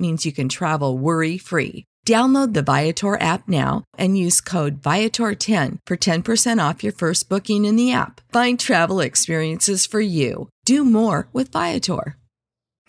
means 0.00 0.24
you 0.24 0.32
can 0.32 0.48
travel 0.48 0.96
worry 0.96 1.36
free. 1.38 1.84
Download 2.06 2.54
the 2.54 2.62
Viator 2.62 3.20
app 3.20 3.46
now 3.46 3.84
and 3.98 4.16
use 4.16 4.40
code 4.40 4.80
Viator10 4.80 5.78
for 5.86 5.96
10% 5.96 6.68
off 6.68 6.82
your 6.82 6.94
first 6.94 7.28
booking 7.28 7.66
in 7.66 7.76
the 7.76 7.92
app. 7.92 8.20
Find 8.32 8.58
travel 8.58 9.00
experiences 9.00 9.84
for 9.86 10.00
you. 10.00 10.48
Do 10.64 10.84
more 10.84 11.28
with 11.32 11.52
Viator. 11.52 12.16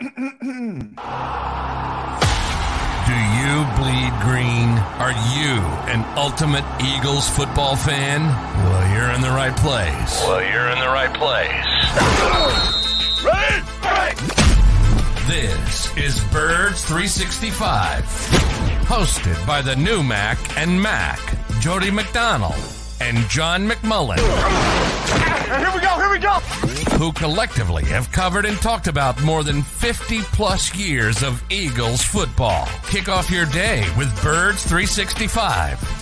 Do 0.00 0.08
you 0.08 0.12
bleed 3.76 4.12
green? 4.22 4.78
Are 4.98 5.12
you 5.34 5.60
an 5.92 6.04
ultimate 6.16 6.64
Eagles 6.80 7.28
football 7.28 7.76
fan? 7.76 8.22
Well, 8.22 8.94
you're 8.94 9.10
in 9.10 9.20
the 9.20 9.30
right 9.30 9.54
place. 9.56 10.22
Well, 10.26 10.40
you're 10.40 10.70
in 10.70 10.78
the 10.78 10.88
right 10.88 11.12
place. 11.12 11.52
Red! 13.24 13.62
Right! 13.82 14.41
This 15.32 15.96
is 15.96 16.24
Birds 16.24 16.84
365, 16.84 18.04
hosted 18.84 19.46
by 19.46 19.62
the 19.62 19.74
new 19.74 20.02
Mac 20.02 20.36
and 20.58 20.80
Mac, 20.80 21.18
Jody 21.58 21.90
McDonald 21.90 22.62
and 23.00 23.16
John 23.30 23.66
McMullen, 23.66 24.18
Here 24.18 25.72
we 25.74 25.80
go, 25.80 25.96
here 25.96 26.10
we 26.10 26.18
go! 26.18 26.34
who 26.98 27.12
collectively 27.12 27.84
have 27.86 28.12
covered 28.12 28.44
and 28.44 28.58
talked 28.58 28.88
about 28.88 29.22
more 29.22 29.42
than 29.42 29.62
50 29.62 30.20
plus 30.20 30.74
years 30.74 31.22
of 31.22 31.42
Eagles 31.50 32.02
football. 32.02 32.68
Kick 32.90 33.08
off 33.08 33.30
your 33.30 33.46
day 33.46 33.90
with 33.96 34.12
Birds 34.22 34.62
365. 34.64 36.01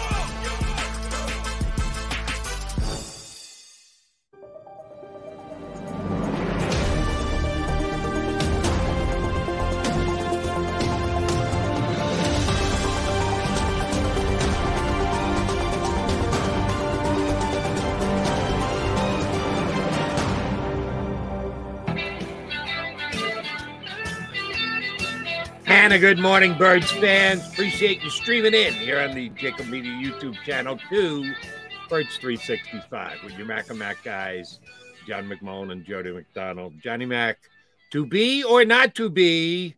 a 25.89 25.99
good 25.99 26.19
morning, 26.19 26.57
Birds 26.57 26.89
fans. 26.89 27.45
Appreciate 27.51 28.01
you 28.01 28.09
streaming 28.09 28.53
in 28.53 28.73
here 28.73 28.99
on 28.99 29.13
the 29.13 29.29
Jakib 29.31 29.67
Media 29.69 29.91
YouTube 29.91 30.35
channel 30.45 30.77
to 30.89 31.33
Birds 31.89 32.15
365 32.17 33.23
with 33.25 33.37
your 33.37 33.45
Mac 33.45 33.69
and 33.69 33.77
Mac 33.79 34.01
guys, 34.01 34.59
John 35.05 35.27
McMullen 35.27 35.71
and 35.73 35.83
Jody 35.83 36.11
McDonald. 36.13 36.75
Johnny 36.81 37.05
Mac, 37.05 37.39
to 37.91 38.05
be 38.05 38.41
or 38.43 38.63
not 38.63 38.95
to 38.95 39.09
be 39.09 39.75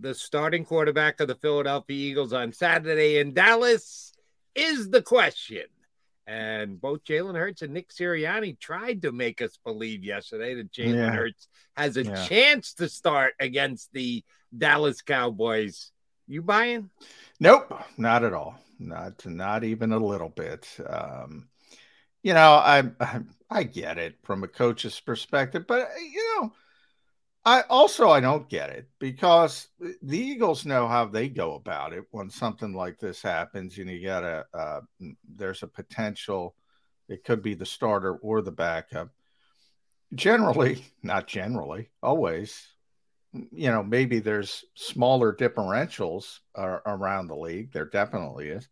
the 0.00 0.14
starting 0.14 0.64
quarterback 0.64 1.20
of 1.20 1.28
the 1.28 1.36
Philadelphia 1.36 2.10
Eagles 2.10 2.32
on 2.32 2.52
Saturday 2.52 3.18
in 3.18 3.32
Dallas 3.32 4.12
is 4.56 4.90
the 4.90 5.02
question. 5.02 5.66
And 6.26 6.80
both 6.80 7.04
Jalen 7.04 7.36
Hurts 7.36 7.62
and 7.62 7.72
Nick 7.72 7.90
Sirianni 7.90 8.58
tried 8.58 9.02
to 9.02 9.12
make 9.12 9.40
us 9.40 9.58
believe 9.64 10.02
yesterday 10.02 10.54
that 10.54 10.72
Jalen 10.72 10.96
Yeah. 10.96 11.10
Hurts 11.12 11.46
has 11.76 11.96
a 11.96 12.04
Yeah. 12.04 12.26
chance 12.26 12.74
to 12.74 12.88
start 12.88 13.34
against 13.38 13.92
the 13.92 14.24
Dallas 14.56 15.02
Cowboys. 15.02 15.90
You 16.26 16.42
buying? 16.42 16.90
Nope, 17.40 17.82
not 17.96 18.24
at 18.24 18.32
all. 18.32 18.58
Not 18.78 19.24
not 19.26 19.64
even 19.64 19.92
a 19.92 19.98
little 19.98 20.28
bit. 20.28 20.68
Um, 20.86 21.48
you 22.22 22.34
know, 22.34 22.52
I, 22.54 22.84
I 23.00 23.20
I 23.50 23.62
get 23.64 23.98
it 23.98 24.16
from 24.22 24.42
a 24.44 24.48
coach's 24.48 24.98
perspective, 25.00 25.66
but 25.66 25.88
you 26.00 26.40
know, 26.40 26.52
I 27.44 27.62
also 27.62 28.08
I 28.10 28.20
don't 28.20 28.48
get 28.48 28.70
it 28.70 28.88
because 28.98 29.68
the 29.78 30.18
Eagles 30.18 30.64
know 30.64 30.86
how 30.86 31.06
they 31.06 31.28
go 31.28 31.54
about 31.54 31.92
it 31.92 32.04
when 32.10 32.30
something 32.30 32.72
like 32.72 32.98
this 32.98 33.20
happens. 33.20 33.76
and 33.78 33.90
You 33.90 34.02
got 34.04 34.20
to 34.20 34.46
uh, 34.54 34.80
there's 35.36 35.62
a 35.62 35.68
potential. 35.68 36.54
It 37.08 37.24
could 37.24 37.42
be 37.42 37.54
the 37.54 37.66
starter 37.66 38.14
or 38.16 38.42
the 38.42 38.52
backup. 38.52 39.10
Generally, 40.14 40.84
not 41.02 41.26
generally, 41.26 41.90
always 42.02 42.71
you 43.32 43.70
know, 43.70 43.82
maybe 43.82 44.18
there's 44.18 44.64
smaller 44.74 45.34
differentials 45.34 46.40
uh, 46.54 46.78
around 46.84 47.28
the 47.28 47.36
league. 47.36 47.72
There 47.72 47.86
definitely 47.86 48.48
is. 48.48 48.68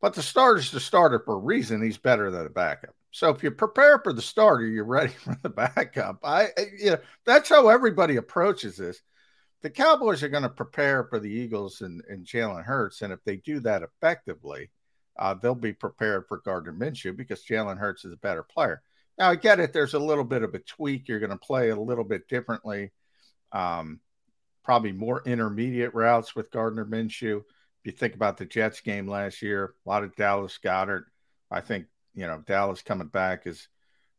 But 0.00 0.14
the 0.14 0.22
starter's 0.22 0.70
the 0.70 0.80
starter 0.80 1.22
for 1.24 1.34
a 1.34 1.38
reason. 1.38 1.82
He's 1.82 1.98
better 1.98 2.30
than 2.30 2.46
a 2.46 2.50
backup. 2.50 2.94
So 3.12 3.30
if 3.30 3.42
you 3.42 3.50
prepare 3.50 3.98
for 3.98 4.12
the 4.12 4.22
starter, 4.22 4.66
you're 4.66 4.84
ready 4.84 5.12
for 5.24 5.36
the 5.42 5.48
backup. 5.48 6.18
I, 6.22 6.48
you 6.78 6.92
know, 6.92 6.98
that's 7.24 7.48
how 7.48 7.68
everybody 7.68 8.16
approaches 8.16 8.76
this. 8.76 9.00
The 9.62 9.70
Cowboys 9.70 10.22
are 10.22 10.28
going 10.28 10.42
to 10.42 10.48
prepare 10.48 11.04
for 11.04 11.20
the 11.20 11.30
Eagles 11.30 11.82
and, 11.82 12.02
and 12.08 12.26
Jalen 12.26 12.64
Hurts. 12.64 13.02
And 13.02 13.12
if 13.12 13.22
they 13.24 13.36
do 13.36 13.60
that 13.60 13.82
effectively, 13.82 14.70
uh, 15.18 15.34
they'll 15.34 15.54
be 15.54 15.72
prepared 15.72 16.24
for 16.26 16.38
Gardner 16.38 16.72
Minshew 16.72 17.16
because 17.16 17.44
Jalen 17.44 17.78
Hurts 17.78 18.04
is 18.04 18.12
a 18.12 18.16
better 18.16 18.42
player. 18.42 18.82
Now, 19.18 19.30
I 19.30 19.36
get 19.36 19.60
it. 19.60 19.72
There's 19.72 19.94
a 19.94 20.00
little 20.00 20.24
bit 20.24 20.42
of 20.42 20.54
a 20.54 20.58
tweak. 20.58 21.06
You're 21.06 21.20
going 21.20 21.30
to 21.30 21.36
play 21.36 21.68
a 21.68 21.76
little 21.76 22.02
bit 22.02 22.26
differently 22.28 22.90
um, 23.52 24.00
probably 24.64 24.92
more 24.92 25.22
intermediate 25.24 25.94
routes 25.94 26.34
with 26.34 26.50
Gardner 26.50 26.86
Minshew. 26.86 27.38
If 27.38 27.84
you 27.84 27.92
think 27.92 28.14
about 28.14 28.36
the 28.36 28.46
Jets 28.46 28.80
game 28.80 29.08
last 29.08 29.42
year, 29.42 29.74
a 29.84 29.88
lot 29.88 30.04
of 30.04 30.16
Dallas 30.16 30.58
Goedert. 30.62 31.04
I 31.50 31.60
think 31.60 31.86
you 32.14 32.26
know 32.26 32.42
Dallas 32.46 32.82
coming 32.82 33.08
back 33.08 33.46
is 33.46 33.68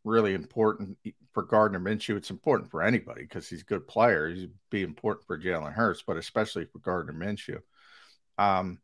really 0.04 0.34
important 0.34 0.98
for 1.34 1.44
Gardner 1.44 1.80
Minshew. 1.80 2.18
It's 2.18 2.30
important 2.30 2.70
for 2.70 2.84
anybody 2.84 3.22
because 3.22 3.48
he's 3.48 3.62
a 3.62 3.66
good 3.66 3.88
player. 3.88 4.30
He'd 4.30 4.52
be 4.70 4.84
important 4.84 5.26
for 5.26 5.40
Jalen 5.40 5.74
Hurts, 5.74 6.04
but 6.06 6.18
especially 6.18 6.66
for 6.66 6.80
Gardner 6.80 7.14
Minshew. 7.14 7.60
Um, 8.38 8.80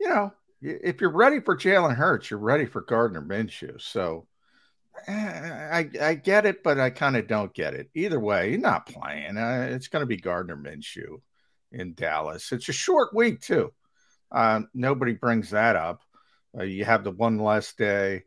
you 0.00 0.08
know, 0.08 0.32
if 0.60 1.00
you're 1.00 1.10
ready 1.10 1.40
for 1.40 1.56
Jalen 1.56 1.94
Hurts, 1.94 2.30
you're 2.30 2.40
ready 2.40 2.66
for 2.66 2.82
Gardner 2.82 3.22
Minshew. 3.22 3.80
So 3.80 4.26
I, 5.08 5.90
I 6.00 6.14
get 6.14 6.46
it, 6.46 6.62
but 6.62 6.78
I 6.78 6.90
kind 6.90 7.16
of 7.16 7.26
don't 7.26 7.52
get 7.54 7.74
it. 7.74 7.90
Either 7.94 8.20
way, 8.20 8.50
you're 8.50 8.58
not 8.58 8.86
playing. 8.86 9.36
Uh, 9.36 9.68
it's 9.70 9.88
going 9.88 10.02
to 10.02 10.06
be 10.06 10.16
Gardner 10.16 10.56
Minshew 10.56 11.20
in 11.72 11.94
Dallas. 11.94 12.52
It's 12.52 12.68
a 12.68 12.72
short 12.72 13.14
week 13.14 13.40
too. 13.40 13.72
Uh, 14.30 14.62
nobody 14.74 15.12
brings 15.12 15.50
that 15.50 15.76
up. 15.76 16.02
Uh, 16.56 16.64
you 16.64 16.84
have 16.84 17.04
the 17.04 17.10
one 17.10 17.38
less 17.38 17.72
day, 17.74 18.24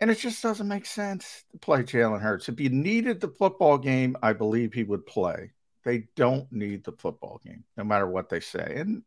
and 0.00 0.10
it 0.10 0.18
just 0.18 0.42
doesn't 0.42 0.68
make 0.68 0.86
sense 0.86 1.44
to 1.52 1.58
play 1.58 1.82
Jalen 1.82 2.20
Hurts. 2.20 2.48
If 2.48 2.58
you 2.60 2.70
needed 2.70 3.20
the 3.20 3.28
football 3.28 3.78
game, 3.78 4.16
I 4.22 4.32
believe 4.32 4.72
he 4.72 4.84
would 4.84 5.06
play. 5.06 5.52
They 5.84 6.08
don't 6.16 6.50
need 6.52 6.84
the 6.84 6.92
football 6.92 7.40
game, 7.44 7.64
no 7.76 7.84
matter 7.84 8.06
what 8.06 8.28
they 8.28 8.40
say, 8.40 8.74
and 8.76 9.02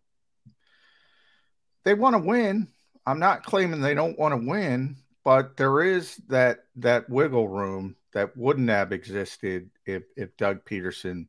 they 1.83 1.93
want 1.93 2.15
to 2.15 2.19
win. 2.19 2.67
I'm 3.05 3.19
not 3.19 3.43
claiming 3.43 3.81
they 3.81 3.95
don't 3.95 4.17
want 4.17 4.33
to 4.33 4.47
win 4.47 4.97
but 5.23 5.57
there 5.57 5.81
is 5.81 6.17
that 6.27 6.65
that 6.77 7.09
wiggle 7.09 7.47
room 7.47 7.95
that 8.13 8.35
wouldn't 8.37 8.69
have 8.69 8.91
existed 8.91 9.69
if 9.85 10.03
if 10.15 10.35
Doug 10.37 10.65
Pederson 10.65 11.27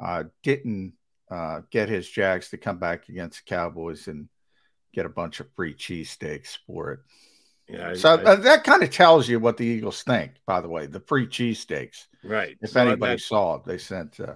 uh, 0.00 0.24
didn't 0.42 0.94
uh, 1.30 1.62
get 1.70 1.88
his 1.88 2.08
Jags 2.08 2.50
to 2.50 2.56
come 2.56 2.78
back 2.78 3.08
against 3.08 3.44
the 3.44 3.54
Cowboys 3.54 4.08
and 4.08 4.28
get 4.92 5.06
a 5.06 5.10
bunch 5.10 5.40
of 5.40 5.52
free 5.54 5.74
cheesesteaks 5.74 6.58
for 6.66 6.92
it. 6.92 7.00
Yeah, 7.68 7.94
so 7.94 8.10
I, 8.10 8.22
uh, 8.22 8.36
that 8.36 8.62
kind 8.62 8.84
of 8.84 8.90
tells 8.90 9.28
you 9.28 9.40
what 9.40 9.56
the 9.56 9.66
Eagles 9.66 10.04
think. 10.04 10.32
By 10.46 10.60
the 10.60 10.68
way, 10.68 10.86
the 10.86 11.00
free 11.00 11.26
cheesesteaks. 11.26 12.06
Right. 12.22 12.56
If 12.62 12.70
so 12.70 12.80
anybody 12.80 13.18
saw 13.18 13.56
it, 13.56 13.64
they 13.64 13.78
sent 13.78 14.20
uh, 14.20 14.34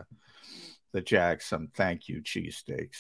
the 0.93 1.01
Jags 1.01 1.45
some 1.45 1.69
thank 1.75 2.09
you 2.09 2.23
cheesesteaks 2.23 2.97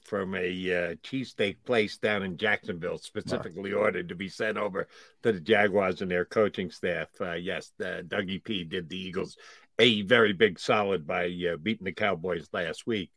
from 0.00 0.34
a 0.34 0.38
uh, 0.38 0.94
cheesesteak 1.02 1.56
place 1.64 1.98
down 1.98 2.22
in 2.22 2.36
Jacksonville, 2.36 2.98
specifically 2.98 3.72
ordered 3.72 4.08
to 4.08 4.14
be 4.14 4.28
sent 4.28 4.56
over 4.56 4.88
to 5.22 5.32
the 5.32 5.40
Jaguars 5.40 6.00
and 6.00 6.10
their 6.10 6.24
coaching 6.24 6.70
staff. 6.70 7.08
Uh, 7.20 7.32
yes, 7.32 7.72
uh, 7.80 8.02
Dougie 8.06 8.42
P 8.42 8.64
did 8.64 8.88
the 8.88 8.98
Eagles 8.98 9.36
a 9.78 10.02
very 10.02 10.32
big 10.32 10.58
solid 10.58 11.06
by 11.06 11.26
uh, 11.26 11.56
beating 11.56 11.84
the 11.84 11.92
Cowboys 11.92 12.48
last 12.52 12.86
week. 12.86 13.10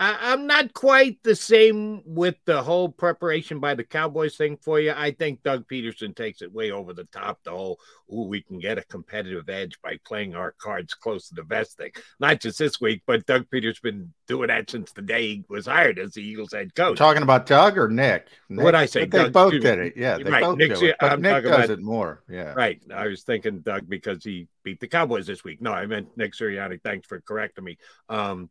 I, 0.00 0.32
am 0.32 0.46
not 0.46 0.72
quite 0.74 1.18
the 1.24 1.34
same 1.34 2.02
with 2.06 2.36
the 2.44 2.62
whole 2.62 2.88
preparation 2.88 3.58
by 3.58 3.74
the 3.74 3.82
Cowboys 3.82 4.36
thing 4.36 4.56
for 4.56 4.78
you. 4.78 4.92
I 4.94 5.10
think 5.10 5.42
Doug 5.42 5.66
Pederson 5.66 6.14
takes 6.14 6.40
it 6.40 6.52
way 6.52 6.70
over 6.70 6.92
the 6.92 7.06
top. 7.06 7.40
The 7.42 7.50
whole, 7.50 7.80
ooh, 8.12 8.22
we 8.22 8.40
can 8.42 8.60
get 8.60 8.78
a 8.78 8.84
competitive 8.84 9.48
edge 9.48 9.76
by 9.82 9.98
playing 10.04 10.36
our 10.36 10.52
cards 10.52 10.94
close 10.94 11.28
to 11.28 11.34
the 11.34 11.42
vest 11.42 11.78
thing. 11.78 11.90
Not 12.20 12.40
just 12.40 12.60
this 12.60 12.80
week, 12.80 13.02
but 13.06 13.26
Doug 13.26 13.46
Pederson's 13.52 13.80
been 13.80 14.12
doing 14.28 14.48
that 14.48 14.70
since 14.70 14.92
the 14.92 15.02
day 15.02 15.22
he 15.22 15.44
was 15.48 15.66
hired 15.66 15.98
as 15.98 16.12
the 16.12 16.22
Eagles 16.22 16.52
head 16.52 16.74
coach. 16.76 16.96
talking 16.96 17.22
about 17.22 17.46
Doug 17.46 17.76
or 17.76 17.88
Nick? 17.88 18.28
Nick 18.48 18.64
what 18.64 18.76
I 18.76 18.86
say? 18.86 19.04
Doug, 19.04 19.26
they 19.26 19.30
both 19.30 19.52
did 19.52 19.80
it. 19.80 19.94
Yeah, 19.96 20.18
they 20.18 20.30
right. 20.30 20.44
both 20.44 20.58
Nick's, 20.58 20.78
do 20.78 20.86
it. 20.86 20.96
But 21.00 21.12
I'm 21.12 21.22
Nick 21.22 21.42
does 21.42 21.52
about, 21.52 21.70
it 21.70 21.82
more. 21.82 22.22
Yeah, 22.28 22.52
right. 22.52 22.80
I 22.94 23.08
was 23.08 23.24
thinking 23.24 23.60
Doug 23.60 23.88
because 23.88 24.22
he 24.22 24.46
beat 24.62 24.78
the 24.78 24.86
Cowboys 24.86 25.26
this 25.26 25.42
week. 25.42 25.60
No, 25.60 25.72
I 25.72 25.86
meant 25.86 26.16
Nick 26.16 26.34
Sirianni. 26.34 26.80
Thanks 26.84 27.08
for 27.08 27.20
correcting 27.20 27.64
me. 27.64 27.78
Um, 28.08 28.48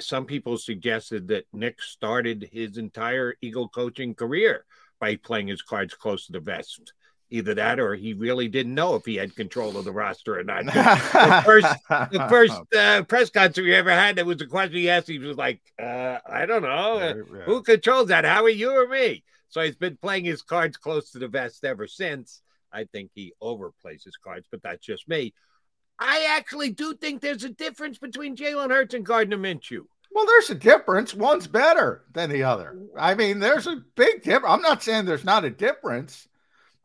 some 0.00 0.26
people 0.26 0.58
suggested 0.58 1.28
that 1.28 1.46
Nick 1.52 1.82
started 1.82 2.48
his 2.52 2.78
entire 2.78 3.34
Eagle 3.40 3.68
coaching 3.68 4.14
career 4.14 4.64
by 5.00 5.16
playing 5.16 5.48
his 5.48 5.62
cards 5.62 5.94
close 5.94 6.26
to 6.26 6.32
the 6.32 6.40
vest. 6.40 6.92
Either 7.28 7.54
that, 7.54 7.80
or 7.80 7.96
he 7.96 8.12
really 8.12 8.46
didn't 8.46 8.74
know 8.74 8.94
if 8.94 9.04
he 9.04 9.16
had 9.16 9.34
control 9.34 9.76
of 9.76 9.84
the 9.84 9.90
roster 9.90 10.38
or 10.38 10.44
not. 10.44 10.64
the 10.64 11.42
first, 11.44 11.66
the 11.88 12.26
first 12.30 12.54
uh, 12.72 13.02
press 13.02 13.30
conference 13.30 13.58
we 13.58 13.74
ever 13.74 13.90
had, 13.90 14.14
that 14.14 14.26
was 14.26 14.40
a 14.40 14.46
question 14.46 14.76
he 14.76 14.88
asked. 14.88 15.08
He 15.08 15.18
was 15.18 15.36
like, 15.36 15.60
uh, 15.82 16.18
"I 16.24 16.46
don't 16.46 16.62
know, 16.62 16.98
uh, 16.98 17.14
who 17.44 17.62
controls 17.62 18.08
that? 18.08 18.24
Howie, 18.24 18.52
you 18.52 18.70
or 18.70 18.86
me?" 18.86 19.24
So 19.48 19.60
he's 19.60 19.74
been 19.74 19.96
playing 19.96 20.24
his 20.24 20.42
cards 20.42 20.76
close 20.76 21.10
to 21.10 21.18
the 21.18 21.26
vest 21.26 21.64
ever 21.64 21.88
since. 21.88 22.42
I 22.72 22.84
think 22.84 23.10
he 23.12 23.32
overplays 23.42 24.04
his 24.04 24.16
cards, 24.22 24.46
but 24.48 24.62
that's 24.62 24.86
just 24.86 25.08
me. 25.08 25.34
I 25.98 26.26
actually 26.30 26.70
do 26.70 26.94
think 26.94 27.20
there's 27.20 27.44
a 27.44 27.48
difference 27.48 27.98
between 27.98 28.36
Jalen 28.36 28.70
Hurts 28.70 28.94
and 28.94 29.04
Gardner 29.04 29.38
Minshew. 29.38 29.86
Well, 30.12 30.26
there's 30.26 30.50
a 30.50 30.54
difference. 30.54 31.14
One's 31.14 31.46
better 31.46 32.04
than 32.12 32.30
the 32.30 32.42
other. 32.42 32.76
I 32.98 33.14
mean, 33.14 33.38
there's 33.38 33.66
a 33.66 33.82
big 33.96 34.22
difference. 34.22 34.46
I'm 34.48 34.62
not 34.62 34.82
saying 34.82 35.04
there's 35.04 35.24
not 35.24 35.44
a 35.44 35.50
difference. 35.50 36.28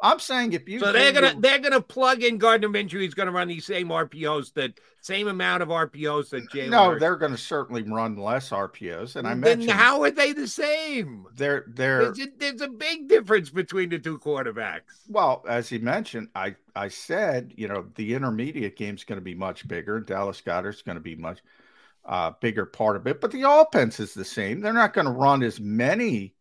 I'm 0.01 0.19
saying 0.19 0.53
if 0.53 0.68
you 0.68 0.80
so 0.80 0.92
they're 0.92 1.12
gonna 1.12 1.36
they're 1.38 1.59
gonna 1.59 1.81
plug 1.81 2.24
in 2.24 2.38
Gardner 2.38 2.69
Minshew. 2.69 3.01
He's 3.01 3.13
gonna 3.13 3.31
run 3.31 3.48
these 3.48 3.65
same 3.65 3.89
RPOs, 3.89 4.53
that 4.53 4.80
same 5.01 5.27
amount 5.27 5.62
of 5.62 5.69
RPOs 5.69 6.30
that 6.30 6.50
Jalen. 6.50 6.69
No, 6.69 6.89
Hurts. 6.89 7.00
they're 7.00 7.15
gonna 7.15 7.38
certainly 7.38 7.83
run 7.83 8.18
less 8.18 8.50
RPOs. 8.50 9.15
And 9.15 9.27
I 9.27 9.31
then 9.31 9.42
mentioned 9.42 9.71
how 9.71 10.01
are 10.01 10.12
they 10.12 10.33
the 10.33 10.48
same? 10.48 11.25
They're 11.36 11.65
they're 11.68 12.12
there's 12.12 12.19
a, 12.19 12.27
there's 12.38 12.62
a 12.62 12.68
big 12.68 13.07
difference 13.07 13.51
between 13.51 13.89
the 13.89 14.00
two 14.00 14.18
quarterbacks. 14.18 14.81
Well, 15.07 15.45
as 15.48 15.69
he 15.69 15.77
mentioned, 15.77 16.30
I 16.36 16.56
I 16.75 16.88
said 16.88 17.54
you 17.56 17.68
know 17.68 17.86
the 17.95 18.15
intermediate 18.15 18.77
game's 18.77 19.04
going 19.04 19.19
to 19.19 19.24
be 19.24 19.36
much 19.36 19.68
bigger. 19.68 20.00
Dallas 20.00 20.42
Goedert's 20.42 20.81
going 20.81 20.97
to 20.97 21.01
be 21.01 21.15
much 21.15 21.39
uh, 22.06 22.31
bigger 22.42 22.65
part 22.65 22.95
of 22.95 23.06
it, 23.06 23.21
but 23.21 23.31
the 23.31 23.47
offense 23.47 24.00
is 24.00 24.13
the 24.13 24.25
same. 24.25 24.62
They're 24.62 24.74
not 24.74 24.94
going 24.94 25.06
to 25.06 25.12
run 25.12 25.44
as 25.44 25.59
many 25.59 26.33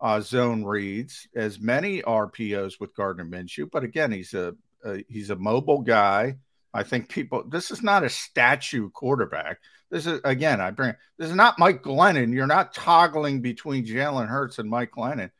uh, 0.00 0.20
zone 0.20 0.64
reads, 0.64 1.28
as 1.34 1.60
many 1.60 2.02
RPOs 2.02 2.80
with 2.80 2.94
Gardner 2.94 3.24
Minshew. 3.24 3.70
But 3.70 3.84
again, 3.84 4.12
he's 4.12 4.34
a, 4.34 4.54
a 4.84 5.04
he's 5.08 5.30
a 5.30 5.36
mobile 5.36 5.82
guy. 5.82 6.36
I 6.72 6.84
think 6.84 7.08
people. 7.08 7.44
This 7.48 7.70
is 7.70 7.82
not 7.82 8.04
a 8.04 8.08
statue 8.08 8.90
quarterback. 8.90 9.58
This 9.90 10.06
is 10.06 10.20
again. 10.24 10.60
I 10.60 10.70
bring. 10.70 10.94
This 11.18 11.28
is 11.28 11.34
not 11.34 11.58
Mike 11.58 11.82
Glennon. 11.82 12.32
You're 12.32 12.46
not 12.46 12.72
toggling 12.72 13.42
between 13.42 13.84
Jalen 13.84 14.28
Hurts 14.28 14.58
and 14.58 14.70
Mike 14.70 14.92
Glennon. 14.96 15.30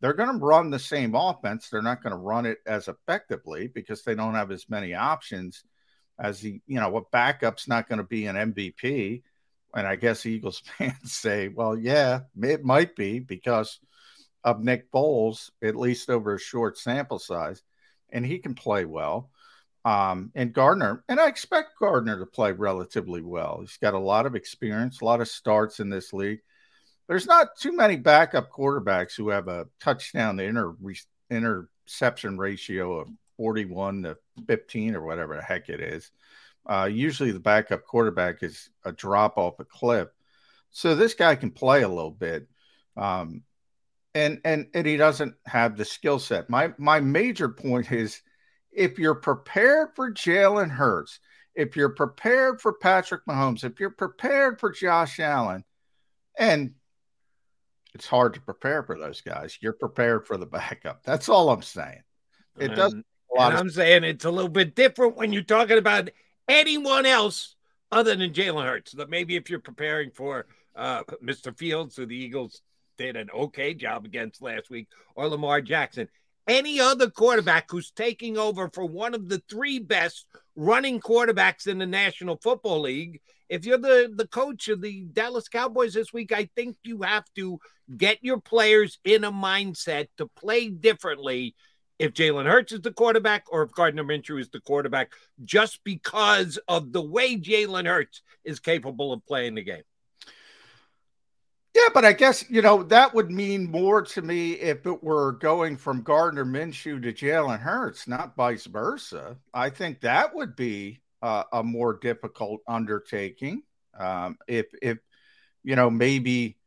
They're 0.00 0.14
going 0.14 0.30
to 0.30 0.44
run 0.44 0.70
the 0.70 0.78
same 0.78 1.14
offense. 1.14 1.68
They're 1.68 1.82
not 1.82 2.02
going 2.02 2.12
to 2.12 2.18
run 2.18 2.46
it 2.46 2.58
as 2.64 2.86
effectively 2.86 3.66
because 3.66 4.04
they 4.04 4.14
don't 4.14 4.36
have 4.36 4.52
as 4.52 4.70
many 4.70 4.94
options 4.94 5.64
as 6.18 6.40
the 6.40 6.60
you 6.66 6.80
know 6.80 6.88
what 6.88 7.10
backup's 7.10 7.68
not 7.68 7.88
going 7.88 7.98
to 7.98 8.04
be 8.04 8.26
an 8.26 8.36
MVP. 8.36 9.22
And 9.74 9.86
I 9.86 9.96
guess 9.96 10.24
Eagles 10.24 10.62
fans 10.78 11.12
say, 11.12 11.48
well, 11.48 11.76
yeah, 11.76 12.20
it 12.40 12.64
might 12.64 12.96
be 12.96 13.18
because 13.18 13.80
of 14.44 14.62
Nick 14.62 14.90
Foles, 14.90 15.50
at 15.62 15.76
least 15.76 16.10
over 16.10 16.34
a 16.34 16.40
short 16.40 16.78
sample 16.78 17.18
size, 17.18 17.62
and 18.10 18.24
he 18.24 18.38
can 18.38 18.54
play 18.54 18.84
well. 18.84 19.30
Um, 19.84 20.32
and 20.34 20.52
Gardner, 20.52 21.04
and 21.08 21.20
I 21.20 21.28
expect 21.28 21.78
Gardner 21.78 22.18
to 22.18 22.26
play 22.26 22.52
relatively 22.52 23.22
well. 23.22 23.58
He's 23.60 23.76
got 23.78 23.94
a 23.94 23.98
lot 23.98 24.26
of 24.26 24.34
experience, 24.34 25.00
a 25.00 25.04
lot 25.04 25.20
of 25.20 25.28
starts 25.28 25.80
in 25.80 25.88
this 25.88 26.12
league. 26.12 26.40
There's 27.06 27.26
not 27.26 27.56
too 27.58 27.74
many 27.74 27.96
backup 27.96 28.50
quarterbacks 28.50 29.16
who 29.16 29.30
have 29.30 29.48
a 29.48 29.66
touchdown 29.80 30.36
to 30.36 30.44
inter, 30.44 30.74
interception 31.30 32.36
ratio 32.36 33.00
of 33.00 33.08
41 33.38 34.02
to 34.02 34.18
15 34.46 34.94
or 34.94 35.02
whatever 35.02 35.36
the 35.36 35.42
heck 35.42 35.68
it 35.70 35.80
is. 35.80 36.10
Uh, 36.66 36.88
usually 36.90 37.30
the 37.30 37.40
backup 37.40 37.86
quarterback 37.86 38.42
is 38.42 38.68
a 38.84 38.92
drop 38.92 39.38
off 39.38 39.58
a 39.58 39.64
cliff. 39.64 40.08
So 40.70 40.94
this 40.94 41.14
guy 41.14 41.34
can 41.34 41.50
play 41.50 41.82
a 41.82 41.88
little 41.88 42.10
bit. 42.10 42.46
Um, 42.96 43.42
and 44.18 44.40
and 44.44 44.66
and 44.74 44.86
he 44.86 44.96
doesn't 44.96 45.34
have 45.46 45.76
the 45.76 45.84
skill 45.84 46.18
set. 46.18 46.50
My 46.50 46.72
my 46.76 47.00
major 47.00 47.48
point 47.48 47.92
is 47.92 48.20
if 48.72 48.98
you're 48.98 49.14
prepared 49.14 49.90
for 49.94 50.12
Jalen 50.12 50.70
Hurts, 50.70 51.20
if 51.54 51.76
you're 51.76 51.90
prepared 51.90 52.60
for 52.60 52.72
Patrick 52.72 53.24
Mahomes, 53.26 53.64
if 53.64 53.78
you're 53.78 53.90
prepared 53.90 54.58
for 54.58 54.72
Josh 54.72 55.20
Allen, 55.20 55.64
and 56.36 56.74
it's 57.94 58.06
hard 58.06 58.34
to 58.34 58.40
prepare 58.40 58.82
for 58.82 58.98
those 58.98 59.20
guys. 59.20 59.58
You're 59.60 59.72
prepared 59.72 60.26
for 60.26 60.36
the 60.36 60.46
backup. 60.46 61.02
That's 61.04 61.28
all 61.28 61.50
I'm 61.50 61.62
saying. 61.62 62.02
It 62.58 62.74
doesn't. 62.74 63.06
And 63.36 63.56
I'm 63.56 63.70
saying 63.70 64.02
it's 64.02 64.24
a 64.24 64.30
little 64.30 64.50
bit 64.50 64.74
different 64.74 65.16
when 65.16 65.32
you're 65.32 65.42
talking 65.42 65.78
about 65.78 66.10
anyone 66.48 67.06
else 67.06 67.54
other 67.92 68.16
than 68.16 68.32
Jalen 68.32 68.64
Hurts. 68.64 68.92
That 68.92 69.10
maybe 69.10 69.36
if 69.36 69.48
you're 69.48 69.60
preparing 69.60 70.10
for 70.10 70.46
uh, 70.74 71.04
Mr. 71.22 71.56
Fields, 71.56 71.98
or 71.98 72.06
the 72.06 72.16
Eagles 72.16 72.62
did 72.98 73.16
an 73.16 73.30
okay 73.34 73.72
job 73.72 74.04
against 74.04 74.42
last 74.42 74.68
week, 74.68 74.88
or 75.14 75.28
Lamar 75.28 75.60
Jackson. 75.60 76.08
Any 76.46 76.80
other 76.80 77.10
quarterback 77.10 77.70
who's 77.70 77.90
taking 77.90 78.38
over 78.38 78.70
for 78.72 78.84
one 78.84 79.14
of 79.14 79.28
the 79.28 79.42
three 79.50 79.78
best 79.78 80.26
running 80.56 80.98
quarterbacks 81.00 81.66
in 81.66 81.78
the 81.78 81.86
National 81.86 82.36
Football 82.36 82.80
League, 82.82 83.20
if 83.48 83.64
you're 83.64 83.78
the, 83.78 84.12
the 84.14 84.26
coach 84.26 84.68
of 84.68 84.80
the 84.80 85.04
Dallas 85.12 85.48
Cowboys 85.48 85.94
this 85.94 86.12
week, 86.12 86.32
I 86.32 86.48
think 86.56 86.76
you 86.84 87.02
have 87.02 87.24
to 87.36 87.58
get 87.96 88.18
your 88.22 88.40
players 88.40 88.98
in 89.04 89.24
a 89.24 89.32
mindset 89.32 90.08
to 90.18 90.26
play 90.26 90.68
differently 90.68 91.54
if 91.98 92.12
Jalen 92.12 92.46
Hurts 92.46 92.72
is 92.72 92.80
the 92.80 92.92
quarterback 92.92 93.44
or 93.50 93.62
if 93.62 93.72
Gardner 93.72 94.04
Minshew 94.04 94.40
is 94.40 94.50
the 94.50 94.60
quarterback, 94.60 95.12
just 95.44 95.82
because 95.84 96.58
of 96.68 96.92
the 96.92 97.02
way 97.02 97.36
Jalen 97.36 97.86
Hurts 97.86 98.22
is 98.44 98.60
capable 98.60 99.12
of 99.12 99.26
playing 99.26 99.54
the 99.54 99.64
game. 99.64 99.82
Yeah, 101.78 101.90
but 101.94 102.04
I 102.04 102.12
guess 102.12 102.44
you 102.50 102.60
know 102.60 102.82
that 102.84 103.14
would 103.14 103.30
mean 103.30 103.70
more 103.70 104.02
to 104.02 104.22
me 104.22 104.52
if 104.52 104.84
it 104.84 105.02
were 105.02 105.32
going 105.32 105.76
from 105.76 106.02
Gardner 106.02 106.44
Minshew 106.44 107.00
to 107.00 107.12
Jalen 107.12 107.60
Hurts, 107.60 108.08
not 108.08 108.34
vice 108.34 108.66
versa. 108.66 109.36
I 109.54 109.70
think 109.70 110.00
that 110.00 110.34
would 110.34 110.56
be 110.56 111.00
uh, 111.22 111.44
a 111.52 111.62
more 111.62 111.94
difficult 111.94 112.62
undertaking. 112.66 113.62
Um, 113.96 114.38
if 114.48 114.66
if 114.82 114.98
you 115.62 115.76
know 115.76 115.88
maybe 115.88 116.58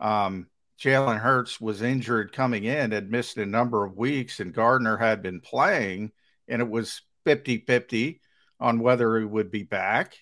um, 0.00 0.46
Jalen 0.80 1.20
Hurts 1.20 1.60
was 1.60 1.82
injured 1.82 2.32
coming 2.32 2.64
in, 2.64 2.92
had 2.92 3.10
missed 3.10 3.36
a 3.36 3.44
number 3.44 3.84
of 3.84 3.98
weeks, 3.98 4.40
and 4.40 4.54
Gardner 4.54 4.96
had 4.96 5.20
been 5.20 5.42
playing, 5.42 6.10
and 6.48 6.62
it 6.62 6.70
was 6.70 7.02
50 7.26 7.58
50 7.66 8.22
on 8.60 8.78
whether 8.78 9.18
he 9.18 9.26
would 9.26 9.50
be 9.50 9.64
back. 9.64 10.16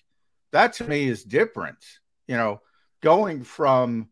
That 0.51 0.73
to 0.73 0.83
me 0.83 1.07
is 1.07 1.23
different. 1.23 1.77
You 2.27 2.35
know, 2.35 2.61
going 3.01 3.43
from 3.43 4.09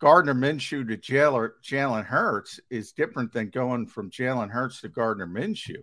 Gardner 0.00 0.34
Minshew 0.34 0.86
to 0.88 0.96
Jalen 0.96 2.04
Hurts 2.04 2.60
is 2.70 2.92
different 2.92 3.32
than 3.32 3.50
going 3.50 3.86
from 3.86 4.10
Jalen 4.10 4.50
Hurts 4.50 4.80
to 4.82 4.88
Gardner 4.88 5.26
Minshew. 5.26 5.82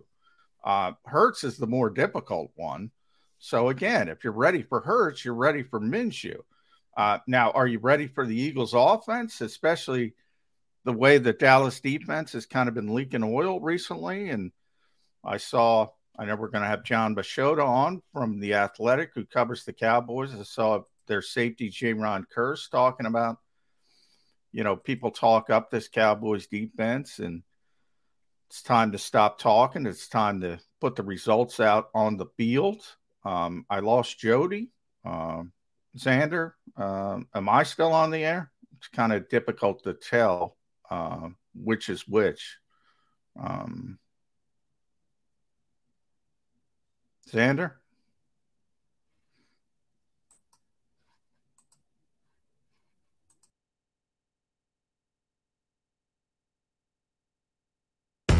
Uh, 0.64 0.92
Hurts 1.04 1.44
is 1.44 1.58
the 1.58 1.66
more 1.66 1.90
difficult 1.90 2.50
one. 2.54 2.90
So 3.38 3.68
again, 3.68 4.08
if 4.08 4.24
you're 4.24 4.32
ready 4.32 4.62
for 4.62 4.80
Hurts, 4.80 5.24
you're 5.24 5.34
ready 5.34 5.62
for 5.62 5.80
Minshew. 5.80 6.38
Uh, 6.96 7.18
now, 7.26 7.50
are 7.50 7.66
you 7.66 7.78
ready 7.78 8.06
for 8.06 8.26
the 8.26 8.34
Eagles' 8.34 8.72
offense, 8.74 9.42
especially 9.42 10.14
the 10.84 10.92
way 10.92 11.18
the 11.18 11.34
Dallas 11.34 11.78
defense 11.80 12.32
has 12.32 12.46
kind 12.46 12.70
of 12.70 12.74
been 12.74 12.94
leaking 12.94 13.22
oil 13.22 13.60
recently? 13.60 14.30
And 14.30 14.50
I 15.22 15.36
saw, 15.36 15.88
I 16.18 16.24
know 16.24 16.36
we're 16.36 16.48
going 16.48 16.62
to 16.62 16.68
have 16.68 16.84
Jon 16.84 17.14
Machota 17.14 17.66
on 17.66 18.00
from 18.14 18.40
the 18.40 18.54
Athletic, 18.54 19.10
who 19.14 19.26
covers 19.26 19.64
the 19.64 19.74
Cowboys. 19.74 20.34
I 20.34 20.42
saw 20.42 20.80
their 21.06 21.20
safety, 21.20 21.70
Jayron 21.70 22.24
Kearse, 22.34 22.70
talking 22.70 23.04
about, 23.04 23.36
you 24.56 24.64
know, 24.64 24.74
people 24.74 25.10
talk 25.10 25.50
up 25.50 25.70
this 25.70 25.86
Cowboys 25.86 26.46
defense 26.46 27.18
and 27.18 27.42
it's 28.48 28.62
time 28.62 28.92
to 28.92 28.98
stop 28.98 29.38
talking. 29.38 29.84
It's 29.84 30.08
time 30.08 30.40
to 30.40 30.58
put 30.80 30.96
the 30.96 31.02
results 31.02 31.60
out 31.60 31.90
on 31.94 32.16
the 32.16 32.24
field. 32.38 32.80
Um, 33.22 33.66
I 33.68 33.80
lost 33.80 34.18
Jody. 34.18 34.70
Um, 35.04 35.52
Xander, 35.98 36.52
um, 36.78 37.28
am 37.34 37.50
I 37.50 37.64
still 37.64 37.92
on 37.92 38.10
the 38.10 38.24
air? 38.24 38.50
It's 38.78 38.88
kind 38.88 39.12
of 39.12 39.28
difficult 39.28 39.84
to 39.84 39.92
tell 39.92 40.56
uh, 40.90 41.28
which 41.54 41.90
is 41.90 42.08
which. 42.08 42.56
Um, 43.38 43.98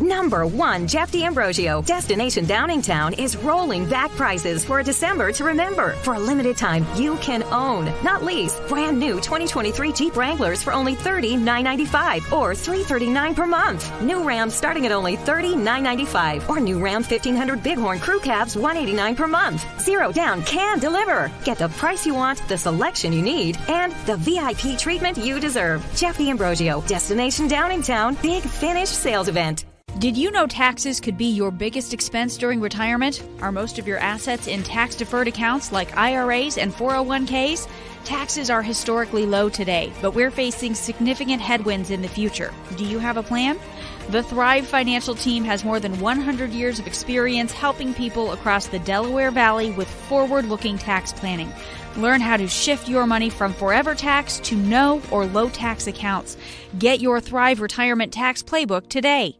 Number 0.00 0.46
one, 0.46 0.86
Jeff 0.86 1.12
D'Ambrosio. 1.12 1.82
Destination 1.82 2.46
Downingtown 2.46 3.18
is 3.18 3.36
rolling 3.36 3.86
back 3.86 4.10
prices 4.12 4.64
for 4.64 4.80
a 4.80 4.84
December 4.84 5.30
to 5.32 5.44
remember. 5.44 5.92
For 6.02 6.14
a 6.14 6.18
limited 6.18 6.56
time, 6.56 6.86
you 6.96 7.16
can 7.16 7.42
own, 7.44 7.92
not 8.02 8.24
lease, 8.24 8.58
brand 8.66 8.98
new 8.98 9.16
2023 9.16 9.92
Jeep 9.92 10.16
Wranglers 10.16 10.62
for 10.62 10.72
only 10.72 10.94
$30,995 10.94 12.32
or 12.32 12.54
339 12.54 13.34
per 13.34 13.46
month. 13.46 14.00
New 14.00 14.24
Ram 14.24 14.48
starting 14.48 14.86
at 14.86 14.92
only 14.92 15.18
$30,995 15.18 16.48
or 16.48 16.60
new 16.60 16.78
Ram 16.78 17.02
1500 17.02 17.62
Bighorn 17.62 17.98
Crew 17.98 18.20
Cabs 18.20 18.56
189 18.56 19.16
per 19.16 19.26
month. 19.26 19.66
Zero 19.82 20.10
down 20.12 20.42
can 20.44 20.78
deliver. 20.78 21.30
Get 21.44 21.58
the 21.58 21.68
price 21.68 22.06
you 22.06 22.14
want, 22.14 22.40
the 22.48 22.56
selection 22.56 23.12
you 23.12 23.20
need, 23.20 23.58
and 23.68 23.92
the 24.06 24.16
VIP 24.16 24.78
treatment 24.78 25.18
you 25.18 25.38
deserve. 25.38 25.86
Jeff 25.94 26.16
D'Ambrosio, 26.16 26.80
Destination 26.86 27.48
Downingtown, 27.48 28.20
Big 28.22 28.42
Finish 28.42 28.88
Sales 28.88 29.28
Event. 29.28 29.69
Did 30.00 30.16
you 30.16 30.30
know 30.30 30.46
taxes 30.46 30.98
could 30.98 31.18
be 31.18 31.26
your 31.26 31.50
biggest 31.50 31.92
expense 31.92 32.38
during 32.38 32.58
retirement? 32.58 33.22
Are 33.42 33.52
most 33.52 33.78
of 33.78 33.86
your 33.86 33.98
assets 33.98 34.46
in 34.46 34.62
tax 34.62 34.94
deferred 34.94 35.28
accounts 35.28 35.72
like 35.72 35.94
IRAs 35.94 36.56
and 36.56 36.72
401ks? 36.72 37.68
Taxes 38.06 38.48
are 38.48 38.62
historically 38.62 39.26
low 39.26 39.50
today, 39.50 39.92
but 40.00 40.14
we're 40.14 40.30
facing 40.30 40.74
significant 40.74 41.42
headwinds 41.42 41.90
in 41.90 42.00
the 42.00 42.08
future. 42.08 42.50
Do 42.78 42.86
you 42.86 42.98
have 42.98 43.18
a 43.18 43.22
plan? 43.22 43.58
The 44.08 44.22
Thrive 44.22 44.66
Financial 44.66 45.14
Team 45.14 45.44
has 45.44 45.66
more 45.66 45.78
than 45.78 46.00
100 46.00 46.48
years 46.48 46.78
of 46.78 46.86
experience 46.86 47.52
helping 47.52 47.92
people 47.92 48.32
across 48.32 48.68
the 48.68 48.78
Delaware 48.78 49.30
Valley 49.30 49.70
with 49.70 49.86
forward 49.86 50.46
looking 50.46 50.78
tax 50.78 51.12
planning. 51.12 51.52
Learn 51.98 52.22
how 52.22 52.38
to 52.38 52.48
shift 52.48 52.88
your 52.88 53.06
money 53.06 53.28
from 53.28 53.52
forever 53.52 53.94
tax 53.94 54.40
to 54.44 54.56
no 54.56 55.02
or 55.10 55.26
low 55.26 55.50
tax 55.50 55.86
accounts. 55.86 56.38
Get 56.78 57.00
your 57.00 57.20
Thrive 57.20 57.60
Retirement 57.60 58.14
Tax 58.14 58.42
Playbook 58.42 58.88
today. 58.88 59.39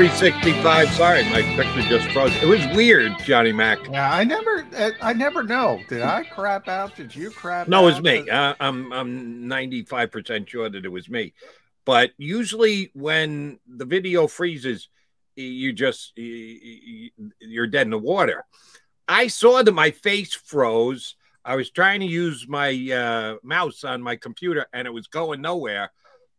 Three 0.00 0.08
sixty-five. 0.08 0.88
Sorry, 0.92 1.22
my 1.24 1.42
picture 1.42 1.82
just 1.82 2.10
froze. 2.12 2.34
It 2.36 2.46
was 2.46 2.66
weird, 2.74 3.12
Johnny 3.18 3.52
Mac. 3.52 3.86
Yeah, 3.86 4.10
I 4.10 4.24
never, 4.24 4.66
I 5.02 5.12
never 5.12 5.42
know. 5.42 5.78
Did 5.90 6.00
I 6.00 6.24
crap 6.24 6.68
out? 6.68 6.96
Did 6.96 7.14
you 7.14 7.28
crap? 7.30 7.66
Out? 7.66 7.68
No, 7.68 7.82
it 7.82 7.92
was 7.92 8.00
me. 8.00 8.26
Uh, 8.30 8.54
I'm 8.60 8.90
I'm 8.94 9.46
95 9.46 10.10
percent 10.10 10.48
sure 10.48 10.70
that 10.70 10.86
it 10.86 10.88
was 10.88 11.10
me. 11.10 11.34
But 11.84 12.12
usually, 12.16 12.90
when 12.94 13.58
the 13.68 13.84
video 13.84 14.26
freezes, 14.26 14.88
you 15.36 15.74
just 15.74 16.14
you're 16.16 17.66
dead 17.66 17.86
in 17.86 17.90
the 17.90 17.98
water. 17.98 18.46
I 19.06 19.26
saw 19.26 19.62
that 19.62 19.70
my 19.70 19.90
face 19.90 20.32
froze. 20.32 21.14
I 21.44 21.56
was 21.56 21.68
trying 21.68 22.00
to 22.00 22.06
use 22.06 22.46
my 22.48 22.70
uh, 22.90 23.34
mouse 23.42 23.84
on 23.84 24.00
my 24.00 24.16
computer, 24.16 24.64
and 24.72 24.86
it 24.86 24.94
was 24.94 25.08
going 25.08 25.42
nowhere. 25.42 25.92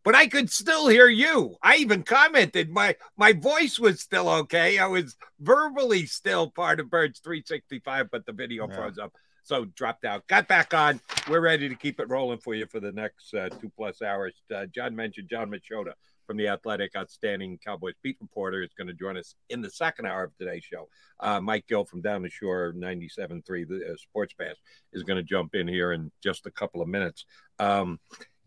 But 0.04 0.14
I 0.14 0.26
could 0.26 0.50
still 0.50 0.88
hear 0.88 1.08
you. 1.08 1.56
I 1.62 1.76
even 1.76 2.02
commented 2.02 2.70
my 2.70 2.96
my 3.16 3.32
voice 3.32 3.78
was 3.78 4.00
still 4.00 4.28
okay. 4.28 4.78
I 4.78 4.86
was 4.86 5.16
verbally 5.40 6.06
still 6.06 6.50
part 6.50 6.80
of 6.80 6.90
Birds 6.90 7.20
365, 7.20 8.10
but 8.10 8.26
the 8.26 8.32
video 8.32 8.68
Yeah. 8.68 8.74
froze 8.74 8.98
up. 8.98 9.12
So 9.44 9.64
dropped 9.64 10.04
out. 10.04 10.26
Got 10.28 10.46
back 10.46 10.72
on. 10.72 11.00
We're 11.28 11.40
ready 11.40 11.68
to 11.68 11.74
keep 11.74 11.98
it 11.98 12.08
rolling 12.08 12.38
for 12.38 12.54
you 12.54 12.66
for 12.66 12.78
the 12.80 12.92
next 12.92 13.34
uh, 13.34 13.48
two 13.48 13.70
plus 13.76 14.00
hours. 14.00 14.34
Uh, 14.54 14.66
John 14.66 14.94
mentioned 14.94 15.28
Jon 15.28 15.50
Machota 15.50 15.94
from 16.28 16.36
the 16.36 16.46
Athletic, 16.46 16.92
outstanding 16.96 17.58
Cowboys 17.58 17.94
beat 18.04 18.16
reporter, 18.20 18.62
is 18.62 18.70
going 18.78 18.86
to 18.86 18.94
join 18.94 19.16
us 19.16 19.34
in 19.50 19.60
the 19.60 19.68
second 19.70 20.06
hour 20.06 20.22
of 20.22 20.36
today's 20.38 20.62
show. 20.64 20.88
Uh, 21.18 21.40
Mike 21.40 21.66
Gill 21.68 21.84
from 21.84 22.00
Down 22.02 22.22
the 22.22 22.30
Shore 22.30 22.72
97.3, 22.76 23.42
the 23.68 23.92
uh, 23.92 23.96
Sports 23.96 24.32
Bash, 24.38 24.54
is 24.92 25.02
going 25.02 25.16
to 25.16 25.24
jump 25.24 25.56
in 25.56 25.66
here 25.66 25.92
in 25.92 26.12
just 26.22 26.46
a 26.46 26.50
couple 26.52 26.80
of 26.80 26.86
minutes. 26.86 27.24
Um, 27.58 27.98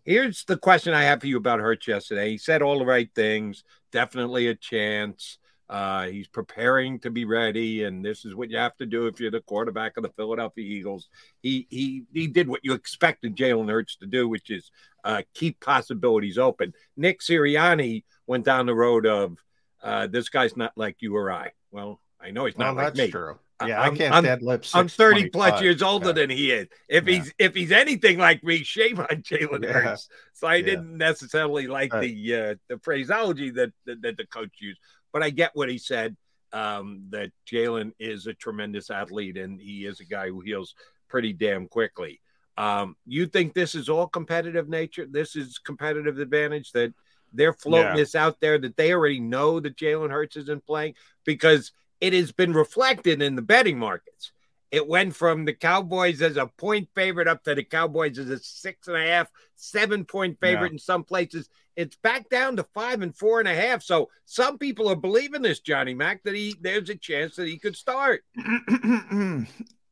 here's 0.05 0.45
the 0.45 0.57
question 0.57 0.93
I 0.93 1.03
have 1.03 1.21
for 1.21 1.27
you 1.27 1.38
about 1.38 1.59
Hurts 1.59 1.88
yesterday. 1.88 2.29
He 2.31 2.38
said 2.38 2.62
all 2.62 2.79
the 2.79 2.85
right 2.85 3.09
things, 3.13 3.63
definitely 3.91 4.47
a 4.47 4.55
chance. 4.55 5.38
Uh, 5.67 6.05
he's 6.05 6.27
preparing 6.27 7.00
to 7.00 7.09
be 7.09 7.25
ready, 7.25 7.83
and 7.83 8.05
this 8.05 8.24
is 8.24 8.35
what 8.35 8.51
you 8.51 8.57
have 8.57 8.77
to 8.77 8.85
do 8.85 9.07
if 9.07 9.19
you're 9.19 9.31
the 9.31 9.41
quarterback 9.41 9.97
of 9.97 10.03
the 10.03 10.12
Philadelphia 10.15 10.63
Eagles. 10.63 11.09
He 11.41 11.65
he 11.71 12.03
he 12.13 12.27
did 12.27 12.47
what 12.47 12.59
you 12.63 12.74
expected 12.74 13.35
Jalen 13.35 13.69
Hurts 13.69 13.95
to 13.97 14.05
do, 14.05 14.29
which 14.29 14.51
is 14.51 14.69
uh, 15.03 15.24
keep 15.33 15.59
possibilities 15.59 16.38
open. 16.38 16.74
Nick 16.95 17.19
Sirianni 17.21 18.03
went 18.27 18.45
down 18.45 18.67
the 18.67 18.75
road 18.75 19.07
of 19.07 19.39
uh, 19.81 20.05
this 20.05 20.29
guy's 20.29 20.55
not 20.55 20.74
like 20.75 20.97
you 21.00 21.15
or 21.15 21.31
I. 21.31 21.51
Well, 21.71 22.00
I 22.21 22.29
know 22.29 22.45
he's 22.45 22.59
not 22.59 22.75
Well, 22.75 22.85
like 22.85 22.93
that's 22.93 23.07
me, 23.07 23.12
true. 23.12 23.39
Yeah, 23.65 23.79
I 23.79 23.85
I'm- 23.85 23.95
can't 23.95 24.13
I'm- 24.13 24.24
deadlift. 24.25 24.69
I'm 24.74 24.88
30 24.89 25.29
plus 25.29 25.62
years 25.62 25.81
older 25.81 26.07
Yeah. 26.07 26.12
than 26.13 26.29
he 26.29 26.51
is. 26.51 26.67
If 26.89 27.05
he's 27.05 27.33
if 27.39 27.55
he's 27.55 27.71
anything 27.71 28.17
like 28.17 28.43
me, 28.43 28.63
shame 28.63 29.00
on 29.00 29.07
Jalen 29.07 29.63
Yeah. 29.63 29.71
Hurts. 29.71 30.09
So 30.33 30.47
I 30.47 30.55
Yeah. 30.55 30.65
didn't 30.65 30.97
necessarily 30.97 31.67
like 31.67 31.93
Right. 31.93 32.01
the 32.01 32.35
uh, 32.35 32.55
the 32.67 32.79
phraseology 32.79 33.51
that, 33.51 33.71
that 33.85 34.01
that 34.01 34.17
the 34.17 34.25
coach 34.27 34.51
used, 34.59 34.79
but 35.13 35.24
I 35.24 35.29
get 35.29 35.51
what 35.53 35.69
he 35.69 35.77
said. 35.77 36.17
Um, 36.53 37.07
that 37.09 37.31
Jalen 37.51 37.91
is 38.00 38.27
a 38.27 38.33
tremendous 38.33 38.89
athlete 38.89 39.35
and 39.35 39.59
he 39.59 39.85
is 39.85 40.00
a 40.00 40.05
guy 40.05 40.29
who 40.29 40.39
heals 40.39 40.74
pretty 41.09 41.33
damn 41.33 41.67
quickly. 41.67 42.21
Um, 42.57 42.95
you 43.05 43.25
think 43.25 43.53
this 43.53 43.75
is 43.75 43.89
all 43.89 44.07
competitive 44.07 44.69
nature? 44.69 45.05
This 45.05 45.35
is 45.35 45.57
competitive 45.57 46.17
advantage 46.19 46.71
that 46.71 46.93
they're 47.33 47.51
floating 47.51 47.88
Yeah. 47.88 47.95
this 47.97 48.15
out 48.15 48.39
there 48.39 48.57
that 48.57 48.77
they 48.77 48.93
already 48.93 49.19
know 49.19 49.59
that 49.59 49.75
Jalen 49.75 50.12
Hurts 50.12 50.38
isn't 50.38 50.65
playing 50.65 50.95
because 51.25 51.74
it 52.02 52.14
has 52.14 52.32
been 52.32 52.54
reflected 52.54 53.22
in 53.22 53.36
the 53.36 53.42
betting 53.42 53.80
markets. 53.80 54.32
It 54.72 54.88
went 54.88 55.16
from 55.16 55.46
the 55.46 55.54
Cowboys 55.54 56.22
as 56.22 56.38
a 56.38 56.48
point 56.48 56.90
favorite 56.96 57.28
up 57.28 57.44
to 57.46 57.56
the 57.56 57.64
Cowboys 57.64 58.18
as 58.18 58.30
a 58.30 58.40
six 58.40 58.88
and 58.88 58.98
a 58.98 59.06
half, 59.08 59.30
seven 59.56 60.04
point 60.06 60.38
favorite 60.42 60.68
Yeah. 60.68 60.74
in 60.74 60.80
some 60.80 61.04
places. 61.04 61.50
It's 61.78 61.96
back 61.98 62.30
down 62.30 62.56
to 62.58 62.64
five 62.74 63.02
and 63.02 63.16
four 63.16 63.40
and 63.40 63.48
a 63.48 63.54
half. 63.56 63.84
So 63.84 64.10
some 64.25 64.58
people 64.58 64.90
are 64.90 64.96
believing 64.96 65.42
this, 65.44 65.60
Johnny 65.60 65.94
Mac, 65.94 66.24
that 66.24 66.36
he 66.36 66.56
there's 66.60 66.90
a 66.90 66.96
chance 66.96 67.36
that 67.36 67.48
he 67.48 67.58
could 67.58 67.75
start. 67.75 68.24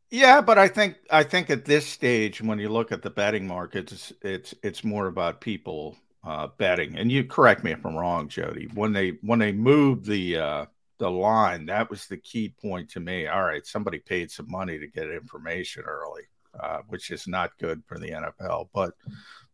yeah, 0.09 0.41
but 0.41 0.57
I 0.57 0.67
think 0.67 0.97
I 1.09 1.23
think 1.23 1.49
at 1.49 1.65
this 1.65 1.85
stage, 1.87 2.41
when 2.41 2.59
you 2.59 2.69
look 2.69 2.91
at 2.91 3.01
the 3.01 3.09
betting 3.09 3.47
markets, 3.47 3.91
it's 3.93 4.13
it's, 4.21 4.55
it's 4.63 4.83
more 4.83 5.07
about 5.07 5.41
people 5.41 5.97
uh, 6.23 6.47
betting. 6.57 6.97
And 6.97 7.11
you 7.11 7.23
correct 7.23 7.63
me 7.63 7.71
if 7.71 7.85
I'm 7.85 7.95
wrong, 7.95 8.27
Jody. 8.27 8.69
When 8.73 8.93
they 8.93 9.17
when 9.21 9.39
they 9.39 9.51
moved 9.51 10.05
the 10.05 10.37
uh, 10.37 10.65
the 11.03 11.11
line, 11.11 11.65
that 11.65 11.89
was 11.89 12.07
the 12.07 12.17
key 12.17 12.53
point 12.61 12.89
to 12.91 13.01
me. 13.01 13.27
All 13.27 13.43
right, 13.43 13.65
somebody 13.65 13.99
paid 13.99 14.31
some 14.31 14.49
money 14.49 14.79
to 14.79 14.87
get 14.87 15.11
information 15.11 15.83
early, 15.83 16.23
uh, 16.57 16.79
which 16.87 17.11
is 17.11 17.27
not 17.27 17.57
good 17.59 17.83
for 17.85 17.99
the 17.99 18.11
NFL. 18.11 18.69
But 18.73 18.93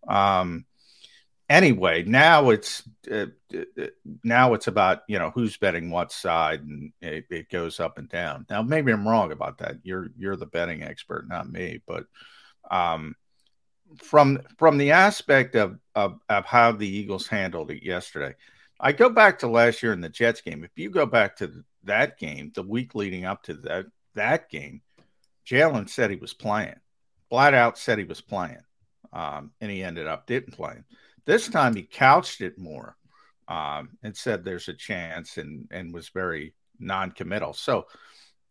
um, 0.07 0.65
anyway, 1.49 2.03
now 2.03 2.51
it's 2.51 2.83
uh, 3.11 3.25
uh, 3.51 3.87
now 4.23 4.53
it's 4.53 4.67
about 4.67 4.99
you 5.07 5.17
know 5.17 5.31
who's 5.31 5.57
betting 5.57 5.89
what 5.89 6.11
side, 6.11 6.61
and 6.61 6.93
it, 7.01 7.25
it 7.31 7.49
goes 7.49 7.79
up 7.79 7.97
and 7.97 8.07
down. 8.07 8.45
Now, 8.47 8.61
maybe 8.61 8.91
I'm 8.91 9.07
wrong 9.07 9.31
about 9.31 9.57
that. 9.57 9.77
You're 9.81 10.09
you're 10.15 10.35
the 10.35 10.45
betting 10.45 10.83
expert, 10.83 11.27
not 11.27 11.51
me. 11.51 11.81
But 11.87 12.05
um, 12.69 13.15
from 13.97 14.41
from 14.59 14.77
the 14.77 14.91
aspect 14.91 15.55
of, 15.55 15.79
of 15.95 16.19
of 16.29 16.45
how 16.45 16.73
the 16.73 16.87
Eagles 16.87 17.25
handled 17.25 17.71
it 17.71 17.81
yesterday, 17.81 18.35
I 18.79 18.91
go 18.93 19.09
back 19.09 19.39
to 19.39 19.47
last 19.47 19.83
year 19.83 19.91
in 19.93 20.01
the 20.01 20.09
Jets 20.09 20.41
game. 20.41 20.63
If 20.63 20.71
you 20.75 20.89
go 20.89 21.05
back 21.05 21.35
to 21.37 21.63
that 21.83 22.17
game, 22.17 22.51
the 22.55 22.63
week 22.63 22.95
leading 22.95 23.25
up 23.25 23.43
to 23.43 23.55
that 23.55 23.87
that 24.15 24.49
game, 24.49 24.81
Jalen 25.45 25.89
said 25.89 26.09
he 26.09 26.15
was 26.15 26.33
playing, 26.33 26.79
flat 27.29 27.53
out 27.53 27.77
said 27.77 27.97
he 27.97 28.03
was 28.05 28.21
playing, 28.21 28.63
um, 29.11 29.51
and 29.59 29.69
he 29.69 29.83
ended 29.83 30.07
up 30.07 30.27
didn't 30.27 30.53
play. 30.53 30.77
This 31.25 31.47
time 31.47 31.75
he 31.75 31.83
couched 31.83 32.41
it 32.41 32.57
more 32.57 32.95
um, 33.47 33.89
and 34.03 34.15
said 34.15 34.43
there's 34.43 34.69
a 34.69 34.73
chance 34.73 35.37
and 35.37 35.67
and 35.71 35.93
was 35.93 36.09
very 36.09 36.53
non-committal. 36.79 37.53
So 37.53 37.87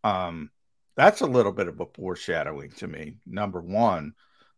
um, 0.05 0.51
that's 0.97 1.23
a 1.23 1.27
little 1.27 1.53
bit 1.53 1.69
of 1.69 1.81
a 1.81 1.87
foreshadowing 1.87 2.73
to 2.73 2.87
me. 2.87 3.15
Number 3.27 3.61
one, 3.61 4.15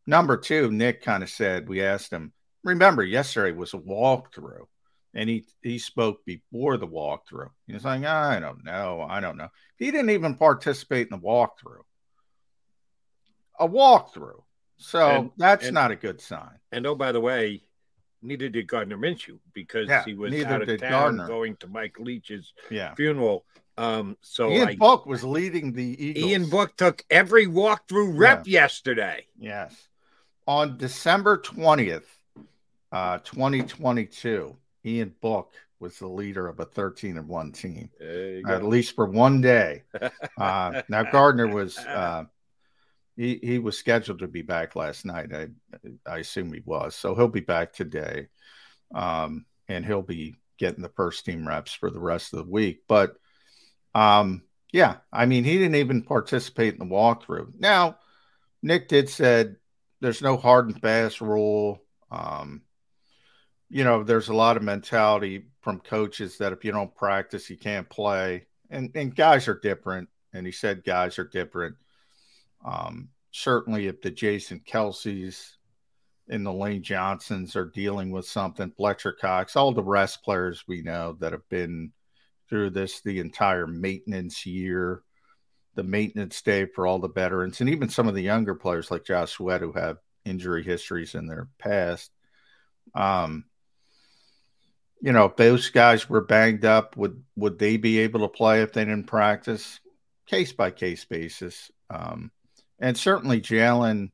number 0.06 0.36
two, 0.36 0.70
Nick 0.72 1.02
kind 1.02 1.22
of 1.22 1.30
said 1.30 1.68
we 1.68 1.82
asked 1.82 2.12
him. 2.12 2.32
Remember, 2.64 3.02
yesterday 3.02 3.56
was 3.56 3.72
a 3.72 3.78
walkthrough, 3.78 4.66
and 5.14 5.28
he 5.28 5.44
he 5.62 5.78
spoke 5.78 6.24
before 6.24 6.76
the 6.76 6.86
walkthrough. 6.86 7.50
He 7.66 7.72
was 7.74 7.84
like, 7.84 8.04
I 8.04 8.38
don't 8.40 8.64
know, 8.64 9.06
I 9.08 9.20
don't 9.20 9.36
know. 9.36 9.48
He 9.76 9.90
didn't 9.90 10.10
even 10.10 10.34
participate 10.36 11.08
in 11.10 11.18
the 11.18 11.24
walkthrough. 11.26 11.82
A 13.58 13.68
walkthrough. 13.68 14.42
So 14.78 15.06
And- 15.08 15.30
that's 15.36 15.66
and- 15.66 15.74
not 15.74 15.90
a 15.90 15.96
good 15.96 16.20
sign. 16.20 16.58
And 16.72 16.86
oh, 16.86 16.94
by 16.94 17.12
the 17.12 17.20
way, 17.20 17.62
neither 18.22 18.48
did 18.48 18.66
Gardner 18.66 18.96
Minshew 18.96 19.38
because 19.52 19.88
Yeah, 19.88 20.04
he 20.04 20.14
was 20.14 20.30
neither 20.30 20.54
out 20.54 20.68
of 20.68 20.80
town 20.80 20.90
Gardner. 21.16 21.26
going 21.26 21.56
to 21.56 21.66
Mike 21.66 21.98
Leach's 21.98 22.52
Yeah. 22.70 22.94
funeral. 22.94 23.44
Um, 23.76 24.16
so 24.20 24.50
Ian 24.50 24.68
I, 24.68 24.76
Book 24.76 25.06
was 25.06 25.24
leading 25.24 25.72
the 25.72 26.02
Eagles. 26.06 26.24
Ian 26.30 26.50
Book 26.50 26.76
took 26.76 27.02
every 27.10 27.46
walkthrough 27.46 28.18
rep 28.18 28.46
yesterday. 28.46 29.26
Yes. 29.38 29.88
On 30.46 30.76
December 30.76 31.38
20th, 31.38 32.04
uh, 32.92 33.18
2022, 33.18 34.56
Ian 34.84 35.14
Book 35.20 35.54
was 35.78 35.98
the 35.98 36.06
leader 36.06 36.46
of 36.46 36.60
a 36.60 36.64
13 36.64 37.16
and 37.16 37.28
1 37.28 37.52
team, 37.52 37.90
at 38.46 38.64
least 38.64 38.94
for 38.94 39.06
one 39.06 39.40
day. 39.40 39.82
Uh, 40.38 40.80
now, 40.88 41.02
Gardner 41.02 41.46
was. 41.46 41.76
Uh, 41.76 42.24
he, 43.14 43.38
he 43.42 43.58
was 43.58 43.76
scheduled 43.76 44.20
to 44.20 44.26
be 44.26 44.40
back 44.40 44.74
last 44.74 45.04
night. 45.04 45.34
I 45.34 45.48
I 46.06 46.18
assume 46.18 46.50
he 46.50 46.62
was. 46.64 46.96
So 46.96 47.14
he'll 47.14 47.28
be 47.28 47.40
back 47.40 47.74
today. 47.74 48.28
Um, 48.94 49.44
and 49.68 49.84
he'll 49.84 50.02
be 50.02 50.36
getting 50.58 50.82
the 50.82 50.90
first 50.90 51.24
team 51.24 51.46
reps 51.46 51.72
for 51.72 51.90
the 51.90 52.00
rest 52.00 52.32
of 52.32 52.38
the 52.38 52.50
week. 52.50 52.82
But 52.88 53.16
um, 53.94 54.42
yeah, 54.72 54.96
I 55.12 55.26
mean, 55.26 55.44
he 55.44 55.58
didn't 55.58 55.76
even 55.76 56.02
participate 56.02 56.74
in 56.74 56.78
the 56.80 56.94
walkthrough. 56.94 57.52
Now, 57.58 57.98
Nick 58.62 58.88
did 58.88 59.08
said 59.08 59.56
there's 60.00 60.22
no 60.22 60.36
hard 60.36 60.68
and 60.68 60.80
fast 60.80 61.20
rule. 61.20 61.82
Um, 62.10 62.62
you 63.70 63.84
know, 63.84 64.02
there's 64.02 64.28
a 64.28 64.34
lot 64.34 64.56
of 64.56 64.64
mentality 64.64 65.46
from 65.60 65.78
coaches 65.78 66.38
that 66.38 66.52
if 66.52 66.64
you 66.64 66.72
don't 66.72 66.94
practice, 66.94 67.48
you 67.48 67.56
can't 67.56 67.88
play. 67.88 68.46
And 68.68 68.90
and 68.94 69.14
guys 69.14 69.48
are 69.48 69.58
different. 69.58 70.08
And 70.32 70.44
he 70.44 70.52
said 70.52 70.84
guys 70.84 71.18
are 71.18 71.24
different. 71.24 71.76
Um, 72.64 73.08
certainly, 73.30 73.86
if 73.86 74.02
the 74.02 74.10
Jason 74.10 74.60
Kelces 74.68 75.52
and 76.28 76.44
the 76.44 76.52
Lane 76.52 76.82
Johnsons 76.82 77.56
are 77.56 77.66
dealing 77.66 78.10
with 78.10 78.26
something, 78.26 78.72
Fletcher 78.76 79.12
Cox, 79.12 79.56
all 79.56 79.72
the 79.72 79.82
rest 79.82 80.22
players 80.22 80.64
we 80.66 80.82
know 80.82 81.16
that 81.20 81.32
have 81.32 81.48
been 81.48 81.92
through 82.48 82.70
this 82.70 83.00
the 83.02 83.20
entire 83.20 83.66
maintenance 83.66 84.44
year, 84.46 85.02
the 85.76 85.84
maintenance 85.84 86.42
day 86.42 86.66
for 86.66 86.86
all 86.86 86.98
the 86.98 87.08
veterans, 87.08 87.60
and 87.60 87.70
even 87.70 87.88
some 87.88 88.08
of 88.08 88.14
the 88.16 88.22
younger 88.22 88.54
players 88.56 88.90
like 88.90 89.04
Josh 89.04 89.32
Sweat 89.32 89.60
who 89.60 89.72
have 89.72 89.98
injury 90.24 90.64
histories 90.64 91.14
in 91.14 91.26
their 91.26 91.48
past. 91.58 92.10
Um, 92.94 93.44
you 95.00 95.12
know, 95.12 95.26
if 95.26 95.36
those 95.36 95.70
guys 95.70 96.08
were 96.08 96.20
banged 96.20 96.64
up, 96.64 96.96
would 96.96 97.22
would 97.36 97.58
they 97.58 97.76
be 97.76 98.00
able 98.00 98.20
to 98.20 98.28
play 98.28 98.62
if 98.62 98.72
they 98.72 98.84
didn't 98.84 99.06
practice? 99.06 99.80
Case 100.26 100.52
by 100.52 100.70
case 100.70 101.04
basis. 101.04 101.70
Um, 101.88 102.30
and 102.78 102.96
certainly 102.96 103.40
Jalen 103.40 104.10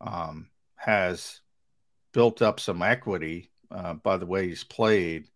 um, 0.00 0.48
has 0.76 1.40
built 2.12 2.42
up 2.42 2.60
some 2.60 2.82
equity 2.82 3.50
uh, 3.70 3.94
by 3.94 4.16
the 4.16 4.26
way 4.26 4.48
he's 4.48 4.64
played. 4.64 5.28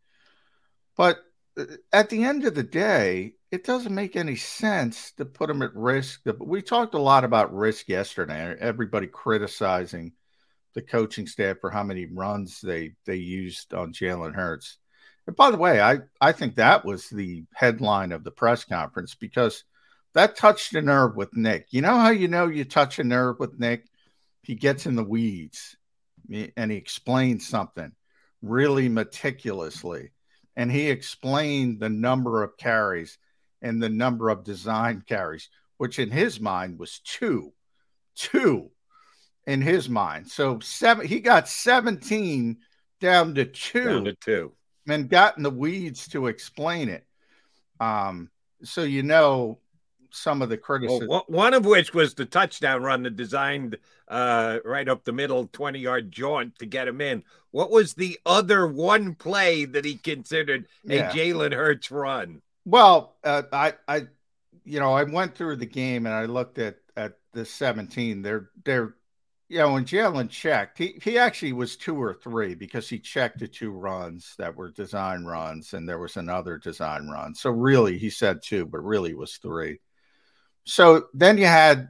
But 0.97 1.19
uh, 1.59 1.65
at 1.93 2.11
the 2.11 2.25
end 2.25 2.45
of 2.45 2.55
the 2.55 2.63
day, 2.63 3.35
it 3.51 3.65
doesn't 3.65 3.95
make 3.95 4.15
any 4.15 4.37
sense 4.37 5.13
to 5.13 5.25
put 5.25 5.51
him 5.51 5.63
at 5.63 5.75
risk. 5.75 6.21
We 6.39 6.63
talked 6.63 6.95
a 6.95 7.01
lot 7.01 7.25
about 7.25 7.55
risk 7.55 7.89
yesterday. 7.89 8.55
Everybody 8.61 9.07
criticizing 9.07 10.13
the 10.75 10.83
coaching 10.83 11.27
staff 11.27 11.59
for 11.61 11.71
how 11.71 11.83
many 11.83 12.07
runs 12.07 12.61
they 12.61 12.93
they 13.05 13.17
used 13.17 13.75
on 13.75 13.93
Jalen 13.93 14.35
Hurts. 14.35 14.79
And 15.27 15.37
by 15.37 15.51
the 15.51 15.57
way, 15.57 15.81
I 15.81 16.01
I 16.21 16.33
think 16.33 16.57
that 16.57 16.85
was 16.85 17.09
the 17.09 17.45
headline 17.55 18.13
of 18.13 18.25
the 18.25 18.31
press 18.31 18.65
conference 18.65 19.15
because 19.15 19.65
that 20.15 20.37
touched 20.37 20.75
a 20.75 20.83
nerve 20.83 21.17
with 21.17 21.37
Nick. 21.37 21.67
You 21.71 21.83
know 21.83 21.99
how 21.99 22.11
you 22.11 22.29
know 22.29 22.47
you 22.47 22.65
touch 22.65 22.99
a 22.99 23.05
nerve 23.05 23.39
with 23.39 23.59
Nick? 23.59 23.87
He 24.43 24.55
gets 24.55 24.87
in 24.87 24.95
the 24.95 25.05
weeds 25.05 25.77
and 26.57 26.71
he 26.71 26.77
explains 26.77 27.47
something 27.47 27.93
really 28.43 28.89
meticulously. 28.89 30.13
And 30.57 30.71
he 30.71 30.91
explained 30.91 31.81
the 31.81 31.89
number 31.89 32.43
of 32.43 32.57
carries 32.57 33.19
and 33.63 33.83
the 33.83 33.89
number 33.89 34.29
of 34.29 34.45
design 34.45 35.03
carries, 35.07 35.49
which 35.77 35.99
in 35.99 36.11
his 36.11 36.41
mind 36.41 36.79
was 36.79 37.01
two. 37.01 37.53
Two 38.17 38.71
in 39.49 39.63
his 39.63 39.89
mind. 39.89 40.29
So 40.29 40.61
seven 40.61 41.07
he 41.07 41.21
got 41.21 41.49
17 41.49 42.59
down 43.01 43.35
to 43.35 43.47
two. 43.47 43.85
Down 43.85 44.05
to 44.05 44.15
two. 44.15 44.53
And 44.87 45.09
got 45.09 45.37
in 45.37 45.43
the 45.43 45.51
weeds 45.51 46.07
to 46.09 46.29
explain 46.29 46.89
it. 46.89 47.07
Um, 47.81 48.31
so 48.63 48.83
you 48.83 49.03
know 49.03 49.59
some 50.11 50.43
of 50.43 50.51
the 50.51 50.57
criticism. 50.57 51.09
Well, 51.09 51.25
one 51.29 51.55
of 51.55 51.65
which 51.65 51.95
was 51.95 52.15
the 52.15 52.27
touchdown 52.27 52.83
run 52.83 53.03
that 53.05 53.17
designed 53.17 53.79
uh, 54.07 54.59
right 54.65 54.89
up 54.89 55.05
the 55.05 55.13
middle 55.13 55.49
20 55.53 55.79
yard 55.79 56.13
jaunt 56.13 56.59
to 56.59 56.67
get 56.67 56.89
him 56.89 57.01
in. 57.01 57.25
What 57.51 57.71
was 57.71 57.95
the 57.95 58.19
other 58.27 58.67
one 58.67 59.15
play 59.15 59.65
that 59.65 59.85
he 59.85 59.97
considered 59.97 60.67
Yeah. 60.85 61.11
a 61.11 61.13
Jalen 61.13 61.55
Hurts 61.55 61.91
run? 61.91 62.43
Well, 62.67 63.17
uh, 63.25 63.43
I, 63.51 63.75
I, 63.87 64.07
you 64.65 64.79
know, 64.79 64.93
I 64.93 65.05
went 65.05 65.35
through 65.35 65.57
the 65.57 65.67
game 65.67 66.05
and 66.05 66.15
I 66.15 66.27
looked 66.27 66.59
at 66.59 66.77
at 66.97 67.19
the 67.33 67.45
17. 67.47 68.23
They're 68.23 68.51
they're, 68.65 68.95
know, 69.57 69.73
when 69.73 69.87
Jalen 69.87 70.29
checked, 70.29 70.77
he 70.77 70.99
he 71.03 71.17
actually 71.17 71.55
was 71.55 71.77
two 71.77 71.97
or 71.97 72.13
three 72.13 72.55
because 72.55 72.87
he 72.87 72.99
checked 72.99 73.39
the 73.39 73.49
two 73.49 73.71
runs 73.71 74.35
that 74.37 74.55
were 74.55 74.71
design 74.71 75.25
runs 75.25 75.73
and 75.73 75.89
there 75.89 75.99
was 75.99 76.19
another 76.19 76.59
design 76.59 77.09
run. 77.09 77.35
So 77.35 77.51
really, 77.51 77.97
he 77.97 78.11
said 78.11 78.43
two, 78.43 78.67
but 78.67 78.85
really 78.85 79.15
was 79.15 79.39
three. 79.39 79.81
So 80.65 81.07
then 81.15 81.39
you 81.39 81.47
had 81.47 81.89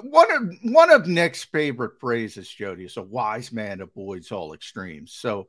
one 0.00 0.30
of 0.32 0.72
one 0.72 0.90
of 0.90 1.06
Nick's 1.06 1.44
favorite 1.44 2.00
phrases, 2.00 2.48
Jody, 2.48 2.84
is 2.84 2.96
a 2.96 3.02
wise 3.02 3.52
man 3.52 3.82
avoids 3.82 4.32
all 4.32 4.54
extremes. 4.54 5.12
So 5.12 5.48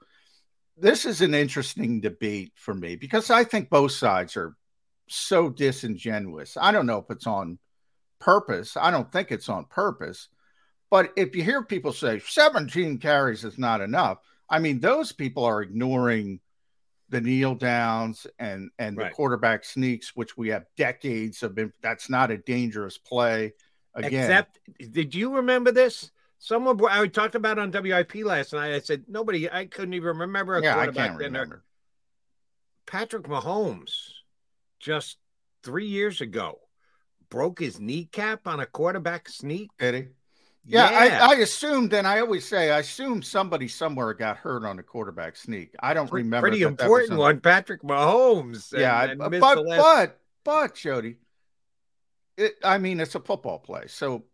this 0.77 1.05
is 1.05 1.21
an 1.21 1.33
interesting 1.33 2.01
debate 2.01 2.51
for 2.55 2.73
me 2.73 2.97
because 2.97 3.29
I 3.29 3.45
think 3.45 3.69
both 3.69 3.93
sides 3.93 4.35
are 4.35 4.55
so 5.07 5.49
disingenuous. 5.49 6.57
I 6.59 6.73
don't 6.73 6.85
know 6.87 6.97
if 6.97 7.09
it's 7.09 7.27
on 7.27 7.57
purpose. 8.19 8.75
I 8.75 8.91
don't 8.91 9.09
think 9.11 9.31
it's 9.31 9.47
on 9.47 9.65
purpose. 9.65 10.27
But 10.89 11.11
if 11.15 11.35
you 11.35 11.43
hear 11.43 11.63
people 11.63 11.93
say 11.93 12.19
17 12.19 12.99
carries 12.99 13.43
is 13.43 13.57
not 13.57 13.81
enough, 13.81 14.19
I 14.49 14.59
mean, 14.59 14.79
those 14.79 15.11
people 15.11 15.43
are 15.43 15.61
ignoring 15.61 16.39
the 17.09 17.21
kneel 17.21 17.55
downs 17.55 18.25
and 18.39 18.69
and 18.79 18.97
right. 18.97 19.09
the 19.09 19.15
quarterback 19.15 19.63
sneaks, 19.63 20.15
which 20.15 20.37
we 20.37 20.49
have 20.49 20.65
decades 20.77 21.43
of. 21.43 21.55
Been, 21.55 21.73
that's 21.81 22.09
not 22.09 22.31
a 22.31 22.37
dangerous 22.37 22.97
play. 22.97 23.53
Again, 23.93 24.23
except, 24.23 24.59
did 24.91 25.15
you 25.15 25.35
remember 25.35 25.71
this? 25.71 26.11
Someone 26.37 26.79
I 26.89 27.07
talked 27.07 27.35
about 27.35 27.57
on 27.57 27.71
WIP 27.71 28.15
last 28.25 28.53
night. 28.53 28.73
I 28.73 28.79
said 28.79 29.05
nobody. 29.07 29.49
I 29.49 29.65
couldn't 29.65 29.93
even 29.93 30.17
remember 30.17 30.57
a 30.57 30.63
yeah, 30.63 30.73
quarterback. 30.73 31.03
I 31.03 31.07
can't 31.07 31.19
remember. 31.19 31.63
Patrick 32.85 33.23
Mahomes, 33.23 34.09
just 34.79 35.17
three 35.63 35.87
years 35.87 36.21
ago, 36.21 36.59
broke 37.29 37.59
his 37.59 37.79
kneecap 37.79 38.47
on 38.47 38.59
a 38.59 38.65
quarterback 38.65 39.29
sneak. 39.29 39.71
He? 39.79 40.07
Yeah, 40.67 40.89
yeah. 40.89 41.27
I, 41.27 41.33
I 41.33 41.35
assumed, 41.37 41.93
and 41.93 42.07
I 42.07 42.21
always 42.21 42.47
say, 42.47 42.71
I 42.71 42.79
assume 42.79 43.21
somebody 43.21 43.67
somewhere 43.67 44.13
got 44.13 44.37
hurt 44.37 44.65
on 44.65 44.79
a 44.79 44.83
quarterback 44.83 45.35
sneak. 45.35 45.75
I 45.79 45.93
don't 45.93 46.09
pretty, 46.09 46.23
remember. 46.23 46.49
Pretty 46.49 46.63
important 46.63 47.19
one, 47.19 47.39
Patrick 47.39 47.83
Mahomes. 47.83 48.71
And, 48.71 48.81
yeah, 48.81 49.03
and 49.03 49.19
but 49.19 49.65
last... 49.65 49.81
but 49.81 50.19
but 50.43 50.75
Jody, 50.75 51.17
it, 52.37 52.55
I 52.63 52.79
mean, 52.79 52.99
it's 52.99 53.15
a 53.15 53.19
football 53.19 53.59
play, 53.59 53.83
so 53.87 54.25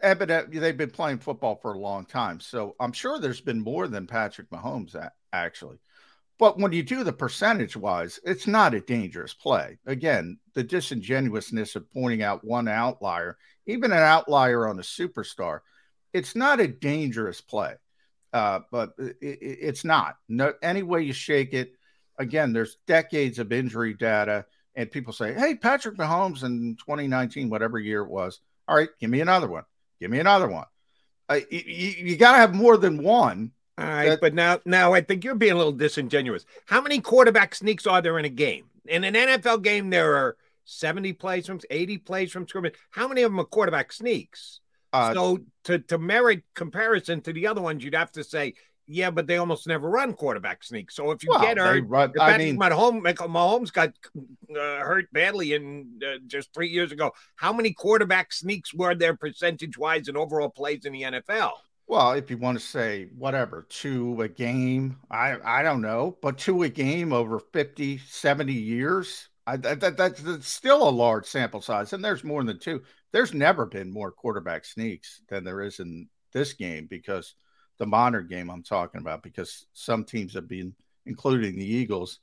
evidently 0.00 0.58
uh, 0.58 0.60
they've 0.60 0.76
been 0.76 0.90
playing 0.90 1.18
football 1.18 1.56
for 1.56 1.72
a 1.72 1.78
long 1.78 2.04
time. 2.04 2.40
So 2.40 2.76
I'm 2.78 2.92
sure 2.92 3.18
there's 3.18 3.40
been 3.40 3.60
more 3.60 3.88
than 3.88 4.06
Patrick 4.06 4.50
Mahomes 4.50 4.94
actually. 5.32 5.78
But 6.38 6.58
when 6.58 6.72
you 6.72 6.84
do 6.84 7.02
the 7.02 7.12
percentage 7.12 7.76
wise, 7.76 8.20
it's 8.24 8.46
not 8.46 8.72
a 8.72 8.80
dangerous 8.80 9.34
play. 9.34 9.78
Again, 9.86 10.38
the 10.54 10.62
disingenuousness 10.62 11.74
of 11.74 11.90
pointing 11.90 12.22
out 12.22 12.44
one 12.44 12.68
outlier, 12.68 13.38
even 13.66 13.90
an 13.90 13.98
outlier 13.98 14.68
on 14.68 14.78
a 14.78 14.82
superstar, 14.82 15.60
it's 16.12 16.34
not 16.34 16.60
a 16.60 16.68
dangerous 16.68 17.40
play. 17.40 17.74
Uh, 18.32 18.60
but 18.70 18.90
it, 18.98 19.16
it's 19.20 19.84
not. 19.84 20.16
No, 20.28 20.52
any 20.62 20.82
way 20.82 21.02
you 21.02 21.12
shake 21.12 21.54
it, 21.54 21.72
again, 22.18 22.52
there's 22.52 22.76
decades 22.86 23.38
of 23.38 23.52
injury 23.52 23.94
data, 23.94 24.44
and 24.74 24.90
people 24.90 25.12
say, 25.12 25.32
"Hey, 25.32 25.54
Patrick 25.54 25.96
Mahomes 25.96 26.44
in 26.44 26.76
2019, 26.76 27.48
whatever 27.48 27.78
year 27.78 28.02
it 28.02 28.10
was, 28.10 28.40
all 28.66 28.76
right, 28.76 28.90
give 29.00 29.08
me 29.08 29.20
another 29.20 29.48
one, 29.48 29.64
give 29.98 30.10
me 30.10 30.18
another 30.18 30.48
one." 30.48 30.66
Uh, 31.30 31.40
you, 31.50 31.60
you 31.60 32.16
got 32.16 32.32
to 32.32 32.38
have 32.38 32.54
more 32.54 32.76
than 32.76 33.02
one 33.02 33.52
all 33.78 33.86
right, 33.86 34.08
that, 34.10 34.20
but 34.20 34.34
now 34.34 34.58
now 34.64 34.92
I 34.92 35.00
think 35.00 35.22
you're 35.22 35.36
being 35.36 35.52
a 35.52 35.56
little 35.56 35.72
disingenuous. 35.72 36.44
How 36.66 36.80
many 36.80 37.00
quarterback 37.00 37.54
sneaks 37.54 37.86
are 37.86 38.02
there 38.02 38.18
in 38.18 38.24
a 38.24 38.30
game? 38.30 38.64
In 38.86 39.04
an 39.04 39.14
NFL 39.14 39.62
game, 39.62 39.88
there 39.88 40.16
are 40.16 40.36
70 40.64 41.12
plays 41.12 41.46
from 41.46 41.60
80 41.70 41.98
plays 41.98 42.32
from 42.32 42.48
scrimmage. 42.48 42.74
How 42.90 43.06
many 43.06 43.22
of 43.22 43.30
them 43.30 43.38
are 43.38 43.44
quarterback 43.44 43.92
sneaks? 43.92 44.60
Uh, 44.98 45.14
so 45.14 45.38
to 45.64 45.78
to 45.78 45.98
merit 45.98 46.42
comparison 46.54 47.20
to 47.22 47.32
the 47.32 47.46
other 47.46 47.60
ones, 47.60 47.84
you'd 47.84 47.94
have 47.94 48.12
to 48.12 48.24
say, 48.24 48.54
yeah, 48.86 49.10
but 49.10 49.26
they 49.26 49.36
almost 49.36 49.66
never 49.66 49.88
run 49.88 50.14
quarterback 50.14 50.64
sneaks. 50.64 50.96
So 50.96 51.10
if 51.10 51.22
you 51.22 51.28
well, 51.30 51.42
get 51.42 51.58
hurt, 51.58 51.84
run, 51.86 52.12
I 52.18 52.38
mean, 52.38 52.58
Mahomes, 52.58 53.02
Mahomes 53.14 53.72
got 53.72 53.90
uh, 54.50 54.80
hurt 54.80 55.12
badly 55.12 55.52
in 55.52 56.00
uh, 56.02 56.18
just 56.26 56.52
three 56.54 56.68
years 56.68 56.90
ago. 56.90 57.12
How 57.36 57.52
many 57.52 57.72
quarterback 57.72 58.32
sneaks 58.32 58.72
were 58.72 58.94
there 58.94 59.14
percentage 59.14 59.76
wise 59.76 60.08
in 60.08 60.16
overall 60.16 60.48
plays 60.48 60.86
in 60.86 60.94
the 60.94 61.02
NFL? 61.02 61.52
Well, 61.86 62.12
if 62.12 62.30
you 62.30 62.38
want 62.38 62.58
to 62.58 62.64
say 62.64 63.08
whatever, 63.16 63.66
two 63.68 64.20
a 64.22 64.28
game, 64.28 64.98
I 65.10 65.36
I 65.44 65.62
don't 65.62 65.82
know, 65.82 66.16
but 66.22 66.38
two 66.38 66.62
a 66.62 66.68
game 66.68 67.12
over 67.12 67.38
50, 67.38 67.98
70 67.98 68.52
years, 68.52 69.28
I, 69.46 69.56
that, 69.56 69.80
that, 69.80 69.96
that's 69.96 70.48
still 70.48 70.86
a 70.86 70.90
large 70.90 71.24
sample 71.26 71.62
size. 71.62 71.94
And 71.94 72.04
there's 72.04 72.24
more 72.24 72.44
than 72.44 72.58
two. 72.58 72.82
There's 73.12 73.34
never 73.34 73.66
been 73.66 73.90
more 73.90 74.12
quarterback 74.12 74.64
sneaks 74.64 75.22
than 75.28 75.44
there 75.44 75.62
is 75.62 75.80
in 75.80 76.08
this 76.32 76.52
game 76.52 76.86
because 76.86 77.34
the 77.78 77.86
modern 77.86 78.26
game 78.26 78.50
I'm 78.50 78.62
talking 78.62 79.00
about, 79.00 79.22
because 79.22 79.66
some 79.72 80.04
teams 80.04 80.34
have 80.34 80.48
been, 80.48 80.74
including 81.06 81.56
the 81.56 81.64
Eagles, 81.64 82.20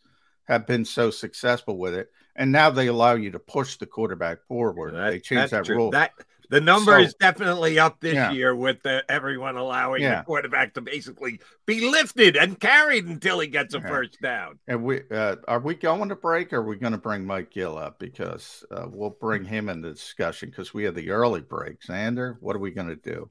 have 0.48 0.68
been 0.68 0.86
so 0.86 1.10
successful 1.10 1.78
with 1.78 1.94
it. 1.94 2.12
And 2.36 2.52
now 2.52 2.70
they 2.70 2.88
allow 2.88 3.16
you 3.16 3.32
to 3.32 3.40
push 3.40 3.78
the 3.78 3.86
quarterback 3.86 4.44
forward. 4.48 4.94
That, 4.94 5.10
they 5.10 5.20
changed 5.20 5.54
that 5.54 5.66
true. 5.66 5.76
rule. 5.78 5.92
That 5.92 6.12
the 6.50 6.62
number 6.62 6.94
so, 6.94 7.06
is 7.06 7.14
definitely 7.16 7.80
up 7.80 8.00
this 8.00 8.16
yeah. 8.16 8.32
year 8.32 8.56
with 8.56 8.82
the, 8.84 9.04
everyone 9.10 9.56
allowing 9.56 10.02
yeah. 10.02 10.20
the 10.20 10.26
quarterback 10.26 10.74
to 10.76 10.82
basically 10.82 11.40
be 11.66 11.90
lifted 11.90 12.38
and 12.38 12.60
carried 12.60 13.06
until 13.06 13.40
he 13.40 13.48
gets 13.48 13.74
a 13.74 13.80
yeah. 13.80 13.88
first 13.88 14.22
down. 14.22 14.60
And 14.68 14.84
we 14.84 15.02
uh, 15.12 15.38
are 15.48 15.60
we 15.60 15.76
going 15.76 16.10
to 16.10 16.16
break? 16.16 16.54
Or 16.54 16.58
are 16.58 16.64
we 16.64 16.78
going 16.78 16.94
to 16.94 16.98
bring 16.98 17.26
Mike 17.26 17.52
Gill 17.52 17.78
up 17.78 18.00
because 18.00 18.64
uh, 18.72 18.88
we'll 18.90 19.10
bring 19.10 19.44
him 19.44 19.70
into 19.70 19.92
discussion 19.92 20.50
because 20.50 20.74
we 20.74 20.84
have 20.84 20.96
the 20.96 21.10
early 21.10 21.42
break. 21.42 21.82
Xander, 21.82 22.36
what 22.40 22.56
are 22.56 22.60
we 22.60 22.72
going 22.72 22.88
to 22.88 22.96
do? 22.96 23.30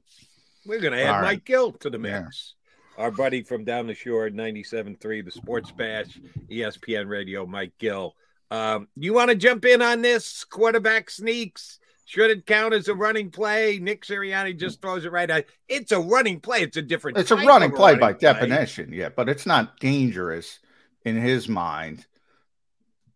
We're 0.65 0.79
going 0.79 0.93
to 0.93 1.01
add 1.01 1.15
All 1.15 1.21
Mike 1.21 1.25
right. 1.25 1.45
Gill 1.45 1.71
to 1.73 1.89
the 1.89 1.99
mix. 1.99 2.55
Our 2.97 3.11
buddy 3.11 3.43
from 3.43 3.65
down 3.65 3.87
the 3.87 3.93
shore, 3.93 4.29
97.3, 4.29 5.25
the 5.25 5.31
Sports 5.31 5.71
Bash, 5.71 6.17
ESPN 6.49 7.07
Radio, 7.07 7.45
Mike 7.45 7.73
Gill. 7.77 8.15
Um, 8.51 8.87
you 8.95 9.13
want 9.13 9.31
to 9.31 9.35
jump 9.35 9.65
in 9.65 9.81
on 9.81 10.01
this 10.01 10.45
quarterback 10.45 11.09
sneaks? 11.09 11.79
Should 12.07 12.29
it 12.29 12.45
count 12.45 12.75
as 12.75 12.87
a 12.87 12.93
running 12.93 13.31
play? 13.31 13.79
Nick 13.79 14.05
Sirianni 14.05 14.57
just 14.57 14.79
throws 14.79 15.05
it 15.05 15.11
right 15.11 15.29
out. 15.29 15.43
It's 15.67 15.91
a 15.91 15.99
running 15.99 16.39
play. 16.39 16.61
It's 16.61 16.77
a 16.77 16.81
different. 16.83 17.17
It's 17.17 17.31
a 17.31 17.35
running 17.35 17.71
play 17.71 17.93
running 17.93 17.99
by 17.99 18.13
play. 18.13 18.31
definition, 18.31 18.93
yeah, 18.93 19.09
but 19.09 19.27
it's 19.27 19.47
not 19.47 19.79
dangerous 19.79 20.59
in 21.03 21.15
his 21.15 21.49
mind. 21.49 22.05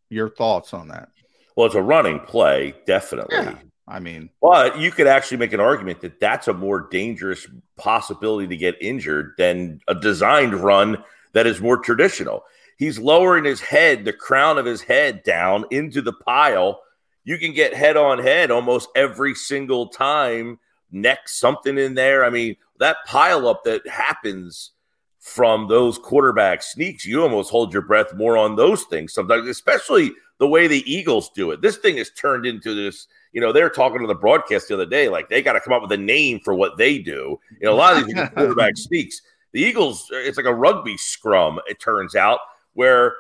Your 0.09 0.27
thoughts 0.27 0.73
on 0.73 0.87
that? 0.87 1.09
Well, 1.55 1.67
it's 1.67 1.75
a 1.75 1.81
running 1.83 2.19
play, 2.19 2.73
definitely. 2.87 3.37
Yeah, 3.37 3.57
I 3.87 3.99
mean, 3.99 4.31
but 4.41 4.79
you 4.79 4.89
could 4.89 5.05
actually 5.05 5.37
make 5.37 5.53
an 5.53 5.59
argument 5.59 6.01
that 6.01 6.19
that's 6.19 6.47
a 6.47 6.53
more 6.53 6.87
dangerous 6.89 7.45
possibility 7.77 8.47
to 8.47 8.57
get 8.57 8.75
injured 8.81 9.33
than 9.37 9.81
a 9.87 9.93
designed 9.93 10.55
run 10.55 11.03
that 11.33 11.45
is 11.45 11.61
more 11.61 11.77
traditional. 11.77 12.43
He's 12.77 12.97
lowering 12.97 13.43
his 13.43 13.61
head, 13.61 14.05
the 14.05 14.13
crown 14.13 14.57
of 14.57 14.65
his 14.65 14.81
head 14.81 15.21
down 15.21 15.65
into 15.69 16.01
the 16.01 16.13
pile 16.13 16.81
you 17.23 17.37
can 17.37 17.53
get 17.53 17.73
head 17.73 17.97
on 17.97 18.19
head 18.19 18.51
almost 18.51 18.89
every 18.95 19.35
single 19.35 19.87
time. 19.87 20.59
Neck 20.91 21.27
something 21.27 21.77
in 21.77 21.93
there. 21.93 22.25
I 22.25 22.29
mean, 22.29 22.55
that 22.79 22.97
pile 23.05 23.47
up 23.47 23.63
that 23.65 23.87
happens 23.87 24.71
from 25.19 25.67
those 25.67 25.99
quarterback 25.99 26.63
sneaks, 26.63 27.05
you 27.05 27.21
almost 27.21 27.51
hold 27.51 27.73
your 27.73 27.81
breath 27.81 28.13
more 28.15 28.37
on 28.37 28.55
those 28.55 28.83
things 28.83 29.13
sometimes, 29.13 29.47
especially 29.47 30.11
the 30.39 30.47
way 30.47 30.67
the 30.67 30.91
Eagles 30.91 31.29
do 31.29 31.51
it. 31.51 31.61
This 31.61 31.77
thing 31.77 31.97
has 31.97 32.09
turned 32.11 32.45
into 32.45 32.73
this. 32.73 33.07
You 33.33 33.41
know, 33.41 33.51
they 33.51 33.61
were 33.61 33.69
talking 33.69 33.99
to 33.99 34.07
the 34.07 34.15
broadcast 34.15 34.69
the 34.69 34.73
other 34.73 34.85
day, 34.85 35.09
like 35.09 35.29
they 35.29 35.41
got 35.41 35.53
to 35.53 35.59
come 35.59 35.73
up 35.73 35.81
with 35.81 35.91
a 35.91 35.97
name 35.97 36.39
for 36.43 36.55
what 36.55 36.77
they 36.77 36.97
do. 36.97 37.39
You 37.51 37.67
know, 37.67 37.73
a 37.73 37.75
lot 37.75 37.97
of 37.97 38.07
these 38.07 38.15
quarterback 38.33 38.73
sneaks. 38.77 39.21
The 39.51 39.61
Eagles, 39.61 40.07
it's 40.11 40.37
like 40.37 40.45
a 40.45 40.53
rugby 40.53 40.95
scrum, 40.97 41.59
it 41.67 41.79
turns 41.79 42.15
out, 42.15 42.39
where 42.73 43.15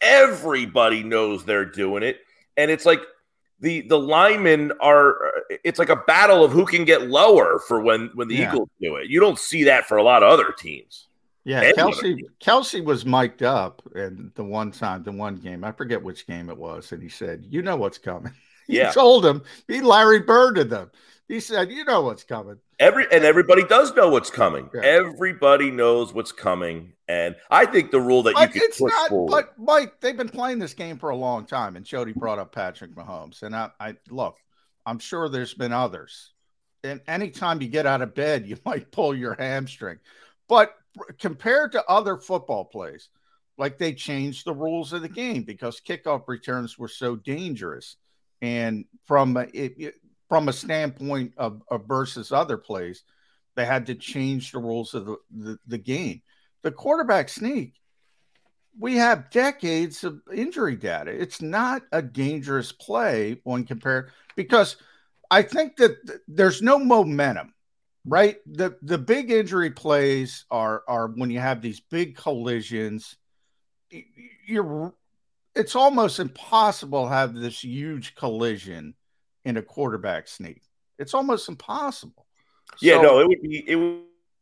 everybody 0.00 1.02
knows 1.02 1.44
they're 1.44 1.64
doing 1.64 2.02
it. 2.02 2.18
And 2.56 2.70
it's 2.70 2.84
like 2.84 3.00
the 3.60 3.82
the 3.82 3.98
linemen 3.98 4.72
are 4.80 5.18
it's 5.64 5.78
like 5.78 5.88
a 5.88 5.96
battle 5.96 6.44
of 6.44 6.52
who 6.52 6.64
can 6.64 6.84
get 6.84 7.08
lower 7.08 7.58
for 7.66 7.80
when 7.80 8.10
when 8.14 8.28
the 8.28 8.36
yeah. 8.36 8.52
Eagles 8.52 8.68
do 8.80 8.96
it. 8.96 9.08
You 9.08 9.20
don't 9.20 9.38
see 9.38 9.64
that 9.64 9.86
for 9.86 9.96
a 9.96 10.02
lot 10.02 10.22
of 10.22 10.30
other 10.30 10.52
teams. 10.56 11.06
Yeah, 11.44 11.72
Kelce 11.72 12.18
Kelsey 12.40 12.80
was 12.80 13.06
mic'd 13.06 13.42
up 13.42 13.82
and 13.94 14.30
the 14.34 14.44
one 14.44 14.70
time, 14.70 15.02
the 15.02 15.12
one 15.12 15.36
game, 15.36 15.64
I 15.64 15.72
forget 15.72 16.02
which 16.02 16.26
game 16.26 16.50
it 16.50 16.56
was, 16.58 16.92
and 16.92 17.02
he 17.02 17.08
said, 17.08 17.46
"You 17.48 17.62
know 17.62 17.76
what's 17.76 17.98
coming." 17.98 18.32
He 18.68 18.76
yeah. 18.76 18.90
told 18.90 19.24
him 19.24 19.44
he 19.66 19.80
Larry 19.80 20.20
Birded 20.20 20.68
them. 20.68 20.90
He 21.28 21.40
said, 21.40 21.70
"You 21.70 21.84
know 21.84 22.02
what's 22.02 22.24
coming." 22.24 22.58
Every 22.78 23.06
and 23.12 23.22
everybody 23.22 23.62
does 23.62 23.94
know 23.94 24.08
what's 24.08 24.30
coming. 24.30 24.70
Yeah. 24.74 24.80
Everybody 24.80 25.70
knows 25.70 26.14
what's 26.14 26.32
coming, 26.32 26.94
and 27.06 27.36
I 27.50 27.66
think 27.66 27.90
the 27.90 28.00
rule 28.00 28.22
that 28.24 28.34
but 28.34 28.54
you 28.54 28.60
can 28.62 28.70
push 28.70 28.92
not, 28.92 29.10
forward. 29.10 29.30
But 29.30 29.58
Mike, 29.58 30.00
they've 30.00 30.16
been 30.16 30.30
playing 30.30 30.58
this 30.58 30.72
game 30.72 30.96
for 30.98 31.10
a 31.10 31.16
long 31.16 31.44
time, 31.44 31.76
and 31.76 31.84
Jody 31.84 32.12
brought 32.12 32.38
up 32.38 32.54
Patrick 32.54 32.94
Mahomes, 32.94 33.42
and 33.42 33.54
I, 33.54 33.70
I 33.78 33.94
look, 34.08 34.38
I'm 34.86 34.98
sure 34.98 35.28
there's 35.28 35.52
been 35.52 35.72
others. 35.72 36.32
And 36.82 37.00
anytime 37.06 37.60
you 37.60 37.68
get 37.68 37.84
out 37.84 38.00
of 38.00 38.14
bed, 38.14 38.46
you 38.46 38.56
might 38.64 38.90
pull 38.90 39.14
your 39.14 39.34
hamstring. 39.34 39.98
But 40.48 40.74
compared 41.18 41.72
to 41.72 41.84
other 41.86 42.16
football 42.16 42.64
plays, 42.64 43.10
like 43.58 43.76
they 43.76 43.92
changed 43.92 44.46
the 44.46 44.54
rules 44.54 44.92
of 44.92 45.02
the 45.02 45.08
game 45.08 45.42
because 45.42 45.80
kickoff 45.80 46.22
returns 46.26 46.78
were 46.78 46.88
so 46.88 47.16
dangerous. 47.16 47.96
And 48.40 48.84
from 49.04 49.36
it, 49.36 49.94
from 50.28 50.48
a 50.48 50.52
standpoint 50.52 51.32
of, 51.36 51.62
of, 51.70 51.86
versus 51.86 52.32
other 52.32 52.56
plays, 52.56 53.02
they 53.56 53.64
had 53.64 53.86
to 53.86 53.94
change 53.94 54.52
the 54.52 54.58
rules 54.58 54.94
of 54.94 55.06
the, 55.06 55.16
the, 55.30 55.58
the 55.66 55.78
game. 55.78 56.22
The 56.62 56.70
quarterback 56.70 57.28
sneak, 57.28 57.74
we 58.78 58.96
have 58.96 59.30
decades 59.30 60.04
of 60.04 60.20
injury 60.32 60.76
data. 60.76 61.10
It's 61.10 61.42
not 61.42 61.82
a 61.92 62.02
dangerous 62.02 62.72
play 62.72 63.40
when 63.44 63.64
compared 63.64 64.10
because 64.36 64.76
I 65.30 65.42
think 65.42 65.76
that 65.76 66.06
th- 66.06 66.20
there's 66.28 66.62
no 66.62 66.78
momentum, 66.78 67.54
right? 68.04 68.36
The 68.46 68.76
the 68.82 68.98
big 68.98 69.30
injury 69.30 69.70
plays 69.70 70.44
are 70.50 70.82
are 70.86 71.08
when 71.08 71.30
you 71.30 71.40
have 71.40 71.60
these 71.60 71.80
big 71.80 72.16
collisions. 72.16 73.16
You're 74.46 74.94
it's 75.54 75.74
almost 75.74 76.20
impossible 76.20 77.04
to 77.04 77.10
have 77.10 77.34
this 77.34 77.64
huge 77.64 78.14
collision 78.14 78.94
in 79.48 79.56
a 79.56 79.62
quarterback 79.62 80.28
sneak. 80.28 80.62
It's 80.98 81.14
almost 81.14 81.48
impossible. 81.48 82.26
Yeah, 82.80 82.96
So- 82.96 83.02
no, 83.02 83.20
it 83.20 83.28
would 83.28 83.40
be 83.42 83.64
it 83.68 83.76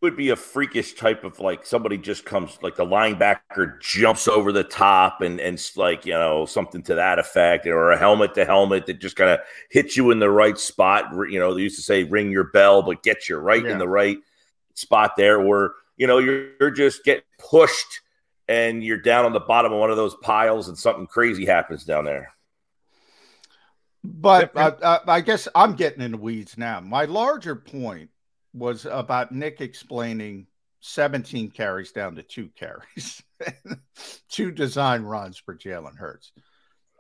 would 0.02 0.16
be 0.16 0.30
a 0.30 0.36
freakish 0.36 0.94
type 0.94 1.24
of 1.24 1.38
like 1.40 1.64
somebody 1.64 1.96
just 1.96 2.24
comes 2.24 2.58
like 2.62 2.76
the 2.76 2.84
linebacker 2.84 3.80
jumps 3.80 4.28
over 4.28 4.52
the 4.52 4.64
top 4.64 5.20
and 5.22 5.40
and 5.40 5.58
like 5.76 6.04
you 6.04 6.12
know 6.12 6.44
something 6.44 6.82
to 6.82 6.94
that 6.96 7.18
effect 7.18 7.66
or 7.66 7.92
a 7.92 7.96
helmet 7.96 8.34
to 8.34 8.44
helmet 8.44 8.86
that 8.86 9.00
just 9.00 9.16
kind 9.16 9.30
of 9.30 9.40
hits 9.70 9.96
you 9.96 10.10
in 10.10 10.18
the 10.18 10.30
right 10.30 10.58
spot. 10.58 11.12
You 11.30 11.38
know, 11.38 11.54
they 11.54 11.62
used 11.62 11.76
to 11.76 11.82
say 11.82 12.04
ring 12.04 12.30
your 12.30 12.44
bell, 12.44 12.82
but 12.82 13.02
get 13.02 13.28
you 13.28 13.36
right 13.36 13.64
Yeah. 13.64 13.72
in 13.72 13.78
the 13.78 13.88
right 13.88 14.18
spot 14.74 15.12
there. 15.16 15.40
Where 15.40 15.72
you 15.96 16.06
know 16.06 16.18
you're, 16.18 16.48
you're 16.60 16.70
just 16.70 17.04
getting 17.04 17.22
pushed 17.38 18.00
and 18.48 18.82
you're 18.84 18.98
down 19.00 19.24
on 19.24 19.32
the 19.32 19.40
bottom 19.40 19.72
of 19.72 19.78
one 19.78 19.90
of 19.90 19.96
those 19.96 20.14
piles 20.16 20.68
and 20.68 20.76
something 20.78 21.06
crazy 21.06 21.44
happens 21.46 21.84
down 21.84 22.04
there. 22.04 22.32
But 24.06 24.56
I, 24.56 25.00
I, 25.06 25.20
guess 25.20 25.48
I'm 25.54 25.74
getting 25.74 26.02
in 26.02 26.12
the 26.12 26.16
weeds 26.16 26.56
now. 26.56 26.80
My 26.80 27.04
larger 27.06 27.56
point 27.56 28.10
was 28.54 28.86
about 28.86 29.32
Nick 29.32 29.60
explaining 29.60 30.46
17 30.80 31.50
carries 31.50 31.92
down 31.92 32.14
to 32.14 32.22
two 32.22 32.48
carries, 32.56 33.22
two 34.28 34.52
design 34.52 35.02
runs 35.02 35.38
for 35.38 35.56
Jalen 35.56 35.96
Hurts. 35.96 36.32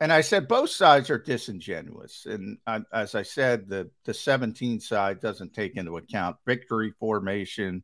And 0.00 0.12
I 0.12 0.20
said 0.20 0.48
both 0.48 0.70
sides 0.70 1.08
are 1.08 1.18
disingenuous. 1.18 2.26
And 2.26 2.58
I, 2.66 2.80
as 2.92 3.14
I 3.14 3.22
said, 3.22 3.68
the, 3.68 3.90
the 4.04 4.12
17 4.12 4.80
side 4.80 5.20
doesn't 5.20 5.54
take 5.54 5.76
into 5.76 5.96
account 5.96 6.36
victory 6.44 6.92
formation, 6.98 7.82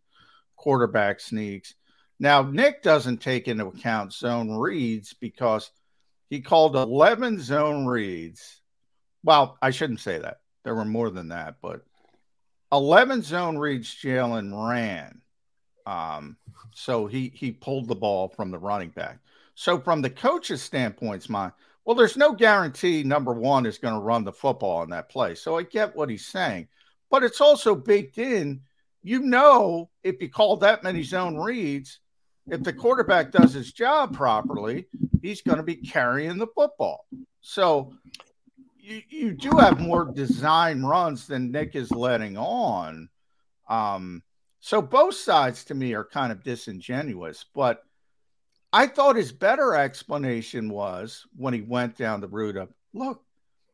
quarterback 0.57 1.21
sneaks. 1.21 1.75
Now, 2.19 2.43
Nick 2.43 2.83
doesn't 2.83 3.19
take 3.19 3.49
into 3.49 3.67
account 3.67 4.13
zone 4.13 4.51
reads 4.51 5.15
because 5.15 5.71
he 6.29 6.41
called 6.41 6.77
11 6.77 7.41
zone 7.41 7.87
reads 7.87 8.62
well, 9.25 9.59
I 9.63 9.71
shouldn't 9.71 10.01
say 10.01 10.19
that. 10.19 10.41
There 10.65 10.75
were 10.75 10.85
more 10.85 11.11
than 11.11 11.29
that, 11.29 11.57
but 11.61 11.83
11 12.73 13.23
zone 13.23 13.59
reads 13.59 13.95
Jalen 13.95 14.69
ran. 14.69 15.21
Um, 15.85 16.37
so 16.75 17.07
he 17.07 17.33
he 17.35 17.51
pulled 17.51 17.89
the 17.89 17.95
ball 17.95 18.29
from 18.29 18.51
the 18.51 18.59
running 18.59 18.91
back. 18.91 19.19
So 19.55 19.79
from 19.81 20.01
the 20.01 20.11
coach's 20.11 20.63
standpoint's 20.63 21.29
mind, 21.29 21.53
well, 21.85 21.97
there's 21.97 22.17
no 22.17 22.33
guarantee 22.33 23.03
number 23.03 23.33
one 23.33 23.67
is 23.67 23.79
going 23.79 23.95
to 23.95 24.01
run 24.01 24.25
the 24.25 24.33
football 24.33 24.83
in 24.83 24.91
that 24.91 25.11
play. 25.11 25.35
So 25.35 25.59
I 25.59 25.65
get 25.65 25.97
what 25.97 26.09
he's 26.09 26.27
saying, 26.27 26.69
but 27.11 27.25
it's 27.25 27.41
also 27.41 27.75
baked 27.75 28.19
in. 28.19 28.61
You 29.03 29.19
know, 29.19 29.91
if 30.05 30.23
you 30.23 30.31
call 30.31 30.57
that 30.59 30.85
many 30.85 31.03
zone 31.03 31.37
reads, 31.37 31.99
if 32.49 32.63
the 32.63 32.73
quarterback 32.73 33.33
does 33.33 33.53
his 33.53 33.73
job 33.73 34.15
properly, 34.15 34.87
he's 35.23 35.43
going 35.43 35.57
to 35.57 35.65
be 35.65 35.77
carrying 35.77 36.39
the 36.39 36.47
football. 36.47 37.07
So 37.41 37.95
you, 38.83 39.03
you 39.09 39.33
do 39.33 39.51
have 39.59 39.81
more 39.81 40.05
design 40.05 40.83
runs 40.83 41.27
than 41.27 41.53
Nick 41.53 41.77
is 41.77 41.90
letting 41.92 42.37
on. 42.37 43.09
Um, 43.68 44.23
so 44.61 44.83
both 44.83 45.14
sides 45.14 45.64
to 45.66 45.75
me 45.75 45.95
are 45.95 46.05
kind 46.05 46.33
of 46.33 46.42
disingenuous, 46.42 47.45
but 47.55 47.85
I 48.73 48.88
thought 48.88 49.16
his 49.16 49.33
better 49.33 49.75
explanation 49.77 50.68
was 50.68 51.27
when 51.37 51.55
he 51.55 51.61
went 51.61 51.97
down 51.97 52.21
the 52.21 52.29
route 52.29 52.57
of 52.57 52.73
look, 52.92 53.23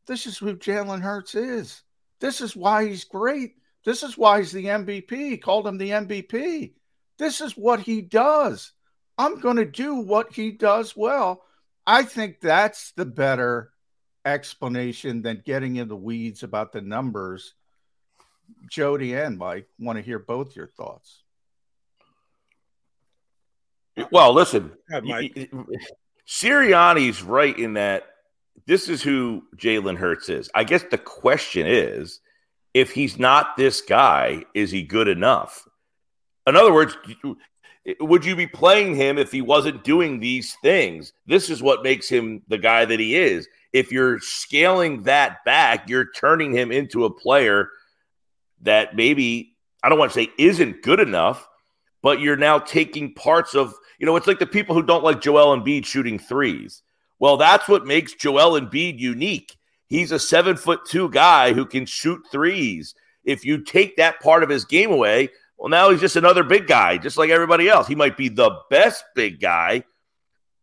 this 0.05 0.27
is 0.27 0.37
who 0.37 0.55
Jalen 0.55 1.01
Hurts 1.01 1.35
is. 1.35 1.81
This 2.19 2.39
is 2.39 2.55
why 2.55 2.87
he's 2.87 3.03
great. 3.03 3.55
This 3.85 4.03
is 4.03 4.17
why 4.17 4.39
he's 4.39 4.51
the 4.51 4.65
MVP. 4.65 5.11
He 5.11 5.37
called 5.37 5.65
him 5.65 5.77
the 5.77 5.89
MVP. 5.89 6.73
This 7.17 7.41
is 7.41 7.57
what 7.57 7.79
he 7.79 8.01
does. 8.01 8.73
I'm 9.17 9.39
going 9.39 9.57
to 9.57 9.65
do 9.65 9.95
what 9.95 10.33
he 10.33 10.51
does 10.51 10.95
well. 10.95 11.43
I 11.85 12.03
think 12.03 12.39
that's 12.39 12.91
the 12.91 13.05
better 13.05 13.71
explanation 14.33 15.21
than 15.21 15.43
getting 15.45 15.75
in 15.77 15.87
the 15.87 15.95
weeds 15.95 16.43
about 16.43 16.71
the 16.71 16.81
numbers. 16.81 17.53
Jody 18.69 19.13
and 19.15 19.37
Mike 19.37 19.67
want 19.79 19.97
to 19.97 20.03
hear 20.03 20.19
both 20.19 20.55
your 20.55 20.67
thoughts. 20.67 21.23
Well, 24.11 24.33
listen, 24.33 24.71
God, 24.89 25.03
Mike. 25.03 25.33
y- 25.35 25.49
y- 25.51 25.63
Sirianni's 26.27 27.21
right 27.21 27.57
in 27.57 27.73
that 27.73 28.03
this 28.65 28.87
is 28.87 29.01
who 29.01 29.43
Jalen 29.57 29.97
Hurts 29.97 30.29
is. 30.29 30.49
I 30.55 30.63
guess 30.63 30.83
the 30.83 30.97
question 30.97 31.67
is 31.67 32.19
if 32.73 32.91
he's 32.91 33.17
not 33.19 33.57
this 33.57 33.81
guy, 33.81 34.43
is 34.53 34.71
he 34.71 34.83
good 34.83 35.07
enough? 35.07 35.67
In 36.47 36.55
other 36.55 36.73
words, 36.73 36.95
would 37.99 38.25
you 38.25 38.35
be 38.35 38.47
playing 38.47 38.95
him 38.95 39.17
if 39.17 39.31
he 39.31 39.41
wasn't 39.41 39.83
doing 39.83 40.19
these 40.19 40.55
things? 40.61 41.13
This 41.25 41.49
is 41.49 41.61
what 41.61 41.83
makes 41.83 42.07
him 42.07 42.43
the 42.47 42.57
guy 42.57 42.85
that 42.85 42.99
he 42.99 43.15
is. 43.15 43.47
If 43.71 43.91
you're 43.91 44.19
scaling 44.19 45.03
that 45.03 45.43
back, 45.45 45.89
you're 45.89 46.11
turning 46.11 46.51
him 46.51 46.71
into 46.71 47.05
a 47.05 47.13
player 47.13 47.69
that 48.61 48.95
maybe, 48.95 49.55
I 49.83 49.89
don't 49.89 49.99
want 49.99 50.11
to 50.11 50.19
say 50.19 50.29
isn't 50.37 50.81
good 50.81 50.99
enough, 50.99 51.47
but 52.01 52.19
you're 52.19 52.37
now 52.37 52.59
taking 52.59 53.13
parts 53.13 53.55
of, 53.55 53.73
you 53.99 54.05
know, 54.05 54.15
it's 54.15 54.27
like 54.27 54.39
the 54.39 54.45
people 54.45 54.75
who 54.75 54.83
don't 54.83 55.03
like 55.03 55.21
Joel 55.21 55.57
Embiid 55.57 55.85
shooting 55.85 56.17
threes. 56.17 56.81
Well, 57.19 57.37
that's 57.37 57.67
what 57.67 57.85
makes 57.85 58.13
Joel 58.13 58.59
Embiid 58.59 58.97
unique. 58.99 59.55
He's 59.87 60.11
a 60.11 60.19
seven 60.19 60.55
foot 60.55 60.81
two 60.87 61.09
guy 61.09 61.53
who 61.53 61.65
can 61.65 61.85
shoot 61.85 62.21
threes. 62.31 62.95
If 63.23 63.45
you 63.45 63.63
take 63.63 63.97
that 63.97 64.21
part 64.21 64.43
of 64.43 64.49
his 64.49 64.65
game 64.65 64.91
away, 64.91 65.29
well, 65.57 65.69
now 65.69 65.89
he's 65.89 65.99
just 65.99 66.15
another 66.15 66.43
big 66.43 66.67
guy, 66.67 66.97
just 66.97 67.17
like 67.17 67.29
everybody 67.29 67.67
else. 67.67 67.87
He 67.87 67.95
might 67.95 68.15
be 68.15 68.29
the 68.29 68.51
best 68.69 69.03
big 69.13 69.41
guy, 69.41 69.83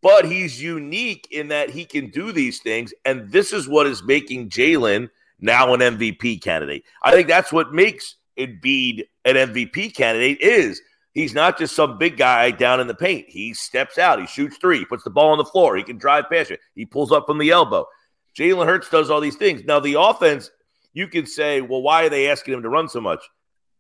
but 0.07 0.25
he's 0.25 0.63
unique 0.63 1.27
in 1.33 1.49
that 1.49 1.69
he 1.69 1.85
can 1.85 2.11
do 2.11 2.31
these 2.31 2.61
things. 2.61 2.95
And 3.05 3.29
this 3.33 3.53
is 3.53 3.67
what 3.67 3.89
is 3.89 4.05
making 4.05 4.51
Jalen 4.51 5.11
now 5.41 5.75
an 5.75 5.81
MVP 5.81 6.41
candidate. 6.41 6.85
I 7.03 7.11
think 7.11 7.27
that's 7.27 7.53
what 7.53 7.73
makes 7.73 8.15
Embiid 8.39 9.03
an 9.25 9.35
MVP 9.35 9.97
candidate 9.97 10.41
is 10.41 10.81
he's 11.13 11.35
not 11.35 11.59
just 11.59 11.75
some 11.75 11.99
big 11.99 12.17
guy 12.17 12.53
down 12.53 12.79
in 12.79 12.87
the 12.87 12.95
paint. 12.95 13.27
He 13.29 13.53
steps 13.53 13.99
out, 13.99 14.21
he 14.21 14.29
shoots 14.29 14.59
three, 14.59 14.79
he 14.79 14.85
puts 14.85 15.03
the 15.03 15.11
ball 15.11 15.33
on 15.33 15.39
the 15.39 15.45
floor, 15.45 15.77
he 15.77 15.83
can 15.83 15.99
drive 15.99 16.31
past 16.31 16.53
it, 16.53 16.61
he 16.77 16.87
pulls 16.87 17.11
up 17.11 17.27
from 17.27 17.39
the 17.39 17.51
elbow. 17.51 17.85
Jalen 18.39 18.67
Hurts 18.67 18.89
does 18.89 19.11
all 19.11 19.21
these 19.21 19.35
things. 19.35 19.65
Now, 19.65 19.81
the 19.81 20.01
offense, 20.01 20.53
you 20.93 21.09
can 21.09 21.27
say, 21.27 21.63
well, 21.63 21.83
why 21.83 22.05
are 22.05 22.11
they 22.11 22.31
asking 22.31 22.55
him 22.55 22.63
to 22.63 22.69
run 22.69 22.89
so 22.89 23.01
much? 23.01 23.25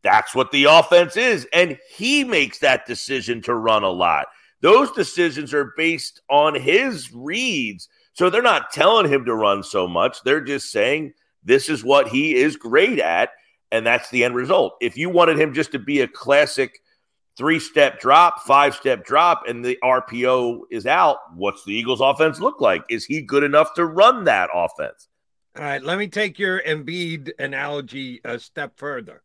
That's 0.02 0.34
what 0.34 0.50
the 0.50 0.64
offense 0.64 1.16
is. 1.16 1.46
And 1.52 1.78
he 1.88 2.24
makes 2.24 2.58
that 2.58 2.84
decision 2.84 3.42
to 3.42 3.54
run 3.54 3.84
a 3.84 3.90
lot. 3.90 4.26
Those 4.60 4.90
decisions 4.92 5.52
are 5.52 5.72
based 5.76 6.20
on 6.30 6.54
his 6.54 7.12
reads. 7.12 7.88
So 8.14 8.30
they're 8.30 8.42
not 8.42 8.70
telling 8.72 9.10
him 9.10 9.24
to 9.26 9.34
run 9.34 9.62
so 9.62 9.86
much. 9.86 10.22
They're 10.22 10.40
just 10.40 10.72
saying 10.72 11.12
this 11.44 11.68
is 11.68 11.84
what 11.84 12.08
he 12.08 12.34
is 12.34 12.56
great 12.56 12.98
at. 12.98 13.30
And 13.70 13.86
that's 13.86 14.10
the 14.10 14.24
end 14.24 14.34
result. 14.34 14.76
If 14.80 14.96
you 14.96 15.10
wanted 15.10 15.38
him 15.38 15.52
just 15.52 15.72
to 15.72 15.78
be 15.78 16.00
a 16.00 16.08
classic 16.08 16.80
three 17.36 17.60
step 17.60 18.00
drop, 18.00 18.42
five 18.42 18.74
step 18.74 19.04
drop, 19.04 19.42
and 19.46 19.64
the 19.64 19.78
RPO 19.82 20.62
is 20.70 20.86
out, 20.86 21.18
what's 21.34 21.64
the 21.64 21.74
Eagles 21.74 22.00
offense 22.00 22.40
look 22.40 22.60
like? 22.60 22.82
Is 22.88 23.04
he 23.04 23.20
good 23.20 23.42
enough 23.42 23.74
to 23.74 23.84
run 23.84 24.24
that 24.24 24.50
offense? 24.54 25.08
All 25.56 25.64
right, 25.64 25.82
let 25.82 25.98
me 25.98 26.08
take 26.08 26.38
your 26.38 26.60
Embiid 26.60 27.30
analogy 27.38 28.20
a 28.24 28.38
step 28.38 28.72
further. 28.76 29.22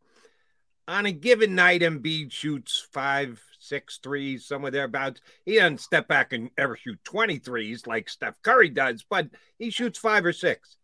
On 0.87 1.05
a 1.05 1.11
given 1.11 1.55
night, 1.55 1.81
Embiid 1.81 2.31
shoots 2.31 2.85
five, 2.91 3.41
six 3.71 3.99
threes, 4.03 4.45
somewhere 4.45 4.69
thereabouts. 4.69 5.21
He 5.45 5.55
doesn't 5.55 5.79
step 5.79 6.09
back 6.09 6.33
and 6.33 6.49
ever 6.57 6.75
shoot 6.75 6.99
20 7.05 7.37
threes 7.37 7.87
like 7.87 8.09
Steph 8.09 8.41
Curry 8.41 8.67
does, 8.67 9.05
but 9.09 9.29
he 9.57 9.69
shoots 9.69 9.97
five 9.97 10.25
or 10.25 10.33
six. 10.33 10.75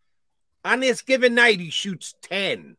On 0.64 0.80
this 0.80 1.02
given 1.02 1.36
night, 1.36 1.60
he 1.60 1.70
shoots 1.70 2.16
10 2.22 2.78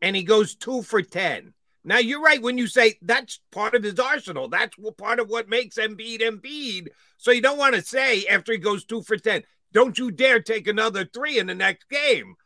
and 0.00 0.14
he 0.14 0.22
goes 0.22 0.54
two 0.54 0.82
for 0.82 1.02
10. 1.02 1.52
Now, 1.82 1.98
you're 1.98 2.22
right 2.22 2.40
when 2.40 2.58
you 2.58 2.68
say 2.68 2.94
that's 3.02 3.40
part 3.50 3.74
of 3.74 3.82
his 3.82 3.98
arsenal. 3.98 4.46
That's 4.46 4.76
part 4.96 5.18
of 5.18 5.28
what 5.28 5.48
makes 5.48 5.78
Embiid 5.78 6.20
Embiid. 6.20 6.88
So 7.16 7.32
you 7.32 7.42
don't 7.42 7.58
want 7.58 7.74
to 7.74 7.82
say 7.82 8.26
after 8.26 8.52
he 8.52 8.58
goes 8.58 8.84
two 8.84 9.02
for 9.02 9.16
10, 9.16 9.42
don't 9.72 9.98
you 9.98 10.12
dare 10.12 10.40
take 10.40 10.68
another 10.68 11.04
three 11.04 11.40
in 11.40 11.48
the 11.48 11.56
next 11.56 11.88
game. 11.88 12.36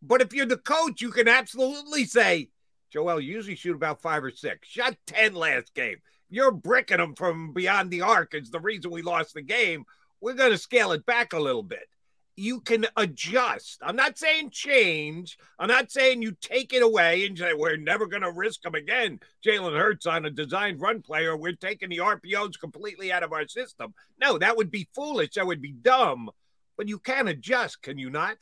But 0.00 0.22
if 0.22 0.32
you're 0.32 0.46
the 0.46 0.56
coach, 0.56 1.02
you 1.02 1.10
can 1.10 1.28
absolutely 1.28 2.06
say, 2.06 2.48
Joel, 2.90 3.20
you 3.20 3.34
usually 3.34 3.56
shoot 3.56 3.76
about 3.76 4.00
five 4.00 4.24
or 4.24 4.30
six. 4.30 4.66
Shot 4.66 4.96
10 5.06 5.34
last 5.34 5.74
game. 5.74 5.96
You're 6.28 6.52
bricking 6.52 6.98
them 6.98 7.14
from 7.14 7.52
beyond 7.52 7.90
the 7.90 8.02
arc. 8.02 8.34
Is 8.34 8.50
the 8.50 8.60
reason 8.60 8.90
we 8.90 9.02
lost 9.02 9.34
the 9.34 9.42
game. 9.42 9.84
We're 10.20 10.34
going 10.34 10.50
to 10.50 10.58
scale 10.58 10.92
it 10.92 11.06
back 11.06 11.32
a 11.32 11.38
little 11.40 11.62
bit. 11.62 11.88
You 12.38 12.60
can 12.60 12.86
adjust. 12.96 13.78
I'm 13.82 13.96
not 13.96 14.18
saying 14.18 14.50
change. 14.50 15.38
I'm 15.58 15.68
not 15.68 15.90
saying 15.90 16.20
you 16.20 16.36
take 16.40 16.74
it 16.74 16.82
away 16.82 17.24
and 17.24 17.38
say, 17.38 17.54
we're 17.54 17.78
never 17.78 18.06
going 18.06 18.22
to 18.22 18.32
risk 18.32 18.62
them 18.62 18.74
again. 18.74 19.20
Jalen 19.44 19.78
Hurts 19.78 20.04
on 20.06 20.26
a 20.26 20.30
designed 20.30 20.80
run 20.80 21.00
player. 21.00 21.36
We're 21.36 21.52
taking 21.52 21.88
the 21.88 21.98
RPOs 21.98 22.60
completely 22.60 23.10
out 23.10 23.22
of 23.22 23.32
our 23.32 23.48
system. 23.48 23.94
No, 24.20 24.36
that 24.36 24.56
would 24.56 24.70
be 24.70 24.88
foolish. 24.94 25.34
That 25.34 25.46
would 25.46 25.62
be 25.62 25.72
dumb. 25.72 26.30
But 26.76 26.88
you 26.88 26.98
can 26.98 27.28
adjust, 27.28 27.80
can 27.80 27.98
you 27.98 28.10
not? 28.10 28.36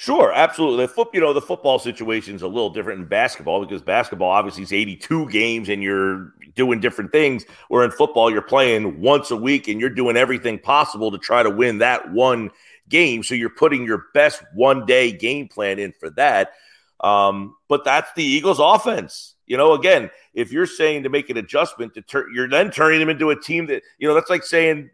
Sure, 0.00 0.32
absolutely. 0.32 0.86
The 0.86 0.92
foot, 0.94 1.08
you 1.12 1.20
know, 1.20 1.34
the 1.34 1.42
football 1.42 1.78
situation 1.78 2.34
is 2.34 2.40
a 2.40 2.48
little 2.48 2.70
different 2.70 3.02
in 3.02 3.06
basketball 3.06 3.62
because 3.62 3.82
basketball 3.82 4.30
obviously 4.30 4.62
is 4.62 4.72
82 4.72 5.28
games 5.28 5.68
and 5.68 5.82
you're 5.82 6.32
doing 6.54 6.80
different 6.80 7.12
things. 7.12 7.44
Where 7.68 7.84
in 7.84 7.90
football, 7.90 8.30
you're 8.30 8.40
playing 8.40 9.02
once 9.02 9.30
a 9.30 9.36
week 9.36 9.68
and 9.68 9.78
you're 9.78 9.90
doing 9.90 10.16
everything 10.16 10.58
possible 10.58 11.10
to 11.10 11.18
try 11.18 11.42
to 11.42 11.50
win 11.50 11.78
that 11.78 12.10
one 12.10 12.50
game. 12.88 13.22
So 13.22 13.34
you're 13.34 13.50
putting 13.50 13.84
your 13.84 14.06
best 14.14 14.42
one 14.54 14.86
day 14.86 15.12
game 15.12 15.48
plan 15.48 15.78
in 15.78 15.92
for 15.92 16.08
that. 16.12 16.52
Um, 17.00 17.54
but 17.68 17.84
that's 17.84 18.10
the 18.14 18.24
Eagles' 18.24 18.58
offense. 18.58 19.34
You 19.46 19.58
know, 19.58 19.74
again, 19.74 20.08
if 20.32 20.50
you're 20.50 20.64
saying 20.64 21.02
to 21.02 21.10
make 21.10 21.28
an 21.28 21.36
adjustment 21.36 21.92
to 21.92 22.00
turn, 22.00 22.32
you're 22.34 22.48
then 22.48 22.70
turning 22.70 23.00
them 23.00 23.10
into 23.10 23.28
a 23.28 23.38
team 23.38 23.66
that 23.66 23.82
you 23.98 24.08
know 24.08 24.14
that's 24.14 24.30
like 24.30 24.44
saying, 24.44 24.88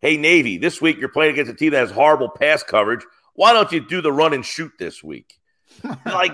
"Hey, 0.00 0.16
Navy, 0.16 0.56
this 0.56 0.80
week 0.80 0.98
you're 0.98 1.08
playing 1.08 1.32
against 1.32 1.50
a 1.50 1.56
team 1.56 1.72
that 1.72 1.80
has 1.80 1.90
horrible 1.90 2.28
pass 2.28 2.62
coverage." 2.62 3.02
Why 3.34 3.52
don't 3.52 3.70
you 3.72 3.80
do 3.80 4.00
the 4.00 4.12
run 4.12 4.32
and 4.32 4.44
shoot 4.44 4.72
this 4.78 5.02
week? 5.02 5.38
like 6.06 6.32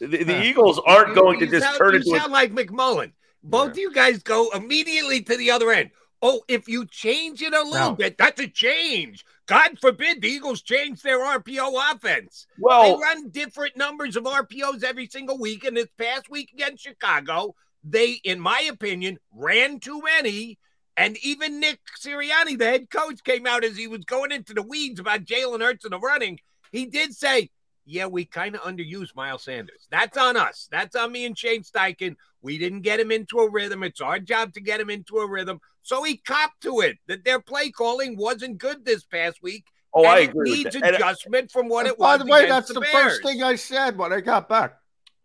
the, 0.00 0.24
the, 0.24 0.44
Eagles 0.44 0.80
aren't 0.84 1.14
going 1.14 1.38
to 1.40 1.46
just 1.46 1.64
sound, 1.64 1.78
turn 1.78 1.92
you 1.92 1.98
into 1.98 2.10
sound 2.10 2.30
a- 2.30 2.32
like 2.32 2.52
McMullen. 2.52 3.12
Both 3.44 3.66
yeah. 3.66 3.70
of 3.70 3.78
you 3.78 3.92
guys 3.92 4.22
go 4.22 4.50
immediately 4.54 5.22
to 5.22 5.36
the 5.36 5.50
other 5.50 5.70
end. 5.70 5.90
Oh, 6.24 6.42
if 6.46 6.68
you 6.68 6.86
change 6.86 7.42
it 7.42 7.52
a 7.52 7.62
little 7.62 7.90
no. 7.90 7.96
bit, 7.96 8.16
that's 8.16 8.40
a 8.40 8.46
change. 8.46 9.24
God 9.46 9.78
forbid 9.80 10.22
the 10.22 10.28
Eagles 10.28 10.62
change 10.62 11.02
their 11.02 11.18
RPO 11.18 11.92
offense. 11.92 12.46
Well, 12.58 12.96
they 12.96 13.02
run 13.02 13.30
different 13.30 13.76
numbers 13.76 14.14
of 14.16 14.24
RPOs 14.24 14.84
every 14.84 15.08
single 15.08 15.36
week. 15.36 15.64
And 15.64 15.76
this 15.76 15.88
past 15.98 16.30
week 16.30 16.52
against 16.54 16.84
Chicago, 16.84 17.56
they, 17.82 18.20
in 18.22 18.38
my 18.38 18.68
opinion, 18.70 19.18
ran 19.32 19.80
too 19.80 20.00
many. 20.00 20.58
And 20.96 21.16
even 21.22 21.60
Nick 21.60 21.80
Sirianni, 22.00 22.58
the 22.58 22.66
head 22.66 22.90
coach, 22.90 23.24
came 23.24 23.46
out 23.46 23.64
as 23.64 23.76
he 23.76 23.86
was 23.86 24.04
going 24.04 24.30
into 24.30 24.52
the 24.52 24.62
weeds 24.62 25.00
about 25.00 25.24
Jalen 25.24 25.60
Hurts 25.60 25.84
and 25.84 25.92
the 25.92 25.98
running. 25.98 26.38
He 26.70 26.86
did 26.86 27.14
say, 27.14 27.50
Yeah, 27.86 28.06
we 28.06 28.24
kind 28.24 28.54
of 28.54 28.60
underused 28.62 29.16
Miles 29.16 29.44
Sanders. 29.44 29.86
That's 29.90 30.18
on 30.18 30.36
us. 30.36 30.68
That's 30.70 30.94
on 30.94 31.12
me 31.12 31.24
and 31.24 31.36
Shane 31.36 31.62
Steichen. 31.62 32.16
We 32.42 32.58
didn't 32.58 32.82
get 32.82 33.00
him 33.00 33.10
into 33.10 33.38
a 33.38 33.50
rhythm. 33.50 33.82
It's 33.82 34.00
our 34.00 34.18
job 34.18 34.52
to 34.54 34.60
get 34.60 34.80
him 34.80 34.90
into 34.90 35.18
a 35.18 35.28
rhythm. 35.28 35.60
So 35.82 36.02
he 36.02 36.16
copped 36.16 36.62
to 36.62 36.80
it 36.80 36.98
that 37.06 37.24
their 37.24 37.40
play 37.40 37.70
calling 37.70 38.16
wasn't 38.16 38.58
good 38.58 38.84
this 38.84 39.04
past 39.04 39.42
week. 39.42 39.64
Oh, 39.94 40.04
I 40.04 40.20
agree. 40.20 40.50
It 40.50 40.64
needs 40.64 40.76
uh, 40.76 40.80
adjustment 40.84 41.50
from 41.50 41.68
what 41.68 41.86
it 41.86 41.98
by 41.98 42.16
was. 42.16 42.18
By 42.18 42.24
the 42.24 42.30
way, 42.30 42.48
that's 42.48 42.68
the, 42.68 42.80
the 42.80 42.86
first 42.86 43.22
thing 43.22 43.42
I 43.42 43.56
said 43.56 43.96
when 43.96 44.12
I 44.12 44.20
got 44.20 44.48
back. 44.48 44.78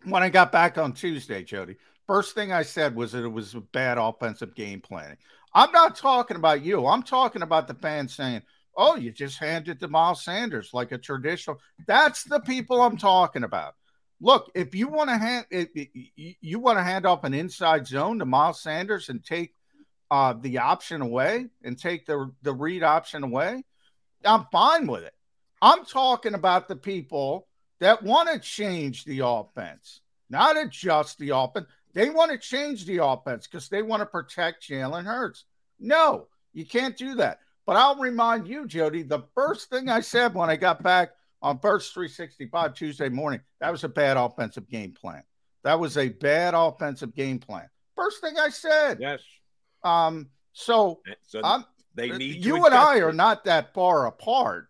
When 0.03 0.23
I 0.23 0.29
got 0.29 0.51
back 0.51 0.77
on 0.77 0.93
Tuesday, 0.93 1.43
Jody, 1.43 1.75
first 2.05 2.35
thing 2.35 2.51
I 2.51 2.61
said 2.61 2.95
was 2.95 3.11
that 3.11 3.23
it 3.23 3.31
was 3.31 3.55
bad 3.71 3.97
offensive 3.97 4.55
game 4.55 4.79
planning. 4.79 5.17
I'm 5.53 5.71
not 5.71 5.95
talking 5.95 6.37
about 6.37 6.63
you. 6.63 6.85
I'm 6.85 7.03
talking 7.03 7.41
about 7.41 7.67
the 7.67 7.73
fans 7.75 8.15
saying, 8.15 8.43
oh, 8.77 8.95
you 8.95 9.11
just 9.11 9.39
handed 9.39 9.79
to 9.79 9.87
Miles 9.87 10.23
Sanders 10.23 10.69
like 10.73 10.91
a 10.91 10.97
traditional. 10.97 11.59
That's 11.87 12.23
the 12.23 12.39
people 12.39 12.81
I'm 12.81 12.97
talking 12.97 13.43
about. 13.43 13.73
Look, 14.21 14.51
if 14.55 14.73
you 14.73 14.87
want 14.87 15.09
to 15.09 15.17
hand 15.17 15.45
if 15.51 15.69
you 16.41 16.59
want 16.59 16.79
to 16.79 16.83
hand 16.83 17.05
off 17.05 17.23
an 17.23 17.33
inside 17.33 17.85
zone 17.85 18.19
to 18.19 18.25
Miles 18.25 18.61
Sanders 18.61 19.09
and 19.09 19.23
take 19.23 19.53
uh, 20.09 20.33
the 20.39 20.59
option 20.59 21.01
away 21.01 21.47
and 21.63 21.77
take 21.77 22.05
the 22.05 22.31
the 22.41 22.53
read 22.53 22.83
option 22.83 23.23
away, 23.23 23.63
I'm 24.25 24.45
fine 24.51 24.87
with 24.87 25.03
it. 25.03 25.13
I'm 25.61 25.85
talking 25.85 26.33
about 26.33 26.67
the 26.67 26.75
people 26.75 27.47
that 27.79 28.01
want 28.01 28.29
to 28.29 28.39
change 28.39 29.05
the 29.05 29.19
offense, 29.23 30.01
not 30.29 30.57
adjust 30.57 31.19
the 31.19 31.29
offense. 31.29 31.67
They 31.93 32.09
want 32.09 32.31
to 32.31 32.37
change 32.37 32.85
the 32.85 33.03
offense 33.03 33.47
because 33.47 33.69
they 33.69 33.81
want 33.81 34.01
to 34.01 34.05
protect 34.05 34.67
Jalen 34.67 35.05
Hurts. 35.05 35.45
No, 35.79 36.27
you 36.53 36.65
can't 36.65 36.97
do 36.97 37.15
that. 37.15 37.39
But 37.65 37.75
I'll 37.75 37.97
remind 37.97 38.47
you, 38.47 38.65
Jody, 38.65 39.03
the 39.03 39.23
first 39.35 39.69
thing 39.69 39.89
I 39.89 39.99
said 39.99 40.33
when 40.33 40.49
I 40.49 40.55
got 40.55 40.81
back 40.83 41.11
on 41.41 41.57
Birds 41.57 41.89
365 41.89 42.73
Tuesday 42.73 43.09
morning, 43.09 43.41
that 43.59 43.71
was 43.71 43.83
a 43.83 43.89
bad 43.89 44.17
offensive 44.17 44.69
game 44.69 44.93
plan. 44.93 45.23
That 45.63 45.79
was 45.79 45.97
a 45.97 46.09
bad 46.09 46.53
offensive 46.53 47.13
game 47.13 47.39
plan. 47.39 47.67
First 47.95 48.21
thing 48.21 48.37
I 48.39 48.49
said. 48.49 48.99
Yes. 49.01 49.19
Um, 49.83 50.29
so, 50.53 51.01
so 51.23 51.41
I'm, 51.43 51.65
they 51.93 52.09
need 52.11 52.45
you 52.45 52.65
and 52.65 52.73
I 52.73 52.99
are 52.99 53.11
not 53.11 53.43
that 53.45 53.73
far 53.73 54.07
apart. 54.07 54.67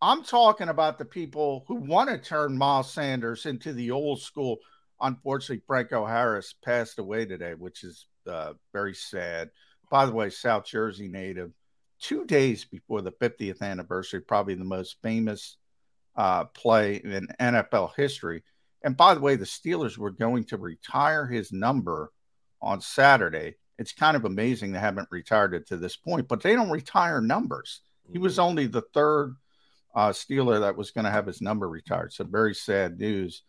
I'm 0.00 0.22
talking 0.22 0.70
about 0.70 0.98
the 0.98 1.04
people 1.04 1.64
who 1.68 1.74
want 1.74 2.08
to 2.08 2.16
turn 2.16 2.56
Miles 2.56 2.90
Sanders 2.90 3.44
into 3.44 3.72
the 3.72 3.90
old 3.90 4.22
school 4.22 4.58
unfortunately, 5.00 5.62
Franco 5.66 6.04
Harris 6.04 6.54
passed 6.64 6.98
away 6.98 7.26
today, 7.26 7.54
which 7.54 7.84
is 7.84 8.06
uh, 8.26 8.54
very 8.72 8.94
sad. 8.94 9.50
By 9.90 10.06
the 10.06 10.12
way, 10.12 10.30
South 10.30 10.64
Jersey 10.64 11.08
native. 11.08 11.52
Two 12.00 12.24
days 12.24 12.64
before 12.64 13.02
the 13.02 13.12
50th 13.12 13.60
anniversary, 13.60 14.20
probably 14.20 14.54
the 14.54 14.64
most 14.64 14.96
famous 15.02 15.58
uh, 16.16 16.44
play 16.44 16.96
in 16.96 17.28
NFL 17.38 17.92
history. 17.96 18.42
And 18.82 18.96
by 18.96 19.14
the 19.14 19.20
way, 19.20 19.36
the 19.36 19.44
Steelers 19.44 19.98
were 19.98 20.10
going 20.10 20.44
to 20.44 20.56
retire 20.56 21.26
his 21.26 21.52
number 21.52 22.10
on 22.62 22.80
Saturday. 22.80 23.56
It's 23.78 23.92
kind 23.92 24.16
of 24.16 24.24
amazing 24.24 24.72
they 24.72 24.78
haven't 24.78 25.08
retired 25.10 25.54
it 25.54 25.66
to 25.68 25.76
this 25.76 25.96
point, 25.96 26.28
but 26.28 26.42
they 26.42 26.54
don't 26.54 26.70
retire 26.70 27.20
numbers. 27.20 27.80
He 28.10 28.18
was 28.18 28.34
mm-hmm. 28.34 28.42
only 28.42 28.66
the 28.66 28.84
third 28.94 29.36
uh, 29.94 30.10
Steeler 30.10 30.60
that 30.60 30.76
was 30.76 30.90
going 30.90 31.04
to 31.04 31.10
have 31.10 31.26
his 31.26 31.40
number 31.40 31.68
retired. 31.68 32.12
So 32.12 32.24
very 32.24 32.54
sad 32.54 32.98
news. 32.98 33.42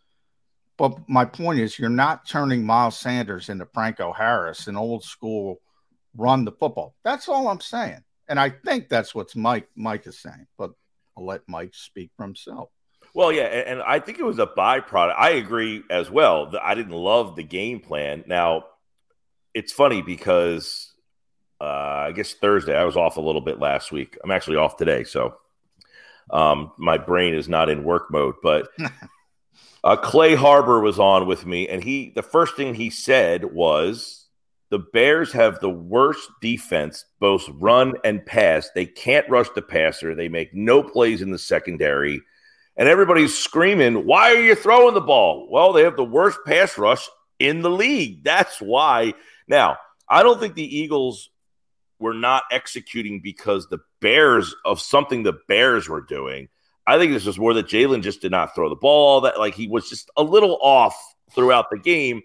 But 0.77 0.97
my 1.07 1.25
point 1.25 1.59
is, 1.59 1.77
you're 1.77 1.89
not 1.89 2.27
turning 2.27 2.65
Miles 2.65 2.97
Sanders 2.97 3.49
into 3.49 3.67
Franco 3.67 4.11
Harris, 4.11 4.67
an 4.67 4.75
old 4.75 5.03
school 5.03 5.61
run 6.15 6.45
the 6.45 6.51
football. 6.51 6.95
That's 7.03 7.29
all 7.29 7.47
I'm 7.47 7.61
saying. 7.61 8.03
And 8.27 8.39
I 8.39 8.49
think 8.49 8.89
that's 8.89 9.13
what 9.13 9.35
Mike 9.35 9.69
Mike 9.75 10.07
is 10.07 10.17
saying. 10.17 10.47
But 10.57 10.71
I'll 11.17 11.25
let 11.25 11.41
Mike 11.47 11.73
speak 11.73 12.11
for 12.15 12.23
himself. 12.23 12.69
Well, 13.13 13.31
yeah, 13.31 13.43
and 13.43 13.81
I 13.81 13.99
think 13.99 14.19
it 14.19 14.23
was 14.23 14.39
a 14.39 14.47
byproduct. 14.47 15.15
I 15.17 15.31
agree 15.31 15.83
as 15.89 16.09
well. 16.09 16.53
I 16.61 16.75
didn't 16.75 16.93
love 16.93 17.35
the 17.35 17.43
game 17.43 17.81
plan. 17.81 18.23
Now, 18.25 18.65
it's 19.53 19.73
funny 19.73 20.01
because 20.01 20.93
uh, 21.59 21.65
I 22.07 22.11
guess 22.13 22.33
Thursday 22.33 22.75
I 22.75 22.85
was 22.85 22.95
off 22.95 23.17
a 23.17 23.21
little 23.21 23.41
bit 23.41 23.59
last 23.59 23.91
week. 23.91 24.17
I'm 24.23 24.31
actually 24.31 24.55
off 24.55 24.77
today, 24.77 25.03
so 25.03 25.35
um, 26.31 26.71
my 26.77 26.97
brain 26.97 27.33
is 27.33 27.49
not 27.49 27.69
in 27.69 27.83
work 27.83 28.09
mode. 28.11 28.35
But 28.41 28.69
Uh, 29.83 29.95
Clay 29.95 30.35
Harbor 30.35 30.79
was 30.79 30.99
on 30.99 31.25
with 31.25 31.45
me, 31.45 31.67
and 31.67 31.83
he 31.83 32.11
the 32.15 32.21
first 32.21 32.55
thing 32.55 32.75
he 32.75 32.89
said 32.89 33.45
was 33.45 34.21
the 34.71 34.79
Bears 34.79 35.33
have 35.33 35.59
the 35.59 35.69
worst 35.69 36.29
defense, 36.41 37.03
both 37.19 37.49
run 37.49 37.95
and 38.05 38.25
pass. 38.25 38.69
They 38.73 38.85
can't 38.85 39.29
rush 39.29 39.49
the 39.53 39.61
passer. 39.61 40.15
They 40.15 40.29
make 40.29 40.53
no 40.53 40.81
plays 40.81 41.21
in 41.21 41.29
the 41.29 41.37
secondary. 41.37 42.21
And 42.77 42.87
everybody's 42.87 43.37
screaming, 43.37 44.05
Why 44.05 44.31
are 44.31 44.41
you 44.41 44.55
throwing 44.55 44.93
the 44.93 45.01
ball? 45.01 45.47
Well, 45.51 45.73
they 45.73 45.83
have 45.83 45.97
the 45.97 46.05
worst 46.05 46.39
pass 46.45 46.77
rush 46.77 47.07
in 47.37 47.61
the 47.61 47.69
league. 47.69 48.23
That's 48.23 48.61
why. 48.61 49.13
Now, 49.47 49.77
I 50.07 50.23
don't 50.23 50.39
think 50.39 50.55
the 50.55 50.77
Eagles 50.77 51.29
were 51.99 52.13
not 52.13 52.43
executing 52.49 53.19
because 53.21 53.67
the 53.67 53.79
Bears 53.99 54.55
of 54.63 54.79
something 54.79 55.23
the 55.23 55.39
Bears 55.49 55.89
were 55.89 56.01
doing. 56.01 56.47
I 56.87 56.97
think 56.97 57.13
this 57.13 57.25
was 57.25 57.39
more 57.39 57.53
that 57.53 57.67
Jalen 57.67 58.01
just 58.01 58.21
did 58.21 58.31
not 58.31 58.55
throw 58.55 58.69
the 58.69 58.75
ball. 58.75 59.21
That 59.21 59.39
like 59.39 59.55
he 59.55 59.67
was 59.67 59.89
just 59.89 60.09
a 60.17 60.23
little 60.23 60.57
off 60.61 60.95
throughout 61.33 61.69
the 61.69 61.77
game, 61.77 62.21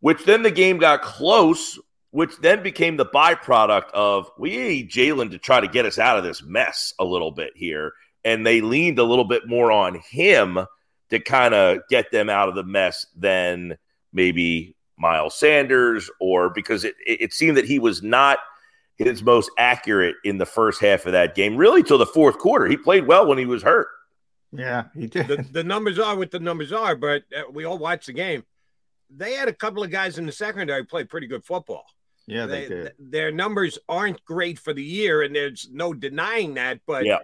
which 0.00 0.24
then 0.24 0.42
the 0.42 0.50
game 0.50 0.78
got 0.78 1.02
close, 1.02 1.78
which 2.10 2.36
then 2.38 2.62
became 2.62 2.96
the 2.96 3.06
byproduct 3.06 3.90
of 3.92 4.30
we 4.38 4.56
need 4.56 4.90
Jalen 4.90 5.30
to 5.30 5.38
try 5.38 5.60
to 5.60 5.68
get 5.68 5.86
us 5.86 5.98
out 5.98 6.18
of 6.18 6.24
this 6.24 6.42
mess 6.42 6.92
a 6.98 7.04
little 7.04 7.30
bit 7.30 7.52
here, 7.56 7.92
and 8.24 8.46
they 8.46 8.60
leaned 8.60 8.98
a 8.98 9.04
little 9.04 9.24
bit 9.24 9.48
more 9.48 9.72
on 9.72 10.00
him 10.10 10.58
to 11.10 11.18
kind 11.18 11.54
of 11.54 11.78
get 11.88 12.10
them 12.10 12.28
out 12.28 12.48
of 12.48 12.54
the 12.54 12.64
mess 12.64 13.06
than 13.16 13.76
maybe 14.12 14.76
Miles 14.98 15.38
Sanders 15.38 16.10
or 16.20 16.50
because 16.50 16.84
it, 16.84 16.94
it 17.06 17.32
seemed 17.32 17.56
that 17.56 17.66
he 17.66 17.78
was 17.78 18.02
not– 18.02 18.38
his 19.04 19.22
most 19.22 19.50
accurate 19.58 20.16
in 20.24 20.38
the 20.38 20.46
first 20.46 20.80
half 20.80 21.06
of 21.06 21.12
that 21.12 21.34
game, 21.34 21.56
really 21.56 21.82
till 21.82 21.98
the 21.98 22.06
fourth 22.06 22.38
quarter. 22.38 22.66
He 22.66 22.76
played 22.76 23.06
well 23.06 23.26
when 23.26 23.38
he 23.38 23.46
was 23.46 23.62
hurt. 23.62 23.88
Yeah, 24.52 24.84
he 24.94 25.06
did. 25.06 25.28
The, 25.28 25.46
the 25.50 25.64
numbers 25.64 25.98
are 25.98 26.16
what 26.16 26.30
the 26.30 26.40
numbers 26.40 26.72
are, 26.72 26.94
but 26.94 27.22
uh, 27.36 27.42
we 27.50 27.64
all 27.64 27.78
watched 27.78 28.06
the 28.06 28.12
game. 28.12 28.44
They 29.14 29.34
had 29.34 29.48
a 29.48 29.52
couple 29.52 29.82
of 29.82 29.90
guys 29.90 30.18
in 30.18 30.26
the 30.26 30.32
secondary 30.32 30.84
play 30.84 31.04
pretty 31.04 31.26
good 31.26 31.44
football. 31.44 31.84
Yeah, 32.26 32.46
they, 32.46 32.62
they 32.62 32.68
did. 32.68 32.82
Th- 32.82 32.94
their 32.98 33.32
numbers 33.32 33.78
aren't 33.88 34.24
great 34.24 34.58
for 34.58 34.72
the 34.72 34.82
year, 34.82 35.22
and 35.22 35.34
there's 35.34 35.68
no 35.72 35.92
denying 35.92 36.54
that. 36.54 36.80
But 36.86 37.04
yeah 37.04 37.18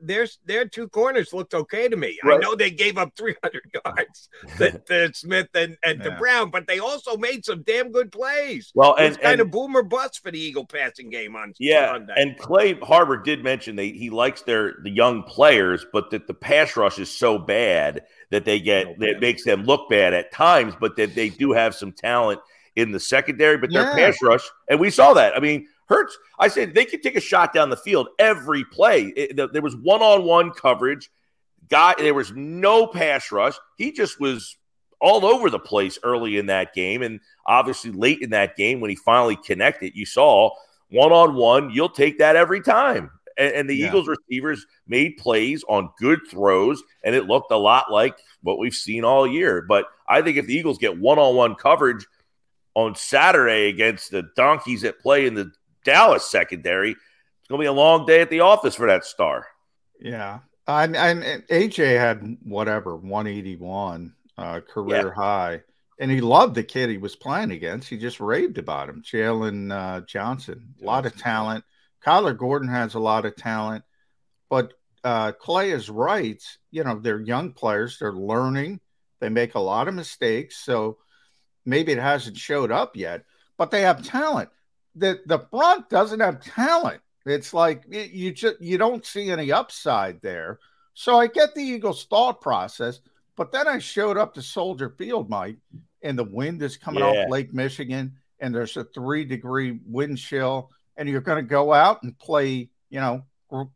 there's 0.00 0.38
their 0.44 0.66
two 0.66 0.88
corners 0.88 1.32
looked 1.32 1.54
okay 1.54 1.88
to 1.88 1.96
me. 1.96 2.18
Right. 2.24 2.34
I 2.34 2.38
know 2.38 2.54
they 2.54 2.70
gave 2.70 2.98
up 2.98 3.12
300 3.16 3.62
yards 3.84 4.28
to, 4.58 4.78
to 4.78 5.14
Smith 5.14 5.48
and, 5.54 5.76
and 5.84 5.98
yeah. 5.98 6.10
to 6.10 6.16
Brown, 6.16 6.50
but 6.50 6.66
they 6.66 6.78
also 6.78 7.16
made 7.16 7.44
some 7.44 7.62
damn 7.62 7.92
good 7.92 8.12
plays. 8.12 8.72
Well, 8.74 8.94
and 8.96 9.06
it's 9.06 9.16
kind 9.16 9.34
and, 9.34 9.40
of 9.42 9.50
boomer 9.50 9.82
bust 9.82 10.22
for 10.22 10.30
the 10.30 10.38
Eagle 10.38 10.66
passing 10.66 11.10
game 11.10 11.36
on 11.36 11.54
yeah. 11.58 11.92
Sunday. 11.92 12.14
And 12.16 12.38
Clay 12.38 12.74
Harbor 12.74 13.16
did 13.16 13.42
mention 13.42 13.76
that 13.76 13.82
he 13.82 14.10
likes 14.10 14.42
their 14.42 14.74
the 14.82 14.90
young 14.90 15.22
players, 15.22 15.86
but 15.92 16.10
that 16.10 16.26
the 16.26 16.34
pass 16.34 16.76
rush 16.76 16.98
is 16.98 17.10
so 17.10 17.38
bad 17.38 18.04
that 18.30 18.44
they 18.44 18.60
get 18.60 18.98
no 18.98 19.06
that 19.06 19.20
makes 19.20 19.44
them 19.44 19.64
look 19.64 19.88
bad 19.88 20.14
at 20.14 20.32
times, 20.32 20.74
but 20.80 20.96
that 20.96 21.14
they 21.14 21.28
do 21.28 21.52
have 21.52 21.74
some 21.74 21.92
talent 21.92 22.40
in 22.76 22.92
the 22.92 23.00
secondary, 23.00 23.58
but 23.58 23.72
their 23.72 23.82
yeah. 23.82 23.94
pass 23.94 24.22
rush, 24.22 24.48
and 24.68 24.78
we 24.80 24.90
saw 24.90 25.12
that. 25.14 25.36
I 25.36 25.40
mean, 25.40 25.66
Hurts, 25.90 26.16
I 26.38 26.46
said 26.46 26.72
they 26.72 26.84
could 26.84 27.02
take 27.02 27.16
a 27.16 27.20
shot 27.20 27.52
down 27.52 27.68
the 27.68 27.76
field 27.76 28.08
every 28.20 28.64
play. 28.64 29.12
It, 29.16 29.36
there 29.52 29.60
was 29.60 29.76
one 29.76 30.02
on 30.02 30.24
one 30.24 30.52
coverage. 30.52 31.10
got 31.68 31.98
there 31.98 32.14
was 32.14 32.32
no 32.32 32.86
pass 32.86 33.32
rush. 33.32 33.56
He 33.76 33.90
just 33.90 34.20
was 34.20 34.56
all 35.00 35.26
over 35.26 35.50
the 35.50 35.58
place 35.58 35.98
early 36.04 36.38
in 36.38 36.46
that 36.46 36.74
game. 36.74 37.02
And 37.02 37.18
obviously, 37.44 37.90
late 37.90 38.22
in 38.22 38.30
that 38.30 38.56
game, 38.56 38.80
when 38.80 38.90
he 38.90 38.96
finally 38.96 39.36
connected, 39.36 39.96
you 39.96 40.06
saw 40.06 40.50
one 40.90 41.10
on 41.10 41.34
one, 41.34 41.70
you'll 41.70 41.88
take 41.88 42.18
that 42.18 42.36
every 42.36 42.60
time. 42.60 43.10
And, 43.36 43.52
and 43.54 43.70
the 43.70 43.74
yeah. 43.74 43.88
Eagles 43.88 44.06
receivers 44.06 44.66
made 44.86 45.16
plays 45.16 45.64
on 45.68 45.90
good 45.98 46.20
throws, 46.30 46.82
and 47.02 47.16
it 47.16 47.26
looked 47.26 47.50
a 47.50 47.56
lot 47.56 47.90
like 47.90 48.16
what 48.42 48.58
we've 48.58 48.74
seen 48.74 49.04
all 49.04 49.26
year. 49.26 49.62
But 49.62 49.86
I 50.08 50.22
think 50.22 50.36
if 50.36 50.46
the 50.46 50.54
Eagles 50.54 50.78
get 50.78 50.98
one 50.98 51.18
on 51.18 51.34
one 51.34 51.56
coverage 51.56 52.06
on 52.74 52.94
Saturday 52.94 53.68
against 53.68 54.10
the 54.10 54.28
Donkeys 54.36 54.82
that 54.82 55.00
play 55.00 55.26
in 55.26 55.34
the 55.34 55.50
Dallas 55.84 56.30
secondary, 56.30 56.92
it's 56.92 57.48
going 57.48 57.58
to 57.58 57.62
be 57.62 57.66
a 57.66 57.72
long 57.72 58.06
day 58.06 58.20
at 58.20 58.30
the 58.30 58.40
office 58.40 58.74
for 58.74 58.86
that 58.86 59.04
star. 59.04 59.46
Yeah. 60.00 60.40
And, 60.66 60.96
and 60.96 61.22
AJ 61.48 61.98
had 61.98 62.38
whatever 62.42 62.96
181 62.96 64.14
uh, 64.38 64.60
career 64.60 65.08
yeah. 65.08 65.14
high, 65.14 65.62
and 65.98 66.10
he 66.10 66.20
loved 66.20 66.54
the 66.54 66.62
kid 66.62 66.90
he 66.90 66.98
was 66.98 67.16
playing 67.16 67.50
against. 67.50 67.88
He 67.88 67.98
just 67.98 68.20
raved 68.20 68.58
about 68.58 68.88
him, 68.88 69.02
Jaylon 69.02 69.72
uh, 69.72 70.00
Johnson. 70.06 70.74
A 70.80 70.84
lot 70.84 71.06
of 71.06 71.16
talent. 71.16 71.64
Kyler 72.04 72.36
Gordon 72.36 72.68
has 72.68 72.94
a 72.94 73.00
lot 73.00 73.26
of 73.26 73.36
talent, 73.36 73.84
but 74.48 74.72
uh, 75.04 75.32
Clay 75.32 75.70
is 75.70 75.90
right. 75.90 76.42
You 76.70 76.84
know, 76.84 76.98
they're 76.98 77.20
young 77.20 77.52
players. 77.52 77.98
They're 77.98 78.12
learning. 78.12 78.80
They 79.20 79.28
make 79.28 79.54
a 79.54 79.60
lot 79.60 79.88
of 79.88 79.94
mistakes. 79.94 80.56
So 80.56 80.98
maybe 81.64 81.92
it 81.92 81.98
hasn't 81.98 82.36
showed 82.36 82.70
up 82.70 82.96
yet, 82.96 83.24
but 83.58 83.70
they 83.70 83.82
have 83.82 84.04
talent. 84.04 84.48
The 84.96 85.20
the 85.26 85.40
front 85.50 85.88
doesn't 85.88 86.20
have 86.20 86.40
talent. 86.40 87.00
It's 87.26 87.54
like 87.54 87.84
you 87.88 88.32
just 88.32 88.60
you 88.60 88.78
don't 88.78 89.04
see 89.04 89.30
any 89.30 89.52
upside 89.52 90.20
there. 90.20 90.58
So 90.94 91.18
I 91.18 91.26
get 91.26 91.54
the 91.54 91.62
Eagles' 91.62 92.04
thought 92.04 92.40
process, 92.40 93.00
but 93.36 93.52
then 93.52 93.68
I 93.68 93.78
showed 93.78 94.16
up 94.16 94.34
to 94.34 94.42
Soldier 94.42 94.90
Field, 94.98 95.30
Mike, 95.30 95.56
and 96.02 96.18
the 96.18 96.24
wind 96.24 96.62
is 96.62 96.76
coming 96.76 97.02
yeah. 97.02 97.10
off 97.10 97.30
Lake 97.30 97.54
Michigan, 97.54 98.14
and 98.40 98.54
there's 98.54 98.76
a 98.76 98.84
three 98.84 99.24
degree 99.24 99.78
wind 99.86 100.18
chill, 100.18 100.70
and 100.96 101.08
you're 101.08 101.20
going 101.20 101.42
to 101.42 101.48
go 101.48 101.72
out 101.72 102.02
and 102.02 102.18
play, 102.18 102.68
you 102.88 103.00
know, 103.00 103.24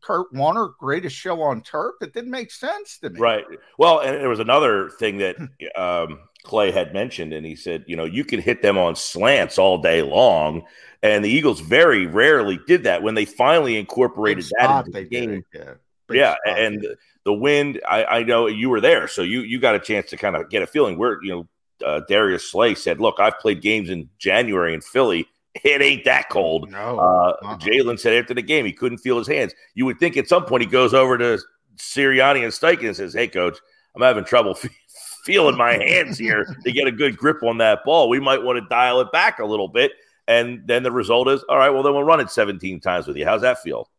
Kurt 0.01 0.33
Warner, 0.33 0.69
greatest 0.79 1.15
show 1.15 1.41
on 1.41 1.61
turf. 1.61 1.95
It 2.01 2.13
didn't 2.13 2.31
make 2.31 2.51
sense 2.51 2.97
to 2.99 3.09
me. 3.09 3.19
Right. 3.19 3.43
Well, 3.77 3.99
and 3.99 4.15
there 4.15 4.29
was 4.29 4.39
another 4.39 4.89
thing 4.89 5.17
that 5.17 5.35
um, 5.75 6.19
Clay 6.45 6.71
had 6.71 6.93
mentioned, 6.93 7.33
and 7.33 7.45
he 7.45 7.55
said, 7.55 7.83
you 7.87 7.95
know, 7.95 8.05
you 8.05 8.23
can 8.23 8.39
hit 8.39 8.61
them 8.61 8.77
on 8.77 8.95
slants 8.95 9.57
all 9.57 9.79
day 9.79 10.01
long, 10.01 10.63
and 11.03 11.23
the 11.23 11.29
Eagles 11.29 11.59
very 11.59 12.05
rarely 12.05 12.59
did 12.67 12.83
that. 12.83 13.03
When 13.03 13.15
they 13.15 13.25
finally 13.25 13.77
incorporated 13.77 14.45
that 14.59 14.85
into 14.85 14.91
the 14.91 15.03
game, 15.03 15.43
yeah, 15.53 15.73
yeah 16.09 16.35
and 16.45 16.85
the 17.25 17.33
wind. 17.33 17.81
I, 17.87 18.05
I, 18.05 18.23
know 18.23 18.47
you 18.47 18.69
were 18.69 18.81
there, 18.81 19.07
so 19.07 19.21
you 19.21 19.41
you 19.41 19.59
got 19.59 19.75
a 19.75 19.79
chance 19.79 20.09
to 20.11 20.17
kind 20.17 20.35
of 20.35 20.49
get 20.49 20.63
a 20.63 20.67
feeling. 20.67 20.97
Where 20.97 21.21
you 21.23 21.31
know, 21.31 21.85
uh, 21.85 22.01
Darius 22.07 22.49
Slay 22.49 22.75
said, 22.75 23.01
"Look, 23.01 23.19
I've 23.19 23.39
played 23.39 23.61
games 23.61 23.89
in 23.89 24.09
January 24.17 24.73
in 24.73 24.81
Philly." 24.81 25.27
It 25.63 25.81
ain't 25.81 26.03
that 26.03 26.29
cold. 26.29 26.69
No. 26.69 26.99
Uh, 26.99 27.37
uh-huh. 27.41 27.57
Jalen 27.59 27.97
said 27.97 28.13
after 28.13 28.33
the 28.33 28.41
game 28.41 28.65
he 28.65 28.73
couldn't 28.73 28.97
feel 28.97 29.17
his 29.17 29.27
hands. 29.27 29.53
You 29.73 29.85
would 29.85 29.99
think 29.99 30.17
at 30.17 30.27
some 30.27 30.43
point 30.43 30.63
he 30.63 30.67
goes 30.67 30.93
over 30.93 31.17
to 31.17 31.39
Sirianni 31.77 32.43
and 32.43 32.51
Steichen 32.51 32.87
and 32.87 32.95
says, 32.95 33.13
"Hey, 33.13 33.27
coach, 33.27 33.57
I'm 33.95 34.01
having 34.01 34.25
trouble 34.25 34.57
feeling 35.25 35.57
my 35.57 35.73
hands 35.83 36.17
here 36.17 36.45
to 36.63 36.71
get 36.71 36.87
a 36.87 36.91
good 36.91 37.17
grip 37.17 37.43
on 37.43 37.57
that 37.57 37.83
ball. 37.83 38.07
We 38.07 38.21
might 38.21 38.41
want 38.41 38.57
to 38.57 38.65
dial 38.69 39.01
it 39.01 39.11
back 39.11 39.39
a 39.39 39.45
little 39.45 39.67
bit." 39.67 39.91
And 40.27 40.65
then 40.65 40.83
the 40.83 40.91
result 40.91 41.27
is, 41.27 41.43
all 41.43 41.57
right, 41.57 41.69
well, 41.69 41.83
then 41.83 41.93
we'll 41.93 42.03
run 42.03 42.19
it 42.19 42.31
17 42.31 42.79
times 42.79 43.05
with 43.05 43.15
you. 43.15 43.25
How's 43.25 43.41
that 43.41 43.61
feel? 43.61 43.89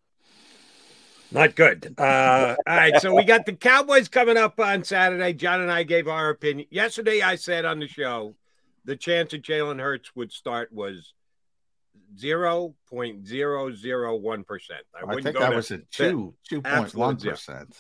Not 1.31 1.55
good. 1.55 1.95
Uh, 1.99 2.57
all 2.67 2.77
right, 2.77 3.01
so 3.01 3.15
we 3.15 3.25
got 3.25 3.47
the 3.47 3.53
Cowboys 3.53 4.09
coming 4.09 4.37
up 4.37 4.59
on 4.61 4.85
Saturday. 4.85 5.33
John 5.33 5.61
and 5.61 5.71
I 5.71 5.83
gave 5.83 6.09
our 6.09 6.31
opinion. 6.31 6.69
Yesterday, 6.71 7.23
I 7.23 7.37
said 7.37 7.65
on 7.65 7.81
the 7.81 7.89
show 7.89 8.35
the 8.85 8.97
chance 8.97 9.33
that 9.33 9.43
Jalen 9.43 9.81
Hurts 9.81 10.15
would 10.15 10.33
start 10.33 10.73
was 10.73 11.15
0.001%. 12.17 14.71
I, 14.95 15.07
I 15.07 15.21
think 15.21 15.39
that 15.39 15.55
was 15.55 15.71
a 15.73 15.79
2, 15.79 16.35
2.1%. 16.51 17.77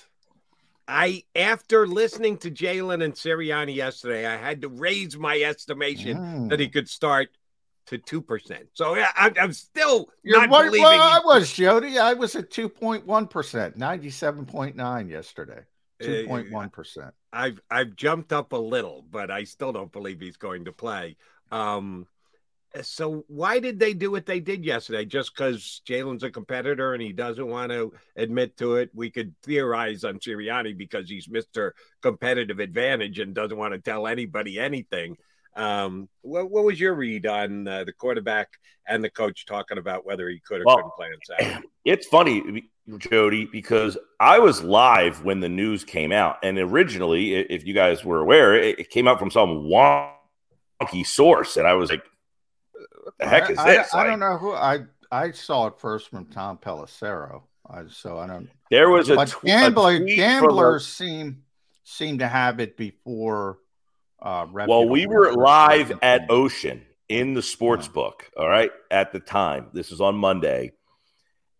I, 0.88 1.24
after 1.34 1.86
listening 1.86 2.38
to 2.38 2.50
Jalen 2.50 3.02
and 3.02 3.14
Sirianni 3.14 3.74
yesterday, 3.74 4.26
I 4.26 4.36
had 4.36 4.62
to 4.62 4.68
raise 4.68 5.16
my 5.16 5.38
estimation 5.40 6.16
mm. 6.16 6.48
that 6.50 6.60
he 6.60 6.68
could 6.68 6.88
start 6.88 7.28
to 7.86 7.98
two 7.98 8.20
percent. 8.20 8.68
So 8.74 8.94
yeah, 8.94 9.10
I'm, 9.16 9.34
I'm 9.40 9.52
still 9.52 10.08
You're 10.22 10.40
not 10.40 10.50
right, 10.50 10.64
believing. 10.66 10.82
Well, 10.82 11.00
I 11.00 11.20
was 11.24 11.52
Jody. 11.52 11.98
I 11.98 12.14
was 12.14 12.36
at 12.36 12.50
two 12.50 12.68
point 12.68 13.06
one 13.06 13.26
percent, 13.26 13.76
ninety 13.76 14.10
seven 14.10 14.44
point 14.44 14.76
nine 14.76 15.08
yesterday. 15.08 15.60
Uh, 16.00 16.04
two 16.04 16.26
point 16.26 16.50
one 16.50 16.70
percent. 16.70 17.14
I've 17.32 17.60
I've 17.70 17.94
jumped 17.94 18.32
up 18.32 18.52
a 18.52 18.56
little, 18.56 19.04
but 19.10 19.30
I 19.30 19.44
still 19.44 19.72
don't 19.72 19.92
believe 19.92 20.20
he's 20.20 20.36
going 20.36 20.64
to 20.64 20.72
play. 20.72 21.16
Um, 21.50 22.06
so 22.82 23.24
why 23.28 23.58
did 23.58 23.78
they 23.78 23.94
do 23.94 24.10
what 24.10 24.26
they 24.26 24.40
did 24.40 24.64
yesterday? 24.64 25.04
Just 25.04 25.34
because 25.34 25.82
Jalen's 25.86 26.22
a 26.22 26.30
competitor 26.30 26.94
and 26.94 27.02
he 27.02 27.12
doesn't 27.12 27.46
want 27.46 27.72
to 27.72 27.92
admit 28.16 28.56
to 28.58 28.76
it? 28.76 28.90
We 28.94 29.10
could 29.10 29.34
theorize 29.42 30.04
on 30.04 30.18
Sirianni 30.18 30.76
because 30.76 31.08
he's 31.08 31.28
Mister 31.28 31.74
Competitive 32.02 32.58
Advantage 32.58 33.18
and 33.18 33.34
doesn't 33.34 33.56
want 33.56 33.74
to 33.74 33.80
tell 33.80 34.06
anybody 34.06 34.58
anything. 34.58 35.16
Um, 35.56 36.08
what, 36.20 36.50
what 36.50 36.64
was 36.64 36.78
your 36.78 36.94
read 36.94 37.26
on 37.26 37.66
uh, 37.66 37.84
the 37.84 37.92
quarterback 37.92 38.48
and 38.86 39.02
the 39.02 39.10
coach 39.10 39.46
talking 39.46 39.78
about 39.78 40.04
whether 40.04 40.28
he 40.28 40.38
could 40.38 40.60
or 40.60 40.64
well, 40.66 40.76
couldn't 40.76 40.94
play 40.96 41.06
on 41.06 41.18
Saturday? 41.24 41.66
It's 41.86 42.04
funny, 42.08 42.68
Jody, 42.98 43.44
because 43.44 43.96
I 44.18 44.40
was 44.40 44.60
live 44.60 45.22
when 45.22 45.38
the 45.38 45.48
news 45.48 45.84
came 45.84 46.10
out, 46.10 46.38
and 46.42 46.58
originally, 46.58 47.36
if 47.36 47.64
you 47.64 47.74
guys 47.74 48.04
were 48.04 48.18
aware, 48.18 48.56
it, 48.56 48.80
it 48.80 48.90
came 48.90 49.06
out 49.06 49.20
from 49.20 49.30
some 49.30 49.68
wonky 49.68 51.06
source, 51.06 51.56
and 51.56 51.64
I 51.64 51.74
was 51.74 51.90
like, 51.90 52.02
"What 52.02 52.10
the 53.18 53.26
heck 53.26 53.50
is 53.50 53.58
I, 53.58 53.76
this?" 53.76 53.94
I, 53.94 54.00
I 54.00 54.06
don't 54.06 54.20
know 54.20 54.36
who 54.38 54.52
I 54.52 54.84
I 55.10 55.30
saw 55.30 55.68
it 55.68 55.78
first 55.78 56.08
from 56.08 56.26
Tom 56.26 56.58
Pelissero, 56.58 57.42
so 57.88 58.18
I 58.18 58.26
don't. 58.26 58.48
There 58.70 58.90
was 58.90 59.08
a, 59.08 59.26
tw- 59.26 59.44
gambler, 59.44 59.94
a 59.94 60.16
gamblers 60.16 60.86
seem 60.86 61.42
seem 61.84 62.18
to 62.18 62.28
have 62.28 62.60
it 62.60 62.76
before 62.76 63.58
uh, 64.20 64.46
well, 64.66 64.88
we 64.88 65.06
were 65.06 65.32
live 65.32 65.92
at 66.02 66.30
Ocean 66.30 66.82
in 67.08 67.34
the 67.34 67.42
sports 67.42 67.86
book. 67.86 68.30
All 68.36 68.48
right, 68.48 68.70
at 68.90 69.12
the 69.12 69.20
time, 69.20 69.68
this 69.72 69.92
is 69.92 70.00
on 70.00 70.16
Monday, 70.16 70.72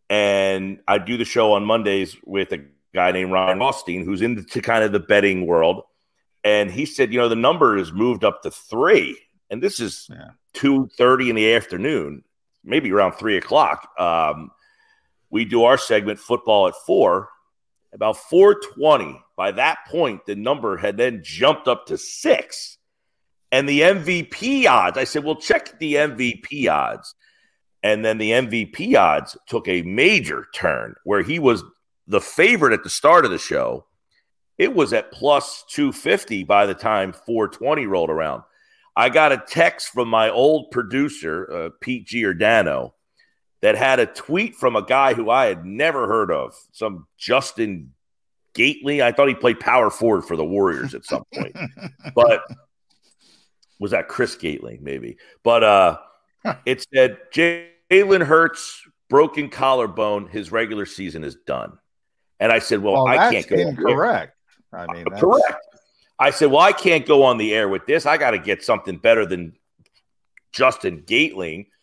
and 0.08 0.80
I 0.88 0.98
do 0.98 1.16
the 1.16 1.24
show 1.24 1.52
on 1.52 1.64
Mondays 1.64 2.16
with 2.24 2.52
a 2.52 2.64
guy 2.94 3.12
named 3.12 3.30
Ryan 3.30 3.58
Rothstein, 3.58 4.04
who's 4.04 4.22
into 4.22 4.62
kind 4.62 4.82
of 4.82 4.92
the 4.92 5.00
betting 5.00 5.46
world, 5.46 5.82
and 6.42 6.70
he 6.70 6.86
said, 6.86 7.12
you 7.12 7.18
know, 7.18 7.28
the 7.28 7.36
number 7.36 7.76
has 7.76 7.92
moved 7.92 8.24
up 8.24 8.42
to 8.42 8.50
three, 8.50 9.18
and 9.50 9.62
this 9.62 9.80
is 9.80 10.08
yeah. 10.10 10.30
two 10.52 10.88
thirty 10.98 11.30
in 11.30 11.36
the 11.36 11.54
afternoon, 11.54 12.24
maybe 12.64 12.92
around 12.92 13.12
three 13.12 13.36
o'clock. 13.36 13.88
Um, 13.98 14.50
we 15.30 15.44
do 15.44 15.64
our 15.64 15.78
segment 15.78 16.18
football 16.18 16.68
at 16.68 16.74
four. 16.86 17.30
About 17.92 18.16
four 18.16 18.54
twenty 18.54 19.20
by 19.36 19.52
that 19.52 19.78
point, 19.86 20.24
the 20.24 20.34
number 20.34 20.76
had 20.76 20.96
then 20.96 21.20
jumped 21.22 21.68
up 21.68 21.86
to 21.86 21.98
six. 21.98 22.78
And 23.52 23.68
the 23.68 23.82
MVP 23.82 24.66
odds, 24.66 24.98
I 24.98 25.04
said, 25.04 25.22
well, 25.22 25.36
check 25.36 25.78
the 25.78 25.94
MVP 25.94 26.68
odds. 26.68 27.14
And 27.82 28.04
then 28.04 28.18
the 28.18 28.32
MVP 28.32 28.96
odds 28.96 29.36
took 29.46 29.68
a 29.68 29.82
major 29.82 30.46
turn 30.52 30.94
where 31.04 31.22
he 31.22 31.38
was 31.38 31.62
the 32.06 32.20
favorite 32.20 32.72
at 32.72 32.82
the 32.82 32.90
start 32.90 33.24
of 33.24 33.30
the 33.30 33.38
show. 33.38 33.86
It 34.58 34.74
was 34.74 34.92
at 34.92 35.12
plus 35.12 35.64
250 35.68 36.44
by 36.44 36.66
the 36.66 36.74
time 36.74 37.12
420 37.12 37.86
rolled 37.86 38.10
around. 38.10 38.42
I 38.96 39.10
got 39.10 39.32
a 39.32 39.42
text 39.46 39.88
from 39.88 40.08
my 40.08 40.30
old 40.30 40.70
producer, 40.70 41.52
uh, 41.52 41.70
Pete 41.80 42.06
Giordano, 42.06 42.94
that 43.60 43.76
had 43.76 44.00
a 44.00 44.06
tweet 44.06 44.54
from 44.54 44.74
a 44.74 44.84
guy 44.84 45.12
who 45.12 45.28
I 45.28 45.46
had 45.46 45.64
never 45.64 46.06
heard 46.06 46.30
of, 46.30 46.54
some 46.72 47.06
Justin 47.18 47.92
Gately. 48.54 49.02
I 49.02 49.12
thought 49.12 49.28
he 49.28 49.34
played 49.34 49.60
power 49.60 49.90
forward 49.90 50.22
for 50.22 50.36
the 50.36 50.44
Warriors 50.44 50.94
at 50.94 51.04
some 51.04 51.24
point, 51.34 51.54
but 52.14 52.42
was 53.78 53.90
that 53.90 54.08
Chris 54.08 54.34
Gately 54.34 54.78
maybe? 54.80 55.18
But 55.42 55.62
uh, 55.62 55.98
it 56.66 56.86
said 56.94 57.18
Jalen 57.34 58.24
Hurts 58.24 58.82
broken 59.10 59.50
collarbone. 59.50 60.28
His 60.28 60.50
regular 60.50 60.86
season 60.86 61.22
is 61.22 61.36
done. 61.46 61.76
And 62.40 62.52
I 62.52 62.58
said, 62.58 62.80
well, 62.82 63.04
well 63.04 63.06
I 63.06 63.30
can't 63.30 63.46
go. 63.46 63.56
Incorrect. 63.56 64.34
I 64.72 64.86
mean, 64.92 65.04
that's... 65.08 65.20
correct. 65.20 65.65
I 66.18 66.30
said, 66.30 66.50
well, 66.50 66.62
I 66.62 66.72
can't 66.72 67.06
go 67.06 67.24
on 67.24 67.38
the 67.38 67.54
air 67.54 67.68
with 67.68 67.86
this. 67.86 68.06
I 68.06 68.16
got 68.16 68.30
to 68.30 68.38
get 68.38 68.64
something 68.64 68.96
better 68.96 69.26
than 69.26 69.54
Justin 70.52 71.02
Gatling. 71.06 71.66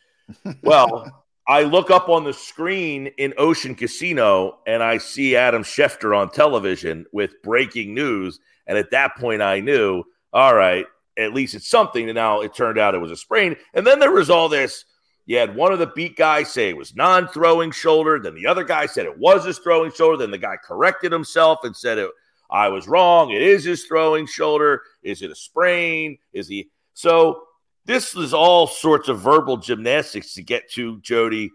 Well, 0.63 1.23
I 1.47 1.63
look 1.63 1.91
up 1.91 2.07
on 2.07 2.23
the 2.23 2.33
screen 2.33 3.07
in 3.17 3.33
Ocean 3.37 3.75
Casino 3.75 4.59
and 4.65 4.81
I 4.81 4.97
see 4.97 5.35
Adam 5.35 5.63
Schefter 5.63 6.17
on 6.17 6.31
television 6.31 7.05
with 7.11 7.41
breaking 7.43 7.93
news. 7.93 8.39
And 8.65 8.77
at 8.77 8.91
that 8.91 9.17
point, 9.17 9.41
I 9.41 9.59
knew, 9.59 10.03
all 10.31 10.55
right, 10.55 10.85
at 11.17 11.33
least 11.33 11.53
it's 11.53 11.67
something. 11.67 12.07
And 12.07 12.15
now 12.15 12.39
it 12.39 12.55
turned 12.55 12.79
out 12.79 12.95
it 12.95 12.99
was 12.99 13.11
a 13.11 13.17
sprain. 13.17 13.57
And 13.73 13.85
then 13.85 13.99
there 13.99 14.11
was 14.11 14.29
all 14.29 14.47
this. 14.47 14.85
You 15.25 15.37
had 15.37 15.55
one 15.55 15.73
of 15.73 15.79
the 15.79 15.87
beat 15.87 16.15
guys 16.15 16.51
say 16.51 16.69
it 16.69 16.77
was 16.77 16.95
non 16.95 17.27
throwing 17.27 17.71
shoulder. 17.71 18.19
Then 18.19 18.35
the 18.35 18.47
other 18.47 18.63
guy 18.63 18.85
said 18.85 19.05
it 19.05 19.17
was 19.17 19.45
his 19.45 19.59
throwing 19.59 19.91
shoulder. 19.91 20.17
Then 20.17 20.31
the 20.31 20.37
guy 20.37 20.55
corrected 20.63 21.11
himself 21.11 21.59
and 21.63 21.75
said 21.75 21.97
it. 21.97 22.09
I 22.53 22.69
was 22.69 22.87
wrong. 22.87 23.31
It 23.31 23.41
is 23.41 23.63
his 23.63 23.85
throwing 23.85 24.27
shoulder. 24.27 24.83
Is 25.01 25.23
it 25.23 25.31
a 25.31 25.35
sprain? 25.35 26.19
Is 26.31 26.47
he 26.47 26.69
so? 26.93 27.41
This 27.85 28.15
is 28.15 28.33
all 28.33 28.67
sorts 28.67 29.09
of 29.09 29.19
verbal 29.19 29.57
gymnastics 29.57 30.35
to 30.35 30.43
get 30.43 30.71
to 30.73 31.01
Jody. 31.01 31.51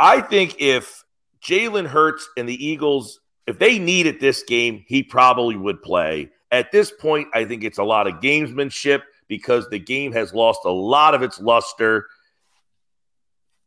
I 0.00 0.20
think 0.20 0.56
if 0.58 1.04
Jalen 1.40 1.86
Hurts 1.86 2.28
and 2.36 2.48
the 2.48 2.66
Eagles, 2.66 3.20
if 3.46 3.58
they 3.60 3.78
needed 3.78 4.18
this 4.18 4.42
game, 4.42 4.84
he 4.88 5.04
probably 5.04 5.56
would 5.56 5.82
play. 5.82 6.30
At 6.50 6.72
this 6.72 6.90
point, 6.90 7.28
I 7.32 7.44
think 7.44 7.62
it's 7.62 7.78
a 7.78 7.84
lot 7.84 8.08
of 8.08 8.14
gamesmanship 8.14 9.02
because 9.28 9.68
the 9.68 9.78
game 9.78 10.12
has 10.12 10.34
lost 10.34 10.60
a 10.64 10.70
lot 10.70 11.14
of 11.14 11.22
its 11.22 11.40
luster. 11.40 12.06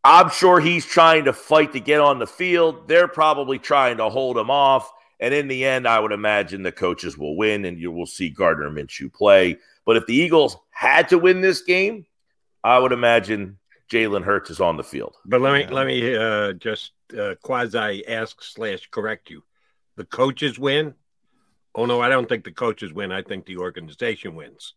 I'm 0.03 0.29
sure 0.29 0.59
he's 0.59 0.85
trying 0.85 1.25
to 1.25 1.33
fight 1.33 1.73
to 1.73 1.79
get 1.79 2.01
on 2.01 2.19
the 2.19 2.27
field. 2.27 2.89
They're 2.89 3.07
probably 3.07 3.59
trying 3.59 3.97
to 3.97 4.09
hold 4.09 4.37
him 4.37 4.49
off. 4.49 4.91
And 5.19 5.33
in 5.33 5.47
the 5.47 5.65
end, 5.65 5.87
I 5.87 5.99
would 5.99 6.11
imagine 6.11 6.63
the 6.63 6.71
coaches 6.71 7.17
will 7.17 7.35
win 7.35 7.65
and 7.65 7.79
you 7.79 7.91
will 7.91 8.05
see 8.05 8.29
Gardner 8.29 8.69
Minshew 8.69 9.13
play. 9.13 9.57
But 9.85 9.97
if 9.97 10.05
the 10.05 10.15
Eagles 10.15 10.57
had 10.69 11.09
to 11.09 11.17
win 11.17 11.41
this 11.41 11.61
game, 11.61 12.05
I 12.63 12.79
would 12.79 12.91
imagine 12.91 13.57
Jalen 13.91 14.23
Hurts 14.23 14.49
is 14.49 14.61
on 14.61 14.77
the 14.77 14.83
field. 14.83 15.15
But 15.25 15.41
let 15.41 15.53
me 15.53 15.73
let 15.73 15.87
me 15.87 16.15
uh, 16.15 16.53
just 16.53 16.91
uh, 17.17 17.35
quasi 17.41 18.07
ask 18.07 18.41
slash 18.41 18.87
correct 18.91 19.29
you. 19.29 19.43
The 19.95 20.05
coaches 20.05 20.59
win. 20.59 20.93
Oh 21.75 21.85
no, 21.85 22.01
I 22.01 22.09
don't 22.09 22.29
think 22.29 22.43
the 22.43 22.51
coaches 22.51 22.93
win. 22.93 23.11
I 23.11 23.21
think 23.21 23.45
the 23.45 23.57
organization 23.57 24.35
wins. 24.35 24.75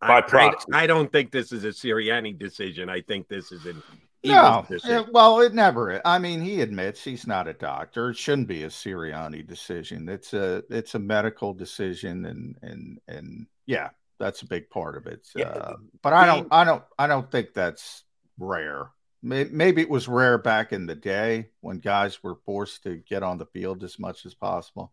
By 0.00 0.18
I, 0.18 0.20
proxy. 0.20 0.66
I, 0.72 0.84
I 0.84 0.86
don't 0.86 1.10
think 1.10 1.30
this 1.30 1.52
is 1.52 1.64
a 1.64 1.68
Sirianni 1.68 2.38
decision. 2.38 2.88
I 2.88 3.00
think 3.00 3.28
this 3.28 3.52
is 3.52 3.66
an 3.66 3.82
No, 4.24 4.64
it- 4.84 5.12
well, 5.12 5.40
it 5.40 5.54
never. 5.54 6.00
I 6.04 6.18
mean, 6.18 6.40
he 6.40 6.60
admits 6.60 7.02
he's 7.04 7.26
not 7.26 7.46
a 7.48 7.52
doctor. 7.52 8.10
It 8.10 8.16
shouldn't 8.16 8.48
be 8.48 8.64
a 8.64 8.68
Sirianni 8.68 9.46
decision. 9.46 10.08
It's 10.08 10.34
a 10.34 10.64
it's 10.70 10.94
a 10.94 10.98
medical 10.98 11.54
decision, 11.54 12.24
and 12.26 12.56
and 12.62 12.98
and 13.06 13.46
yeah, 13.66 13.90
that's 14.18 14.42
a 14.42 14.46
big 14.46 14.70
part 14.70 14.96
of 14.96 15.06
it. 15.06 15.28
Uh, 15.48 15.74
but 16.02 16.12
I 16.12 16.26
don't, 16.26 16.48
I 16.52 16.64
don't, 16.64 16.84
I 16.98 17.06
don't 17.06 17.30
think 17.30 17.54
that's 17.54 18.02
rare. 18.38 18.90
May- 19.22 19.44
Maybe 19.50 19.82
it 19.82 19.90
was 19.90 20.08
rare 20.08 20.38
back 20.38 20.72
in 20.72 20.86
the 20.86 20.94
day 20.96 21.50
when 21.60 21.78
guys 21.78 22.22
were 22.22 22.36
forced 22.44 22.82
to 22.84 22.96
get 22.96 23.22
on 23.22 23.38
the 23.38 23.46
field 23.46 23.84
as 23.84 23.98
much 23.98 24.26
as 24.26 24.34
possible, 24.34 24.92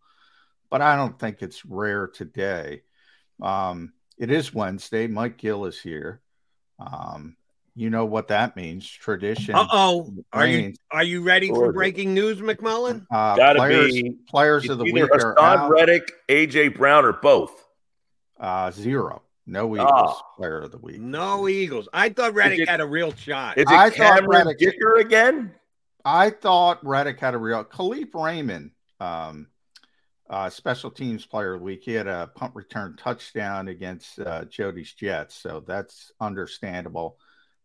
but 0.69 0.81
I 0.81 0.95
don't 0.95 1.17
think 1.19 1.41
it's 1.41 1.65
rare 1.65 2.07
today. 2.07 2.83
Um, 3.41 3.93
it 4.17 4.29
is 4.31 4.53
Wednesday. 4.53 5.07
Mike 5.07 5.37
Gill 5.37 5.65
is 5.65 5.79
here. 5.81 6.21
Um, 6.79 7.37
you 7.75 7.89
know 7.89 8.05
what 8.05 8.29
that 8.29 8.55
means? 8.55 8.89
Tradition. 8.89 9.55
Uh 9.55 9.67
oh. 9.71 10.13
Are 10.31 10.47
you 10.47 10.73
are 10.91 11.03
you 11.03 11.21
ready 11.21 11.49
for 11.49 11.71
breaking 11.73 12.13
news, 12.13 12.39
McMullen? 12.39 13.05
Uh, 13.11 13.35
Gotta 13.35 13.59
players, 13.59 13.91
be 13.91 14.15
players 14.29 14.69
of 14.69 14.77
the 14.77 14.85
week 14.85 15.03
are 15.11 15.35
Haason 15.35 15.37
out. 15.37 15.69
Reddick, 15.71 16.11
AJ 16.29 16.77
Brown, 16.77 17.05
or 17.05 17.13
both. 17.13 17.51
Uh, 18.39 18.71
zero. 18.71 19.21
No 19.47 19.75
Eagles 19.75 19.91
Ah. 19.93 20.21
player 20.37 20.59
of 20.61 20.71
the 20.71 20.77
week. 20.79 20.99
No 20.99 21.47
Eagles. 21.47 21.87
I 21.93 22.09
thought 22.09 22.33
Reddick 22.33 22.61
it- 22.61 22.69
had 22.69 22.81
a 22.81 22.85
real 22.85 23.13
shot. 23.13 23.57
Is 23.57 23.63
it 23.63 23.69
I 23.69 23.89
thought 23.89 23.95
Cameron 24.19 24.47
Reddick- 24.47 24.57
Dicker 24.59 24.95
again? 24.95 25.53
I 26.03 26.29
thought 26.31 26.83
Reddick 26.85 27.19
had 27.19 27.33
a 27.35 27.37
real 27.37 27.63
Kalif 27.63 28.13
Raymond, 28.13 28.71
um, 28.99 29.47
uh, 30.29 30.49
special 30.49 30.89
teams 30.91 31.25
player 31.25 31.53
of 31.53 31.59
the 31.59 31.65
week. 31.65 31.83
He 31.83 31.93
had 31.93 32.07
a 32.07 32.31
punt 32.35 32.55
return 32.55 32.95
touchdown 32.97 33.67
against 33.67 34.19
uh, 34.19 34.45
Jody's 34.45 34.93
Jets, 34.93 35.35
so 35.35 35.59
that's 35.65 36.11
understandable. 36.19 37.17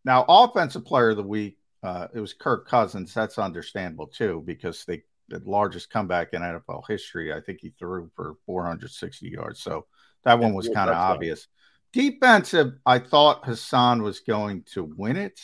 Now, 0.03 0.25
offensive 0.27 0.85
player 0.85 1.09
of 1.09 1.17
the 1.17 1.23
week, 1.23 1.57
uh, 1.83 2.07
it 2.13 2.19
was 2.19 2.33
Kirk 2.33 2.67
Cousins. 2.67 3.13
That's 3.13 3.37
understandable 3.37 4.07
too 4.07 4.43
because 4.45 4.85
they 4.85 5.03
the 5.31 5.41
largest 5.45 5.89
comeback 5.89 6.33
in 6.33 6.41
NFL 6.41 6.83
history. 6.87 7.33
I 7.33 7.39
think 7.39 7.59
he 7.61 7.73
threw 7.79 8.11
for 8.15 8.35
460 8.45 9.29
yards, 9.29 9.61
so 9.61 9.85
that 10.23 10.39
one 10.39 10.53
was 10.53 10.69
kind 10.69 10.89
of 10.89 10.97
obvious. 10.97 11.47
Defensive, 11.93 12.73
I 12.85 12.99
thought 12.99 13.43
Haason 13.43 14.03
was 14.03 14.19
going 14.19 14.63
to 14.73 14.83
win 14.83 15.17
it. 15.17 15.39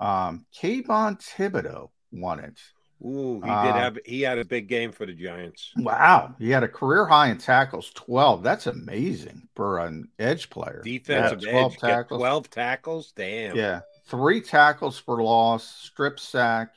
Um, 0.00 0.46
Kayvon 0.56 1.20
Thibodeaux 1.20 1.90
won 2.10 2.40
it. 2.40 2.58
Ooh, 3.04 3.40
he 3.44 3.50
Uh, 3.50 3.64
did 3.64 3.74
have 3.74 3.98
he 4.04 4.20
had 4.22 4.38
a 4.38 4.44
big 4.44 4.68
game 4.68 4.92
for 4.92 5.06
the 5.06 5.12
Giants. 5.12 5.72
Wow, 5.76 6.34
he 6.38 6.50
had 6.50 6.62
a 6.62 6.68
career 6.68 7.04
high 7.06 7.28
in 7.30 7.38
tackles, 7.38 7.90
12. 7.94 8.42
That's 8.44 8.66
amazing 8.68 9.48
for 9.56 9.80
an 9.80 10.08
edge 10.18 10.48
player. 10.50 10.80
Defensive 10.84 11.42
Yeah, 11.42 11.50
12 11.50 11.72
edge, 11.72 11.78
tackles. 11.80 12.18
12 12.20 12.50
tackles. 12.50 13.12
Damn. 13.16 13.56
Yeah, 13.56 13.80
three 14.06 14.40
tackles 14.40 14.98
for 14.98 15.20
loss, 15.22 15.64
strip 15.64 16.20
sack, 16.20 16.74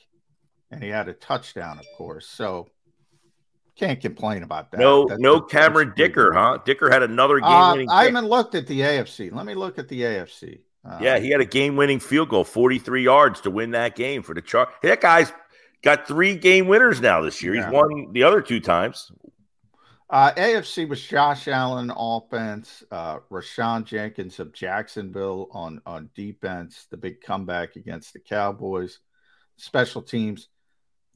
and 0.72 0.82
he 0.82 0.90
had 0.90 1.08
a 1.08 1.14
touchdown, 1.14 1.78
of 1.78 1.86
course. 1.96 2.28
So 2.28 2.68
can't 3.78 4.00
complain 4.02 4.42
about 4.44 4.72
that. 4.72 4.80
No, 4.80 5.04
That's- 5.04 5.20
no 5.20 5.40
that's 5.42 5.52
Cameron 5.52 5.94
Dicker, 5.96 6.30
good. 6.32 6.38
huh? 6.38 6.58
Dicker 6.66 6.90
had 6.90 7.04
another 7.04 7.40
Uh, 7.44 7.72
game-winning. 7.74 7.90
I 7.92 8.06
kick. 8.06 8.16
haven't 8.16 8.30
looked 8.30 8.56
at 8.56 8.68
the 8.68 8.82
AFC. 8.82 9.30
Let 9.30 9.46
me 9.46 9.54
look 9.54 9.78
at 9.78 9.90
the 9.90 10.02
AFC. 10.04 10.62
Uh, 10.88 10.98
yeah, 11.02 11.18
he 11.20 11.30
had 11.32 11.42
a 11.42 11.46
game-winning 11.46 12.00
field 12.00 12.30
goal, 12.30 12.44
43 12.44 13.04
yards 13.04 13.42
to 13.42 13.52
win 13.52 13.72
that 13.72 13.96
game 13.96 14.22
for 14.22 14.34
the 14.34 14.42
Char. 14.42 14.70
That 14.84 15.02
guy's 15.02 15.34
got 15.86 16.08
three 16.08 16.36
game 16.36 16.68
winners 16.68 17.00
now 17.00 17.22
this 17.22 17.42
year. 17.42 17.56
Yeah. 17.56 17.66
He's 17.66 17.74
won 17.74 18.12
the 18.12 18.24
other 18.24 18.42
two 18.42 18.60
times. 18.60 19.12
Uh, 20.10 20.32
AFC 20.34 20.88
was 20.88 21.02
Josh 21.02 21.48
Allen 21.48 21.92
offense, 21.96 22.84
uh, 22.92 23.20
Rayshawn 23.32 23.86
Jenkins 23.86 24.40
of 24.40 24.54
Jacksonville 24.54 25.48
on 25.52 25.82
on 25.86 26.10
defense, 26.14 26.88
the 26.92 26.98
big 26.98 27.22
comeback 27.22 27.76
against 27.76 28.14
the 28.14 28.20
Cowboys. 28.20 29.00
Special 29.58 30.02
teams, 30.02 30.50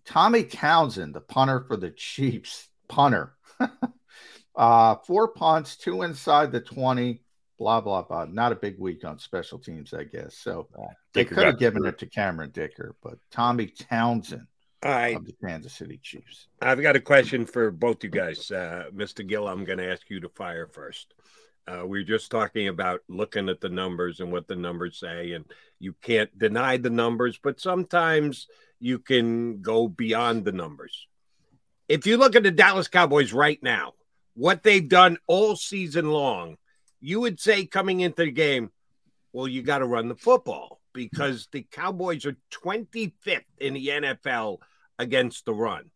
Tommy 0.05 0.43
Townsend, 0.43 1.13
the 1.13 1.21
punter 1.21 1.65
for 1.67 1.75
the 1.75 1.91
Chiefs, 1.91 2.69
punter. 2.87 3.35
uh, 4.55 4.95
four 5.05 5.27
punts, 5.33 5.75
two 5.75 6.03
inside 6.03 6.51
the 6.51 6.61
twenty. 6.61 7.21
Blah 7.59 7.81
blah 7.81 8.03
blah. 8.03 8.25
Not 8.25 8.53
a 8.53 8.55
big 8.55 8.79
week 8.79 9.05
on 9.05 9.19
special 9.19 9.59
teams, 9.59 9.93
I 9.93 10.05
guess. 10.05 10.35
So 10.35 10.67
they 11.13 11.25
could 11.25 11.45
have 11.45 11.59
given 11.59 11.85
it 11.85 11.99
to 11.99 12.07
Cameron 12.07 12.51
Dicker, 12.51 12.95
but 13.03 13.19
Tommy 13.29 13.67
Townsend 13.67 14.47
All 14.81 14.91
right. 14.91 15.15
of 15.15 15.25
the 15.25 15.35
Kansas 15.43 15.73
City 15.73 15.99
Chiefs. 16.01 16.47
I've 16.61 16.81
got 16.81 16.95
a 16.95 17.01
question 17.01 17.45
for 17.45 17.69
both 17.69 18.03
you 18.03 18.09
guys. 18.09 18.49
Uh, 18.49 18.85
Mr. 18.95 19.27
Gill, 19.27 19.47
I'm 19.47 19.65
going 19.65 19.79
to 19.79 19.91
ask 19.91 20.09
you 20.09 20.21
to 20.21 20.29
fire 20.29 20.67
first. 20.67 21.13
Uh, 21.67 21.85
we 21.85 21.99
are 21.99 22.05
just 22.05 22.31
talking 22.31 22.67
about 22.69 23.01
looking 23.09 23.49
at 23.49 23.59
the 23.61 23.69
numbers 23.69 24.21
and 24.21 24.31
what 24.31 24.47
the 24.47 24.55
numbers 24.55 24.97
say, 24.97 25.33
and 25.33 25.45
you 25.79 25.93
can't 26.01 26.35
deny 26.37 26.77
the 26.77 26.89
numbers, 26.89 27.39
but 27.41 27.59
sometimes 27.59 28.47
you 28.79 28.99
can 28.99 29.61
go 29.61 29.87
beyond 29.87 30.45
the 30.45 30.51
numbers. 30.51 31.07
If 31.87 32.07
you 32.07 32.17
look 32.17 32.35
at 32.35 32.43
the 32.43 32.51
Dallas 32.51 32.87
Cowboys 32.87 33.33
right 33.33 33.61
now, 33.61 33.93
what 34.33 34.63
they've 34.63 34.87
done 34.87 35.17
all 35.27 35.55
season 35.55 36.09
long, 36.09 36.55
you 37.01 37.19
would 37.19 37.39
say 37.39 37.65
coming 37.65 37.99
into 37.99 38.23
the 38.23 38.31
game, 38.31 38.71
well, 39.33 39.47
you 39.47 39.61
got 39.61 39.79
to 39.79 39.85
run 39.85 40.07
the 40.07 40.15
football 40.15 40.79
because 40.93 41.47
the 41.51 41.67
Cowboys 41.69 42.25
are 42.25 42.37
25th 42.51 43.43
in 43.59 43.73
the 43.73 43.87
NFL 43.87 44.59
against 44.99 45.45
the 45.45 45.53
run. 45.53 45.89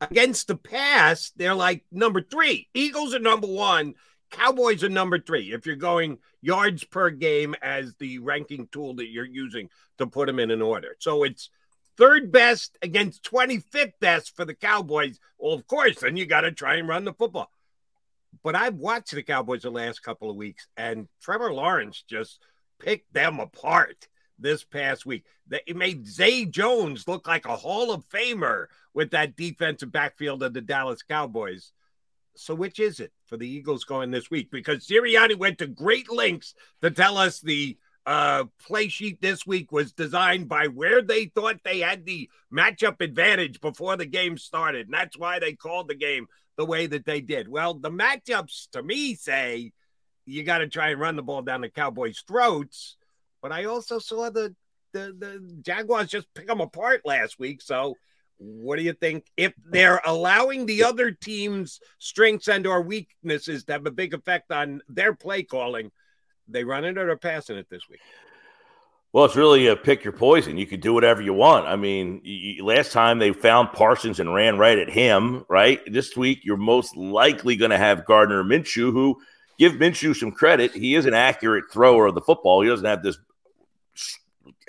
Against 0.00 0.48
the 0.48 0.56
pass, 0.56 1.30
they're 1.36 1.54
like 1.54 1.84
number 1.92 2.20
three. 2.20 2.68
Eagles 2.74 3.14
are 3.14 3.20
number 3.20 3.46
one. 3.46 3.94
Cowboys 4.30 4.82
are 4.82 4.88
number 4.88 5.18
three. 5.20 5.52
If 5.52 5.66
you're 5.66 5.76
going 5.76 6.18
yards 6.42 6.84
per 6.84 7.10
game 7.10 7.54
as 7.62 7.94
the 7.94 8.18
ranking 8.18 8.68
tool 8.72 8.94
that 8.96 9.08
you're 9.08 9.24
using 9.24 9.68
to 9.98 10.06
put 10.06 10.26
them 10.26 10.38
in 10.38 10.50
an 10.50 10.60
order. 10.60 10.96
So 10.98 11.22
it's 11.22 11.50
third 11.96 12.32
best 12.32 12.76
against 12.82 13.30
25th 13.30 13.92
best 14.00 14.34
for 14.34 14.44
the 14.44 14.54
Cowboys. 14.54 15.18
Well, 15.38 15.54
of 15.54 15.66
course, 15.66 16.00
then 16.00 16.16
you 16.16 16.26
got 16.26 16.42
to 16.42 16.52
try 16.52 16.76
and 16.76 16.88
run 16.88 17.04
the 17.04 17.14
football. 17.14 17.50
But 18.42 18.54
I've 18.54 18.76
watched 18.76 19.12
the 19.12 19.22
Cowboys 19.22 19.62
the 19.62 19.70
last 19.70 20.02
couple 20.02 20.30
of 20.30 20.36
weeks, 20.36 20.66
and 20.76 21.08
Trevor 21.22 21.52
Lawrence 21.52 22.04
just 22.08 22.42
picked 22.78 23.12
them 23.14 23.40
apart 23.40 24.08
this 24.38 24.64
past 24.64 25.06
week. 25.06 25.24
It 25.66 25.76
made 25.76 26.06
Zay 26.06 26.44
Jones 26.44 27.06
look 27.06 27.26
like 27.26 27.46
a 27.46 27.56
Hall 27.56 27.92
of 27.92 28.08
Famer 28.08 28.66
with 28.94 29.10
that 29.10 29.36
defensive 29.36 29.92
backfield 29.92 30.42
of 30.42 30.54
the 30.54 30.60
Dallas 30.60 31.02
Cowboys. 31.02 31.72
So, 32.34 32.54
which 32.54 32.78
is 32.78 33.00
it 33.00 33.12
for 33.24 33.36
the 33.36 33.48
Eagles 33.48 33.84
going 33.84 34.10
this 34.10 34.30
week? 34.30 34.50
Because 34.50 34.86
Sirianni 34.86 35.36
went 35.38 35.58
to 35.58 35.66
great 35.66 36.10
lengths 36.10 36.54
to 36.82 36.90
tell 36.90 37.16
us 37.16 37.40
the 37.40 37.78
uh, 38.04 38.44
play 38.64 38.88
sheet 38.88 39.20
this 39.20 39.46
week 39.46 39.72
was 39.72 39.92
designed 39.92 40.48
by 40.48 40.68
where 40.68 41.02
they 41.02 41.26
thought 41.26 41.60
they 41.64 41.80
had 41.80 42.04
the 42.04 42.30
matchup 42.52 43.00
advantage 43.00 43.60
before 43.60 43.96
the 43.96 44.06
game 44.06 44.38
started. 44.38 44.86
And 44.86 44.94
that's 44.94 45.18
why 45.18 45.38
they 45.38 45.54
called 45.54 45.88
the 45.88 45.94
game 45.94 46.26
the 46.56 46.64
way 46.64 46.86
that 46.86 47.04
they 47.04 47.20
did. 47.20 47.48
Well, 47.48 47.74
the 47.74 47.90
matchups 47.90 48.70
to 48.70 48.82
me 48.82 49.14
say 49.14 49.72
you 50.24 50.42
got 50.42 50.58
to 50.58 50.68
try 50.68 50.90
and 50.90 51.00
run 51.00 51.16
the 51.16 51.22
ball 51.22 51.42
down 51.42 51.60
the 51.60 51.68
Cowboys' 51.68 52.22
throats. 52.26 52.96
But 53.42 53.52
I 53.52 53.64
also 53.64 53.98
saw 53.98 54.30
the, 54.30 54.54
the, 54.92 55.14
the 55.18 55.58
Jaguars 55.62 56.08
just 56.08 56.32
pick 56.34 56.46
them 56.46 56.60
apart 56.60 57.02
last 57.04 57.38
week. 57.38 57.62
So, 57.62 57.96
what 58.38 58.76
do 58.76 58.82
you 58.82 58.92
think 58.92 59.26
if 59.36 59.54
they're 59.64 60.02
allowing 60.04 60.66
the 60.66 60.84
other 60.84 61.10
team's 61.10 61.80
strengths 61.98 62.48
and 62.48 62.66
or 62.66 62.82
weaknesses 62.82 63.64
to 63.64 63.72
have 63.72 63.86
a 63.86 63.90
big 63.90 64.12
effect 64.12 64.52
on 64.52 64.82
their 64.88 65.14
play 65.14 65.42
calling? 65.42 65.90
They 66.48 66.64
run 66.64 66.84
it 66.84 66.98
or 66.98 67.06
they're 67.06 67.16
passing 67.16 67.56
it 67.56 67.68
this 67.70 67.88
week? 67.88 68.00
Well, 69.12 69.24
it's 69.24 69.36
really 69.36 69.66
a 69.68 69.76
pick 69.76 70.04
your 70.04 70.12
poison. 70.12 70.58
You 70.58 70.66
could 70.66 70.82
do 70.82 70.92
whatever 70.92 71.22
you 71.22 71.32
want. 71.32 71.66
I 71.66 71.76
mean, 71.76 72.20
you, 72.22 72.62
last 72.62 72.92
time 72.92 73.18
they 73.18 73.32
found 73.32 73.72
Parsons 73.72 74.20
and 74.20 74.34
ran 74.34 74.58
right 74.58 74.78
at 74.78 74.90
him, 74.90 75.46
right? 75.48 75.80
This 75.90 76.14
week, 76.14 76.40
you're 76.44 76.58
most 76.58 76.94
likely 76.96 77.56
going 77.56 77.70
to 77.70 77.78
have 77.78 78.04
Gardner 78.04 78.44
Minshew, 78.44 78.92
who 78.92 79.16
give 79.58 79.72
Minshew 79.74 80.14
some 80.14 80.32
credit. 80.32 80.74
He 80.74 80.94
is 80.94 81.06
an 81.06 81.14
accurate 81.14 81.64
thrower 81.72 82.06
of 82.06 82.14
the 82.14 82.20
football. 82.20 82.60
He 82.60 82.68
doesn't 82.68 82.84
have 82.84 83.02
this 83.02 83.16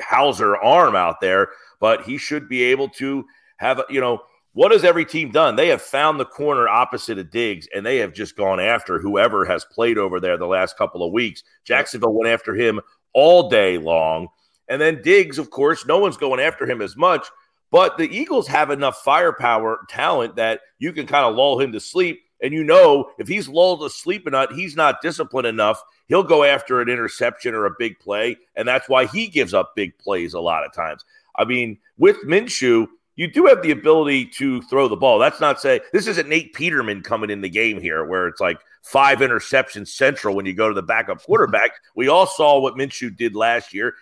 Hauser 0.01 0.57
arm 0.57 0.95
out 0.95 1.21
there, 1.21 1.49
but 1.79 2.03
he 2.03 2.17
should 2.17 2.47
be 2.47 2.63
able 2.63 2.89
to 2.89 3.25
have, 3.57 3.81
you 3.89 4.01
know, 4.01 4.21
what 4.53 4.71
has 4.71 4.83
every 4.83 5.05
team 5.05 5.29
done? 5.29 5.55
They 5.55 5.67
have 5.67 5.83
found 5.83 6.19
the 6.19 6.25
corner 6.25 6.67
opposite 6.67 7.19
of 7.19 7.29
Diggs, 7.29 7.67
and 7.75 7.85
they 7.85 7.97
have 7.97 8.11
just 8.11 8.35
gone 8.35 8.59
after 8.59 8.99
whoever 8.99 9.45
has 9.45 9.65
played 9.65 9.99
over 9.99 10.19
there 10.19 10.35
the 10.35 10.47
last 10.47 10.77
couple 10.77 11.05
of 11.05 11.13
weeks. 11.13 11.43
Jacksonville 11.63 12.13
went 12.13 12.31
after 12.31 12.55
him 12.55 12.81
all 13.13 13.49
day 13.49 13.77
long. 13.77 14.27
And 14.67 14.81
then 14.81 15.01
Diggs, 15.03 15.37
of 15.37 15.51
course, 15.51 15.85
no 15.85 15.99
one's 15.99 16.17
going 16.17 16.39
after 16.39 16.69
him 16.69 16.81
as 16.81 16.97
much, 16.97 17.27
but 17.71 17.97
the 17.97 18.09
Eagles 18.09 18.47
have 18.47 18.71
enough 18.71 19.03
firepower, 19.03 19.85
talent 19.89 20.35
that 20.37 20.61
you 20.79 20.91
can 20.91 21.05
kind 21.05 21.25
of 21.25 21.35
lull 21.35 21.59
him 21.59 21.71
to 21.73 21.79
sleep. 21.79 22.21
And 22.41 22.53
you 22.53 22.63
know, 22.63 23.11
if 23.17 23.27
he's 23.27 23.47
lulled 23.49 23.81
to 23.81 23.89
sleep 23.89 24.27
enough, 24.27 24.51
he's 24.53 24.75
not 24.75 25.01
disciplined 25.01 25.47
enough. 25.47 25.81
He'll 26.07 26.23
go 26.23 26.43
after 26.43 26.81
an 26.81 26.89
interception 26.89 27.55
or 27.55 27.65
a 27.65 27.75
big 27.77 27.99
play. 27.99 28.37
And 28.55 28.67
that's 28.67 28.87
why 28.87 29.05
he 29.05 29.27
gives 29.27 29.53
up 29.53 29.75
big 29.75 29.97
plays 29.97 30.33
a 30.33 30.39
lot 30.39 30.65
of 30.65 30.73
times. 30.73 31.03
I 31.35 31.45
mean, 31.45 31.77
with 31.97 32.17
Minshew, 32.25 32.87
you 33.15 33.27
do 33.27 33.47
have 33.47 33.63
the 33.63 33.71
ability 33.71 34.25
to 34.25 34.61
throw 34.63 34.87
the 34.87 34.95
ball. 34.95 35.17
That's 35.17 35.41
not 35.41 35.59
say 35.59 35.81
this 35.91 36.07
isn't 36.07 36.29
Nate 36.29 36.53
Peterman 36.53 37.01
coming 37.01 37.31
in 37.31 37.41
the 37.41 37.49
game 37.49 37.81
here 37.81 38.05
where 38.05 38.27
it's 38.27 38.39
like 38.39 38.59
five 38.83 39.19
interceptions 39.19 39.89
central 39.89 40.35
when 40.35 40.45
you 40.45 40.53
go 40.53 40.69
to 40.69 40.75
the 40.75 40.83
backup 40.83 41.17
mm-hmm. 41.17 41.25
quarterback. 41.25 41.71
We 41.95 42.07
all 42.07 42.27
saw 42.27 42.59
what 42.59 42.75
Minshew 42.75 43.15
did 43.15 43.35
last 43.35 43.73
year. 43.73 43.95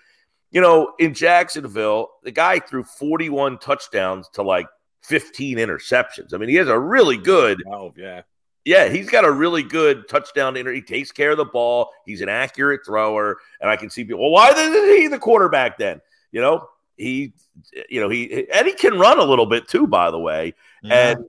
You 0.52 0.62
know, 0.62 0.94
in 1.00 1.14
Jacksonville, 1.14 2.12
the 2.24 2.32
guy 2.32 2.60
threw 2.60 2.84
41 2.84 3.58
touchdowns 3.60 4.30
to 4.34 4.44
like 4.44 4.68
15 5.06 5.58
interceptions. 5.58 6.34
I 6.34 6.38
mean, 6.38 6.50
he 6.50 6.56
has 6.56 6.68
a 6.68 6.78
really 6.80 7.18
good. 7.18 7.62
Oh, 7.72 7.94
yeah. 7.96 8.22
Yeah, 8.66 8.90
he's 8.90 9.10
got 9.10 9.26
a 9.26 9.32
really 9.32 9.62
good 9.62 10.08
touchdown. 10.10 10.58
Inter- 10.58 10.74
he 10.74 10.82
takes 10.82 11.12
care 11.12 11.32
of 11.32 11.38
the 11.38 11.46
ball. 11.46 11.92
He's 12.06 12.22
an 12.22 12.30
accurate 12.30 12.82
thrower, 12.84 13.38
and 13.62 13.70
I 13.70 13.76
can 13.76 13.92
see 13.92 14.04
people. 14.04 14.22
Well, 14.22 14.32
why 14.32 14.50
isn't 14.50 14.98
he 14.98 15.08
the 15.08 15.20
quarterback 15.20 15.78
then? 15.78 16.02
You 16.32 16.42
know, 16.42 16.68
he, 16.98 17.34
you 17.90 18.02
know, 18.02 18.10
he 18.10 18.50
and 18.52 18.68
he 18.68 18.74
can 18.74 18.98
run 18.98 19.20
a 19.20 19.24
little 19.24 19.46
bit 19.46 19.68
too. 19.68 19.86
By 19.86 20.10
the 20.10 20.18
way, 20.18 20.56
yeah. 20.82 21.12
and 21.12 21.26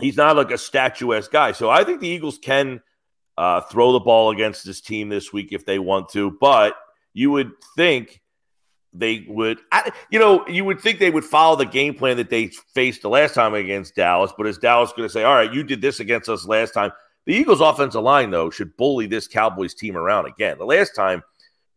he's 0.00 0.16
not 0.16 0.36
like 0.36 0.50
a 0.50 0.56
statuesque 0.56 1.30
guy. 1.30 1.52
So 1.52 1.68
I 1.68 1.84
think 1.84 2.00
the 2.00 2.08
Eagles 2.08 2.38
can 2.38 2.80
uh, 3.36 3.60
throw 3.60 3.92
the 3.92 4.00
ball 4.00 4.30
against 4.30 4.64
this 4.64 4.80
team 4.80 5.10
this 5.10 5.30
week 5.30 5.52
if 5.52 5.66
they 5.66 5.78
want 5.78 6.08
to. 6.10 6.30
But 6.40 6.74
you 7.12 7.32
would 7.32 7.52
think 7.76 8.22
they 8.94 9.26
would, 9.28 9.58
you 10.10 10.18
know, 10.18 10.46
you 10.46 10.64
would 10.64 10.80
think 10.80 10.98
they 10.98 11.10
would 11.10 11.24
follow 11.24 11.56
the 11.56 11.66
game 11.66 11.94
plan 11.94 12.16
that 12.16 12.30
they 12.30 12.48
faced 12.74 13.02
the 13.02 13.08
last 13.08 13.34
time 13.34 13.52
against 13.52 13.96
Dallas. 13.96 14.32
But 14.36 14.46
is 14.46 14.56
Dallas 14.56 14.92
going 14.92 15.08
to 15.08 15.12
say, 15.12 15.24
all 15.24 15.34
right, 15.34 15.52
you 15.52 15.64
did 15.64 15.82
this 15.82 15.98
against 16.00 16.28
us 16.28 16.46
last 16.46 16.72
time? 16.72 16.92
The 17.26 17.34
Eagles' 17.34 17.60
offensive 17.60 18.02
line, 18.02 18.30
though, 18.30 18.50
should 18.50 18.76
bully 18.76 19.06
this 19.06 19.26
Cowboys 19.26 19.74
team 19.74 19.96
around 19.96 20.26
again. 20.26 20.58
The 20.58 20.64
last 20.64 20.94
time, 20.94 21.22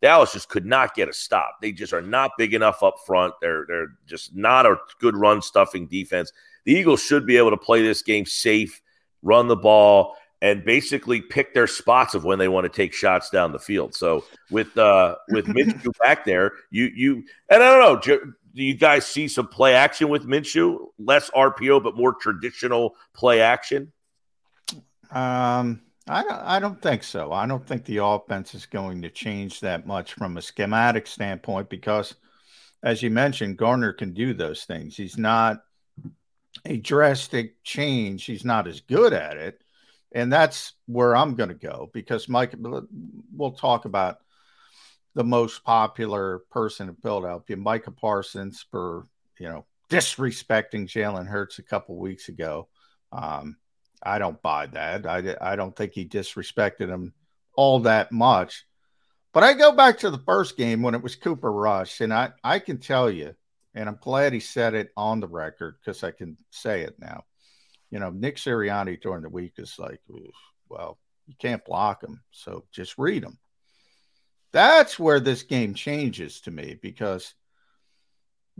Dallas 0.01 0.33
just 0.33 0.49
could 0.49 0.65
not 0.65 0.93
get 0.93 1.09
a 1.09 1.13
stop. 1.13 1.55
They 1.61 1.71
just 1.71 1.93
are 1.93 2.01
not 2.01 2.31
big 2.37 2.53
enough 2.53 2.83
up 2.83 2.95
front. 3.05 3.33
They're 3.41 3.65
they're 3.67 3.87
just 4.05 4.35
not 4.35 4.65
a 4.65 4.75
good 4.99 5.15
run 5.15 5.41
stuffing 5.41 5.87
defense. 5.87 6.31
The 6.65 6.73
Eagles 6.73 7.01
should 7.01 7.25
be 7.25 7.37
able 7.37 7.49
to 7.51 7.57
play 7.57 7.81
this 7.81 8.03
game 8.03 8.25
safe, 8.25 8.81
run 9.23 9.47
the 9.47 9.55
ball, 9.55 10.15
and 10.41 10.63
basically 10.63 11.21
pick 11.21 11.53
their 11.53 11.67
spots 11.67 12.13
of 12.13 12.23
when 12.23 12.39
they 12.39 12.47
want 12.47 12.65
to 12.65 12.69
take 12.69 12.93
shots 12.93 13.29
down 13.29 13.51
the 13.51 13.59
field. 13.59 13.95
So 13.95 14.23
with 14.51 14.77
uh 14.77 15.15
with 15.29 15.45
Minshew 15.47 15.91
back 15.99 16.25
there, 16.25 16.53
you 16.69 16.91
you 16.95 17.23
and 17.49 17.63
I 17.63 17.77
don't 17.77 18.05
know, 18.05 18.17
do 18.57 18.63
you 18.63 18.73
guys 18.73 19.05
see 19.05 19.27
some 19.27 19.47
play 19.47 19.75
action 19.75 20.09
with 20.09 20.25
Minshew? 20.25 20.87
Less 20.97 21.29
RPO, 21.31 21.83
but 21.83 21.95
more 21.95 22.13
traditional 22.13 22.95
play 23.13 23.41
action. 23.41 23.91
Um, 25.11 25.81
I 26.07 26.23
don't, 26.23 26.41
I 26.41 26.59
don't 26.59 26.81
think 26.81 27.03
so. 27.03 27.31
I 27.31 27.45
don't 27.45 27.65
think 27.65 27.85
the 27.85 28.03
offense 28.03 28.55
is 28.55 28.65
going 28.65 29.01
to 29.03 29.09
change 29.09 29.59
that 29.59 29.85
much 29.85 30.13
from 30.13 30.37
a 30.37 30.41
schematic 30.41 31.05
standpoint 31.05 31.69
because, 31.69 32.15
as 32.81 33.03
you 33.03 33.09
mentioned, 33.09 33.57
Gardner 33.57 33.93
can 33.93 34.13
do 34.13 34.33
those 34.33 34.63
things. 34.63 34.97
He's 34.97 35.17
not 35.17 35.61
a 36.65 36.77
drastic 36.77 37.63
change. 37.63 38.25
He's 38.25 38.45
not 38.45 38.67
as 38.67 38.81
good 38.81 39.13
at 39.13 39.37
it. 39.37 39.61
And 40.13 40.31
that's 40.31 40.73
where 40.85 41.15
I'm 41.15 41.35
going 41.35 41.49
to 41.49 41.55
go 41.55 41.89
because 41.93 42.29
Mike, 42.29 42.53
we'll 42.57 43.51
talk 43.51 43.85
about 43.85 44.17
the 45.15 45.23
most 45.23 45.63
popular 45.63 46.39
person 46.51 46.89
in 46.89 46.95
Philadelphia, 46.95 47.57
Micah 47.57 47.91
Parsons, 47.91 48.65
for, 48.71 49.05
you 49.39 49.49
know, 49.49 49.65
disrespecting 49.89 50.87
Jalen 50.87 51.27
Hurts 51.27 51.59
a 51.59 51.63
couple 51.63 51.97
weeks 51.97 52.29
ago. 52.29 52.67
Um, 53.11 53.57
I 54.01 54.19
don't 54.19 54.41
buy 54.41 54.67
that. 54.67 55.05
I, 55.05 55.35
I 55.41 55.55
don't 55.55 55.75
think 55.75 55.93
he 55.93 56.07
disrespected 56.07 56.87
him 56.87 57.13
all 57.55 57.79
that 57.81 58.11
much. 58.11 58.65
But 59.33 59.43
I 59.43 59.53
go 59.53 59.71
back 59.71 59.99
to 59.99 60.09
the 60.09 60.19
first 60.19 60.55
game 60.55 60.81
when 60.81 60.95
it 60.95 61.03
was 61.03 61.15
Cooper 61.15 61.51
Rush, 61.51 62.01
and 62.01 62.13
I, 62.13 62.31
I 62.43 62.59
can 62.59 62.77
tell 62.77 63.09
you 63.09 63.35
and 63.77 63.87
I'm 63.87 63.99
glad 64.01 64.33
he 64.33 64.39
said 64.39 64.73
it 64.73 64.91
on 64.97 65.19
the 65.19 65.27
record 65.27 65.75
because 65.79 66.03
I 66.03 66.09
can 66.09 66.35
say 66.49 66.81
it 66.81 66.95
now. 66.99 67.25
You 67.91 67.99
know, 67.99 68.09
Nick 68.09 68.37
Sirianni 68.37 69.01
during 69.01 69.23
the 69.23 69.29
week 69.29 69.53
is 69.57 69.75
like, 69.77 70.01
well, 70.69 70.97
you 71.27 71.35
can't 71.39 71.65
block 71.65 72.03
him, 72.03 72.21
so 72.31 72.65
just 72.71 72.97
read 72.97 73.23
him. 73.23 73.37
That's 74.51 74.97
where 74.97 75.19
this 75.19 75.43
game 75.43 75.73
changes 75.73 76.41
to 76.41 76.51
me 76.51 76.77
because 76.81 77.33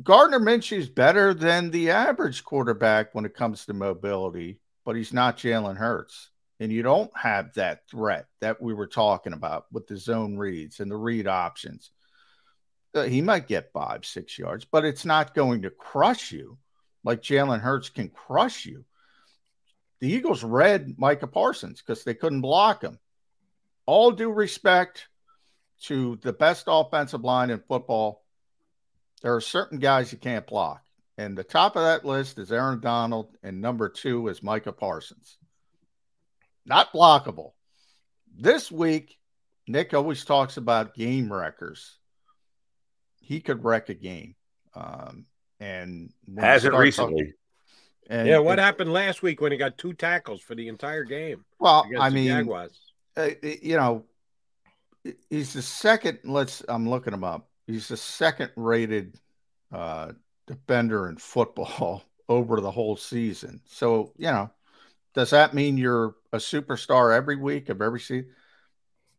Gardner 0.04 0.40
Minshew 0.40 0.78
is 0.78 0.90
better 0.90 1.34
than 1.34 1.72
the 1.72 1.92
average 1.92 2.44
quarterback 2.44 3.16
when 3.16 3.26
it 3.26 3.34
comes 3.34 3.66
to 3.66 3.74
mobility, 3.74 4.60
but 4.86 4.96
he's 4.96 5.14
not 5.14 5.38
Jalen 5.38 5.78
Hurts. 5.78 6.30
And 6.60 6.72
you 6.72 6.82
don't 6.84 7.12
have 7.16 7.54
that 7.54 7.88
threat 7.90 8.26
that 8.42 8.62
we 8.62 8.74
were 8.74 8.88
talking 8.88 9.34
about 9.34 9.66
with 9.72 9.88
the 9.88 9.98
zone 9.98 10.38
reads 10.38 10.80
and 10.80 10.90
the 10.90 10.98
read 10.98 11.28
options. 11.28 11.92
Uh, 12.94 13.04
he 13.04 13.22
might 13.22 13.48
get 13.48 13.72
five, 13.74 14.06
six 14.06 14.38
yards, 14.38 14.66
but 14.66 14.86
it's 14.86 15.06
not 15.06 15.36
going 15.36 15.64
to 15.64 15.70
crush 15.70 16.32
you 16.32 16.58
like 17.04 17.22
Jalen 17.22 17.62
Hurts 17.62 17.90
can 17.90 18.10
crush 18.10 18.66
you. 18.66 18.86
The 20.00 20.12
Eagles 20.12 20.44
read 20.44 20.96
Micah 20.98 21.28
Parsons 21.28 21.82
because 21.82 22.04
they 22.04 22.14
couldn't 22.14 22.42
block 22.42 22.84
him. 22.84 23.00
All 23.86 24.12
due 24.12 24.32
respect 24.32 25.08
to 25.84 26.18
the 26.22 26.34
best 26.34 26.66
offensive 26.68 27.24
line 27.24 27.50
in 27.50 27.62
football, 27.68 28.24
there 29.22 29.36
are 29.36 29.42
certain 29.42 29.80
guys 29.80 30.12
you 30.12 30.18
can't 30.18 30.46
block. 30.46 30.82
And 31.18 31.36
the 31.36 31.44
top 31.44 31.76
of 31.76 31.84
that 31.84 32.06
list 32.06 32.38
is 32.38 32.52
Aaron 32.52 32.80
Donald, 32.80 33.36
and 33.42 33.60
number 33.60 33.90
two 33.90 34.28
is 34.28 34.44
Micah 34.44 34.72
Parsons. 34.72 35.38
Not 36.66 36.94
blockable. 36.94 37.54
This 38.36 38.72
week, 38.72 39.18
Nick 39.68 39.94
always 39.96 40.24
talks 40.24 40.58
about 40.58 40.94
game 40.94 41.34
wreckers 41.34 41.98
he 43.28 43.42
could 43.42 43.64
wreck 43.66 43.90
a 43.90 43.94
game. 43.94 44.36
Um, 44.74 45.26
and 45.60 46.14
hasn't 46.38 46.74
recently. 46.74 47.24
Talking, 47.24 47.34
and 48.10 48.28
yeah, 48.28 48.40
what 48.40 48.60
happened 48.60 48.92
last 48.92 49.22
week 49.22 49.42
when 49.42 49.52
he 49.52 49.58
got 49.58 49.78
two 49.78 49.94
tackles 49.94 50.42
for 50.42 50.56
the 50.56 50.68
entire 50.68 51.04
game? 51.04 51.44
Well, 51.60 51.86
I 52.00 52.10
mean, 52.10 52.50
uh, 53.18 53.30
you 53.42 53.76
know, 53.76 54.06
he's 55.30 55.54
the 55.54 55.62
second. 55.62 56.20
Let's. 56.24 56.64
I'm 56.70 56.90
looking 56.90 57.14
him 57.14 57.24
up. 57.24 57.50
He's 57.66 57.90
the 57.90 57.98
second 57.98 58.52
rated 58.56 59.16
uh, 59.72 60.14
defender 60.46 61.10
in 61.10 61.18
football 61.18 62.04
over 62.30 62.62
the 62.62 62.72
whole 62.72 62.96
season. 62.96 63.62
So 63.66 64.14
you 64.18 64.28
know, 64.28 64.50
does 65.14 65.32
that 65.32 65.54
mean 65.54 65.78
you're 65.78 66.16
a 66.32 66.38
superstar 66.38 67.16
every 67.16 67.36
week 67.36 67.70
of 67.70 67.82
every 67.82 68.00
season? 68.00 68.30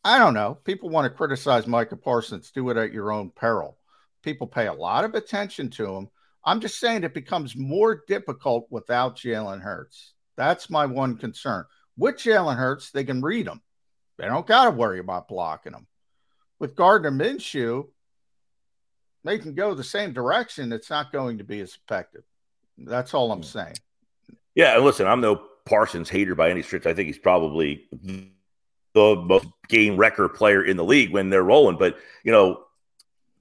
I 0.04 0.18
don't 0.18 0.34
know. 0.34 0.54
People 0.64 0.88
want 0.88 1.04
to 1.04 1.16
criticize 1.16 1.66
Micah 1.66 1.96
Parsons. 1.96 2.50
Do 2.50 2.70
it 2.70 2.76
at 2.76 2.92
your 2.92 3.12
own 3.12 3.30
peril. 3.30 3.76
People 4.22 4.46
pay 4.46 4.66
a 4.66 4.72
lot 4.72 5.04
of 5.04 5.14
attention 5.14 5.70
to 5.70 5.94
him. 5.94 6.08
I'm 6.44 6.60
just 6.60 6.78
saying 6.78 7.04
it 7.04 7.14
becomes 7.14 7.56
more 7.56 8.02
difficult 8.06 8.66
without 8.70 9.16
Jalen 9.16 9.60
Hurts. 9.60 10.14
That's 10.36 10.70
my 10.70 10.86
one 10.86 11.16
concern. 11.16 11.64
With 11.96 12.16
Jalen 12.16 12.56
Hurts, 12.56 12.90
they 12.90 13.04
can 13.04 13.20
read 13.20 13.46
him. 13.46 13.60
They 14.18 14.26
don't 14.26 14.46
got 14.46 14.64
to 14.64 14.70
worry 14.70 14.98
about 14.98 15.28
blocking 15.28 15.72
him. 15.72 15.86
With 16.58 16.74
Gardner 16.74 17.10
Minshew, 17.10 17.88
they 19.24 19.38
can 19.38 19.54
go 19.54 19.74
the 19.74 19.84
same 19.84 20.12
direction. 20.12 20.72
It's 20.72 20.90
not 20.90 21.12
going 21.12 21.38
to 21.38 21.44
be 21.44 21.60
as 21.60 21.76
effective. 21.76 22.22
That's 22.76 23.14
all 23.14 23.32
I'm 23.32 23.38
hmm. 23.38 23.44
saying. 23.44 23.76
Yeah, 24.54 24.76
and 24.76 24.84
listen, 24.84 25.06
I'm 25.06 25.20
no 25.20 25.42
Parsons 25.66 26.08
hater 26.08 26.34
by 26.34 26.50
any 26.50 26.62
stretch. 26.62 26.86
I 26.86 26.94
think 26.94 27.06
he's 27.06 27.18
probably 27.18 27.88
the 28.94 29.16
most 29.16 29.46
game 29.68 29.96
record 29.96 30.30
player 30.30 30.64
in 30.64 30.76
the 30.76 30.84
league 30.84 31.12
when 31.12 31.30
they're 31.30 31.44
rolling. 31.44 31.76
But 31.76 31.98
you 32.24 32.32
know, 32.32 32.64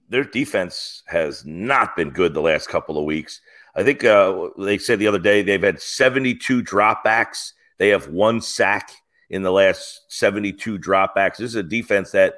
their 0.10 0.24
defense 0.24 1.04
has 1.08 1.46
not 1.46 1.96
been 1.96 2.10
good 2.10 2.34
the 2.34 2.42
last 2.42 2.70
couple 2.70 2.98
of 2.98 3.06
weeks. 3.06 3.42
I 3.76 3.84
think 3.84 4.04
uh, 4.04 4.50
they 4.58 4.78
said 4.78 5.00
the 5.00 5.08
other 5.08 5.20
day 5.20 5.42
they've 5.42 5.62
had 5.62 5.82
72 5.82 6.64
dropbacks. 6.64 7.54
They 7.78 7.90
have 7.90 8.08
one 8.08 8.42
sack 8.42 8.92
in 9.30 9.44
the 9.44 9.52
last 9.52 10.02
72 10.10 10.80
dropbacks. 10.80 11.38
This 11.38 11.50
is 11.50 11.56
a 11.56 11.64
defense 11.64 12.12
that 12.12 12.36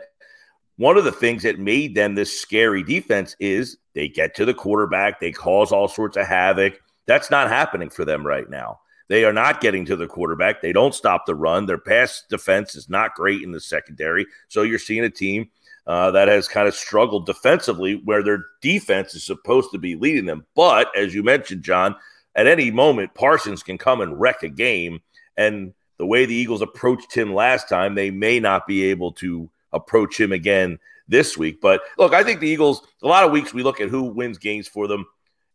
one 0.77 0.97
of 0.97 1.03
the 1.03 1.11
things 1.11 1.43
that 1.43 1.59
made 1.59 1.95
them 1.95 2.15
this 2.15 2.39
scary 2.39 2.83
defense 2.83 3.35
is 3.39 3.77
they 3.93 4.07
get 4.07 4.35
to 4.35 4.45
the 4.45 4.53
quarterback, 4.53 5.19
they 5.19 5.31
cause 5.31 5.71
all 5.71 5.87
sorts 5.87 6.17
of 6.17 6.25
havoc. 6.25 6.79
That's 7.05 7.29
not 7.29 7.49
happening 7.49 7.89
for 7.89 8.05
them 8.05 8.25
right 8.25 8.49
now. 8.49 8.79
They 9.09 9.25
are 9.25 9.33
not 9.33 9.59
getting 9.59 9.85
to 9.85 9.95
the 9.95 10.07
quarterback. 10.07 10.61
They 10.61 10.71
don't 10.71 10.93
stop 10.93 11.25
the 11.25 11.35
run. 11.35 11.65
Their 11.65 11.79
pass 11.79 12.23
defense 12.29 12.75
is 12.75 12.89
not 12.89 13.15
great 13.15 13.41
in 13.41 13.51
the 13.51 13.59
secondary. 13.59 14.27
So 14.47 14.61
you're 14.61 14.77
seeing 14.77 15.03
a 15.03 15.09
team 15.09 15.49
uh, 15.89 16.11
that 16.11 16.27
has 16.27 16.47
kind 16.47 16.67
of 16.67 16.75
struggled 16.75 17.25
defensively 17.25 17.99
where 18.05 18.21
their 18.21 18.45
defense 18.61 19.15
is 19.15 19.23
supposed 19.23 19.71
to 19.71 19.79
be 19.79 19.95
leading 19.95 20.27
them. 20.27 20.45
But 20.55 20.95
as 20.95 21.15
you 21.15 21.23
mentioned, 21.23 21.63
John, 21.63 21.95
at 22.35 22.45
any 22.45 22.69
moment, 22.69 23.15
Parsons 23.15 23.63
can 23.63 23.79
come 23.79 23.99
and 23.99 24.19
wreck 24.19 24.43
a 24.43 24.49
game. 24.49 24.99
And 25.35 25.73
the 25.97 26.05
way 26.05 26.27
the 26.27 26.35
Eagles 26.35 26.61
approached 26.61 27.11
him 27.11 27.33
last 27.33 27.67
time, 27.67 27.95
they 27.95 28.11
may 28.11 28.39
not 28.39 28.67
be 28.67 28.85
able 28.91 29.13
to 29.13 29.49
approach 29.73 30.19
him 30.19 30.31
again 30.31 30.77
this 31.07 31.35
week. 31.35 31.59
But 31.59 31.81
look, 31.97 32.13
I 32.13 32.23
think 32.23 32.39
the 32.39 32.49
Eagles, 32.49 32.85
a 33.01 33.07
lot 33.07 33.25
of 33.25 33.31
weeks 33.31 33.51
we 33.51 33.63
look 33.63 33.81
at 33.81 33.89
who 33.89 34.03
wins 34.03 34.37
games 34.37 34.67
for 34.67 34.87
them 34.87 35.07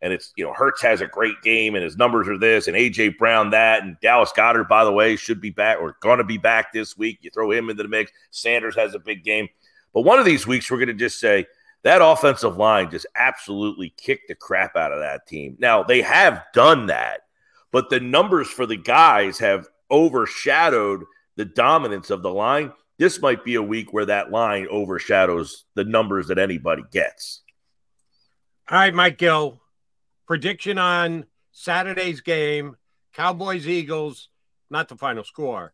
and 0.05 0.13
it's 0.13 0.33
you 0.37 0.45
know 0.45 0.53
Hurts 0.53 0.83
has 0.83 1.01
a 1.01 1.07
great 1.07 1.41
game 1.43 1.75
and 1.75 1.83
his 1.83 1.97
numbers 1.97 2.29
are 2.29 2.39
this 2.39 2.69
and 2.69 2.77
AJ 2.77 3.17
Brown 3.17 3.51
that 3.51 3.83
and 3.83 3.97
Dallas 4.03 4.33
Goedert, 4.37 4.69
by 4.69 4.85
the 4.85 4.93
way 4.93 5.17
should 5.17 5.41
be 5.41 5.51
back 5.51 5.79
or 5.81 5.97
going 6.01 6.19
to 6.19 6.25
be 6.25 6.39
back 6.39 6.73
this 6.73 6.97
week. 6.97 7.19
You 7.23 7.31
throw 7.31 7.51
him 7.51 7.71
into 7.71 7.83
the 7.83 7.89
mix. 7.89 8.13
Sanders 8.31 8.77
has 8.77 8.95
a 8.95 8.99
big 8.99 9.25
game, 9.25 9.49
but 9.95 10.03
one 10.03 10.19
of 10.19 10.27
these 10.27 10.47
weeks 10.47 10.71
we're 10.71 10.77
going 10.77 10.89
to 10.89 10.95
just 10.95 11.19
say 11.19 11.47
that 11.85 12.03
offensive 12.03 12.57
line 12.57 12.91
just 12.91 13.07
absolutely 13.15 13.95
kicked 13.97 14.29
the 14.29 14.35
crap 14.35 14.77
out 14.77 14.93
of 14.93 15.01
that 15.01 15.27
team. 15.27 15.57
Now 15.59 15.83
they 15.83 16.03
have 16.03 16.43
done 16.53 16.87
that, 16.87 17.21
but 17.73 17.89
the 17.89 18.01
numbers 18.01 18.49
for 18.49 18.67
the 18.67 18.77
guys 18.77 19.39
have 19.39 19.69
overshadowed 19.91 21.05
the 21.37 21.45
dominance 21.45 22.11
of 22.11 22.23
the 22.23 22.33
line. 22.33 22.73
This 22.99 23.21
might 23.21 23.45
be 23.45 23.55
a 23.55 23.63
week 23.63 23.93
where 23.93 24.07
that 24.07 24.31
line 24.31 24.67
overshadows 24.71 25.65
the 25.75 25.85
numbers 25.85 26.29
that 26.29 26.39
anybody 26.39 26.83
gets. 26.91 27.43
All 28.71 28.79
right, 28.79 28.95
Mike 28.95 29.19
Gill, 29.19 29.61
prediction 30.27 30.79
on 30.79 31.27
Saturday's 31.53 32.21
game 32.21 32.77
Cowboys 33.13 33.69
Eagles, 33.69 34.29
not 34.71 34.89
the 34.89 34.97
final 34.97 35.23
score. 35.23 35.73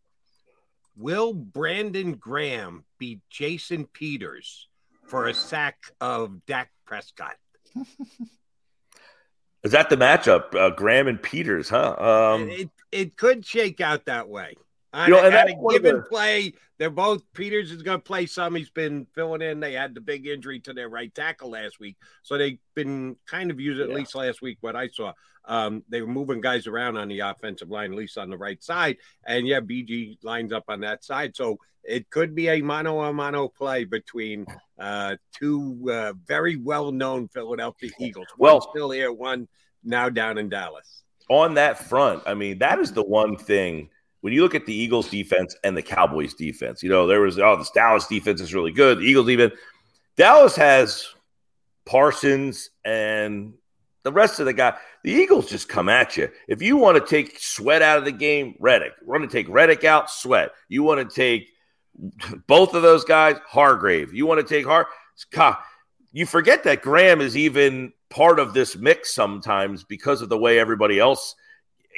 Will 1.00 1.32
Brandon 1.32 2.12
Graham 2.12 2.84
beat 2.98 3.20
Jason 3.30 3.86
Peters 3.86 4.68
for 5.06 5.28
a 5.28 5.34
sack 5.34 5.78
of 5.98 6.44
Dak 6.44 6.70
Prescott? 6.84 7.36
Is 9.62 9.72
that 9.72 9.88
the 9.88 9.96
matchup? 9.96 10.54
Uh, 10.54 10.68
Graham 10.68 11.08
and 11.08 11.22
Peters, 11.22 11.70
huh? 11.70 11.96
Um, 11.98 12.50
it, 12.50 12.68
it 12.92 13.16
could 13.16 13.46
shake 13.46 13.80
out 13.80 14.04
that 14.04 14.28
way. 14.28 14.56
On, 14.92 15.08
you 15.08 15.14
know, 15.14 15.22
a, 15.22 15.28
a 15.28 15.72
given 15.72 15.96
the... 15.96 16.02
play, 16.02 16.54
they're 16.78 16.90
both 16.90 17.22
Peters 17.32 17.70
is 17.70 17.82
going 17.82 17.98
to 17.98 18.02
play 18.02 18.26
some. 18.26 18.54
He's 18.54 18.70
been 18.70 19.06
filling 19.14 19.42
in. 19.42 19.60
They 19.60 19.74
had 19.74 19.94
the 19.94 20.00
big 20.00 20.26
injury 20.26 20.58
to 20.60 20.72
their 20.72 20.88
right 20.88 21.14
tackle 21.14 21.50
last 21.50 21.78
week, 21.78 21.96
so 22.22 22.36
they've 22.36 22.58
been 22.74 23.16
kind 23.26 23.50
of 23.50 23.60
used 23.60 23.80
at 23.80 23.90
least 23.90 24.14
last 24.14 24.42
week. 24.42 24.58
What 24.62 24.74
I 24.74 24.88
saw, 24.88 25.12
um, 25.44 25.84
they 25.88 26.00
were 26.00 26.08
moving 26.08 26.40
guys 26.40 26.66
around 26.66 26.96
on 26.96 27.08
the 27.08 27.20
offensive 27.20 27.70
line, 27.70 27.92
at 27.92 27.98
least 27.98 28.18
on 28.18 28.30
the 28.30 28.38
right 28.38 28.62
side, 28.62 28.96
and 29.24 29.46
yeah, 29.46 29.60
BG 29.60 30.18
lines 30.24 30.52
up 30.52 30.64
on 30.68 30.80
that 30.80 31.04
side. 31.04 31.36
So 31.36 31.58
it 31.84 32.10
could 32.10 32.34
be 32.34 32.48
a 32.48 32.60
mano 32.60 33.00
a 33.02 33.12
mano 33.12 33.48
play 33.48 33.84
between 33.84 34.46
uh, 34.78 35.16
two 35.32 35.88
uh, 35.90 36.14
very 36.26 36.56
well 36.56 36.90
known 36.92 37.28
Philadelphia 37.28 37.90
Eagles. 38.00 38.26
One 38.36 38.52
well, 38.52 38.60
still 38.60 38.90
here, 38.90 39.12
one 39.12 39.48
now 39.84 40.08
down 40.08 40.38
in 40.38 40.48
Dallas. 40.48 41.04
On 41.28 41.54
that 41.54 41.78
front, 41.78 42.24
I 42.26 42.34
mean, 42.34 42.58
that 42.58 42.80
is 42.80 42.92
the 42.92 43.04
one 43.04 43.36
thing 43.36 43.88
when 44.20 44.32
you 44.32 44.42
look 44.42 44.54
at 44.54 44.66
the 44.66 44.74
Eagles 44.74 45.08
defense 45.08 45.56
and 45.64 45.76
the 45.76 45.82
Cowboys 45.82 46.34
defense, 46.34 46.82
you 46.82 46.90
know, 46.90 47.06
there 47.06 47.22
was, 47.22 47.38
oh, 47.38 47.56
this 47.56 47.70
Dallas 47.70 48.06
defense 48.06 48.40
is 48.40 48.54
really 48.54 48.72
good. 48.72 48.98
The 48.98 49.04
Eagles 49.04 49.28
even, 49.28 49.52
Dallas 50.16 50.56
has 50.56 51.06
Parsons 51.86 52.70
and 52.84 53.54
the 54.02 54.12
rest 54.12 54.40
of 54.40 54.46
the 54.46 54.52
guy. 54.52 54.76
The 55.04 55.12
Eagles 55.12 55.48
just 55.48 55.68
come 55.68 55.88
at 55.88 56.16
you. 56.16 56.30
If 56.48 56.60
you 56.60 56.76
want 56.76 56.98
to 56.98 57.06
take 57.06 57.38
Sweat 57.38 57.80
out 57.80 57.98
of 57.98 58.04
the 58.04 58.12
game, 58.12 58.54
Reddick. 58.60 58.92
Want 59.02 59.22
to 59.22 59.28
take 59.28 59.48
Reddick 59.48 59.84
out, 59.84 60.10
Sweat. 60.10 60.50
You 60.68 60.82
want 60.82 61.08
to 61.08 61.14
take 61.14 61.48
both 62.46 62.74
of 62.74 62.82
those 62.82 63.04
guys, 63.04 63.36
Hargrave. 63.46 64.12
You 64.12 64.26
want 64.26 64.46
to 64.46 64.54
take 64.54 64.66
Har. 64.66 64.88
You 66.12 66.26
forget 66.26 66.64
that 66.64 66.82
Graham 66.82 67.20
is 67.20 67.36
even 67.36 67.92
part 68.10 68.38
of 68.38 68.52
this 68.52 68.76
mix 68.76 69.14
sometimes 69.14 69.84
because 69.84 70.20
of 70.20 70.28
the 70.28 70.38
way 70.38 70.58
everybody 70.58 70.98
else– 70.98 71.34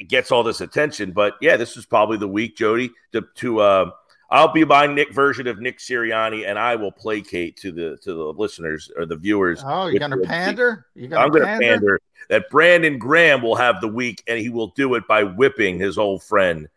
gets 0.08 0.32
all 0.32 0.42
this 0.42 0.60
attention. 0.60 1.12
But 1.12 1.34
yeah, 1.40 1.56
this 1.56 1.76
is 1.76 1.86
probably 1.86 2.18
the 2.18 2.28
week, 2.28 2.56
Jody, 2.56 2.90
to, 3.12 3.22
to 3.36 3.60
uh, 3.60 3.90
I'll 4.30 4.52
be 4.52 4.64
my 4.64 4.86
Nick 4.86 5.12
version 5.12 5.46
of 5.46 5.60
Nick 5.60 5.78
Sirianni, 5.78 6.48
and 6.48 6.58
I 6.58 6.76
will 6.76 6.92
placate 6.92 7.56
to 7.58 7.72
the 7.72 7.98
to 8.02 8.14
the 8.14 8.32
listeners 8.32 8.90
or 8.96 9.04
the 9.04 9.16
viewers. 9.16 9.62
Oh, 9.64 9.88
you're 9.88 10.00
gonna 10.00 10.18
pander? 10.18 10.86
You're 10.94 11.08
gonna 11.08 11.22
I'm 11.22 11.30
gonna 11.30 11.44
pander? 11.44 11.66
pander 11.66 12.00
that 12.28 12.48
Brandon 12.50 12.98
Graham 12.98 13.42
will 13.42 13.56
have 13.56 13.80
the 13.80 13.88
week, 13.88 14.22
and 14.26 14.38
he 14.38 14.48
will 14.48 14.68
do 14.68 14.94
it 14.94 15.06
by 15.06 15.24
whipping 15.24 15.78
his 15.78 15.98
old 15.98 16.22
friend 16.22 16.68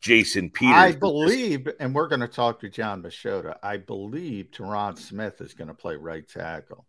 Jason 0.00 0.50
Peters. 0.50 0.74
I 0.74 0.92
believe, 0.92 1.68
and 1.80 1.94
we're 1.94 2.08
going 2.08 2.20
to 2.20 2.28
talk 2.28 2.60
to 2.60 2.68
Jon 2.68 3.02
Machota. 3.02 3.56
I 3.62 3.76
believe 3.76 4.50
Tyron 4.50 4.98
Smith 4.98 5.40
is 5.40 5.54
going 5.54 5.68
to 5.68 5.74
play 5.74 5.96
right 5.96 6.28
tackle. 6.28 6.84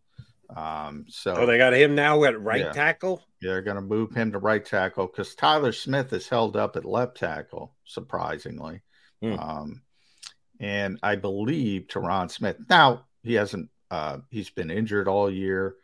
Um, 0.55 1.05
so 1.07 1.35
oh, 1.35 1.45
they 1.45 1.57
got 1.57 1.73
him 1.73 1.95
now 1.95 2.23
at 2.23 2.39
right 2.39 2.61
yeah. 2.61 2.71
tackle. 2.71 3.23
Yeah, 3.41 3.51
they're 3.51 3.61
going 3.61 3.75
to 3.75 3.81
move 3.81 4.13
him 4.13 4.31
to 4.31 4.39
right 4.39 4.63
tackle 4.63 5.07
because 5.07 5.35
Tyler 5.35 5.71
Smith 5.71 6.13
is 6.13 6.27
held 6.27 6.55
up 6.55 6.75
at 6.75 6.85
left 6.85 7.17
tackle, 7.17 7.75
surprisingly. 7.85 8.81
Hmm. 9.21 9.39
Um, 9.39 9.81
and 10.59 10.99
I 11.03 11.15
believe 11.15 11.87
Tyron 11.87 12.29
Smith. 12.31 12.57
Now 12.69 13.05
he 13.23 13.33
hasn't. 13.33 13.69
Uh, 13.91 14.19
he's 14.31 14.49
been 14.49 14.71
injured 14.71 15.07
all 15.07 15.29
year. 15.29 15.75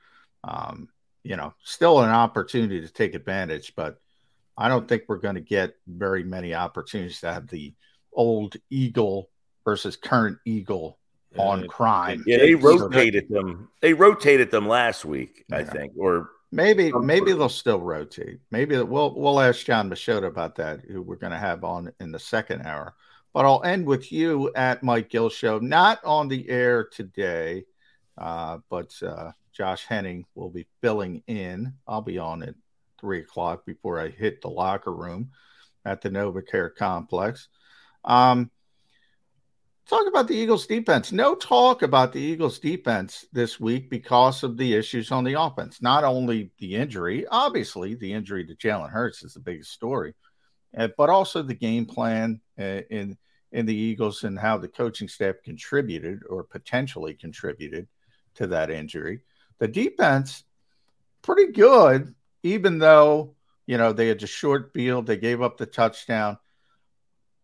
Um, 0.44 0.90
you 1.24 1.36
know, 1.36 1.54
still 1.64 2.02
an 2.02 2.10
opportunity 2.10 2.82
to 2.82 2.92
take 2.92 3.14
advantage, 3.14 3.74
but 3.76 4.02
I 4.58 4.70
don't 4.70 4.88
think 4.88 5.04
we're 5.08 5.18
going 5.18 5.36
to 5.36 5.42
get 5.42 5.76
very 5.88 6.24
many 6.24 6.54
opportunities 6.54 7.22
to 7.22 7.32
have 7.32 7.48
the 7.48 7.74
old 8.12 8.56
Eagle 8.70 9.30
versus 9.64 9.96
current 9.96 10.40
Eagle 10.46 10.98
on 11.38 11.68
crime. 11.68 12.24
Yeah, 12.26 12.38
they 12.38 12.56
rotated 12.56 13.30
them. 13.30 13.70
They 13.82 13.94
rotated 13.94 14.52
them 14.52 14.68
last 14.68 15.06
week, 15.06 15.46
yeah. 15.50 15.58
I 15.58 15.64
think, 15.64 15.94
or 15.98 16.30
maybe 16.52 16.92
maybe 16.92 17.32
they'll 17.34 17.50
still 17.50 17.80
rotate. 17.80 18.40
Maybe 18.52 18.82
we'll 18.82 19.14
we'll 19.16 19.40
ask 19.40 19.66
Jon 19.66 19.90
Machota 19.90 20.28
about 20.28 20.56
that, 20.56 20.82
who 20.82 21.02
we're 21.02 21.16
going 21.16 21.32
to 21.32 21.40
have 21.40 21.64
on 21.64 21.92
in 22.00 22.12
the 22.12 22.20
second 22.20 22.64
hour. 22.64 22.96
But 23.34 23.46
I'll 23.46 23.64
end 23.64 23.86
with 23.86 24.12
you 24.12 24.52
at 24.56 24.84
Mike 24.84 25.10
Gill 25.10 25.30
Show, 25.30 25.60
not 25.60 26.04
on 26.04 26.28
the 26.28 26.50
air 26.50 26.84
today, 26.84 27.64
uh, 28.18 28.58
but 28.70 28.94
uh, 29.02 29.32
Josh 29.54 29.86
Henning 29.86 30.26
will 30.36 30.50
be 30.50 30.68
filling 30.82 31.24
in. 31.28 31.74
I'll 31.88 32.02
be 32.02 32.18
on 32.18 32.44
at 32.44 32.56
three 33.00 33.22
o'clock 33.22 33.66
before 33.66 34.00
I 34.00 34.10
hit 34.10 34.42
the 34.42 34.50
locker 34.50 34.94
room 34.94 35.32
at 35.86 36.02
the 36.02 36.10
NovaCare 36.10 36.76
complex. 36.76 37.48
Um, 38.04 38.52
Talk 39.90 40.08
about 40.08 40.28
the 40.28 40.36
Eagles 40.36 40.68
defense. 40.68 41.12
No 41.12 41.36
talk 41.36 41.82
about 41.82 42.14
the 42.14 42.22
Eagles 42.22 42.60
defense 42.60 43.26
this 43.34 43.60
week 43.60 43.90
because 43.90 44.44
of 44.44 44.56
the 44.56 44.74
issues 44.74 45.12
on 45.12 45.24
the 45.24 45.40
offense. 45.40 45.82
Not 45.82 46.04
only 46.04 46.52
the 46.60 46.76
injury, 46.76 47.26
obviously, 47.28 47.96
the 47.96 48.14
injury 48.14 48.46
to 48.46 48.56
Jalen 48.56 48.90
Hurts 48.90 49.24
is 49.24 49.34
the 49.34 49.40
biggest 49.40 49.72
story, 49.72 50.14
uh, 50.78 50.90
but 50.98 51.10
also 51.10 51.42
the 51.42 51.54
game 51.54 51.86
plan 51.86 52.40
uh, 52.60 52.82
in 52.90 53.18
in 53.52 53.66
the 53.66 53.76
Eagles 53.76 54.24
and 54.24 54.40
how 54.40 54.58
the 54.58 54.70
coaching 54.70 55.10
staff 55.10 55.36
contributed 55.44 56.22
or 56.30 56.44
potentially 56.44 57.14
contributed 57.14 57.86
to 58.36 58.48
that 58.48 58.72
injury. 58.72 59.20
The 59.60 59.68
defense, 59.68 60.46
pretty 61.22 61.52
good, 61.52 62.16
even 62.44 62.80
though 62.80 63.36
you 63.66 63.78
know 63.78 63.92
they 63.92 64.08
had 64.08 64.24
a 64.24 64.28
short 64.28 64.72
field, 64.74 65.06
they 65.06 65.18
gave 65.18 65.42
up 65.42 65.58
the 65.58 65.66
touchdown, 65.66 66.38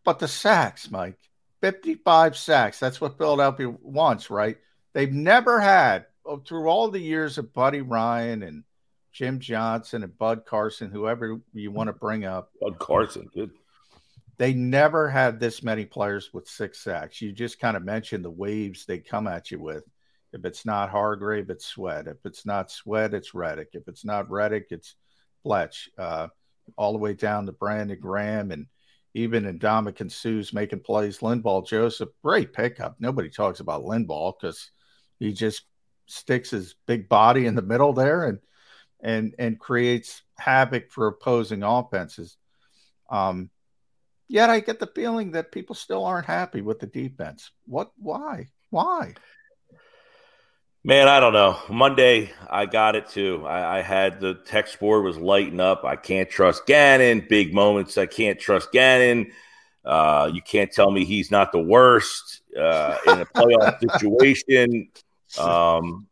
but 0.06 0.20
the 0.20 0.30
sacks, 0.30 0.90
Mike 0.90 1.27
55 1.62 2.38
sacks. 2.38 2.80
That's 2.80 3.02
what 3.02 3.18
Philadelphia 3.18 3.70
wants, 3.82 4.30
right? 4.30 4.58
They've 4.94 5.12
never 5.12 5.60
had, 5.60 6.06
oh, 6.26 6.38
through 6.38 6.68
all 6.68 6.90
the 6.90 7.00
years 7.00 7.38
of 7.38 7.54
Buddy 7.54 7.82
Ryan 7.82 8.44
and 8.44 8.64
Jim 9.12 9.40
Johnson 9.40 10.04
and 10.04 10.18
Bud 10.18 10.46
Carson, 10.46 10.92
whoever 10.92 11.40
you 11.54 11.72
want 11.72 11.88
to 11.88 11.94
bring 11.94 12.26
up. 12.26 12.52
Bud 12.62 12.78
Carson, 12.80 13.30
good. 13.34 13.52
They 14.38 14.54
never 14.54 15.10
had 15.10 15.40
this 15.40 15.64
many 15.64 15.86
players 15.86 16.32
with 16.32 16.48
six 16.48 16.80
sacks. 16.80 17.22
You 17.22 17.32
just 17.32 17.60
kind 17.60 17.76
of 17.76 17.84
mentioned 17.84 18.24
the 18.24 18.30
waves 18.30 18.86
they 18.86 19.00
come 19.00 19.28
at 19.28 19.50
you 19.50 19.60
with. 19.60 19.84
If 20.34 20.46
it's 20.46 20.66
not 20.66 20.92
Hargrave, 20.92 21.50
it's 21.50 21.66
Sweat. 21.66 22.08
If 22.08 22.18
it's 22.26 22.46
not 22.46 22.70
Sweat, 22.70 23.16
it's 23.16 23.34
Reddick. 23.34 23.70
If 23.74 23.88
it's 23.88 24.06
not 24.06 24.30
Reddick, 24.30 24.68
it's 24.70 24.96
Fletch. 25.42 25.90
Uh, 25.98 26.28
all 26.76 26.92
the 26.92 27.00
way 27.00 27.14
down 27.14 27.46
to 27.46 27.52
Brandon 27.52 27.98
Graham 28.00 28.52
and 28.52 28.68
even 29.14 29.46
in 29.46 29.60
Ndamukong 29.60 30.12
Suh's 30.12 30.54
making 30.54 30.82
plays. 30.82 31.20
Linval 31.20 31.68
Joseph, 31.68 32.10
great 32.24 32.54
pickup. 32.54 32.96
Nobody 33.00 33.30
talks 33.30 33.60
about 33.60 33.84
Linval 33.84 34.34
because 34.40 34.72
he 35.20 35.34
just 35.34 35.64
sticks 36.06 36.52
his 36.52 36.76
big 36.86 37.10
body 37.10 37.46
in 37.46 37.56
the 37.56 37.62
middle 37.62 37.94
there 37.94 38.26
and 38.26 38.40
and 39.02 39.36
and 39.38 39.60
creates 39.60 40.24
havoc 40.38 40.92
for 40.92 41.08
opposing 41.08 41.64
offenses. 41.64 42.38
Um, 43.10 43.50
yet 44.28 44.50
I 44.50 44.60
get 44.60 44.80
the 44.80 44.88
feeling 44.88 45.32
that 45.32 45.52
people 45.52 45.76
still 45.76 46.06
aren't 46.06 46.26
happy 46.26 46.62
with 46.62 46.80
the 46.80 46.88
defense. 46.88 47.52
What? 47.66 47.92
Why? 47.98 48.48
Why? 48.70 49.14
Man, 50.88 51.10
I 51.10 51.20
don't 51.20 51.34
know. 51.34 51.60
Monday, 51.70 52.32
I 52.50 52.66
got 52.66 52.96
it 52.96 53.10
too. 53.10 53.46
I, 53.46 53.80
I, 53.80 53.82
had 53.82 54.22
the 54.22 54.36
text 54.36 54.80
board 54.80 55.04
was 55.04 55.18
lighting 55.18 55.60
up. 55.60 55.84
I 55.84 55.98
can't 55.98 56.30
trust 56.30 56.66
Gannon. 56.66 57.26
Big 57.28 57.54
moments. 57.54 57.98
I 57.98 58.06
can't 58.06 58.40
trust 58.40 58.72
Gannon. 58.72 59.34
Uh, 59.84 60.32
you 60.34 60.42
can't 60.42 60.72
tell 60.72 60.90
me 60.90 61.04
he's 61.04 61.30
not 61.30 61.52
the 61.52 61.60
worst 61.60 62.40
uh, 62.58 62.96
in 63.06 63.20
a 63.20 63.26
playoff 63.26 63.80
situation. 64.00 64.88
Um, 65.38 66.08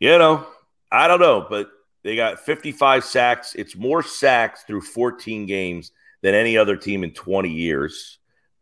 you 0.00 0.18
know, 0.18 0.44
I 0.90 1.06
don't 1.06 1.20
know, 1.20 1.46
but 1.48 1.68
they 2.02 2.16
got 2.16 2.40
55 2.40 3.04
sacks. 3.04 3.54
It's 3.54 3.76
more 3.76 4.02
sacks 4.02 4.64
through 4.64 4.80
14 4.80 5.46
games 5.46 5.92
than 6.20 6.34
any 6.34 6.58
other 6.58 6.76
team 6.76 7.04
in 7.04 7.12
20 7.12 7.48
years. 7.48 8.18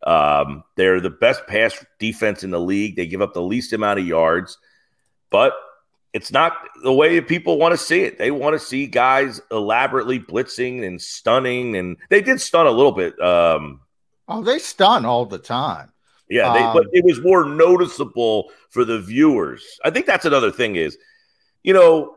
Um, 0.07 0.63
they're 0.77 1.01
the 1.01 1.09
best 1.09 1.47
pass 1.47 1.83
defense 1.99 2.45
in 2.45 2.51
the 2.51 2.61
league. 2.61 2.97
They 2.97 3.07
give 3.07 3.23
up 3.23 3.33
the 3.33 3.41
least 3.41 3.73
amount 3.73 3.99
of 3.99 4.07
yards, 4.07 4.59
but 5.31 5.55
it's 6.13 6.33
not 6.33 6.55
the 6.83 6.93
way 6.93 7.21
people 7.21 7.57
want 7.57 7.73
to 7.73 7.79
see 7.79 8.01
it. 8.01 8.19
They 8.19 8.31
want 8.31 8.55
to 8.55 8.59
see 8.59 8.87
guys 8.87 9.41
elaborately 9.51 10.19
blitzing 10.19 10.87
and 10.87 11.01
stunning, 11.01 11.77
and 11.77 11.97
they 12.09 12.21
did 12.21 12.41
stun 12.41 12.67
a 12.67 12.71
little 12.71 12.93
bit. 12.93 13.21
Um, 13.21 13.81
oh, 14.29 14.43
they 14.43 14.59
stun 14.59 15.05
all 15.05 15.27
the 15.27 15.39
time. 15.39 15.93
Yeah, 16.29 16.53
they, 16.53 16.61
um, 16.61 16.75
but 16.75 16.87
it 16.93 17.05
was 17.05 17.21
more 17.21 17.45
noticeable 17.45 18.51
for 18.71 18.85
the 18.85 19.01
viewers. 19.01 19.65
I 19.85 19.91
think 19.91 20.07
that's 20.07 20.25
another 20.25 20.53
thing 20.53 20.77
is, 20.77 20.97
you 21.63 21.75
know, 21.75 22.17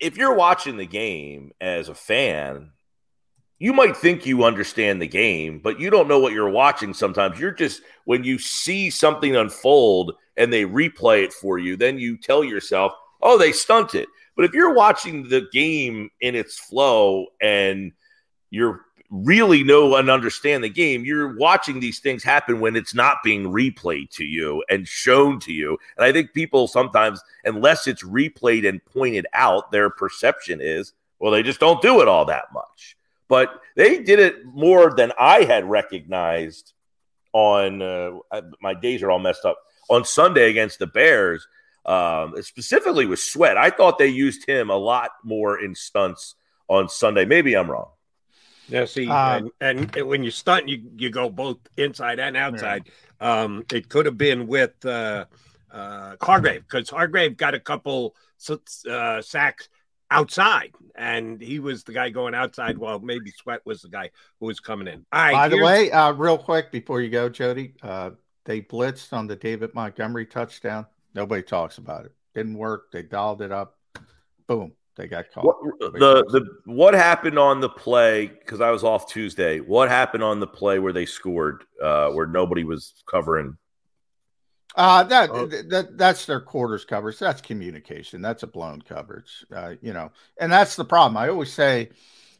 if 0.00 0.16
you're 0.16 0.34
watching 0.34 0.76
the 0.76 0.86
game 0.86 1.52
as 1.60 1.88
a 1.88 1.94
fan, 1.94 2.72
you 3.58 3.72
might 3.72 3.96
think 3.96 4.26
you 4.26 4.44
understand 4.44 5.00
the 5.00 5.06
game, 5.06 5.60
but 5.62 5.78
you 5.78 5.90
don't 5.90 6.08
know 6.08 6.18
what 6.18 6.32
you're 6.32 6.50
watching 6.50 6.94
sometimes. 6.94 7.38
You're 7.38 7.52
just, 7.52 7.82
when 8.04 8.24
you 8.24 8.38
see 8.38 8.90
something 8.90 9.36
unfold 9.36 10.14
and 10.40 10.52
they 10.52 10.64
replay 10.64 11.22
it 11.22 11.32
for 11.32 11.58
you, 11.58 11.76
then 11.76 11.98
you 11.98 12.16
tell 12.16 12.42
yourself, 12.42 12.92
oh, 13.22 13.38
they 13.38 13.52
stunted. 13.52 14.08
But 14.36 14.44
if 14.44 14.52
you're 14.52 14.74
watching 14.74 15.28
the 15.28 15.46
game 15.52 16.10
in 16.20 16.34
its 16.34 16.58
flow 16.58 17.26
and 17.40 17.92
you're 18.50 18.80
really 19.10 19.62
know 19.62 19.96
and 19.96 20.08
understand 20.08 20.64
the 20.64 20.68
game, 20.68 21.04
you're 21.04 21.36
watching 21.36 21.78
these 21.78 21.98
things 21.98 22.24
happen 22.24 22.60
when 22.60 22.76
it's 22.76 22.94
not 22.94 23.18
being 23.22 23.44
replayed 23.44 24.10
to 24.10 24.24
you 24.24 24.64
and 24.70 24.88
shown 24.88 25.40
to 25.40 25.52
you. 25.52 25.76
And 25.96 26.04
I 26.04 26.12
think 26.12 26.32
people 26.32 26.68
sometimes, 26.68 27.20
unless 27.44 27.86
it's 27.86 28.04
replayed 28.04 28.68
and 28.68 28.84
pointed 28.84 29.26
out, 29.34 29.70
their 29.70 29.90
perception 29.90 30.60
is, 30.60 30.92
well, 31.18 31.32
they 31.32 31.42
just 31.42 31.60
don't 31.60 31.82
do 31.82 32.00
it 32.00 32.08
all 32.08 32.24
that 32.24 32.46
much 32.54 32.96
but 33.30 33.62
they 33.76 34.02
did 34.02 34.18
it 34.18 34.44
more 34.44 34.92
than 34.92 35.12
I 35.18 35.44
had 35.44 35.64
recognized 35.64 36.72
on 37.32 37.80
uh, 37.80 38.18
my 38.60 38.74
days 38.74 39.02
are 39.02 39.10
all 39.10 39.20
messed 39.20 39.44
up 39.44 39.56
on 39.90 40.04
Sunday 40.04 40.48
against 40.48 40.78
the 40.78 40.86
Bears, 40.86 41.46
um, 41.84 42.34
specifically 42.40 43.04
with 43.04 43.18
Sweat. 43.18 43.58
I 43.58 43.68
thought 43.68 43.98
they 43.98 44.06
used 44.06 44.48
him 44.48 44.70
a 44.70 44.76
lot 44.76 45.10
more 45.22 45.62
in 45.62 45.74
stunts 45.74 46.36
on 46.68 46.88
Sunday. 46.88 47.26
Maybe 47.26 47.54
I'm 47.54 47.70
wrong. 47.70 47.88
Yeah, 48.68 48.84
see, 48.84 49.08
um, 49.08 49.50
and, 49.60 49.94
and, 49.96 50.06
when 50.06 50.22
you 50.22 50.30
stunt, 50.30 50.68
you 50.68 50.92
you 50.96 51.10
go 51.10 51.28
both 51.28 51.58
inside 51.76 52.20
and 52.20 52.36
outside. 52.36 52.88
Yeah. 53.20 53.42
Um, 53.42 53.64
it 53.72 53.88
could 53.88 54.06
have 54.06 54.16
been 54.16 54.46
with 54.46 54.86
uh, 54.86 55.24
uh, 55.72 56.14
Hargrave 56.22 56.62
because 56.62 56.88
Hargrave 56.88 57.36
got 57.36 57.54
a 57.54 57.60
couple 57.60 58.14
uh, 58.88 59.20
sacks 59.22 59.68
outside, 60.08 60.72
and 60.94 61.40
he 61.40 61.58
was 61.58 61.82
the 61.82 61.92
guy 61.92 62.10
going 62.10 62.32
outside. 62.32 62.78
Well, 62.78 63.00
maybe 63.00 63.32
Sweat 63.32 63.66
was 63.66 63.82
the 63.82 63.88
guy 63.88 64.10
who 64.38 64.46
was 64.46 64.60
coming 64.60 64.86
in. 64.86 65.04
All 65.12 65.20
right. 65.20 65.32
By 65.32 65.48
the 65.48 65.60
way, 65.60 65.90
uh, 65.90 66.12
real 66.12 66.38
quick 66.38 66.70
before 66.70 67.00
you 67.00 67.10
go, 67.10 67.28
Jody, 67.28 67.74
uh, 67.82 68.10
they 68.44 68.60
blitzed 68.60 69.12
on 69.12 69.26
the 69.26 69.36
David 69.36 69.74
Montgomery 69.74 70.26
touchdown. 70.26 70.86
Nobody 71.14 71.42
talks 71.42 71.78
about 71.78 72.04
it. 72.04 72.12
Didn't 72.34 72.54
work. 72.54 72.92
They 72.92 73.02
dialed 73.02 73.42
it 73.42 73.52
up. 73.52 73.76
Boom. 74.46 74.72
They 74.96 75.06
got 75.06 75.30
caught. 75.32 75.44
What, 75.44 75.56
the 75.80 76.24
the 76.28 76.46
what 76.66 76.94
happened 76.94 77.38
on 77.38 77.60
the 77.60 77.68
play? 77.68 78.26
Because 78.26 78.60
I 78.60 78.70
was 78.70 78.84
off 78.84 79.06
Tuesday. 79.06 79.60
What 79.60 79.88
happened 79.88 80.22
on 80.22 80.40
the 80.40 80.46
play 80.46 80.78
where 80.78 80.92
they 80.92 81.06
scored, 81.06 81.64
uh, 81.82 82.10
where 82.10 82.26
nobody 82.26 82.64
was 82.64 82.92
covering 83.06 83.56
uh, 84.76 85.02
that, 85.04 85.30
oh. 85.30 85.46
that 85.46 85.98
that's 85.98 86.26
their 86.26 86.40
quarters 86.40 86.84
coverage. 86.84 87.18
That's 87.18 87.40
communication. 87.40 88.22
That's 88.22 88.42
a 88.42 88.46
blown 88.46 88.82
coverage. 88.82 89.44
Uh, 89.54 89.74
you 89.80 89.92
know, 89.92 90.12
and 90.38 90.52
that's 90.52 90.76
the 90.76 90.84
problem. 90.84 91.16
I 91.16 91.28
always 91.28 91.52
say, 91.52 91.90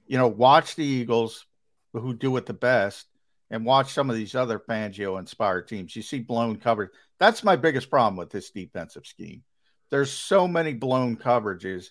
you 0.07 0.17
know, 0.17 0.29
watch 0.29 0.77
the 0.77 0.85
Eagles 0.85 1.47
who 1.93 2.15
do 2.15 2.37
it 2.37 2.47
the 2.47 2.53
best 2.53 3.07
and 3.51 3.65
watch 3.65 3.93
some 3.93 4.11
of 4.11 4.17
these 4.17 4.35
other 4.35 4.59
Fangio 4.59 5.19
inspired 5.19 5.69
teams. 5.69 5.95
You 5.97 6.03
see 6.03 6.21
blown 6.21 6.57
coverage. 6.57 6.91
That's 7.19 7.45
my 7.45 7.57
biggest 7.57 7.91
problem 7.91 8.17
with 8.17 8.31
this 8.31 8.51
defensive 8.51 9.07
scheme. 9.07 9.43
There's 9.91 10.13
so 10.13 10.47
many 10.47 10.73
blown 10.73 11.17
coverages. 11.17 11.89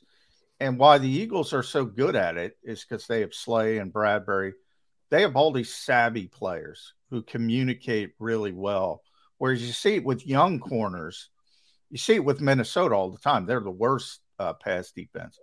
And 0.62 0.78
why 0.78 0.97
the 0.97 1.10
Eagles 1.10 1.53
are 1.53 1.64
so 1.64 1.86
good 1.86 2.16
at 2.16 2.38
it 2.38 2.57
is 2.64 2.84
because 2.84 3.07
they 3.07 3.22
have 3.22 3.34
Slay 3.34 3.78
and 3.78 3.93
Bradberry. 3.93 4.53
They 5.10 5.22
have 5.22 5.36
all 5.36 5.51
these 5.51 5.74
savvy 5.74 6.28
players 6.28 6.93
who 7.10 7.22
communicate 7.22 8.14
really 8.20 8.51
well 8.51 9.01
Whereas 9.39 9.66
you 9.66 9.74
see 9.74 9.95
it 9.95 10.03
with 10.03 10.28
young 10.28 10.60
corners, 10.60 11.30
you 11.89 11.97
see 11.97 12.16
it 12.16 12.24
with 12.24 12.41
Minnesota 12.41 12.93
all 12.93 13.10
the 13.10 13.18
time. 13.18 13.45
They're 13.45 13.62
the 13.62 13.72
worst 13.72 14.20
uh, 14.38 14.53
pass 14.53 14.91
defense, 14.91 15.39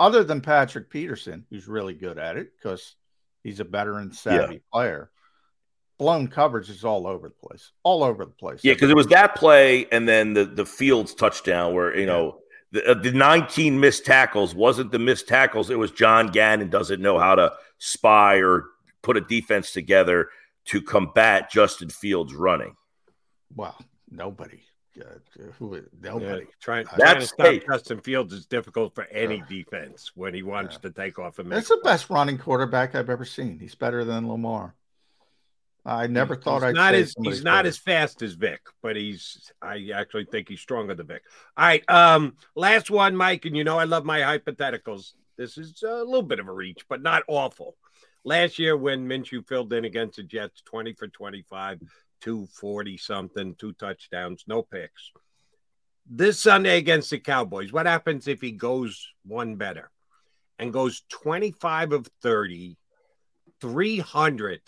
other 0.00 0.24
than 0.24 0.40
Patrick 0.40 0.90
Peterson, 0.90 1.46
who's 1.50 1.68
really 1.68 1.94
good 1.94 2.18
at 2.18 2.36
it 2.36 2.50
because 2.56 2.96
he's 3.44 3.60
a 3.60 3.64
veteran, 3.64 4.12
savvy 4.12 4.54
yeah. 4.54 4.60
player. 4.72 5.10
Blown 5.98 6.28
coverage 6.28 6.70
is 6.70 6.84
all 6.84 7.06
over 7.06 7.28
the 7.28 7.48
place, 7.48 7.72
all 7.82 8.04
over 8.04 8.24
the 8.24 8.30
place. 8.30 8.60
Yeah, 8.62 8.74
because 8.74 8.90
it 8.90 8.96
was 8.96 9.08
that 9.08 9.34
play 9.34 9.86
and 9.90 10.08
then 10.08 10.32
the 10.32 10.44
the 10.44 10.64
Fields 10.64 11.14
touchdown 11.14 11.74
where 11.74 11.98
you 11.98 12.06
know 12.06 12.38
the, 12.70 12.90
uh, 12.90 12.94
the 12.94 13.12
19 13.12 13.80
missed 13.80 14.04
tackles 14.04 14.54
wasn't 14.54 14.92
the 14.92 14.98
missed 14.98 15.26
tackles. 15.26 15.70
It 15.70 15.78
was 15.78 15.90
John 15.90 16.28
Gannon 16.28 16.70
doesn't 16.70 17.02
know 17.02 17.18
how 17.18 17.34
to 17.34 17.52
spy 17.78 18.36
or 18.36 18.66
put 19.02 19.16
a 19.16 19.20
defense 19.20 19.72
together 19.72 20.28
to 20.66 20.80
combat 20.82 21.50
Justin 21.50 21.88
Fields 21.88 22.34
running 22.34 22.76
well, 23.54 23.76
nobody. 24.10 24.60
Uh, 25.00 25.44
who 25.58 25.80
nobody 26.00 26.40
yeah, 26.40 26.50
trying, 26.60 26.84
trying 26.84 27.20
to 27.20 27.26
stop 27.26 27.46
hey. 27.46 27.62
Justin 27.64 28.00
Fields 28.00 28.32
is 28.32 28.46
difficult 28.46 28.96
for 28.96 29.04
any 29.12 29.40
uh, 29.40 29.44
defense 29.48 30.10
when 30.16 30.34
he 30.34 30.42
wants 30.42 30.74
yeah. 30.74 30.88
to 30.88 30.90
take 30.90 31.20
off 31.20 31.38
a. 31.38 31.44
That's 31.44 31.68
the 31.68 31.80
best 31.84 32.10
running 32.10 32.36
quarterback 32.36 32.96
I've 32.96 33.08
ever 33.08 33.24
seen. 33.24 33.60
He's 33.60 33.76
better 33.76 34.04
than 34.04 34.28
Lamar. 34.28 34.74
I 35.84 36.06
never 36.06 36.36
thought 36.36 36.56
he's 36.62 36.64
I'd 36.64 36.74
not 36.74 36.94
as 36.94 37.14
he's 37.22 37.42
not 37.42 37.58
better. 37.58 37.68
as 37.68 37.78
fast 37.78 38.22
as 38.22 38.34
Vic, 38.34 38.60
but 38.82 38.96
he's 38.96 39.50
I 39.62 39.90
actually 39.94 40.26
think 40.26 40.48
he's 40.48 40.60
stronger 40.60 40.94
than 40.94 41.06
Vic. 41.06 41.22
All 41.56 41.64
right, 41.64 41.88
um, 41.90 42.36
last 42.54 42.90
one, 42.90 43.16
Mike, 43.16 43.44
and 43.46 43.56
you 43.56 43.64
know 43.64 43.78
I 43.78 43.84
love 43.84 44.04
my 44.04 44.20
hypotheticals. 44.20 45.12
This 45.36 45.56
is 45.56 45.82
a 45.82 46.04
little 46.04 46.22
bit 46.22 46.40
of 46.40 46.48
a 46.48 46.52
reach, 46.52 46.84
but 46.88 47.00
not 47.00 47.22
awful. 47.28 47.76
Last 48.24 48.58
year, 48.58 48.76
when 48.76 49.08
Minshew 49.08 49.46
filled 49.46 49.72
in 49.72 49.84
against 49.84 50.16
the 50.16 50.24
Jets, 50.24 50.62
twenty 50.62 50.92
for 50.92 51.08
twenty-five, 51.08 51.80
240 52.20 52.96
something, 52.96 53.54
two 53.54 53.72
touchdowns, 53.74 54.44
no 54.46 54.62
picks. 54.62 55.12
This 56.10 56.40
Sunday 56.40 56.78
against 56.78 57.10
the 57.10 57.18
Cowboys, 57.18 57.72
what 57.72 57.86
happens 57.86 58.28
if 58.28 58.40
he 58.40 58.52
goes 58.52 59.08
one 59.24 59.56
better 59.56 59.90
and 60.58 60.72
goes 60.72 61.02
25 61.10 61.92
of 61.92 62.08
30, 62.22 62.76
300 63.60 64.60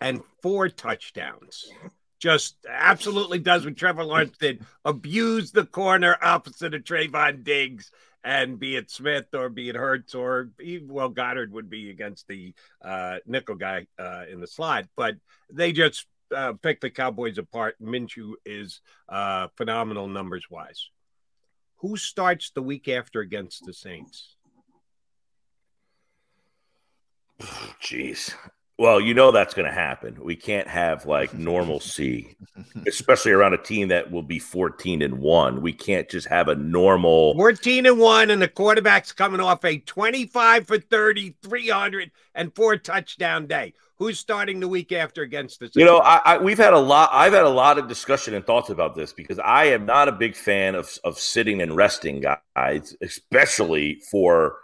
and 0.00 0.22
four 0.42 0.68
touchdowns? 0.68 1.70
Just 2.18 2.56
absolutely 2.68 3.38
does 3.38 3.64
what 3.64 3.76
Trevor 3.76 4.04
Lawrence 4.04 4.36
did 4.38 4.64
abuse 4.84 5.52
the 5.52 5.64
corner 5.64 6.16
opposite 6.20 6.74
of 6.74 6.82
Trevon 6.82 7.44
Diggs 7.44 7.92
and 8.24 8.58
be 8.58 8.76
it 8.76 8.90
Smith 8.90 9.26
or 9.34 9.48
be 9.48 9.68
it 9.68 9.76
Hertz 9.76 10.14
or 10.14 10.50
well 10.82 11.10
Goedert 11.10 11.50
would 11.50 11.70
be 11.70 11.90
against 11.90 12.26
the 12.28 12.54
uh, 12.82 13.18
nickel 13.26 13.54
guy 13.54 13.86
uh, 13.98 14.24
in 14.30 14.40
the 14.40 14.46
slot, 14.46 14.86
but 14.96 15.14
they 15.50 15.72
just 15.72 16.06
uh, 16.34 16.54
pick 16.54 16.80
the 16.80 16.90
Cowboys 16.90 17.38
apart. 17.38 17.76
Minshew 17.80 18.34
is 18.44 18.80
uh, 19.08 19.48
phenomenal 19.56 20.08
numbers 20.08 20.46
wise. 20.50 20.90
Who 21.76 21.96
starts 21.96 22.50
the 22.50 22.62
week 22.62 22.88
after 22.88 23.20
against 23.20 23.64
the 23.64 23.72
Saints? 23.72 24.34
Jeez. 27.80 28.34
Well, 28.78 29.00
you 29.00 29.12
know 29.12 29.32
that's 29.32 29.54
going 29.54 29.66
to 29.66 29.74
happen. 29.74 30.16
We 30.22 30.36
can't 30.36 30.68
have 30.68 31.04
like 31.04 31.34
normalcy, 31.38 32.36
especially 32.86 33.32
around 33.32 33.54
a 33.54 33.58
team 33.58 33.88
that 33.88 34.10
will 34.12 34.22
be 34.22 34.38
14 34.38 35.02
and 35.02 35.18
1. 35.18 35.60
We 35.60 35.72
can't 35.72 36.08
just 36.08 36.28
have 36.28 36.46
a 36.46 36.54
normal 36.54 37.34
14 37.34 37.86
and 37.86 37.98
1 37.98 38.30
and 38.30 38.40
the 38.40 38.48
quarterback's 38.48 39.12
coming 39.12 39.40
off 39.40 39.64
a 39.64 39.78
25 39.78 40.66
for 40.66 40.78
30, 40.78 41.34
300 41.42 42.10
and 42.36 42.54
four 42.54 42.76
touchdown 42.76 43.46
day. 43.46 43.74
Who's 43.96 44.20
starting 44.20 44.60
the 44.60 44.68
week 44.68 44.92
after 44.92 45.22
against 45.22 45.58
the? 45.58 45.68
You 45.74 45.84
know, 45.84 45.98
I, 45.98 46.20
I, 46.24 46.38
we've 46.38 46.56
had 46.56 46.72
a 46.72 46.78
lot. 46.78 47.10
I've 47.12 47.32
had 47.32 47.42
a 47.42 47.48
lot 47.48 47.78
of 47.78 47.88
discussion 47.88 48.32
and 48.32 48.46
thoughts 48.46 48.70
about 48.70 48.94
this 48.94 49.12
because 49.12 49.40
I 49.40 49.64
am 49.64 49.86
not 49.86 50.06
a 50.06 50.12
big 50.12 50.36
fan 50.36 50.76
of 50.76 50.96
of 51.02 51.18
sitting 51.18 51.60
and 51.60 51.74
resting 51.74 52.20
guys, 52.54 52.96
especially 53.02 54.00
for 54.08 54.58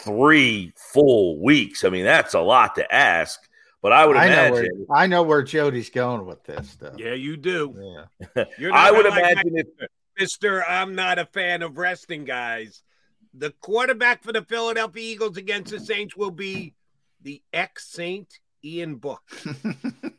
three 0.00 0.72
full 0.76 1.42
weeks. 1.42 1.84
I 1.84 1.90
mean, 1.90 2.04
that's 2.04 2.34
a 2.34 2.40
lot 2.40 2.74
to 2.76 2.94
ask. 2.94 3.40
But 3.82 3.92
I 3.92 4.06
would 4.06 4.16
I 4.16 4.26
imagine 4.26 4.54
know 4.54 4.84
where, 4.88 4.98
I 4.98 5.06
know 5.06 5.22
where 5.22 5.42
Jody's 5.42 5.90
going 5.90 6.26
with 6.26 6.42
this 6.44 6.70
stuff. 6.70 6.94
Yeah, 6.96 7.14
you 7.14 7.36
do. 7.36 8.04
Yeah. 8.34 8.44
I 8.72 8.90
would 8.90 9.06
like 9.06 9.18
imagine 9.18 9.58
if 9.58 9.66
Mister, 10.18 10.64
I'm 10.64 10.94
not 10.94 11.18
a 11.18 11.26
fan 11.26 11.62
of 11.62 11.78
resting 11.78 12.24
guys. 12.24 12.82
The 13.34 13.50
quarterback 13.60 14.22
for 14.24 14.32
the 14.32 14.42
Philadelphia 14.42 15.02
Eagles 15.02 15.36
against 15.36 15.70
the 15.70 15.78
Saints 15.78 16.16
will 16.16 16.30
be 16.30 16.74
the 17.22 17.42
ex 17.52 17.86
Saint 17.88 18.40
Ian 18.64 18.96
Book. 18.96 19.22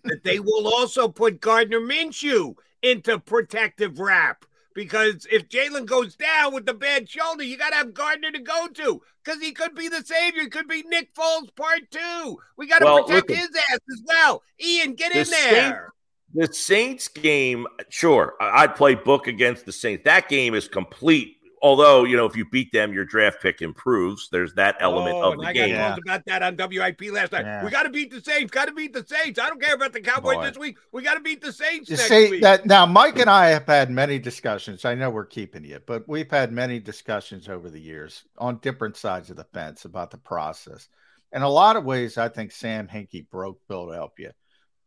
that 0.03 0.21
they 0.23 0.39
will 0.39 0.67
also 0.67 1.07
put 1.07 1.41
Gardner 1.41 1.81
Minshew 1.81 2.55
into 2.83 3.19
protective 3.19 3.99
wrap 3.99 4.45
because 4.77 5.25
if 5.31 5.49
Jalen 5.49 5.87
goes 5.87 6.15
down 6.15 6.53
with 6.53 6.67
the 6.67 6.73
bad 6.75 7.09
shoulder, 7.09 7.41
you 7.41 7.57
got 7.57 7.71
to 7.71 7.77
have 7.77 7.95
Gardner 7.95 8.29
to 8.29 8.39
go 8.39 8.67
to 8.67 9.01
because 9.25 9.41
he 9.41 9.51
could 9.51 9.73
be 9.73 9.89
the 9.89 10.03
savior. 10.05 10.43
He 10.43 10.49
could 10.49 10.67
be 10.67 10.83
Nick 10.83 11.15
Foles 11.15 11.53
part 11.55 11.89
two. 11.89 12.37
We 12.57 12.67
got 12.67 12.79
to 12.79 12.85
well, 12.85 13.03
protect 13.03 13.27
his 13.31 13.49
ass 13.71 13.79
as 13.91 14.03
well. 14.05 14.43
Ian, 14.63 14.93
get 14.93 15.13
the 15.13 15.21
in 15.21 15.29
there. 15.31 15.93
the 16.35 16.53
Saints 16.53 17.07
game, 17.07 17.65
sure, 17.89 18.35
I'd 18.39 18.75
play 18.75 18.93
Book 18.93 19.25
against 19.25 19.65
the 19.65 19.71
Saints. 19.71 20.03
That 20.05 20.29
game 20.29 20.53
is 20.53 20.67
complete 20.67 21.36
although 21.61 22.03
you 22.03 22.17
know 22.17 22.25
if 22.25 22.35
you 22.35 22.45
beat 22.49 22.71
them, 22.71 22.93
your 22.93 23.05
draft 23.05 23.41
pick 23.41 23.61
improves. 23.61 24.29
There's 24.31 24.53
that 24.55 24.77
element 24.79 25.15
oh, 25.15 25.31
of 25.31 25.39
the 25.39 25.45
I 25.45 25.53
game. 25.53 25.75
I 25.75 25.89
got 25.89 25.99
about 25.99 26.25
that 26.25 26.43
on 26.43 26.55
WIP 26.55 27.11
last 27.11 27.31
night. 27.31 27.45
Yeah. 27.45 27.63
We 27.63 27.71
got 27.71 27.83
to 27.83 27.89
beat 27.89 28.11
the 28.11 28.21
Saints. 28.21 28.51
Got 28.51 28.65
to 28.65 28.73
beat 28.73 28.93
the 28.93 29.05
Saints. 29.05 29.39
I 29.39 29.47
don't 29.47 29.61
care 29.61 29.75
about 29.75 29.93
the 29.93 30.01
Cowboys 30.01 30.35
Boy. 30.35 30.45
this 30.45 30.57
week. 30.57 30.77
We 30.91 31.01
got 31.03 31.15
to 31.15 31.19
beat 31.19 31.41
the 31.41 31.53
Saints. 31.53 31.89
You 31.89 31.97
see 31.97 32.31
week. 32.31 32.41
that 32.41 32.65
now, 32.65 32.85
Mike 32.85 33.19
and 33.19 33.29
I 33.29 33.47
have 33.49 33.65
had 33.65 33.89
many 33.89 34.19
discussions. 34.19 34.85
I 34.85 34.95
know 34.95 35.09
we're 35.09 35.25
keeping 35.25 35.63
you, 35.63 35.79
but 35.85 36.07
we've 36.07 36.31
had 36.31 36.51
many 36.51 36.79
discussions 36.79 37.49
over 37.49 37.69
the 37.69 37.81
years 37.81 38.23
on 38.37 38.59
different 38.59 38.97
sides 38.97 39.29
of 39.29 39.37
the 39.37 39.45
fence 39.45 39.85
about 39.85 40.11
the 40.11 40.17
process. 40.17 40.87
In 41.33 41.41
a 41.41 41.49
lot 41.49 41.75
of 41.75 41.83
ways, 41.83 42.17
I 42.17 42.29
think 42.29 42.51
Sam 42.51 42.87
Hinkie 42.87 43.29
broke 43.29 43.59
Philadelphia. 43.67 44.33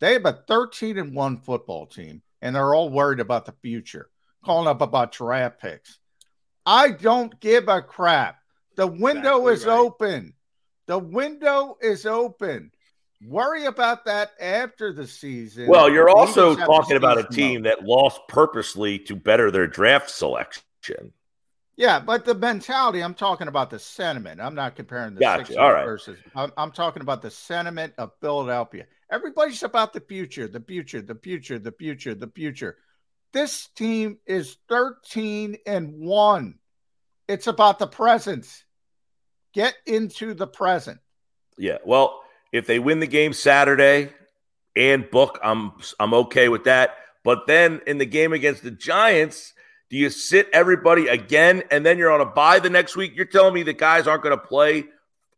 They 0.00 0.14
have 0.14 0.24
a 0.24 0.42
13 0.48 0.96
and 0.96 1.14
one 1.14 1.36
football 1.36 1.86
team, 1.86 2.22
and 2.40 2.56
they're 2.56 2.74
all 2.74 2.88
worried 2.88 3.20
about 3.20 3.44
the 3.44 3.54
future, 3.60 4.08
calling 4.42 4.66
up 4.66 4.80
about 4.80 5.12
draft 5.12 5.60
picks 5.60 5.98
I 6.66 6.90
don't 6.90 7.38
give 7.40 7.68
a 7.68 7.82
crap. 7.82 8.38
The 8.76 8.86
window 8.86 9.46
exactly 9.48 9.52
is 9.52 9.66
right. 9.66 9.78
open. 9.78 10.34
The 10.86 10.98
window 10.98 11.76
is 11.80 12.06
open. 12.06 12.72
Worry 13.26 13.66
about 13.66 14.06
that 14.06 14.30
after 14.40 14.92
the 14.92 15.06
season. 15.06 15.66
Well, 15.66 15.90
you're 15.90 16.08
also 16.08 16.56
talking 16.56 16.96
about 16.96 17.18
a 17.18 17.24
team 17.24 17.62
that 17.64 17.84
lost 17.84 18.20
purposely 18.28 18.98
to 19.00 19.14
better 19.14 19.50
their 19.50 19.66
draft 19.66 20.10
selection. 20.10 21.12
Yeah, 21.76 22.00
but 22.00 22.24
the 22.24 22.34
mentality, 22.34 23.02
I'm 23.02 23.14
talking 23.14 23.48
about 23.48 23.70
the 23.70 23.78
sentiment. 23.78 24.40
I'm 24.40 24.54
not 24.54 24.76
comparing 24.76 25.14
the 25.14 25.20
gotcha. 25.20 25.58
All 25.58 25.72
right. 25.72 25.84
versus 25.84 26.18
I'm, 26.34 26.52
I'm 26.56 26.72
talking 26.72 27.02
about 27.02 27.22
the 27.22 27.30
sentiment 27.30 27.94
of 27.98 28.12
Philadelphia. 28.20 28.86
Everybody's 29.10 29.62
about 29.62 29.92
the 29.92 30.00
future, 30.00 30.46
the 30.46 30.60
future, 30.60 31.00
the 31.00 31.14
future, 31.14 31.58
the 31.58 31.72
future, 31.72 32.14
the 32.14 32.28
future. 32.28 32.76
This 33.32 33.68
team 33.76 34.18
is 34.26 34.56
13 34.68 35.58
and 35.66 36.00
1. 36.00 36.58
It's 37.28 37.46
about 37.46 37.78
the 37.78 37.86
present. 37.86 38.46
Get 39.52 39.74
into 39.86 40.34
the 40.34 40.46
present. 40.46 40.98
Yeah. 41.56 41.78
Well, 41.84 42.22
if 42.52 42.66
they 42.66 42.78
win 42.78 43.00
the 43.00 43.06
game 43.06 43.32
Saturday 43.32 44.12
and 44.74 45.08
book, 45.10 45.38
I'm 45.42 45.72
I'm 46.00 46.14
okay 46.14 46.48
with 46.48 46.64
that. 46.64 46.96
But 47.22 47.46
then 47.46 47.80
in 47.86 47.98
the 47.98 48.06
game 48.06 48.32
against 48.32 48.62
the 48.62 48.70
Giants, 48.70 49.52
do 49.90 49.96
you 49.96 50.10
sit 50.10 50.48
everybody 50.52 51.08
again 51.08 51.62
and 51.70 51.84
then 51.84 51.98
you're 51.98 52.12
on 52.12 52.20
a 52.20 52.26
bye 52.26 52.58
the 52.58 52.70
next 52.70 52.96
week? 52.96 53.12
You're 53.14 53.26
telling 53.26 53.54
me 53.54 53.62
the 53.62 53.72
guys 53.72 54.06
aren't 54.06 54.22
going 54.22 54.36
to 54.36 54.44
play 54.44 54.84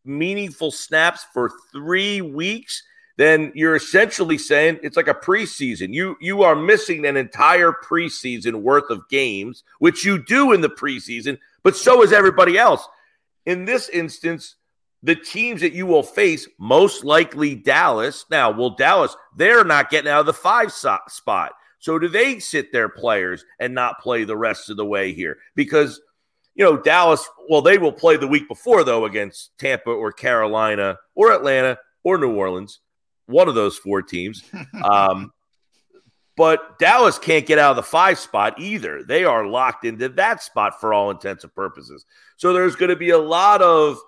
meaningful 0.05 0.71
snaps 0.71 1.27
for 1.33 1.51
3 1.73 2.23
weeks? 2.23 2.83
Then 3.17 3.53
you're 3.55 3.77
essentially 3.77 4.39
saying 4.39 4.81
it's 4.83 4.97
like 4.97 5.09
a 5.09 5.15
preseason. 5.15 5.93
You 5.93 6.17
you 6.21 6.43
are 6.43 6.57
missing 6.57 7.05
an 7.07 7.17
entire 7.17 7.73
preseason 7.73 8.63
worth 8.63 8.91
of 8.91 9.09
games, 9.09 9.65
which 9.79 10.05
you 10.05 10.23
do 10.25 10.53
in 10.53 10.61
the 10.61 10.69
preseason, 10.69 11.39
but 11.63 11.77
so 11.77 12.03
is 12.03 12.13
everybody 12.13 12.59
else. 12.59 12.87
In 13.45 13.65
this 13.65 13.89
instance, 13.89 14.57
the 15.03 15.17
teams 15.17 15.61
that 15.61 15.73
you 15.73 15.85
will 15.85 16.03
face, 16.03 16.49
most 16.59 17.05
likely 17.05 17.55
Dallas. 17.55 18.25
Now, 18.31 18.51
well, 18.51 18.71
Dallas, 18.71 19.17
they're 19.37 19.65
not 19.65 19.91
getting 19.91 20.11
out 20.11 20.21
of 20.21 20.27
the 20.27 20.33
five 20.33 20.73
spot. 20.73 21.53
So 21.81 21.99
do 21.99 22.07
they 22.09 22.39
sit 22.39 22.71
their 22.71 22.89
players 22.89 23.45
and 23.59 23.75
not 23.75 24.01
play 24.01 24.23
the 24.23 24.37
rest 24.37 24.71
of 24.71 24.77
the 24.77 24.87
way 24.87 25.13
here? 25.13 25.39
Because 25.57 26.01
you 26.55 26.65
know, 26.65 26.77
Dallas, 26.77 27.27
well, 27.49 27.63
they 27.63 27.79
will 27.79 27.93
play 27.93 28.17
the 28.17 28.27
week 28.27 28.47
before, 28.47 28.85
though, 28.85 29.07
against 29.07 29.57
Tampa 29.59 29.91
or 29.91 30.13
Carolina 30.13 30.99
or 31.15 31.33
Atlanta 31.33 31.79
or 32.05 32.19
New 32.19 32.33
Orleans 32.33 32.81
one 33.33 33.49
of 33.49 33.55
those 33.55 33.77
four 33.77 34.03
teams. 34.03 34.45
Um, 34.85 35.33
but 36.37 36.79
Dallas 36.79 37.19
can't 37.19 37.47
get 37.47 37.59
out 37.59 37.71
of 37.71 37.77
the 37.77 37.83
five 37.83 38.19
spot 38.19 38.59
either. 38.59 39.03
They 39.03 39.25
are 39.25 39.47
locked 39.47 39.85
into 39.85 40.09
that 40.11 40.43
spot 40.43 40.81
for 40.81 40.95
all 40.95 41.11
intents 41.11 41.45
and 41.45 41.55
purposes. 41.55 42.07
So 42.37 42.53
there's 42.53 42.77
going 42.77 42.89
to 42.89 42.97
be 42.97 43.11
a 43.11 43.19
lot 43.19 43.61
of 43.61 43.99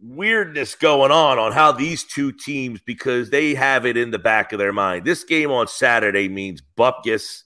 weirdness 0.00 0.74
going 0.74 1.12
on 1.12 1.38
on 1.38 1.52
how 1.52 1.70
these 1.70 2.02
two 2.02 2.32
teams 2.32 2.80
because 2.80 3.30
they 3.30 3.54
have 3.54 3.86
it 3.86 3.96
in 3.96 4.10
the 4.10 4.18
back 4.18 4.52
of 4.52 4.58
their 4.58 4.72
mind. 4.72 5.04
This 5.04 5.22
game 5.22 5.52
on 5.52 5.68
Saturday 5.68 6.28
means 6.28 6.62
Bupkis. 6.76 7.44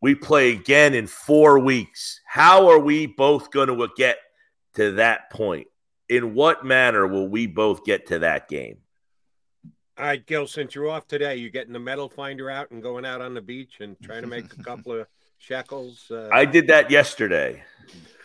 We 0.00 0.14
play 0.14 0.50
again 0.50 0.94
in 0.94 1.06
four 1.06 1.58
weeks. 1.60 2.20
How 2.26 2.68
are 2.68 2.78
we 2.78 3.06
both 3.06 3.50
going 3.50 3.68
to 3.68 3.88
get 3.96 4.18
to 4.74 4.92
that 4.92 5.30
point? 5.30 5.68
In 6.08 6.34
what 6.34 6.64
manner 6.64 7.06
will 7.06 7.28
we 7.28 7.46
both 7.46 7.84
get 7.84 8.06
to 8.08 8.20
that 8.20 8.48
game? 8.48 8.78
All 9.98 10.04
right, 10.04 10.24
Gil, 10.24 10.46
since 10.46 10.76
you're 10.76 10.88
off 10.88 11.08
today, 11.08 11.34
you're 11.36 11.50
getting 11.50 11.72
the 11.72 11.80
metal 11.80 12.08
finder 12.08 12.48
out 12.48 12.70
and 12.70 12.80
going 12.80 13.04
out 13.04 13.20
on 13.20 13.34
the 13.34 13.40
beach 13.40 13.80
and 13.80 13.96
trying 14.00 14.22
to 14.22 14.28
make 14.28 14.44
a 14.52 14.62
couple 14.62 14.92
of 14.92 15.08
shekels. 15.38 16.08
Uh... 16.08 16.28
I 16.30 16.44
did 16.44 16.68
that 16.68 16.88
yesterday. 16.88 17.64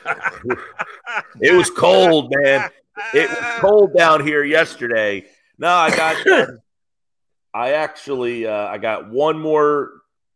it 1.42 1.52
was 1.52 1.72
cold, 1.72 2.32
man. 2.36 2.70
It 3.16 3.28
was 3.28 3.60
cold 3.60 3.98
down 3.98 4.24
here 4.24 4.44
yesterday. 4.44 5.26
No, 5.58 5.70
I 5.70 5.96
got. 5.96 6.28
I 7.56 7.74
actually, 7.74 8.46
uh, 8.46 8.68
I 8.68 8.78
got 8.78 9.10
one 9.10 9.40
more 9.40 9.94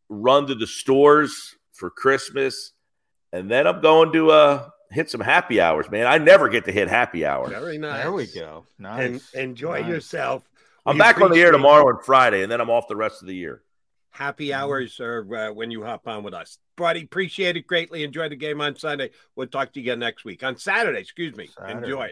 run 0.09 0.47
to 0.47 0.55
the 0.55 0.67
stores 0.67 1.55
for 1.71 1.91
Christmas, 1.91 2.73
and 3.31 3.49
then 3.49 3.67
I'm 3.67 3.81
going 3.81 4.11
to 4.13 4.31
uh, 4.31 4.69
hit 4.89 5.11
some 5.11 5.21
happy 5.21 5.61
hours, 5.61 5.89
man. 5.91 6.07
I 6.07 6.17
never 6.17 6.49
get 6.49 6.65
to 6.65 6.71
hit 6.71 6.87
happy 6.87 7.25
hour. 7.25 7.47
Very 7.47 7.77
nice. 7.77 8.01
There 8.01 8.11
we 8.11 8.25
go. 8.25 8.65
Nice. 8.79 9.33
And 9.33 9.49
enjoy 9.49 9.81
nice. 9.81 9.89
yourself. 9.89 10.43
I'm 10.87 10.97
back 10.97 11.19
on 11.19 11.31
the 11.31 11.41
air 11.41 11.51
tomorrow 11.51 11.89
and 11.89 12.01
Friday, 12.01 12.43
and 12.43 12.51
then 12.51 12.61
I'm 12.61 12.69
off 12.69 12.87
the 12.87 12.95
rest 12.95 13.21
of 13.21 13.27
the 13.27 13.35
year. 13.35 13.61
Happy 14.09 14.53
hours 14.53 14.99
are 15.01 15.35
uh, 15.35 15.51
when 15.51 15.69
you 15.69 15.83
hop 15.83 16.07
on 16.07 16.23
with 16.23 16.33
us, 16.33 16.59
buddy. 16.77 17.03
Appreciate 17.03 17.57
it 17.57 17.67
greatly. 17.67 18.03
Enjoy 18.03 18.29
the 18.29 18.37
game 18.37 18.61
on 18.61 18.77
Sunday. 18.77 19.11
We'll 19.35 19.47
talk 19.47 19.73
to 19.73 19.81
you 19.81 19.83
again 19.83 19.99
next 19.99 20.23
week 20.23 20.43
on 20.43 20.55
Saturday. 20.57 20.99
Excuse 20.99 21.35
me. 21.35 21.49
Saturday. 21.57 21.85
Enjoy. 21.85 22.09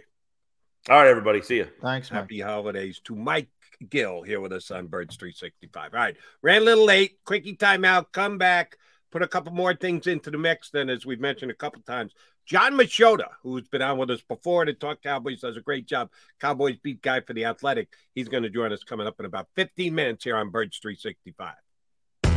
All 0.90 0.98
right, 0.98 1.08
everybody. 1.08 1.42
See 1.42 1.56
you. 1.56 1.70
Thanks. 1.82 2.10
Happy 2.10 2.42
holidays 2.42 3.00
to 3.06 3.16
Mike 3.16 3.50
Gill 3.90 4.22
here 4.22 4.42
with 4.42 4.52
us 4.52 4.70
on 4.72 4.88
Birds 4.88 5.16
365. 5.16 5.94
All 5.94 6.00
right, 6.00 6.18
ran 6.42 6.62
a 6.62 6.66
little 6.66 6.86
late. 6.86 7.18
Quickie 7.24 7.56
timeout. 7.56 8.08
Come 8.12 8.38
back. 8.38 8.78
Put 9.10 9.22
a 9.22 9.28
couple 9.28 9.54
more 9.54 9.74
things 9.74 10.06
into 10.06 10.30
the 10.30 10.38
mix. 10.38 10.70
Then, 10.70 10.90
as 10.90 11.06
we've 11.06 11.22
mentioned 11.22 11.50
a 11.50 11.56
couple 11.56 11.82
times, 11.84 12.14
Jon 12.46 12.74
Machota, 12.74 13.30
who's 13.42 13.68
been 13.68 13.82
on 13.82 13.98
with 13.98 14.12
us 14.12 14.22
before 14.22 14.66
to 14.66 14.74
talk 14.74 15.02
Cowboys, 15.02 15.42
does 15.42 15.58
a 15.58 15.62
great 15.62 15.88
job. 15.88 16.12
Cowboys 16.40 16.78
beat 16.78 17.02
guy 17.02 17.22
for 17.22 17.34
the 17.34 17.46
Athletic. 17.46 17.90
He's 18.14 18.28
going 18.28 18.44
to 18.44 18.50
join 18.50 18.72
us 18.72 18.84
coming 18.84 19.08
up 19.08 19.20
in 19.20 19.26
about 19.26 19.48
15 19.56 19.94
minutes 19.96 20.24
here 20.24 20.38
on 20.38 20.52
Birds 20.52 20.78
365. 20.78 21.56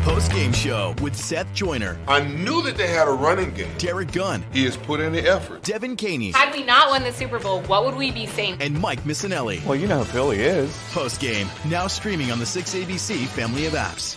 Post 0.02 0.32
game 0.32 0.54
show 0.54 0.94
with 1.02 1.14
Seth 1.14 1.52
Joyner. 1.52 1.98
I 2.08 2.22
knew 2.22 2.62
that 2.62 2.78
they 2.78 2.86
had 2.86 3.06
a 3.06 3.12
running 3.12 3.52
game. 3.52 3.70
Derrick 3.76 4.10
Gunn. 4.10 4.42
He 4.50 4.64
has 4.64 4.78
put 4.78 5.00
in 5.00 5.12
the 5.12 5.20
effort. 5.20 5.60
Devan 5.60 5.98
Kaney. 5.98 6.32
Had 6.32 6.54
we 6.54 6.64
not 6.64 6.88
won 6.88 7.02
the 7.02 7.12
Super 7.12 7.38
Bowl, 7.38 7.60
what 7.62 7.84
would 7.84 7.94
we 7.94 8.10
be 8.10 8.24
saying? 8.24 8.56
And 8.60 8.80
Mike 8.80 9.02
Missanelli. 9.02 9.62
Well, 9.66 9.76
you 9.76 9.86
know 9.86 9.98
who 9.98 10.04
Philly 10.04 10.40
is. 10.40 10.74
Post 10.92 11.20
game, 11.20 11.48
now 11.66 11.86
streaming 11.86 12.32
on 12.32 12.38
the 12.38 12.46
6ABC 12.46 13.26
family 13.26 13.66
of 13.66 13.74
apps. 13.74 14.16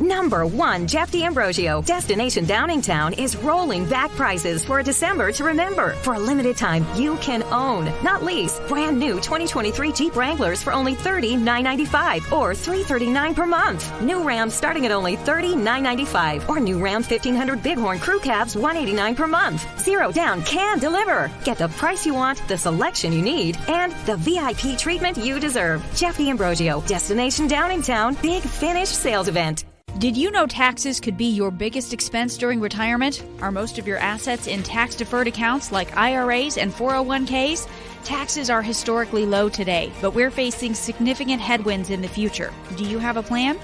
Number 0.00 0.44
one, 0.44 0.88
Jeff 0.88 1.12
D'Ambrosio. 1.12 1.80
Destination 1.82 2.44
Downingtown 2.44 3.16
is 3.16 3.36
rolling 3.36 3.88
back 3.88 4.10
prices 4.12 4.64
for 4.64 4.80
a 4.80 4.82
December 4.82 5.30
to 5.32 5.44
remember. 5.44 5.92
For 6.02 6.14
a 6.14 6.18
limited 6.18 6.56
time, 6.56 6.84
you 6.96 7.16
can 7.18 7.42
own, 7.44 7.84
not 8.02 8.24
lease, 8.24 8.60
brand 8.66 8.98
new 8.98 9.14
2023 9.14 9.92
Jeep 9.92 10.16
Wranglers 10.16 10.62
for 10.62 10.72
only 10.72 10.96
$30,995 10.96 12.32
or 12.32 12.54
339 12.54 13.34
per 13.34 13.46
month. 13.46 14.02
New 14.02 14.22
Ram 14.22 14.50
starting 14.50 14.84
at 14.84 14.92
only 14.92 15.16
$30,995 15.16 16.48
or 16.48 16.58
new 16.58 16.78
Ram 16.78 17.02
1500 17.02 17.62
Bighorn 17.62 18.00
Crew 18.00 18.18
Cabs 18.18 18.56
189 18.56 19.14
per 19.14 19.26
month. 19.28 19.64
Zero 19.80 20.10
down 20.10 20.42
can 20.42 20.78
deliver. 20.80 21.30
Get 21.44 21.58
the 21.58 21.68
price 21.68 22.04
you 22.04 22.14
want, 22.14 22.46
the 22.48 22.58
selection 22.58 23.12
you 23.12 23.22
need, 23.22 23.56
and 23.68 23.92
the 24.06 24.16
VIP 24.16 24.76
treatment 24.76 25.16
you 25.18 25.38
deserve. 25.38 25.84
Jeff 25.94 26.18
D'Ambrosio, 26.18 26.80
Destination 26.82 27.48
Downingtown, 27.48 28.20
Big 28.20 28.42
Finish 28.42 28.88
Sales 28.88 29.28
Event. 29.28 29.64
Did 29.98 30.16
you 30.16 30.32
know 30.32 30.48
taxes 30.48 30.98
could 30.98 31.16
be 31.16 31.26
your 31.26 31.52
biggest 31.52 31.92
expense 31.92 32.36
during 32.36 32.60
retirement? 32.60 33.24
Are 33.40 33.52
most 33.52 33.78
of 33.78 33.86
your 33.86 33.98
assets 33.98 34.48
in 34.48 34.64
tax 34.64 34.96
deferred 34.96 35.28
accounts 35.28 35.70
like 35.70 35.96
IRAs 35.96 36.58
and 36.58 36.72
401ks? 36.72 37.68
Taxes 38.02 38.50
are 38.50 38.60
historically 38.60 39.24
low 39.24 39.48
today, 39.48 39.92
but 40.00 40.12
we're 40.12 40.32
facing 40.32 40.74
significant 40.74 41.40
headwinds 41.40 41.90
in 41.90 42.02
the 42.02 42.08
future. 42.08 42.52
Do 42.76 42.84
you 42.84 42.98
have 42.98 43.16
a 43.16 43.22
plan? 43.22 43.56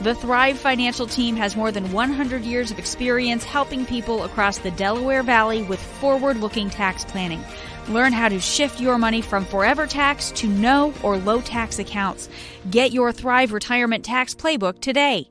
The 0.00 0.16
Thrive 0.16 0.58
Financial 0.58 1.06
team 1.06 1.36
has 1.36 1.54
more 1.54 1.70
than 1.70 1.92
100 1.92 2.42
years 2.42 2.72
of 2.72 2.80
experience 2.80 3.44
helping 3.44 3.86
people 3.86 4.24
across 4.24 4.58
the 4.58 4.72
Delaware 4.72 5.22
Valley 5.22 5.62
with 5.62 5.80
forward 5.80 6.38
looking 6.38 6.68
tax 6.68 7.04
planning. 7.04 7.44
Learn 7.88 8.12
how 8.12 8.28
to 8.28 8.40
shift 8.40 8.80
your 8.80 8.98
money 8.98 9.22
from 9.22 9.44
forever 9.44 9.86
tax 9.86 10.32
to 10.32 10.48
no 10.48 10.92
or 11.04 11.16
low 11.16 11.40
tax 11.40 11.78
accounts. 11.78 12.28
Get 12.70 12.90
your 12.90 13.12
Thrive 13.12 13.52
Retirement 13.52 14.04
Tax 14.04 14.34
Playbook 14.34 14.80
today. 14.80 15.30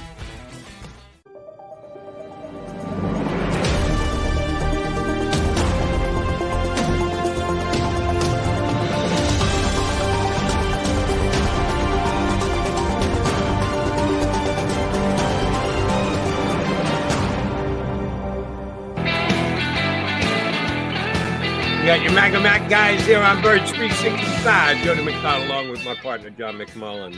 Got 22.13 22.43
Mac 22.43 22.69
guys 22.69 23.05
here 23.05 23.19
on 23.19 23.41
Birds 23.41 23.71
365. 23.71 24.77
Jody 24.83 25.01
McDonald 25.01 25.49
along 25.49 25.69
with 25.69 25.85
my 25.85 25.95
partner, 25.95 26.29
John 26.29 26.57
McMullen. 26.57 27.17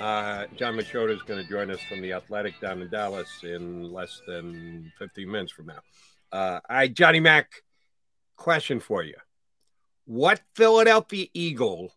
Uh, 0.00 0.46
Jon 0.56 0.76
Machota 0.76 1.14
is 1.14 1.22
going 1.22 1.42
to 1.42 1.48
join 1.48 1.70
us 1.70 1.78
from 1.82 2.00
the 2.00 2.14
Athletic 2.14 2.58
down 2.58 2.80
in 2.80 2.88
Dallas 2.88 3.28
in 3.42 3.92
less 3.92 4.22
than 4.26 4.90
15 4.98 5.30
minutes 5.30 5.52
from 5.52 5.66
now. 5.66 5.80
Uh, 6.32 6.60
right, 6.70 6.92
Johnny 6.92 7.20
Mac, 7.20 7.50
question 8.36 8.80
for 8.80 9.02
you. 9.02 9.14
What 10.06 10.40
Philadelphia 10.54 11.26
Eagle 11.34 11.92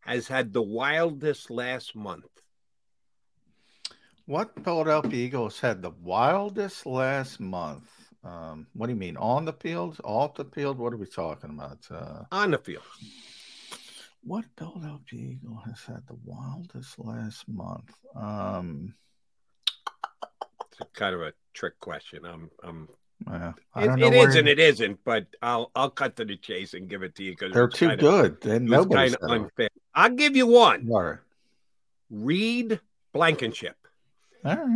has 0.00 0.28
had 0.28 0.52
the 0.52 0.62
wildest 0.62 1.50
last 1.50 1.96
month? 1.96 2.30
What 4.26 4.52
Philadelphia 4.62 5.26
Eagles 5.26 5.58
had 5.58 5.82
the 5.82 5.90
wildest 5.90 6.86
last 6.86 7.40
month? 7.40 7.99
Um, 8.22 8.66
what 8.74 8.86
do 8.86 8.92
you 8.92 8.98
mean 8.98 9.16
on 9.16 9.44
the 9.44 9.52
field, 9.54 9.98
off 10.04 10.34
the 10.34 10.44
field? 10.44 10.78
What 10.78 10.92
are 10.92 10.98
we 10.98 11.06
talking 11.06 11.50
about? 11.50 11.78
Uh, 11.90 12.24
on 12.32 12.50
the 12.50 12.58
field. 12.58 12.82
What 14.22 14.44
Philadelphia 14.58 15.32
Eagle 15.32 15.62
has 15.64 15.82
had 15.84 16.06
the 16.06 16.18
wildest 16.24 16.98
last 16.98 17.48
month? 17.48 17.94
Um, 18.14 18.94
it's 20.78 20.90
kind 20.92 21.14
of 21.14 21.22
a 21.22 21.32
trick 21.54 21.78
question. 21.80 22.24
I'm, 22.24 22.50
I'm. 22.62 22.88
Yeah, 23.26 23.52
it, 23.76 24.02
it 24.02 24.14
is 24.14 24.36
and 24.36 24.48
it 24.48 24.58
isn't, 24.58 24.98
but 25.04 25.26
I'll 25.42 25.70
I'll 25.74 25.90
cut 25.90 26.16
to 26.16 26.24
the 26.24 26.38
chase 26.38 26.72
and 26.72 26.88
give 26.88 27.02
it 27.02 27.14
to 27.16 27.22
you 27.22 27.32
because 27.32 27.52
they're 27.52 27.68
too 27.68 27.88
kinda, 27.88 28.02
good. 28.02 28.46
And 28.46 28.64
nobody's 28.64 29.14
kind 29.16 29.32
of 29.32 29.42
unfair. 29.42 29.68
I'll 29.94 30.10
give 30.10 30.36
you 30.36 30.46
one. 30.46 30.86
Right. 30.86 31.18
Reed 32.08 32.80
Blankenship. 33.12 33.76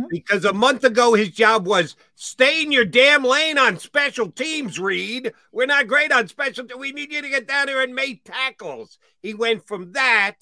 Because 0.09 0.45
a 0.45 0.53
month 0.53 0.83
ago, 0.83 1.13
his 1.13 1.29
job 1.29 1.67
was 1.67 1.95
stay 2.15 2.61
in 2.61 2.71
your 2.71 2.85
damn 2.85 3.23
lane 3.23 3.57
on 3.57 3.79
special 3.79 4.31
teams, 4.31 4.79
Reed. 4.79 5.33
We're 5.51 5.65
not 5.65 5.87
great 5.87 6.11
on 6.11 6.27
special. 6.27 6.65
We 6.77 6.91
need 6.91 7.11
you 7.11 7.21
to 7.21 7.29
get 7.29 7.47
down 7.47 7.67
there 7.67 7.81
and 7.81 7.95
make 7.95 8.23
tackles. 8.23 8.97
He 9.21 9.33
went 9.33 9.67
from 9.67 9.93
that 9.93 10.35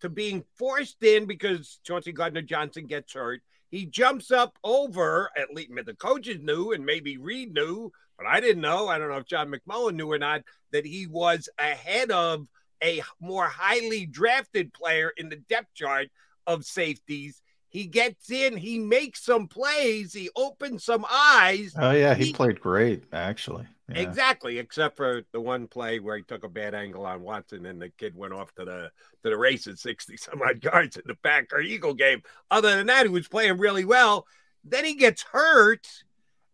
to 0.00 0.08
being 0.08 0.44
forced 0.56 1.02
in 1.02 1.26
because 1.26 1.80
Chauncey 1.84 2.12
Gardner 2.12 2.42
Johnson 2.42 2.86
gets 2.86 3.14
hurt. 3.14 3.42
He 3.70 3.84
jumps 3.84 4.30
up 4.30 4.58
over, 4.64 5.30
at 5.36 5.52
least 5.52 5.72
the 5.84 5.94
coaches 5.94 6.38
knew, 6.40 6.72
and 6.72 6.86
maybe 6.86 7.18
Reed 7.18 7.52
knew, 7.52 7.92
but 8.16 8.26
I 8.26 8.40
didn't 8.40 8.62
know. 8.62 8.88
I 8.88 8.98
don't 8.98 9.08
know 9.08 9.18
if 9.18 9.26
John 9.26 9.52
McMullen 9.52 9.94
knew 9.94 10.10
or 10.10 10.18
not, 10.18 10.42
that 10.72 10.86
he 10.86 11.06
was 11.06 11.48
ahead 11.58 12.10
of 12.10 12.46
a 12.82 13.02
more 13.20 13.46
highly 13.46 14.06
drafted 14.06 14.72
player 14.72 15.12
in 15.16 15.28
the 15.28 15.36
depth 15.36 15.74
chart 15.74 16.08
of 16.46 16.64
safeties 16.64 17.42
he 17.68 17.86
gets 17.86 18.30
in, 18.30 18.56
he 18.56 18.78
makes 18.78 19.22
some 19.24 19.46
plays, 19.46 20.12
he 20.12 20.30
opens 20.34 20.84
some 20.84 21.04
eyes. 21.10 21.74
Oh 21.76 21.90
yeah, 21.90 22.14
he, 22.14 22.26
he 22.26 22.32
played 22.32 22.60
great 22.60 23.04
actually. 23.12 23.66
Yeah. 23.88 24.00
Exactly, 24.00 24.58
except 24.58 24.96
for 24.96 25.22
the 25.32 25.40
one 25.40 25.66
play 25.66 25.98
where 25.98 26.16
he 26.16 26.22
took 26.22 26.44
a 26.44 26.48
bad 26.48 26.74
angle 26.74 27.06
on 27.06 27.22
Watson 27.22 27.64
and 27.66 27.80
the 27.80 27.88
kid 27.90 28.14
went 28.14 28.34
off 28.34 28.54
to 28.54 28.64
the 28.64 28.90
to 29.22 29.30
the 29.30 29.36
race 29.36 29.66
races 29.66 29.82
60 29.82 30.16
some 30.16 30.42
odd 30.42 30.62
yards 30.62 30.96
in 30.96 31.02
the 31.06 31.14
Packer 31.14 31.60
Eagle 31.60 31.94
game. 31.94 32.22
Other 32.50 32.76
than 32.76 32.86
that, 32.86 33.06
he 33.06 33.12
was 33.12 33.28
playing 33.28 33.58
really 33.58 33.84
well. 33.84 34.26
Then 34.64 34.84
he 34.84 34.94
gets 34.94 35.22
hurt, 35.22 35.86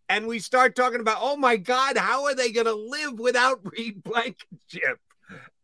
and 0.09 0.27
we 0.27 0.39
start 0.39 0.77
talking 0.77 1.01
about, 1.01 1.19
oh 1.21 1.37
my 1.37 1.57
God, 1.57 1.97
how 1.97 2.25
are 2.25 2.35
they 2.35 2.53
going 2.53 2.67
to 2.67 2.75
live 2.75 3.19
without 3.19 3.61
Reed 3.65 4.03
Blankenship? 4.03 4.99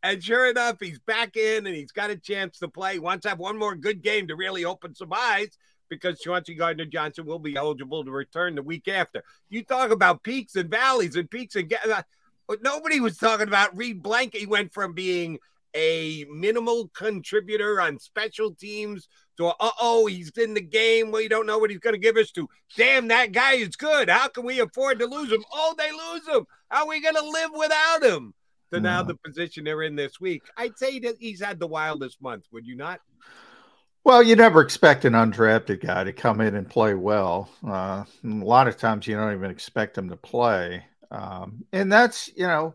And 0.02 0.22
sure 0.22 0.48
enough, 0.48 0.78
he's 0.80 0.98
back 0.98 1.36
in 1.36 1.66
and 1.66 1.76
he's 1.76 1.92
got 1.92 2.10
a 2.10 2.16
chance 2.16 2.58
to 2.58 2.68
play. 2.68 2.94
He 2.94 2.98
wants 2.98 3.24
to 3.24 3.28
have 3.30 3.38
one 3.38 3.58
more 3.58 3.74
good 3.74 4.02
game 4.02 4.28
to 4.28 4.36
really 4.36 4.64
open 4.64 4.94
some 4.94 5.12
eyes 5.12 5.58
because 5.90 6.20
Chauncey 6.20 6.54
Gardner 6.54 6.86
Johnson 6.86 7.26
will 7.26 7.38
be 7.38 7.56
eligible 7.56 8.04
to 8.04 8.10
return 8.10 8.54
the 8.54 8.62
week 8.62 8.88
after. 8.88 9.22
You 9.50 9.62
talk 9.62 9.90
about 9.90 10.22
peaks 10.22 10.56
and 10.56 10.70
valleys 10.70 11.16
and 11.16 11.30
peaks 11.30 11.56
and 11.56 11.72
uh, 11.90 12.02
nobody 12.62 13.00
was 13.00 13.18
talking 13.18 13.48
about 13.48 13.76
Reed 13.76 14.02
Blank. 14.02 14.34
He 14.34 14.46
went 14.46 14.72
from 14.72 14.94
being 14.94 15.38
a 15.74 16.24
minimal 16.30 16.88
contributor 16.88 17.80
on 17.80 17.98
special 17.98 18.54
teams 18.54 19.08
to 19.36 19.46
uh 19.46 19.70
oh, 19.80 20.06
he's 20.06 20.30
in 20.30 20.54
the 20.54 20.60
game. 20.60 21.12
We 21.12 21.28
don't 21.28 21.46
know 21.46 21.58
what 21.58 21.70
he's 21.70 21.78
going 21.78 21.94
to 21.94 22.00
give 22.00 22.16
us 22.16 22.30
to. 22.32 22.48
Damn, 22.76 23.08
that 23.08 23.32
guy 23.32 23.54
is 23.54 23.76
good. 23.76 24.08
How 24.08 24.28
can 24.28 24.44
we 24.44 24.60
afford 24.60 24.98
to 25.00 25.06
lose 25.06 25.30
him? 25.30 25.44
Oh, 25.52 25.74
they 25.76 25.90
lose 25.92 26.26
him. 26.26 26.46
How 26.68 26.84
are 26.84 26.88
we 26.88 27.00
going 27.00 27.14
to 27.14 27.24
live 27.24 27.50
without 27.54 28.02
him? 28.02 28.34
To 28.72 28.80
now 28.80 29.02
the 29.02 29.16
position 29.16 29.64
they're 29.64 29.82
in 29.82 29.96
this 29.96 30.20
week. 30.20 30.42
I'd 30.56 30.78
say 30.78 30.98
that 31.00 31.16
he's 31.18 31.42
had 31.42 31.58
the 31.58 31.66
wildest 31.66 32.22
month, 32.22 32.46
would 32.52 32.66
you 32.66 32.76
not? 32.76 33.00
Well, 34.04 34.22
you 34.22 34.34
never 34.34 34.62
expect 34.62 35.04
an 35.04 35.12
undrafted 35.12 35.84
guy 35.84 36.04
to 36.04 36.12
come 36.12 36.40
in 36.40 36.54
and 36.54 36.68
play 36.68 36.94
well. 36.94 37.50
Uh, 37.66 38.04
a 38.24 38.28
lot 38.28 38.66
of 38.66 38.78
times 38.78 39.06
you 39.06 39.14
don't 39.14 39.34
even 39.34 39.50
expect 39.50 39.98
him 39.98 40.08
to 40.08 40.16
play. 40.16 40.84
Um, 41.10 41.64
and 41.72 41.92
that's, 41.92 42.28
you 42.34 42.46
know, 42.46 42.74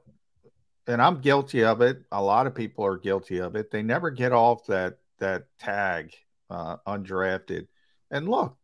and 0.88 1.02
I'm 1.02 1.22
guilty 1.22 1.64
of 1.64 1.82
it. 1.82 2.04
A 2.12 2.22
lot 2.22 2.46
of 2.46 2.54
people 2.54 2.86
are 2.86 2.98
guilty 2.98 3.40
of 3.40 3.56
it. 3.56 3.72
They 3.72 3.82
never 3.82 4.12
get 4.12 4.34
off 4.34 4.68
that 4.68 4.98
that 5.20 5.46
tag 5.58 6.14
uh, 6.50 6.78
undrafted. 6.88 7.68
And 8.12 8.30
look, 8.30 8.56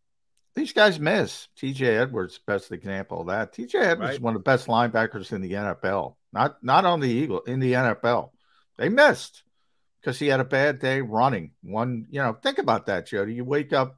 these 0.54 0.74
guys 0.74 1.00
miss. 1.00 1.48
TJ 1.58 2.00
Edwards, 2.00 2.40
best 2.46 2.72
example 2.72 3.22
of 3.22 3.28
that. 3.28 3.54
TJ 3.54 3.76
Edwards 3.76 4.00
right. 4.00 4.14
is 4.14 4.20
one 4.20 4.36
of 4.36 4.42
the 4.42 4.44
best 4.44 4.68
linebackers 4.68 5.32
in 5.32 5.42
the 5.42 5.54
NFL. 5.54 6.16
Not 6.34 6.64
not 6.64 6.86
on 6.86 7.00
the 7.00 7.10
Eagle 7.10 7.42
in 7.42 7.60
the 7.60 7.74
NFL. 7.74 8.32
They 8.78 8.90
missed 8.90 9.44
because 10.00 10.18
he 10.18 10.28
had 10.28 10.40
a 10.40 10.46
bad 10.46 10.80
day 10.80 11.02
running. 11.02 11.52
One, 11.62 12.08
you 12.10 12.22
know, 12.22 12.34
think 12.34 12.58
about 12.58 12.88
that, 12.88 13.08
Jody. 13.08 13.34
You 13.34 13.46
wake 13.46 13.74
up 13.74 13.98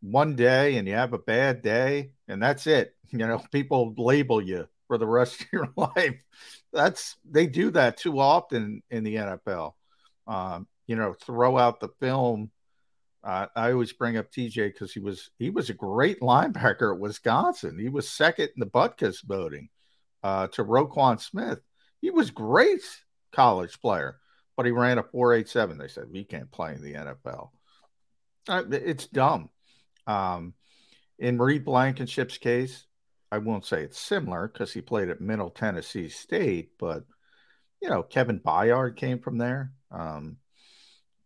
one 0.00 0.34
day 0.34 0.76
and 0.76 0.88
you 0.88 0.94
have 0.94 1.12
a 1.12 1.18
bad 1.18 1.62
day, 1.62 2.12
and 2.28 2.42
that's 2.42 2.66
it. 2.66 2.94
You 3.14 3.18
know, 3.18 3.42
people 3.52 3.92
label 3.98 4.40
you 4.40 4.66
for 4.88 4.96
the 4.96 5.06
rest 5.06 5.42
of 5.42 5.46
your 5.52 5.68
life. 5.76 6.18
that's 6.72 7.16
they 7.30 7.46
do 7.46 7.70
that 7.72 7.98
too 7.98 8.18
often 8.18 8.82
in 8.90 9.04
the 9.04 9.16
NFL. 9.16 9.74
Um, 10.26 10.66
you 10.86 10.96
know, 10.96 11.12
throw 11.12 11.58
out 11.58 11.78
the 11.78 11.90
film. 12.00 12.50
Uh, 13.22 13.48
I 13.54 13.72
always 13.72 13.92
bring 13.92 14.16
up 14.16 14.32
TJ 14.32 14.72
because 14.72 14.94
he 14.94 15.00
was 15.00 15.30
he 15.38 15.50
was 15.50 15.68
a 15.68 15.74
great 15.74 16.20
linebacker 16.20 16.94
at 16.94 17.00
Wisconsin. 17.00 17.78
He 17.78 17.90
was 17.90 18.08
second 18.08 18.48
in 18.56 18.60
the 18.60 18.66
Butkus 18.66 19.22
voting 19.22 19.68
uh, 20.22 20.48
to 20.48 20.64
Roquan 20.64 21.20
Smith. 21.20 21.60
He 22.00 22.10
was 22.10 22.30
great 22.30 22.82
college 23.32 23.80
player, 23.80 24.18
but 24.56 24.66
he 24.66 24.72
ran 24.72 24.98
a 24.98 25.02
four 25.02 25.34
eight 25.34 25.48
seven. 25.48 25.78
They 25.78 25.88
said 25.88 26.04
we 26.10 26.24
can't 26.24 26.50
play 26.50 26.74
in 26.74 26.82
the 26.82 26.94
NFL. 26.94 27.50
Uh, 28.48 28.64
it's 28.70 29.06
dumb. 29.06 29.50
Um, 30.06 30.54
in 31.18 31.38
Reed 31.38 31.64
Blankenship's 31.64 32.38
case, 32.38 32.86
I 33.30 33.38
won't 33.38 33.64
say 33.64 33.82
it's 33.82 33.98
similar 33.98 34.48
because 34.48 34.72
he 34.72 34.80
played 34.80 35.08
at 35.08 35.20
Middle 35.20 35.50
Tennessee 35.50 36.08
State, 36.08 36.70
but 36.78 37.04
you 37.80 37.88
know, 37.88 38.02
Kevin 38.02 38.38
Byard 38.38 38.96
came 38.96 39.18
from 39.18 39.38
there, 39.38 39.72
um, 39.90 40.36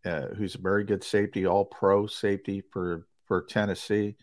uh, 0.04 0.28
who's 0.36 0.54
a 0.54 0.60
very 0.60 0.84
good 0.84 1.04
safety, 1.04 1.46
all 1.46 1.64
pro 1.64 2.06
safety 2.06 2.62
for 2.72 3.06
for 3.26 3.42
Tennessee. 3.42 4.16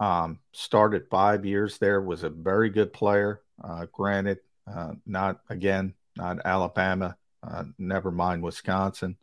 Um, 0.00 0.38
started 0.52 1.08
five 1.10 1.44
years 1.44 1.78
there, 1.78 2.00
was 2.00 2.22
a 2.22 2.30
very 2.30 2.70
good 2.70 2.92
player. 2.92 3.40
Uh, 3.62 3.86
granted, 3.92 4.38
uh, 4.72 4.92
not 5.06 5.40
again, 5.50 5.94
not 6.16 6.38
Alabama, 6.44 7.16
uh, 7.42 7.64
never 7.78 8.10
mind 8.10 8.42
Wisconsin. 8.42 9.16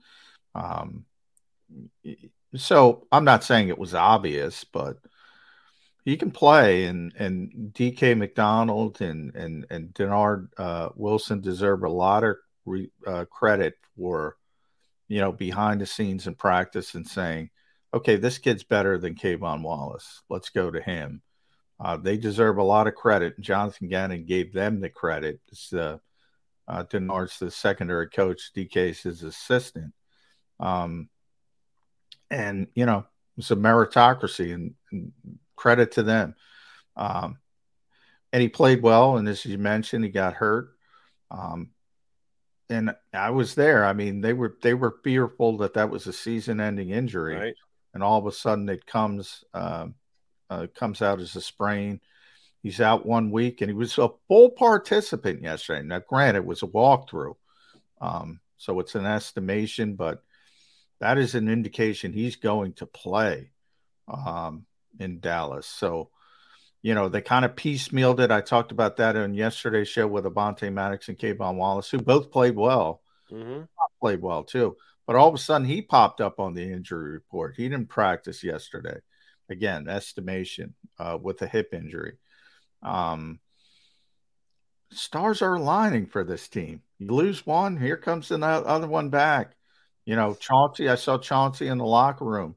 Um, 0.54 1.06
so 2.56 3.08
I'm 3.12 3.26
not 3.26 3.44
saying 3.44 3.70
it 3.70 3.78
was 3.78 3.94
obvious, 3.94 4.64
but 4.64 4.98
he 6.06 6.18
can 6.18 6.32
play, 6.32 6.86
and 6.86 7.14
and 7.18 7.74
DK 7.74 8.18
McDonald 8.18 9.02
and 9.02 9.36
and 9.36 9.66
and 9.70 9.94
Dennard 9.94 10.50
uh, 10.58 10.90
Wilson 10.96 11.42
deserve 11.42 11.84
a 11.84 11.90
lot 11.90 12.24
of 12.24 12.38
re, 12.66 12.90
uh, 13.06 13.26
credit 13.26 13.76
for 13.98 14.38
you 15.08 15.20
know 15.20 15.32
behind 15.32 15.82
the 15.82 15.86
scenes 15.86 16.28
in 16.28 16.36
practice 16.36 16.94
and 16.94 17.08
saying, 17.08 17.50
okay, 17.96 18.18
this 18.18 18.38
kid's 18.38 18.64
better 18.64 18.98
than 18.98 19.16
K'Von 19.16 19.64
Wallace. 19.64 20.22
Let's 20.30 20.50
go 20.50 20.70
to 20.70 20.82
him. 20.82 21.22
Uh, 21.80 21.98
they 21.98 22.18
deserve 22.18 22.58
a 22.58 22.64
lot 22.64 22.88
of 22.88 22.96
credit. 22.96 23.40
Jonathan 23.40 23.88
Gannon 23.88 24.26
gave 24.26 24.54
them 24.54 24.80
the 24.80 24.90
credit. 24.90 25.40
It's, 25.48 25.74
uh, 25.74 25.98
uh, 26.68 26.84
Dennard's 26.84 27.40
the 27.40 27.52
secondary 27.52 28.10
coach. 28.10 28.52
DK's 28.56 29.02
his 29.02 29.24
assistant. 29.24 29.94
Um, 30.60 31.10
and 32.30 32.68
you 32.76 32.86
know 32.86 33.06
it's 33.38 33.52
a 33.52 33.56
meritocracy, 33.56 34.54
and, 34.54 34.74
and 34.92 35.12
credit 35.56 35.94
to 35.94 36.04
them. 36.04 36.36
Um, 36.96 37.38
and 38.32 38.42
he 38.42 38.50
played 38.50 38.82
well. 38.82 39.18
And 39.18 39.28
as 39.28 39.46
you 39.46 39.58
mentioned, 39.58 40.04
he 40.04 40.10
got 40.10 40.34
hurt. 40.34 40.70
Um, 41.30 41.70
and 42.70 42.96
I 43.14 43.30
was 43.30 43.56
there. 43.56 43.86
I 43.86 43.94
mean, 43.94 44.22
they 44.22 44.34
were 44.34 44.58
they 44.62 44.74
were 44.74 44.98
fearful 45.04 45.58
that 45.58 45.76
that 45.76 45.90
was 45.90 46.08
a 46.08 46.14
season-ending 46.14 46.90
injury, 46.90 47.36
right. 47.36 47.56
And 47.96 48.04
all 48.04 48.20
of 48.20 48.28
a 48.28 48.32
sudden 48.32 48.70
it 48.70 48.86
comes 48.86 49.44
uh, 49.56 49.88
uh, 50.52 50.68
comes 50.76 51.02
out 51.02 51.20
as 51.20 51.36
a 51.36 51.42
sprain. 51.42 52.00
He's 52.62 52.80
out 52.80 53.06
one 53.06 53.32
week, 53.32 53.62
and 53.62 53.70
he 53.70 53.76
was 53.76 53.98
a 53.98 54.10
full 54.28 54.52
participant 54.52 55.42
yesterday. 55.42 55.82
Now, 55.82 56.02
granted, 56.08 56.42
it 56.42 56.46
was 56.46 56.62
a 56.62 56.68
walkthrough, 56.68 57.36
um, 58.00 58.40
so 58.58 58.80
it's 58.80 58.94
an 58.94 59.08
estimation, 59.08 59.96
but 59.96 60.22
that 61.00 61.18
is 61.18 61.34
an 61.34 61.50
indication 61.50 62.14
he's 62.14 62.36
going 62.36 62.74
to 62.74 62.86
play. 62.86 63.50
Um, 64.08 64.68
in 65.00 65.20
Dallas. 65.20 65.68
So, 65.68 66.10
you 66.82 66.94
know, 66.94 67.10
they 67.10 67.22
kind 67.22 67.46
of 67.46 67.56
piecemealed 67.56 68.20
it. 68.20 68.32
I 68.32 68.42
talked 68.42 68.72
about 68.72 68.98
that 68.98 69.16
on 69.16 69.34
yesterday's 69.34 69.88
show 69.88 70.08
with 70.08 70.26
Avonte 70.26 70.72
Maddox 70.72 71.10
and 71.10 71.18
K'Von 71.18 71.56
Wallace, 71.56 71.90
who 71.90 72.00
both 72.00 72.32
played 72.32 72.56
well. 72.56 73.02
Mm-hmm. 73.32 73.64
Played 74.02 74.22
well 74.22 74.44
too. 74.44 74.78
But 75.08 75.16
all 75.16 75.30
of 75.30 75.36
a 75.36 75.40
sudden 75.40 75.68
he 75.68 75.82
popped 75.82 76.22
up 76.22 76.40
on 76.40 76.54
the 76.54 76.72
injury 76.72 77.12
report. 77.12 77.56
He 77.56 77.70
didn't 77.70 77.90
practice 77.90 78.44
yesterday. 78.44 79.00
Again, 79.50 79.88
estimation 79.88 80.74
uh, 80.98 81.18
with 81.22 81.42
a 81.42 81.48
hip 81.48 81.74
injury. 81.74 82.18
Um, 82.82 83.40
stars 84.92 85.42
are 85.42 85.56
aligning 85.56 86.08
for 86.08 86.24
this 86.24 86.48
team. 86.48 86.82
You 86.98 87.08
lose 87.08 87.46
one, 87.46 87.78
here 87.78 87.98
comes 87.98 88.30
the 88.30 88.44
other 88.44 88.88
one 88.88 89.10
back. 89.10 89.56
You 90.06 90.16
know, 90.16 90.36
Chauncey, 90.36 90.90
I 90.90 90.96
saw 90.96 91.18
Chauncey 91.18 91.68
in 91.68 91.78
the 91.78 91.86
locker 91.86 92.26
room. 92.26 92.56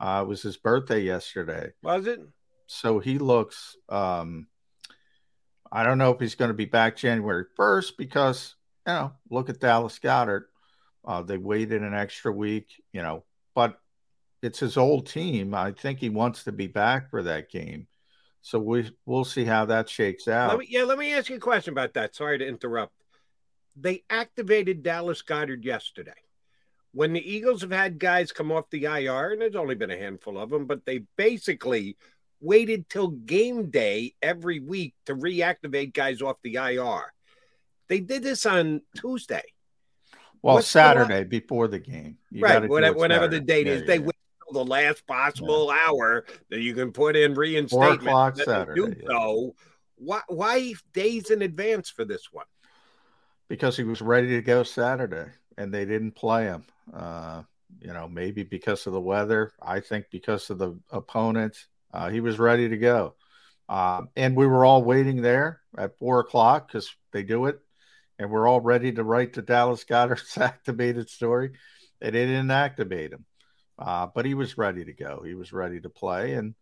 Uh, 0.00 0.20
it 0.24 0.28
was 0.28 0.42
his 0.42 0.56
birthday 0.56 1.00
yesterday. 1.00 1.72
Was 1.82 2.06
it? 2.06 2.20
So 2.66 2.98
he 2.98 3.18
looks. 3.18 3.76
Um, 3.88 4.46
I 5.70 5.82
don't 5.82 5.98
know 5.98 6.12
if 6.12 6.20
he's 6.20 6.36
going 6.36 6.50
to 6.50 6.54
be 6.54 6.66
back 6.66 6.96
January 6.96 7.44
first 7.56 7.96
because 7.98 8.54
you 8.86 8.92
know, 8.92 9.12
look 9.30 9.48
at 9.48 9.60
Dallas 9.60 9.98
Goedert. 9.98 10.44
Uh, 11.06 11.22
they 11.22 11.36
waited 11.36 11.82
an 11.82 11.94
extra 11.94 12.32
week, 12.32 12.82
you 12.92 13.02
know, 13.02 13.24
but 13.54 13.78
it's 14.42 14.60
his 14.60 14.76
old 14.76 15.06
team. 15.06 15.54
I 15.54 15.72
think 15.72 15.98
he 15.98 16.08
wants 16.08 16.44
to 16.44 16.52
be 16.52 16.66
back 16.66 17.10
for 17.10 17.22
that 17.22 17.50
game. 17.50 17.86
So 18.42 18.58
we 18.58 18.90
we'll 19.06 19.24
see 19.24 19.44
how 19.44 19.64
that 19.66 19.88
shakes 19.88 20.28
out. 20.28 20.50
Let 20.50 20.58
me, 20.58 20.66
yeah, 20.68 20.82
let 20.82 20.98
me 20.98 21.14
ask 21.14 21.30
you 21.30 21.36
a 21.36 21.40
question 21.40 21.72
about 21.72 21.94
that. 21.94 22.14
Sorry 22.14 22.38
to 22.38 22.46
interrupt. 22.46 22.92
They 23.76 24.04
activated 24.10 24.82
Dallas 24.82 25.22
Goedert 25.22 25.64
yesterday 25.64 26.12
when 26.92 27.12
the 27.12 27.32
Eagles 27.32 27.62
have 27.62 27.72
had 27.72 27.98
guys 27.98 28.32
come 28.32 28.52
off 28.52 28.70
the 28.70 28.84
IR, 28.84 29.32
and 29.32 29.40
there's 29.40 29.56
only 29.56 29.74
been 29.74 29.90
a 29.90 29.98
handful 29.98 30.38
of 30.38 30.50
them, 30.50 30.66
but 30.66 30.84
they 30.84 31.04
basically 31.16 31.96
waited 32.40 32.88
till 32.88 33.08
game 33.08 33.70
day 33.70 34.14
every 34.22 34.60
week 34.60 34.94
to 35.06 35.14
reactivate 35.14 35.92
guys 35.94 36.22
off 36.22 36.36
the 36.42 36.54
IR. 36.54 37.12
They 37.88 38.00
did 38.00 38.22
this 38.22 38.46
on 38.46 38.82
Tuesday. 38.96 39.42
Well, 40.44 40.56
What's 40.56 40.68
Saturday 40.68 41.24
before 41.24 41.68
the 41.68 41.78
game. 41.78 42.18
You 42.30 42.42
right. 42.42 42.68
Whenever, 42.68 42.98
whenever 42.98 43.28
the 43.28 43.40
date 43.40 43.66
yeah, 43.66 43.72
is, 43.72 43.80
yeah, 43.80 43.86
they 43.86 43.94
yeah. 43.94 44.00
wait 44.02 44.16
until 44.46 44.62
the 44.62 44.70
last 44.70 45.06
possible 45.06 45.70
hour 45.70 46.26
that 46.50 46.60
you 46.60 46.74
can 46.74 46.92
put 46.92 47.16
in 47.16 47.32
reinstatement. 47.32 48.02
Four 48.02 48.10
o'clock 48.10 48.36
Saturday. 48.36 48.78
Do 48.78 48.94
so. 49.06 49.54
Why, 49.96 50.20
why 50.28 50.74
days 50.92 51.30
in 51.30 51.40
advance 51.40 51.88
for 51.88 52.04
this 52.04 52.30
one? 52.30 52.44
Because 53.48 53.74
he 53.74 53.84
was 53.84 54.02
ready 54.02 54.28
to 54.28 54.42
go 54.42 54.64
Saturday 54.64 55.30
and 55.56 55.72
they 55.72 55.86
didn't 55.86 56.12
play 56.12 56.44
him. 56.44 56.64
Uh, 56.92 57.44
you 57.80 57.94
know, 57.94 58.06
maybe 58.06 58.42
because 58.42 58.86
of 58.86 58.92
the 58.92 59.00
weather. 59.00 59.50
I 59.62 59.80
think 59.80 60.10
because 60.10 60.50
of 60.50 60.58
the 60.58 60.78
opponent, 60.90 61.56
uh, 61.94 62.10
he 62.10 62.20
was 62.20 62.38
ready 62.38 62.68
to 62.68 62.76
go. 62.76 63.14
Uh, 63.66 64.02
and 64.14 64.36
we 64.36 64.46
were 64.46 64.66
all 64.66 64.84
waiting 64.84 65.22
there 65.22 65.62
at 65.78 65.96
four 65.96 66.20
o'clock 66.20 66.68
because 66.68 66.94
they 67.12 67.22
do 67.22 67.46
it, 67.46 67.60
and 68.18 68.30
we're 68.30 68.48
all 68.48 68.60
ready 68.60 68.92
to 68.92 69.04
write 69.04 69.32
the 69.32 69.42
Dallas 69.42 69.84
Goedert's 69.84 70.38
activated 70.38 71.08
story. 71.10 71.52
and 72.00 72.14
They 72.14 72.26
didn't 72.26 72.50
activate 72.50 73.12
him, 73.12 73.24
uh, 73.78 74.06
but 74.14 74.24
he 74.24 74.34
was 74.34 74.58
ready 74.58 74.84
to 74.84 74.92
go. 74.92 75.22
He 75.24 75.34
was 75.34 75.52
ready 75.52 75.80
to 75.80 75.88
play, 75.88 76.34
and 76.34 76.54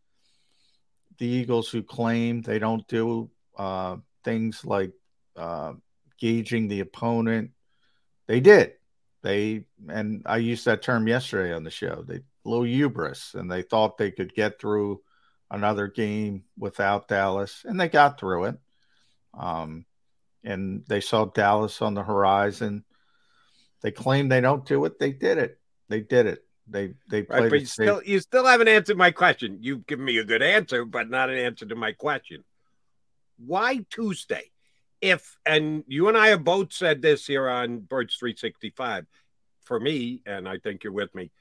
the 1.18 1.26
Eagles, 1.26 1.68
who 1.68 1.82
claim 1.82 2.42
they 2.42 2.58
don't 2.58 2.86
do 2.88 3.30
uh, 3.56 3.96
things 4.24 4.64
like 4.64 4.92
uh, 5.36 5.74
gauging 6.18 6.68
the 6.68 6.80
opponent, 6.80 7.50
they 8.26 8.40
did 8.40 8.74
they 9.22 9.64
and 9.88 10.22
I 10.26 10.38
used 10.38 10.64
that 10.66 10.82
term 10.82 11.06
yesterday 11.06 11.52
on 11.54 11.64
the 11.64 11.70
show. 11.70 12.04
They 12.06 12.20
little 12.44 12.64
hubris, 12.64 13.34
and 13.34 13.50
they 13.50 13.62
thought 13.62 13.96
they 13.96 14.10
could 14.10 14.34
get 14.34 14.60
through 14.60 15.00
another 15.50 15.86
game 15.86 16.44
without 16.58 17.08
Dallas, 17.08 17.62
and 17.64 17.80
they 17.80 17.88
got 17.88 18.18
through 18.18 18.44
it. 18.44 18.58
Um, 19.34 19.86
and 20.44 20.84
they 20.88 21.00
saw 21.00 21.26
Dallas 21.26 21.82
on 21.82 21.94
the 21.94 22.02
horizon. 22.02 22.84
They 23.82 23.90
claim 23.90 24.28
they 24.28 24.40
don't 24.40 24.64
do 24.64 24.84
it. 24.84 24.98
They 24.98 25.12
did 25.12 25.38
it. 25.38 25.58
They 25.88 26.00
did 26.00 26.26
it. 26.26 26.44
They 26.68 26.94
they 27.10 27.22
played. 27.22 27.40
Right, 27.40 27.50
but 27.50 27.60
you 27.60 27.66
still 27.66 28.02
you 28.04 28.20
still 28.20 28.46
haven't 28.46 28.68
answered 28.68 28.96
my 28.96 29.10
question. 29.10 29.58
You've 29.60 29.86
given 29.86 30.04
me 30.04 30.18
a 30.18 30.24
good 30.24 30.42
answer, 30.42 30.84
but 30.84 31.10
not 31.10 31.30
an 31.30 31.38
answer 31.38 31.66
to 31.66 31.74
my 31.74 31.92
question. 31.92 32.44
Why 33.38 33.84
Tuesday? 33.90 34.52
if 35.02 35.36
and 35.44 35.82
you 35.88 36.08
and 36.08 36.16
I 36.16 36.28
have 36.28 36.44
both 36.44 36.72
said 36.72 37.02
this 37.02 37.26
here 37.26 37.48
on 37.48 37.80
Birds 37.80 38.14
365, 38.14 39.04
for 39.64 39.78
me, 39.78 40.22
and 40.24 40.48
I 40.48 40.58
think 40.58 40.84
you're 40.84 40.92
with 40.92 41.14
me, 41.14 41.32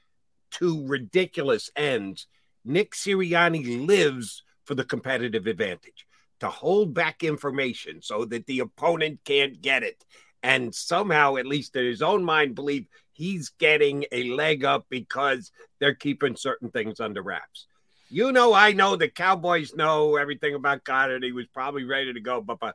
two 0.50 0.86
ridiculous 0.86 1.70
ends. 1.76 2.26
Nick 2.64 2.92
Sirianni 2.92 3.86
lives 3.86 4.42
for 4.64 4.74
the 4.74 4.84
competitive 4.84 5.46
advantage 5.46 6.06
to 6.42 6.48
hold 6.48 6.92
back 6.92 7.22
information 7.22 8.02
so 8.02 8.24
that 8.24 8.46
the 8.46 8.58
opponent 8.58 9.20
can't 9.24 9.62
get 9.62 9.84
it. 9.84 10.04
And 10.42 10.74
somehow, 10.74 11.36
at 11.36 11.46
least 11.46 11.76
in 11.76 11.84
his 11.84 12.02
own 12.02 12.24
mind, 12.24 12.56
believe 12.56 12.88
he's 13.12 13.50
getting 13.50 14.06
a 14.10 14.24
leg 14.24 14.64
up 14.64 14.86
because 14.90 15.52
they're 15.78 15.94
keeping 15.94 16.34
certain 16.34 16.68
things 16.70 16.98
under 16.98 17.22
wraps. 17.22 17.68
You 18.10 18.32
know, 18.32 18.52
I 18.52 18.72
know 18.72 18.96
the 18.96 19.08
Cowboys 19.08 19.76
know 19.76 20.16
everything 20.16 20.56
about 20.56 20.82
Goedert. 20.82 21.22
He 21.22 21.30
was 21.30 21.46
probably 21.46 21.84
ready 21.84 22.12
to 22.12 22.20
go, 22.20 22.40
but, 22.40 22.58
but 22.58 22.74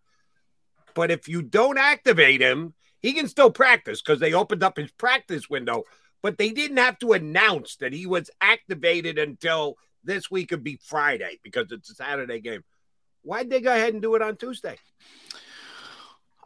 but 0.95 1.11
if 1.11 1.27
you 1.27 1.41
don't 1.41 1.77
activate 1.77 2.39
him, 2.39 2.73
he 3.01 3.11
can 3.11 3.27
still 3.27 3.51
practice 3.51 4.01
because 4.01 4.21
they 4.21 4.33
opened 4.33 4.63
up 4.63 4.77
his 4.77 4.91
practice 4.91 5.49
window. 5.49 5.83
But 6.23 6.37
they 6.37 6.51
didn't 6.51 6.77
have 6.77 6.97
to 6.99 7.11
announce 7.11 7.75
that 7.75 7.91
he 7.91 8.05
was 8.07 8.31
activated 8.39 9.19
until 9.19 9.75
this 10.05 10.31
week 10.31 10.51
would 10.51 10.63
be 10.63 10.79
Friday 10.81 11.39
because 11.43 11.71
it's 11.71 11.91
a 11.91 11.95
Saturday 11.95 12.39
game. 12.39 12.63
Why'd 13.27 13.49
they 13.49 13.59
go 13.59 13.73
ahead 13.73 13.91
and 13.91 14.01
do 14.01 14.15
it 14.15 14.21
on 14.21 14.37
Tuesday? 14.37 14.77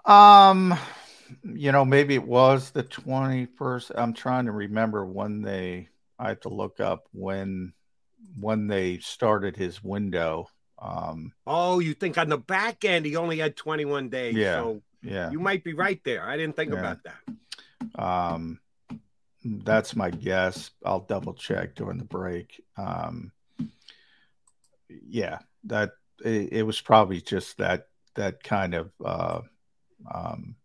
Um, 0.04 0.76
you 1.44 1.72
know, 1.72 1.86
maybe 1.86 2.16
it 2.16 2.26
was 2.26 2.72
the 2.72 2.84
21st. 2.84 3.92
I'm 3.94 4.14
trying 4.14 4.46
to 4.46 4.52
remember 4.52 5.06
when 5.06 5.44
they, 5.44 5.90
I 6.18 6.30
have 6.30 6.40
to 6.42 6.50
look 6.50 6.80
up 6.80 7.08
when, 7.12 7.74
when 8.40 8.66
they 8.66 8.98
started 8.98 9.56
his 9.56 9.84
window. 9.84 10.48
Um, 10.80 11.34
oh, 11.46 11.78
you 11.78 11.94
think 11.94 12.18
on 12.18 12.30
the 12.30 12.40
back 12.40 12.84
end 12.84 13.06
he 13.06 13.16
only 13.16 13.38
had 13.38 13.56
21 13.56 14.10
days? 14.10 14.34
Yeah, 14.36 14.56
so 14.56 14.82
yeah. 15.04 15.30
You 15.30 15.40
might 15.40 15.64
be 15.64 15.74
right 15.74 16.02
there. 16.04 16.28
I 16.28 16.36
didn't 16.36 16.56
think 16.56 16.74
Yeah. 16.74 16.80
about 16.80 16.98
that. 17.04 18.04
Um, 18.04 18.60
that's 19.46 19.96
my 19.96 20.10
guess. 20.10 20.72
I'll 20.84 21.02
double 21.02 21.36
check 21.36 21.76
during 21.76 22.00
the 22.00 22.06
break. 22.06 22.60
Um, 22.76 23.32
yeah, 24.90 25.40
that 25.66 25.92
it, 26.24 26.54
it 26.54 26.64
was 26.64 26.80
probably 26.80 27.22
just 27.22 27.58
that 27.58 27.88
that 28.16 28.44
kind 28.44 28.74
of 28.74 28.92
uh, 29.04 29.42
um, 30.14 30.56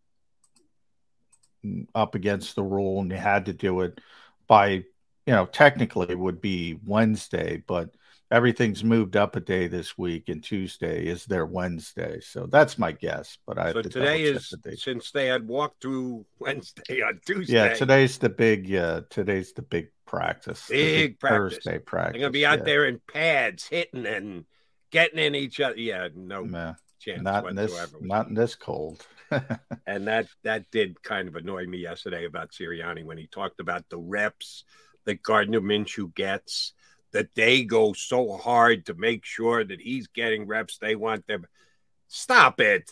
up 1.95 2.15
against 2.15 2.55
the 2.55 2.63
rule, 2.63 3.01
and 3.01 3.11
you 3.11 3.17
had 3.17 3.47
to 3.47 3.53
do 3.53 3.81
it 3.81 4.01
by 4.47 4.69
you 4.69 4.85
know 5.27 5.47
technically 5.47 6.09
it 6.11 6.19
would 6.19 6.41
be 6.41 6.79
Wednesday, 6.85 7.63
but 7.67 7.91
everything's 8.31 8.83
moved 8.83 9.17
up 9.17 9.37
a 9.37 9.41
day 9.41 9.69
this 9.69 9.97
week, 9.97 10.29
and 10.29 10.43
Tuesday 10.43 11.07
is 11.07 11.25
their 11.25 11.47
Wednesday. 11.47 12.21
So 12.21 12.47
that's 12.47 12.79
my 12.79 12.93
guess. 12.93 13.39
But 13.47 13.59
I 13.59 13.73
So 13.73 13.83
to 13.83 13.89
today 13.89 14.23
is 14.23 14.55
the 14.63 14.77
since 14.77 15.11
they 15.11 15.27
had 15.27 15.47
walked 15.47 15.83
through 15.83 16.27
Wednesday 16.39 17.03
on 17.03 17.21
Tuesday. 17.27 17.55
Yeah, 17.55 17.75
today's 17.75 18.19
the 18.19 18.29
big 18.29 18.75
uh 18.75 19.03
today's 19.11 19.53
the 19.53 19.63
big 19.63 19.89
practice. 20.07 20.67
the 20.67 20.75
big 20.75 21.21
practice. 21.21 21.55
Thursday 21.57 21.79
practice. 21.79 22.13
They're 22.15 22.21
gonna 22.21 22.33
be 22.33 22.47
out 22.47 22.59
yeah. 22.59 22.65
there 22.65 22.85
in 22.87 23.01
pads, 23.13 23.67
hitting 23.67 24.07
and 24.07 24.45
getting 24.97 25.19
in 25.19 25.35
each 25.35 25.61
other. 25.61 25.77
Yeah, 25.77 26.09
no 26.15 26.45
Nah, 26.45 26.75
chance 26.99 27.23
not 27.23 27.47
in 27.47 27.55
this 27.55 27.71
whatsoever. 27.71 27.99
not 28.05 28.29
in 28.29 28.35
this 28.35 28.55
cold. 28.55 29.07
and 29.87 30.07
that 30.07 30.27
that 30.43 30.71
did 30.71 31.03
kind 31.03 31.29
of 31.29 31.37
annoy 31.37 31.67
me 31.67 31.79
yesterday 31.79 32.25
about 32.25 32.53
Sirianni 32.53 33.05
when 33.05 33.19
he 33.19 33.27
talked 33.27 33.61
about 33.61 33.85
the 33.91 33.99
reps 33.99 34.65
that 35.05 35.23
Gardner 35.23 35.61
Minshew 35.61 36.15
gets. 36.15 36.73
That 37.13 37.35
they 37.35 37.65
go 37.65 37.93
so 37.93 38.37
hard 38.37 38.87
to 38.87 38.95
make 38.95 39.25
sure 39.25 39.65
that 39.65 39.81
he's 39.81 40.07
getting 40.09 40.47
reps. 40.47 40.79
They 40.79 40.97
want 40.97 41.27
them. 41.27 41.47
Stop 42.09 42.61
it. 42.61 42.91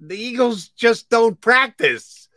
The 0.00 0.16
Eagles 0.16 0.68
just 0.68 1.08
don't 1.10 1.40
practice. 1.40 2.28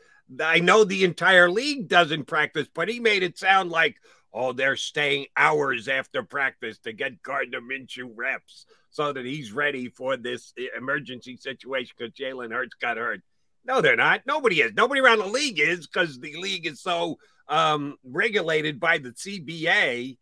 I 0.42 0.60
know 0.60 0.84
the 0.84 1.04
entire 1.04 1.50
league 1.50 1.88
doesn't 1.90 2.26
practice, 2.26 2.68
but 2.74 2.90
he 2.90 3.00
made 3.00 3.24
it 3.24 3.38
sound 3.38 3.70
like, 3.70 3.98
oh, 4.34 4.52
they're 4.54 4.76
staying 4.78 5.28
hours 5.38 5.88
after 5.88 6.24
practice 6.24 6.80
to 6.80 6.92
get 6.94 7.22
Gardner 7.22 7.62
Minshew 7.62 8.12
reps 8.16 8.66
so 8.92 9.14
that 9.14 9.26
he's 9.26 9.52
ready 9.52 9.90
for 9.90 10.18
this 10.18 10.54
emergency 10.78 11.38
situation 11.38 11.96
because 11.98 12.14
Jalen 12.14 12.52
Hurts 12.52 12.76
got 12.76 12.98
hurt. 12.98 13.22
No, 13.64 13.82
they're 13.82 13.96
not. 13.96 14.22
Nobody 14.26 14.62
is. 14.62 14.74
Nobody 14.74 15.02
around 15.02 15.20
the 15.20 15.28
league 15.28 15.60
is 15.60 15.88
because 15.88 16.20
the 16.20 16.36
league 16.36 16.68
is 16.68 16.82
so 16.82 17.18
um, 17.48 17.96
regulated 18.04 18.80
by 18.80 18.98
the 18.98 19.12
CBA. 19.12 20.18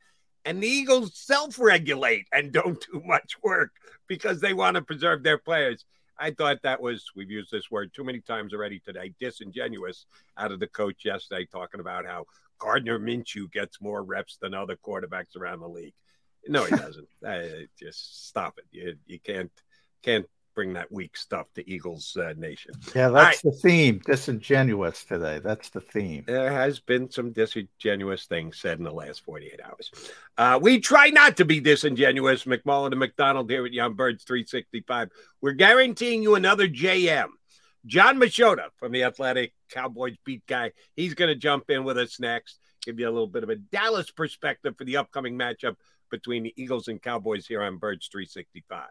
And 0.46 0.64
the 0.64 0.68
Eagles 0.68 1.12
self 1.16 1.60
regulate 1.60 2.28
and 2.32 2.52
don't 2.54 2.84
do 2.92 3.02
much 3.06 3.36
work 3.44 3.72
because 4.08 4.40
they 4.40 4.54
want 4.54 4.76
to 4.76 4.82
preserve 4.82 5.24
their 5.24 5.38
players. 5.38 5.86
I 6.22 6.32
thought 6.32 6.62
that 6.64 6.82
was, 6.82 7.06
we've 7.16 7.32
used 7.32 7.50
this 7.50 7.72
word 7.72 7.94
too 7.94 8.04
many 8.04 8.20
times 8.20 8.54
already 8.54 8.80
today, 8.80 9.14
disingenuous 9.20 10.06
out 10.38 10.52
of 10.52 10.60
the 10.60 10.68
coach 10.68 11.06
yesterday, 11.06 11.48
talking 11.50 11.80
about 11.80 12.06
how 12.06 12.26
Gardner 12.60 13.00
Minshew 13.00 13.50
gets 13.52 13.82
more 13.82 14.04
reps 14.04 14.38
than 14.42 14.54
other 14.54 14.76
quarterbacks 14.76 15.38
around 15.38 15.62
the 15.62 15.70
league. 15.70 15.94
No, 16.48 16.64
he 16.64 16.76
doesn't. 16.76 17.08
uh, 17.26 17.42
just 17.78 18.28
stop 18.28 18.58
it. 18.58 18.66
You, 18.72 18.96
you 19.06 19.20
can't 19.20 19.52
can't 20.04 20.26
bring 20.56 20.74
that 20.74 20.92
weak 20.92 21.16
stuff 21.16 21.48
to 21.56 21.70
Eagles 21.70 22.18
uh, 22.18 22.34
Nation. 22.38 22.74
yeah, 22.94 23.08
that's 23.10 23.14
right. 23.14 23.40
the 23.44 23.52
theme. 23.52 24.02
Disingenuous 24.06 25.06
today. 25.06 25.40
That's 25.40 25.70
the 25.70 25.80
theme. 25.80 26.26
There 26.28 26.52
has 26.52 26.80
been 26.80 27.10
some 27.10 27.32
disingenuous 27.32 28.26
things 28.26 28.60
said 28.60 28.78
in 28.78 28.84
the 28.84 28.92
last 28.92 29.24
48 29.24 29.60
hours. 29.64 29.92
Uh, 30.38 30.60
we 30.62 30.80
try 30.80 31.12
not 31.12 31.38
to 31.38 31.46
be 31.46 31.62
disingenuous, 31.62 32.44
McMullen 32.44 32.92
and 32.92 33.00
McDonald 33.00 33.50
here 33.50 33.66
at 33.66 33.72
Young 33.72 33.94
Birds 33.94 34.24
365. 34.26 35.10
We're 35.42 35.54
guaranteeing 35.54 36.24
you 36.24 36.36
another 36.36 36.68
JM. 36.68 37.30
Jon 37.86 38.18
Machota 38.18 38.66
from 38.78 38.92
the 38.92 39.04
Athletic 39.04 39.54
Cowboys 39.70 40.18
beat 40.26 40.46
guy. 40.46 40.74
He's 40.96 41.14
going 41.14 41.30
to 41.30 41.36
jump 41.36 41.70
in 41.70 41.86
with 41.86 41.98
us 41.98 42.20
next, 42.20 42.60
give 42.84 43.00
you 43.00 43.08
a 43.08 43.12
little 43.12 43.28
bit 43.28 43.44
of 43.44 43.50
a 43.50 43.56
Dallas 43.56 44.12
perspective 44.12 44.76
for 44.78 44.84
the 44.84 44.98
upcoming 44.98 45.38
matchup 45.38 45.76
between 46.10 46.44
the 46.44 46.54
Eagles 46.58 46.88
and 46.88 47.02
Cowboys 47.02 47.46
here 47.48 47.62
on 47.62 47.78
Birds 47.78 48.08
365. 48.12 48.88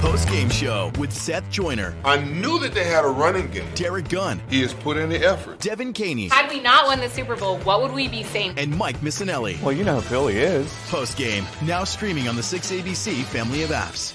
Post 0.00 0.28
game 0.28 0.50
show 0.50 0.90
with 0.98 1.12
Seth 1.12 1.48
Joyner, 1.48 1.94
I 2.04 2.16
knew 2.16 2.58
that 2.58 2.74
they 2.74 2.82
had 2.84 3.04
a 3.04 3.08
running 3.08 3.48
game. 3.52 3.68
Derrick 3.76 4.08
Gunn, 4.08 4.40
He 4.50 4.60
has 4.62 4.74
put 4.74 4.96
in 4.96 5.08
the 5.08 5.24
effort. 5.24 5.60
Devan 5.60 5.94
Kaney, 5.94 6.28
Had 6.28 6.50
we 6.50 6.58
not 6.60 6.86
won 6.86 6.98
the 6.98 7.08
Super 7.08 7.36
Bowl, 7.36 7.58
what 7.58 7.80
would 7.82 7.92
we 7.92 8.08
be 8.08 8.24
saying? 8.24 8.54
and 8.56 8.76
Mike 8.76 8.96
Missanelli. 9.00 9.60
Well, 9.62 9.72
you 9.72 9.84
know 9.84 9.96
who 9.96 10.00
Philly 10.02 10.38
is. 10.38 10.72
Post 10.88 11.16
game 11.16 11.46
now 11.64 11.84
streaming 11.84 12.26
on 12.28 12.34
the 12.34 12.42
6ABC 12.42 13.22
family 13.24 13.62
of 13.62 13.70
apps. 13.70 14.14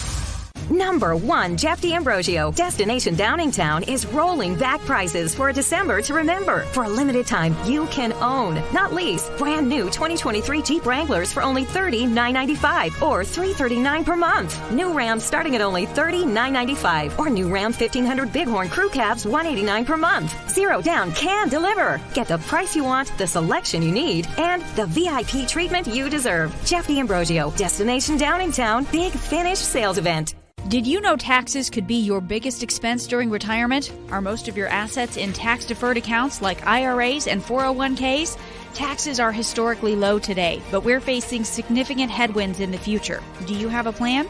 Number 0.69 1.15
one, 1.15 1.57
Jeff 1.57 1.81
D'Ambrosio. 1.81 2.51
Destination 2.51 3.15
Downingtown 3.15 3.87
is 3.87 4.05
rolling 4.05 4.55
back 4.55 4.79
prices 4.81 5.33
for 5.33 5.49
a 5.49 5.53
December 5.53 6.01
to 6.01 6.13
remember. 6.13 6.61
For 6.73 6.83
a 6.83 6.89
limited 6.89 7.27
time, 7.27 7.55
you 7.65 7.87
can 7.87 8.13
own, 8.13 8.61
not 8.73 8.93
lease, 8.93 9.29
brand 9.37 9.67
new 9.67 9.85
2023 9.85 10.61
Jeep 10.61 10.85
Wranglers 10.85 11.33
for 11.33 11.43
only 11.43 11.65
$30,995 11.65 13.01
or 13.01 13.23
339 13.23 14.03
per 14.03 14.15
month. 14.15 14.71
New 14.71 14.93
Rams 14.93 15.23
starting 15.23 15.55
at 15.55 15.61
only 15.61 15.85
$30,995 15.85 17.17
or 17.19 17.29
new 17.29 17.47
Ram 17.47 17.71
1500 17.71 18.31
Bighorn 18.31 18.69
Crew 18.69 18.89
Cabs 18.89 19.25
189 19.25 19.85
per 19.85 19.97
month. 19.97 20.35
Zero 20.49 20.81
down 20.81 21.11
can 21.13 21.49
deliver. 21.49 21.99
Get 22.13 22.27
the 22.27 22.37
price 22.39 22.75
you 22.75 22.83
want, 22.83 23.11
the 23.17 23.27
selection 23.27 23.81
you 23.81 23.91
need, 23.91 24.27
and 24.37 24.61
the 24.75 24.85
VIP 24.85 25.47
treatment 25.47 25.87
you 25.87 26.09
deserve. 26.09 26.55
Jeff 26.65 26.87
D'Ambrosio, 26.87 27.51
Destination 27.51 28.17
Downingtown, 28.17 28.89
Big 28.91 29.11
Finish 29.11 29.59
Sales 29.59 29.97
Event. 29.97 30.35
Did 30.71 30.87
you 30.87 31.01
know 31.01 31.17
taxes 31.17 31.69
could 31.69 31.85
be 31.85 31.97
your 31.97 32.21
biggest 32.21 32.63
expense 32.63 33.05
during 33.05 33.29
retirement? 33.29 33.91
Are 34.09 34.21
most 34.21 34.47
of 34.47 34.55
your 34.55 34.69
assets 34.69 35.17
in 35.17 35.33
tax 35.33 35.65
deferred 35.65 35.97
accounts 35.97 36.41
like 36.41 36.65
IRAs 36.65 37.27
and 37.27 37.43
401ks? 37.43 38.37
Taxes 38.73 39.19
are 39.19 39.33
historically 39.33 39.97
low 39.97 40.17
today, 40.17 40.61
but 40.71 40.85
we're 40.85 41.01
facing 41.01 41.43
significant 41.43 42.09
headwinds 42.09 42.61
in 42.61 42.71
the 42.71 42.77
future. 42.77 43.21
Do 43.47 43.53
you 43.53 43.67
have 43.67 43.85
a 43.85 43.91
plan? 43.91 44.29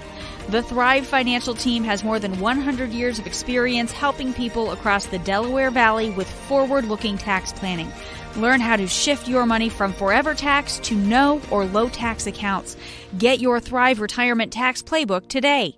The 0.49 0.63
Thrive 0.63 1.05
Financial 1.05 1.53
Team 1.53 1.83
has 1.83 2.03
more 2.03 2.17
than 2.17 2.39
100 2.39 2.89
years 2.89 3.19
of 3.19 3.27
experience 3.27 3.91
helping 3.91 4.33
people 4.33 4.71
across 4.71 5.05
the 5.05 5.19
Delaware 5.19 5.69
Valley 5.69 6.09
with 6.09 6.27
forward 6.27 6.85
looking 6.85 7.19
tax 7.19 7.53
planning. 7.53 7.91
Learn 8.35 8.61
how 8.61 8.77
to 8.77 8.87
shift 8.87 9.27
your 9.27 9.45
money 9.45 9.69
from 9.69 9.93
forever 9.93 10.33
tax 10.33 10.79
to 10.79 10.95
no 10.95 11.39
or 11.51 11.65
low 11.65 11.87
tax 11.87 12.25
accounts. 12.25 12.77
Get 13.19 13.39
your 13.39 13.59
Thrive 13.59 13.99
Retirement 13.99 14.51
Tax 14.51 14.81
Playbook 14.81 15.27
today. 15.27 15.77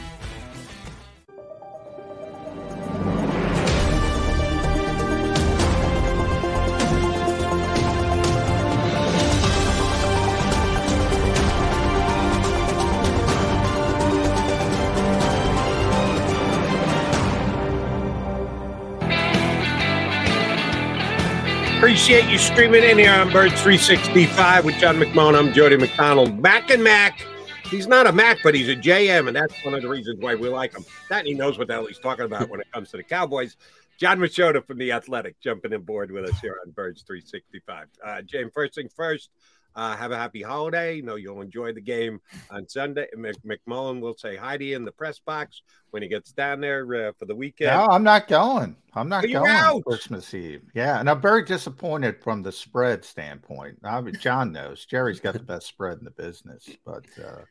Appreciate 21.91 22.31
you 22.31 22.37
streaming 22.37 22.85
in 22.85 22.97
here 22.97 23.11
on 23.11 23.29
Birds 23.33 23.61
365 23.61 24.63
with 24.63 24.75
John 24.75 24.95
McMullen. 24.95 25.37
I'm 25.37 25.51
Jody 25.51 25.75
McDonald. 25.75 26.39
Mac 26.39 26.69
and 26.69 26.81
Mac. 26.81 27.27
He's 27.65 27.85
not 27.85 28.07
a 28.07 28.13
Mac, 28.13 28.37
but 28.43 28.55
he's 28.55 28.69
a 28.69 28.77
JM, 28.77 29.27
and 29.27 29.35
that's 29.35 29.53
one 29.65 29.73
of 29.73 29.81
the 29.81 29.89
reasons 29.89 30.21
why 30.21 30.35
we 30.35 30.47
like 30.47 30.73
him. 30.73 30.85
That 31.09 31.25
he 31.25 31.33
knows 31.33 31.57
what 31.57 31.67
the 31.67 31.73
hell 31.73 31.85
he's 31.85 31.99
talking 31.99 32.23
about 32.23 32.47
when 32.47 32.61
it 32.61 32.71
comes 32.71 32.91
to 32.91 32.97
the 32.97 33.03
Cowboys. 33.03 33.57
Jon 33.99 34.19
Machota 34.19 34.65
from 34.65 34.77
The 34.77 34.93
Athletic 34.93 35.37
jumping 35.41 35.73
in 35.73 35.81
board 35.81 36.11
with 36.11 36.23
us 36.23 36.39
here 36.39 36.55
on 36.65 36.71
Birds 36.71 37.01
365. 37.01 37.87
Uh, 38.01 38.21
James, 38.21 38.53
first 38.55 38.75
thing 38.75 38.87
first, 38.95 39.29
uh, 39.75 39.95
have 39.95 40.11
a 40.11 40.17
happy 40.17 40.41
holiday. 40.41 40.95
You 40.95 41.03
know 41.03 41.15
you'll 41.15 41.41
enjoy 41.41 41.73
the 41.73 41.81
game 41.81 42.19
on 42.49 42.67
Sunday. 42.67 43.07
Mc- 43.15 43.43
McMullen 43.43 44.01
will 44.01 44.15
say 44.15 44.35
hi 44.35 44.57
to 44.57 44.63
you 44.63 44.75
in 44.75 44.85
the 44.85 44.91
press 44.91 45.19
box 45.19 45.61
when 45.91 46.03
he 46.03 46.09
gets 46.09 46.31
down 46.31 46.61
there 46.61 47.09
uh, 47.09 47.11
for 47.17 47.25
the 47.25 47.35
weekend. 47.35 47.71
No, 47.71 47.87
I'm 47.89 48.03
not 48.03 48.27
going. 48.27 48.75
I'm 48.93 49.09
not 49.09 49.23
going 49.23 49.49
out? 49.49 49.83
Christmas 49.85 50.33
Eve. 50.33 50.63
Yeah, 50.73 50.99
and 50.99 51.09
I'm 51.09 51.21
very 51.21 51.43
disappointed 51.43 52.21
from 52.21 52.41
the 52.43 52.51
spread 52.51 53.05
standpoint. 53.05 53.79
I 53.83 54.01
mean, 54.01 54.15
John 54.15 54.51
knows 54.51 54.85
Jerry's 54.85 55.19
got 55.19 55.33
the 55.33 55.39
best 55.39 55.67
spread 55.67 55.97
in 55.99 56.05
the 56.05 56.11
business, 56.11 56.67
but 56.85 57.05
uh, 57.17 57.41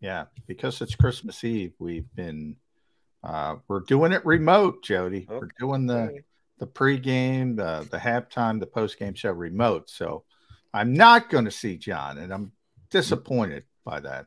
yeah, 0.00 0.24
because 0.46 0.80
it's 0.80 0.94
Christmas 0.94 1.44
Eve, 1.44 1.72
we've 1.78 2.12
been 2.14 2.56
uh, 3.22 3.56
we're 3.68 3.80
doing 3.80 4.12
it 4.12 4.24
remote, 4.26 4.82
Jody. 4.82 5.26
We're 5.28 5.48
doing 5.58 5.86
the 5.86 6.22
the 6.58 6.66
pregame, 6.66 7.56
the 7.56 7.86
the 7.90 7.98
halftime, 7.98 8.58
the 8.58 8.66
postgame 8.66 9.16
show 9.16 9.30
remote. 9.30 9.88
So 9.88 10.24
I'm 10.72 10.94
not 10.94 11.30
going 11.30 11.44
to 11.44 11.50
see 11.50 11.76
John, 11.76 12.18
and 12.18 12.32
I'm 12.32 12.52
disappointed 12.90 13.64
by 13.84 14.00
that. 14.00 14.26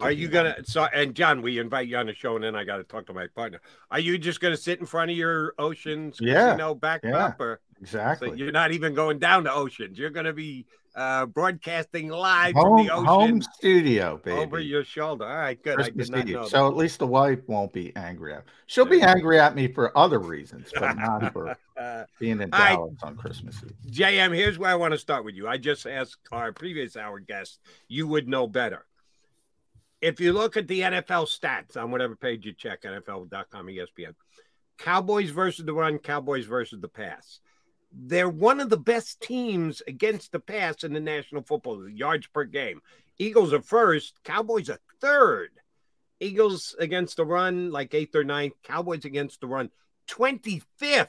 Are 0.00 0.12
you 0.12 0.28
gonna? 0.28 0.64
So, 0.64 0.84
and 0.84 1.14
John, 1.14 1.42
we 1.42 1.58
invite 1.58 1.88
you 1.88 1.96
on 1.96 2.06
the 2.06 2.14
show, 2.14 2.36
and 2.36 2.44
then 2.44 2.54
I 2.54 2.62
got 2.62 2.76
to 2.76 2.84
talk 2.84 3.06
to 3.06 3.12
my 3.12 3.26
partner. 3.34 3.60
Are 3.90 3.98
you 3.98 4.16
just 4.16 4.40
gonna 4.40 4.56
sit 4.56 4.78
in 4.78 4.86
front 4.86 5.10
of 5.10 5.16
your 5.16 5.54
Oceans 5.58 6.18
Yeah, 6.20 6.52
casino 6.52 6.74
backdrop, 6.76 7.36
yeah, 7.38 7.44
or 7.44 7.60
exactly. 7.80 8.28
So 8.28 8.34
you're 8.34 8.52
not 8.52 8.70
even 8.70 8.94
going 8.94 9.18
down 9.18 9.44
to 9.44 9.52
Oceans. 9.52 9.98
You're 9.98 10.10
gonna 10.10 10.32
be 10.32 10.66
uh, 10.94 11.26
broadcasting 11.26 12.08
live 12.08 12.54
Home, 12.54 12.78
from 12.78 12.86
the 12.86 12.92
ocean 12.92 13.06
home 13.06 13.42
studio, 13.42 14.20
baby. 14.24 14.38
over 14.38 14.58
your 14.58 14.84
shoulder. 14.84 15.26
All 15.26 15.36
right, 15.36 15.62
good. 15.62 15.76
Christmas 15.76 16.10
I 16.10 16.22
did 16.22 16.34
not 16.34 16.42
know. 16.42 16.48
So 16.48 16.66
at 16.68 16.76
least 16.76 16.98
the 16.98 17.06
wife 17.06 17.40
won't 17.46 17.72
be 17.72 17.94
angry 17.96 18.34
at. 18.34 18.44
She'll 18.66 18.84
be 18.84 19.02
angry 19.02 19.38
at 19.38 19.54
me 19.54 19.68
for 19.68 19.96
other 19.96 20.18
reasons, 20.18 20.70
but 20.74 20.96
not 20.96 21.32
for 21.32 21.56
being 22.18 22.40
in. 22.40 22.50
Dallas 22.50 22.94
on 23.02 23.16
Christmas 23.16 23.62
Eve. 23.62 23.92
JM, 23.92 24.34
here's 24.34 24.58
where 24.58 24.70
I 24.70 24.74
want 24.74 24.92
to 24.92 24.98
start 24.98 25.24
with 25.24 25.34
you. 25.34 25.46
I 25.48 25.56
just 25.56 25.86
asked 25.86 26.18
our 26.32 26.52
previous 26.52 26.96
hour 26.96 27.20
guest, 27.20 27.60
you 27.88 28.06
would 28.08 28.28
know 28.28 28.46
better. 28.46 28.84
If 30.00 30.20
you 30.20 30.32
look 30.32 30.56
at 30.56 30.68
the 30.68 30.80
NFL 30.80 31.26
stats 31.26 31.76
on 31.76 31.90
whatever 31.90 32.14
page 32.14 32.46
you 32.46 32.52
check, 32.52 32.82
NFL.com, 32.82 33.66
ESPN, 33.66 34.14
Cowboys 34.78 35.30
versus 35.30 35.64
the 35.64 35.72
run, 35.72 35.98
Cowboys 35.98 36.46
versus 36.46 36.80
the 36.80 36.88
pass. 36.88 37.40
They're 37.90 38.28
one 38.28 38.60
of 38.60 38.68
the 38.68 38.76
best 38.76 39.20
teams 39.20 39.82
against 39.86 40.32
the 40.32 40.40
pass 40.40 40.84
in 40.84 40.92
the 40.92 41.00
National 41.00 41.42
Football 41.42 41.78
League, 41.78 41.98
yards 41.98 42.26
per 42.26 42.44
game. 42.44 42.80
Eagles 43.18 43.52
are 43.52 43.62
first, 43.62 44.14
Cowboys 44.24 44.70
are 44.70 44.80
third. 45.00 45.50
Eagles 46.20 46.74
against 46.78 47.16
the 47.16 47.24
run, 47.24 47.70
like 47.70 47.94
eighth 47.94 48.14
or 48.14 48.24
ninth. 48.24 48.54
Cowboys 48.62 49.04
against 49.04 49.40
the 49.40 49.46
run, 49.46 49.70
25th. 50.08 51.06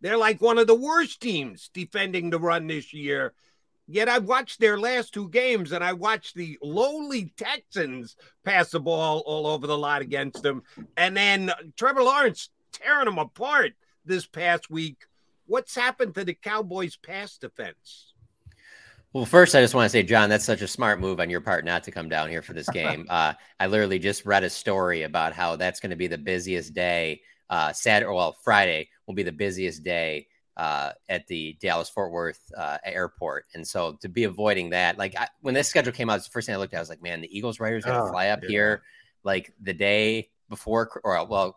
They're 0.00 0.16
like 0.16 0.40
one 0.40 0.58
of 0.58 0.66
the 0.66 0.74
worst 0.74 1.20
teams 1.20 1.70
defending 1.72 2.30
the 2.30 2.38
run 2.38 2.66
this 2.66 2.92
year. 2.92 3.34
Yet 3.86 4.08
I 4.08 4.18
watched 4.18 4.60
their 4.60 4.78
last 4.78 5.12
two 5.12 5.28
games 5.28 5.72
and 5.72 5.82
I 5.82 5.94
watched 5.94 6.36
the 6.36 6.58
lowly 6.62 7.32
Texans 7.36 8.16
pass 8.44 8.70
the 8.70 8.80
ball 8.80 9.22
all 9.26 9.48
over 9.48 9.66
the 9.66 9.76
lot 9.76 10.00
against 10.00 10.42
them. 10.42 10.62
And 10.96 11.16
then 11.16 11.50
Trevor 11.76 12.04
Lawrence 12.04 12.50
tearing 12.72 13.06
them 13.06 13.18
apart 13.18 13.72
this 14.04 14.26
past 14.26 14.70
week. 14.70 15.06
What's 15.50 15.74
happened 15.74 16.14
to 16.14 16.24
the 16.24 16.34
Cowboys' 16.34 16.94
pass 16.94 17.36
defense? 17.36 18.14
Well, 19.12 19.24
first, 19.24 19.56
I 19.56 19.60
just 19.60 19.74
want 19.74 19.86
to 19.86 19.90
say, 19.90 20.04
John, 20.04 20.30
that's 20.30 20.44
such 20.44 20.62
a 20.62 20.68
smart 20.68 21.00
move 21.00 21.18
on 21.18 21.28
your 21.28 21.40
part 21.40 21.64
not 21.64 21.82
to 21.82 21.90
come 21.90 22.08
down 22.08 22.28
here 22.30 22.40
for 22.40 22.52
this 22.52 22.68
game. 22.72 23.04
uh, 23.10 23.32
I 23.58 23.66
literally 23.66 23.98
just 23.98 24.24
read 24.24 24.44
a 24.44 24.50
story 24.50 25.02
about 25.02 25.32
how 25.32 25.56
that's 25.56 25.80
going 25.80 25.90
to 25.90 25.96
be 25.96 26.06
the 26.06 26.16
busiest 26.18 26.72
day. 26.72 27.20
Uh, 27.50 27.72
Saturday, 27.72 28.12
well, 28.14 28.36
Friday 28.44 28.90
will 29.08 29.14
be 29.14 29.24
the 29.24 29.32
busiest 29.32 29.82
day 29.82 30.28
uh, 30.56 30.92
at 31.08 31.26
the 31.26 31.56
Dallas 31.60 31.88
Fort 31.88 32.12
Worth 32.12 32.40
uh, 32.56 32.78
airport. 32.84 33.46
And 33.54 33.66
so 33.66 33.98
to 34.02 34.08
be 34.08 34.22
avoiding 34.22 34.70
that, 34.70 34.98
like 34.98 35.16
I, 35.18 35.26
when 35.40 35.54
this 35.54 35.66
schedule 35.66 35.92
came 35.92 36.08
out, 36.08 36.22
the 36.22 36.30
first 36.30 36.46
thing 36.46 36.54
I 36.54 36.58
looked 36.58 36.74
at, 36.74 36.76
I 36.76 36.80
was 36.80 36.90
like, 36.90 37.02
man, 37.02 37.20
the 37.22 37.36
Eagles 37.36 37.58
Riders 37.58 37.84
going 37.84 37.96
to 37.98 38.04
Oh, 38.04 38.10
fly 38.12 38.28
up 38.28 38.44
yeah. 38.44 38.48
here 38.48 38.82
like 39.24 39.52
the 39.60 39.72
day 39.72 40.30
before, 40.48 40.88
or 41.02 41.26
well, 41.26 41.56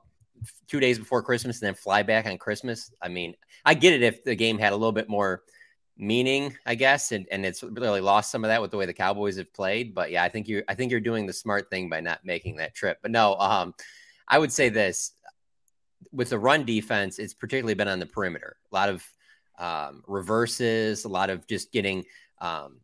two 0.68 0.80
days 0.80 0.99
before 0.99 1.22
Christmas 1.22 1.61
and 1.61 1.68
then 1.68 1.76
fly 1.76 2.03
back 2.03 2.26
on 2.26 2.38
Christmas. 2.38 2.91
I 3.02 3.07
mean, 3.07 3.36
I 3.65 3.74
get 3.74 3.94
it 3.94 4.03
if 4.03 4.24
the 4.24 4.36
game 4.36 4.57
had 4.57 4.74
a 4.74 4.76
little 4.76 4.91
bit 4.91 5.10
more 5.10 5.44
meaning, 5.98 6.56
I 6.65 6.76
guess, 6.76 7.11
and, 7.11 7.28
and 7.32 7.45
it's 7.45 7.64
really 7.64 8.02
lost 8.02 8.32
some 8.32 8.44
of 8.44 8.49
that 8.49 8.61
with 8.61 8.72
the 8.72 8.78
way 8.78 8.86
the 8.86 8.94
Cowboys 8.94 9.38
have 9.38 9.53
played. 9.53 9.94
But 9.94 10.11
yeah, 10.11 10.24
I 10.24 10.30
think 10.30 10.48
you 10.48 10.64
I 10.68 10.76
think 10.76 10.91
you're 10.91 10.99
doing 10.99 11.26
the 11.26 11.34
smart 11.34 11.70
thing 11.70 11.90
by 11.90 12.02
not 12.02 12.26
making 12.26 12.57
that 12.57 12.76
trip. 12.76 12.99
But 13.02 13.11
no, 13.11 13.36
um, 13.36 13.74
I 14.28 14.40
would 14.40 14.52
say 14.52 14.70
this 14.70 15.14
with 16.11 16.30
the 16.30 16.40
run 16.40 16.65
defense, 16.65 17.20
it's 17.20 17.34
particularly 17.34 17.74
been 17.74 17.88
on 17.88 17.99
the 17.99 18.06
perimeter. 18.06 18.57
A 18.72 18.76
lot 18.76 18.90
of 18.90 19.06
um, 19.60 20.03
reverses, 20.07 21.06
a 21.06 21.10
lot 21.10 21.30
of 21.30 21.48
just 21.48 21.72
getting 21.72 22.03
um, 22.40 22.80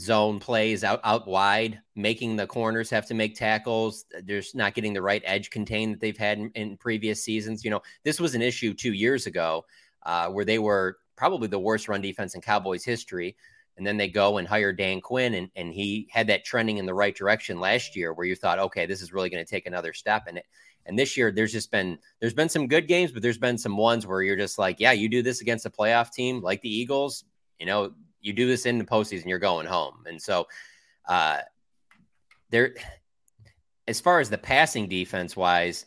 zone 0.00 0.40
plays 0.40 0.84
out 0.84 1.00
out 1.04 1.26
wide, 1.26 1.80
making 1.94 2.36
the 2.36 2.46
corners 2.46 2.90
have 2.90 3.06
to 3.06 3.14
make 3.14 3.34
tackles. 3.34 4.04
They're 4.24 4.42
not 4.54 4.74
getting 4.74 4.92
the 4.92 5.02
right 5.02 5.22
edge 5.24 5.50
contained 5.50 5.94
that 5.94 6.00
they've 6.00 6.16
had 6.16 6.38
in, 6.38 6.50
in 6.54 6.76
previous 6.76 7.22
seasons. 7.22 7.64
You 7.64 7.70
know, 7.70 7.82
this 8.02 8.20
was 8.20 8.34
an 8.34 8.42
issue 8.42 8.74
two 8.74 8.92
years 8.92 9.26
ago 9.26 9.64
uh, 10.04 10.28
where 10.28 10.44
they 10.44 10.58
were 10.58 10.98
probably 11.16 11.48
the 11.48 11.58
worst 11.58 11.88
run 11.88 12.00
defense 12.00 12.34
in 12.34 12.40
Cowboys 12.40 12.84
history. 12.84 13.36
And 13.76 13.84
then 13.84 13.96
they 13.96 14.08
go 14.08 14.38
and 14.38 14.46
hire 14.46 14.72
Dan 14.72 15.00
Quinn, 15.00 15.34
and, 15.34 15.50
and 15.56 15.74
he 15.74 16.06
had 16.12 16.28
that 16.28 16.44
trending 16.44 16.78
in 16.78 16.86
the 16.86 16.94
right 16.94 17.14
direction 17.14 17.58
last 17.58 17.96
year, 17.96 18.12
where 18.12 18.24
you 18.24 18.36
thought, 18.36 18.60
okay, 18.60 18.86
this 18.86 19.02
is 19.02 19.12
really 19.12 19.30
going 19.30 19.44
to 19.44 19.50
take 19.50 19.66
another 19.66 19.92
step. 19.92 20.26
And 20.28 20.38
it, 20.38 20.46
and 20.86 20.96
this 20.96 21.16
year, 21.16 21.32
there's 21.32 21.50
just 21.50 21.72
been 21.72 21.98
there's 22.20 22.34
been 22.34 22.48
some 22.48 22.68
good 22.68 22.86
games, 22.86 23.10
but 23.10 23.20
there's 23.20 23.38
been 23.38 23.58
some 23.58 23.76
ones 23.76 24.06
where 24.06 24.22
you're 24.22 24.36
just 24.36 24.58
like, 24.58 24.78
yeah, 24.78 24.92
you 24.92 25.08
do 25.08 25.22
this 25.22 25.40
against 25.40 25.66
a 25.66 25.70
playoff 25.70 26.12
team 26.12 26.40
like 26.40 26.60
the 26.60 26.72
Eagles, 26.72 27.24
you 27.58 27.66
know, 27.66 27.92
you 28.24 28.32
do 28.32 28.46
this 28.46 28.66
in 28.66 28.78
the 28.78 28.84
postseason, 28.84 29.26
you're 29.26 29.38
going 29.38 29.66
home. 29.66 30.04
And 30.06 30.20
so, 30.20 30.48
uh, 31.06 31.40
there, 32.50 32.74
as 33.86 34.00
far 34.00 34.20
as 34.20 34.30
the 34.30 34.38
passing 34.38 34.88
defense 34.88 35.36
wise, 35.36 35.84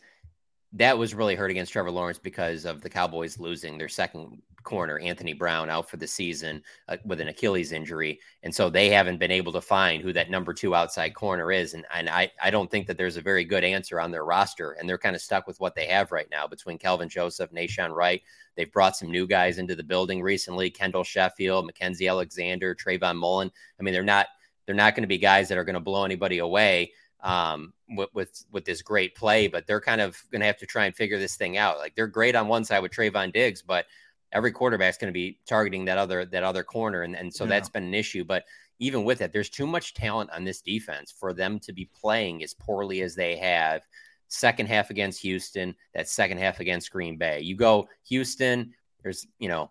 that 0.74 0.96
was 0.96 1.14
really 1.14 1.34
hurt 1.34 1.50
against 1.50 1.72
Trevor 1.72 1.90
Lawrence 1.90 2.18
because 2.18 2.64
of 2.64 2.80
the 2.80 2.90
Cowboys 2.90 3.40
losing 3.40 3.76
their 3.76 3.88
second 3.88 4.40
corner, 4.68 4.98
Anthony 4.98 5.32
Brown, 5.32 5.70
out 5.70 5.88
for 5.88 5.96
the 5.96 6.06
season 6.06 6.62
uh, 6.88 6.98
with 7.06 7.22
an 7.22 7.28
Achilles 7.28 7.72
injury, 7.72 8.20
and 8.42 8.54
so 8.54 8.68
they 8.68 8.90
haven't 8.90 9.16
been 9.16 9.30
able 9.30 9.50
to 9.52 9.62
find 9.62 10.02
who 10.02 10.12
that 10.12 10.30
number 10.30 10.52
two 10.52 10.74
outside 10.74 11.14
corner 11.14 11.50
is. 11.50 11.72
And 11.72 11.86
and 11.94 12.10
I 12.10 12.30
I 12.42 12.50
don't 12.50 12.70
think 12.70 12.86
that 12.86 12.98
there's 12.98 13.16
a 13.16 13.22
very 13.22 13.44
good 13.44 13.64
answer 13.64 13.98
on 13.98 14.10
their 14.10 14.26
roster, 14.26 14.72
and 14.72 14.86
they're 14.86 14.98
kind 14.98 15.16
of 15.16 15.22
stuck 15.22 15.46
with 15.46 15.58
what 15.58 15.74
they 15.74 15.86
have 15.86 16.12
right 16.12 16.28
now 16.30 16.46
between 16.46 16.76
Kelvin 16.76 17.08
Joseph, 17.08 17.50
Nahshon 17.50 17.94
Wright. 17.94 18.22
They've 18.56 18.70
brought 18.70 18.96
some 18.96 19.10
new 19.10 19.26
guys 19.26 19.56
into 19.56 19.74
the 19.74 19.82
building 19.82 20.20
recently: 20.20 20.68
Kendall 20.68 21.04
Sheffield, 21.04 21.64
Mackenzie 21.64 22.08
Alexander, 22.08 22.74
Trayvon 22.74 23.16
Mullen. 23.16 23.50
I 23.80 23.82
mean, 23.82 23.94
they're 23.94 24.04
not 24.04 24.26
they're 24.66 24.74
not 24.74 24.94
going 24.94 25.04
to 25.04 25.08
be 25.08 25.16
guys 25.16 25.48
that 25.48 25.56
are 25.56 25.64
going 25.64 25.74
to 25.74 25.80
blow 25.80 26.04
anybody 26.04 26.38
away 26.38 26.92
um, 27.22 27.72
with, 27.88 28.10
with 28.14 28.44
with 28.52 28.64
this 28.64 28.82
great 28.82 29.14
play, 29.14 29.48
but 29.48 29.66
they're 29.66 29.80
kind 29.80 30.00
of 30.00 30.22
going 30.30 30.40
to 30.40 30.46
have 30.46 30.58
to 30.58 30.66
try 30.66 30.84
and 30.84 30.94
figure 30.94 31.18
this 31.18 31.36
thing 31.36 31.56
out. 31.56 31.78
Like 31.78 31.94
they're 31.94 32.06
great 32.06 32.36
on 32.36 32.48
one 32.48 32.64
side 32.64 32.80
with 32.80 32.92
Trevon 32.92 33.32
Diggs, 33.32 33.62
but 33.62 33.86
every 34.32 34.52
quarterback's 34.52 34.98
going 34.98 35.12
to 35.12 35.18
be 35.18 35.38
targeting 35.46 35.84
that 35.86 35.98
other 35.98 36.24
that 36.26 36.42
other 36.44 36.62
corner, 36.62 37.02
and 37.02 37.16
and 37.16 37.32
so 37.32 37.44
Yeah. 37.44 37.50
that's 37.50 37.68
been 37.68 37.84
an 37.84 37.94
issue. 37.94 38.24
But 38.24 38.44
even 38.78 39.04
with 39.04 39.20
it, 39.22 39.32
there's 39.32 39.50
too 39.50 39.66
much 39.66 39.94
talent 39.94 40.30
on 40.32 40.44
this 40.44 40.60
defense 40.60 41.12
for 41.12 41.32
them 41.32 41.58
to 41.60 41.72
be 41.72 41.90
playing 42.00 42.42
as 42.42 42.54
poorly 42.54 43.02
as 43.02 43.14
they 43.14 43.36
have. 43.36 43.82
Second 44.28 44.66
half 44.66 44.90
against 44.90 45.22
Houston, 45.22 45.74
that 45.94 46.08
second 46.08 46.38
half 46.38 46.60
against 46.60 46.92
Green 46.92 47.16
Bay. 47.16 47.40
You 47.40 47.56
go 47.56 47.88
Houston. 48.08 48.74
There's 49.02 49.26
you 49.38 49.48
know 49.48 49.70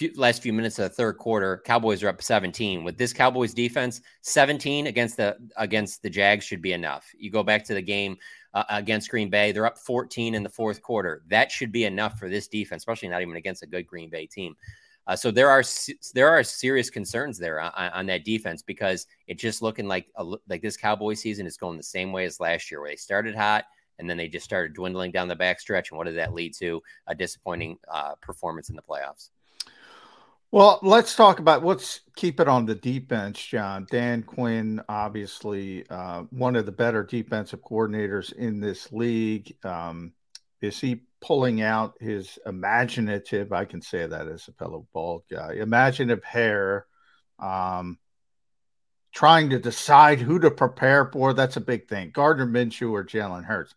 few, 0.00 0.10
last 0.16 0.42
few 0.42 0.52
minutes 0.54 0.78
of 0.78 0.84
the 0.84 0.94
third 0.94 1.18
quarter, 1.18 1.62
Cowboys 1.66 2.02
are 2.02 2.08
up 2.08 2.22
17. 2.22 2.82
With 2.82 2.96
this 2.96 3.12
Cowboys 3.12 3.52
defense, 3.52 4.00
17 4.22 4.86
against 4.86 5.18
the 5.18 5.36
against 5.56 6.02
the 6.02 6.08
Jags 6.10 6.44
should 6.44 6.62
be 6.62 6.72
enough. 6.72 7.06
You 7.18 7.30
go 7.30 7.42
back 7.42 7.64
to 7.66 7.74
the 7.74 7.82
game 7.82 8.16
uh, 8.54 8.64
against 8.68 9.10
Green 9.10 9.30
Bay, 9.30 9.52
they're 9.52 9.66
up 9.66 9.78
14 9.78 10.34
in 10.34 10.42
the 10.42 10.48
fourth 10.48 10.82
quarter. 10.82 11.22
That 11.28 11.50
should 11.50 11.72
be 11.72 11.84
enough 11.84 12.18
for 12.18 12.28
this 12.28 12.48
defense, 12.48 12.80
especially 12.80 13.08
not 13.08 13.22
even 13.22 13.36
against 13.36 13.62
a 13.62 13.66
good 13.66 13.86
Green 13.86 14.10
Bay 14.10 14.26
team. 14.26 14.56
Uh, 15.06 15.16
so 15.16 15.30
there 15.30 15.48
are 15.48 15.64
there 16.14 16.28
are 16.28 16.42
serious 16.44 16.90
concerns 16.90 17.38
there 17.38 17.60
on, 17.60 17.72
on, 17.74 18.06
that 18.06 18.24
defense 18.24 18.62
because 18.62 19.06
it's 19.26 19.40
just 19.40 19.62
looking 19.62 19.88
like 19.88 20.06
a, 20.16 20.24
like 20.48 20.62
this 20.62 20.76
Cowboy 20.76 21.14
season 21.14 21.46
is 21.46 21.56
going 21.56 21.76
the 21.76 21.82
same 21.82 22.12
way 22.12 22.26
as 22.26 22.38
last 22.38 22.70
year, 22.70 22.80
where 22.80 22.90
they 22.90 22.96
started 22.96 23.34
hot 23.34 23.64
and 23.98 24.08
then 24.08 24.16
they 24.16 24.28
just 24.28 24.44
started 24.44 24.74
dwindling 24.74 25.10
down 25.10 25.28
the 25.28 25.36
backstretch. 25.36 25.90
And 25.90 25.98
what 25.98 26.06
did 26.06 26.16
that 26.16 26.32
lead 26.32 26.54
to? 26.56 26.82
A 27.06 27.14
disappointing 27.14 27.78
uh, 27.92 28.14
performance 28.20 28.70
in 28.70 28.76
the 28.76 28.82
playoffs. 28.82 29.30
Well, 30.52 30.80
let's 30.82 31.14
talk 31.14 31.38
about 31.38 31.64
let's 31.64 32.00
keep 32.16 32.40
it 32.40 32.48
on 32.48 32.66
the 32.66 32.74
defense, 32.74 33.40
John. 33.40 33.86
Dan 33.88 34.24
Quinn, 34.24 34.82
obviously 34.88 35.88
uh, 35.88 36.22
one 36.30 36.56
of 36.56 36.66
the 36.66 36.72
better 36.72 37.04
defensive 37.04 37.60
coordinators 37.62 38.32
in 38.32 38.58
this 38.58 38.90
league. 38.90 39.56
Um, 39.64 40.12
is 40.60 40.80
he 40.80 41.02
pulling 41.20 41.62
out 41.62 41.94
his 42.00 42.36
imaginative, 42.46 43.52
I 43.52 43.64
can 43.64 43.80
say 43.80 44.06
that 44.06 44.26
as 44.26 44.48
a 44.48 44.52
fellow 44.52 44.88
bald 44.92 45.22
guy, 45.30 45.54
imaginative 45.54 46.24
hair, 46.24 46.86
um, 47.38 47.98
trying 49.12 49.50
to 49.50 49.58
decide 49.60 50.18
who 50.20 50.40
to 50.40 50.50
prepare 50.50 51.10
for. 51.12 51.32
That's 51.32 51.56
a 51.58 51.60
big 51.60 51.88
thing. 51.88 52.10
Gardner 52.12 52.46
Minshew 52.46 52.90
or 52.90 53.04
Jalen 53.04 53.44
Hurts. 53.44 53.74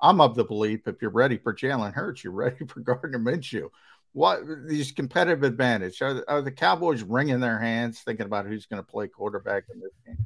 I'm 0.00 0.20
of 0.20 0.34
the 0.34 0.44
belief 0.44 0.88
if 0.88 1.00
you're 1.00 1.10
ready 1.10 1.38
for 1.38 1.54
Jalen 1.54 1.92
Hurts, 1.92 2.24
you're 2.24 2.32
ready 2.32 2.64
for 2.68 2.80
Gardner 2.80 3.20
Minshew. 3.20 3.68
What 4.16 4.40
these 4.66 4.92
competitive 4.92 5.42
advantage 5.42 6.00
are, 6.00 6.24
are 6.26 6.40
the 6.40 6.50
Cowboys 6.50 7.02
wringing 7.02 7.38
their 7.38 7.58
hands 7.58 8.00
thinking 8.00 8.24
about 8.24 8.46
who's 8.46 8.64
going 8.64 8.82
to 8.82 8.90
play 8.90 9.08
quarterback 9.08 9.64
in 9.70 9.78
this 9.78 9.92
game? 10.06 10.24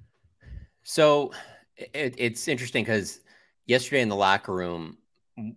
So 0.85 1.33
it, 1.77 2.15
it's 2.17 2.47
interesting 2.47 2.85
because 2.85 3.19
yesterday 3.67 4.03
in 4.03 4.09
the 4.09 4.15
locker 4.15 4.55
room, 4.55 4.97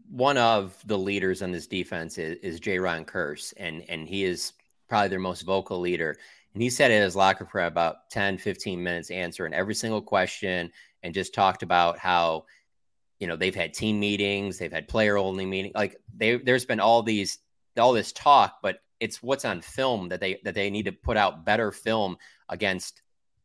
one 0.10 0.38
of 0.40 0.76
the 0.88 0.98
leaders 0.98 1.44
on 1.44 1.52
this 1.52 1.68
defense 1.68 2.18
is, 2.18 2.40
is 2.42 2.60
Jayron 2.60 3.06
Kearse, 3.06 3.54
and 3.58 3.84
and 3.88 4.08
he 4.08 4.24
is 4.24 4.54
probably 4.90 5.10
their 5.10 5.20
most 5.20 5.44
vocal 5.44 5.80
leader. 5.80 6.18
And 6.56 6.64
he 6.64 6.72
said 6.72 6.90
in 6.90 7.04
his 7.04 7.16
locker 7.16 7.46
for 7.46 7.64
about 7.64 8.10
10, 8.10 8.40
15 8.40 8.82
minutes 8.82 9.12
answering 9.12 9.54
every 9.54 9.76
single 9.76 10.02
question 10.02 10.72
and 11.04 11.14
just 11.14 11.36
talked 11.36 11.62
about 11.62 12.00
how, 12.00 12.46
you 13.20 13.28
know, 13.28 13.36
they've 13.36 13.54
had 13.54 13.76
team 13.76 14.00
meetings, 14.00 14.58
they've 14.58 14.74
had 14.74 14.88
player 14.88 15.20
only 15.20 15.46
meetings. 15.46 15.76
Like 15.76 15.98
they, 16.18 16.38
there's 16.38 16.66
been 16.66 16.80
all 16.80 17.04
these, 17.04 17.38
all 17.78 17.94
this 17.94 18.12
talk, 18.12 18.60
but 18.62 18.80
it's 19.00 19.22
what's 19.22 19.46
on 19.46 19.62
film 19.62 20.10
that 20.10 20.20
they, 20.20 20.40
that 20.44 20.56
they 20.56 20.70
need 20.70 20.86
to 20.86 20.92
put 20.92 21.18
out 21.18 21.46
better 21.46 21.72
film 21.72 22.18
against. 22.50 23.02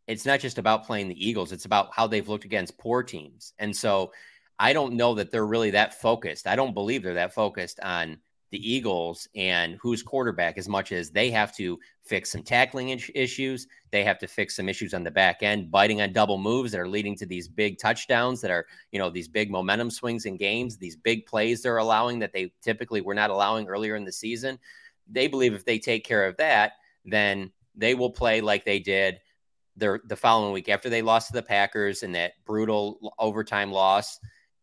It's 0.07 0.27
not 0.27 0.41
just 0.41 0.59
about 0.59 0.87
playing 0.87 1.09
the 1.09 1.29
Eagles. 1.29 1.53
It's 1.53 1.65
about 1.65 1.91
how 1.93 2.07
they've 2.07 2.29
looked 2.29 2.45
against 2.45 2.79
poor 2.79 3.03
teams. 3.03 3.53
And 3.59 3.77
so 3.77 4.13
I 4.59 4.73
don't 4.73 4.95
know 4.95 5.15
that 5.15 5.31
they're 5.31 5.47
really 5.47 5.71
that 5.73 6.01
focused. 6.01 6.47
I 6.47 6.57
don't 6.57 6.75
believe 6.75 7.03
they're 7.03 7.15
that 7.15 7.35
focused 7.35 7.81
on 7.81 8.19
the 8.51 8.73
Eagles 8.73 9.29
and 9.35 9.77
who's 9.81 10.03
quarterback 10.03 10.57
as 10.59 10.69
much 10.69 10.93
as 10.93 11.11
they 11.11 11.31
have 11.31 11.55
to 11.57 11.79
fix 12.03 12.33
some 12.33 12.43
tackling 12.43 12.89
issues. 13.15 13.66
They 13.91 14.05
have 14.05 14.19
to 14.19 14.27
fix 14.27 14.57
some 14.57 14.69
issues 14.69 14.95
on 14.95 15.05
the 15.05 15.11
back 15.11 15.43
end, 15.43 15.70
biting 15.70 16.01
on 16.01 16.12
double 16.12 16.39
moves 16.39 16.73
that 16.73 16.81
are 16.81 16.89
leading 16.89 17.15
to 17.16 17.27
these 17.27 17.49
big 17.49 17.79
touchdowns 17.79 18.41
that 18.41 18.51
are, 18.51 18.66
you 18.91 18.99
know, 18.99 19.11
these 19.11 19.29
big 19.29 19.51
momentum 19.51 19.91
swings 19.91 20.25
in 20.25 20.37
games, 20.37 20.77
these 20.77 20.97
big 20.97 21.27
plays 21.27 21.62
they're 21.62 21.77
allowing 21.79 22.19
that 22.20 22.33
they 22.33 22.53
typically 22.62 23.01
were 23.01 23.15
not 23.15 23.31
allowing 23.31 23.69
earlier 23.69 23.97
in 23.97 24.05
the 24.05 24.12
season. 24.12 24.59
They 25.11 25.27
believe 25.27 25.55
if 25.55 25.65
they 25.65 25.79
take 25.79 26.05
care 26.05 26.27
of 26.27 26.37
that, 26.39 26.73
then 27.05 27.53
they 27.75 27.95
will 27.95 28.11
play 28.11 28.41
like 28.41 28.65
they 28.65 28.79
did 28.79 29.20
the 29.77 30.16
following 30.16 30.53
week 30.53 30.69
after 30.69 30.91
they 30.91 31.03
lost 31.03 31.29
to 31.29 31.35
the 31.35 31.43
Packers 31.43 32.03
in 32.03 32.11
that 32.11 32.33
brutal 32.45 33.15
overtime 33.16 33.70
loss 33.70 34.19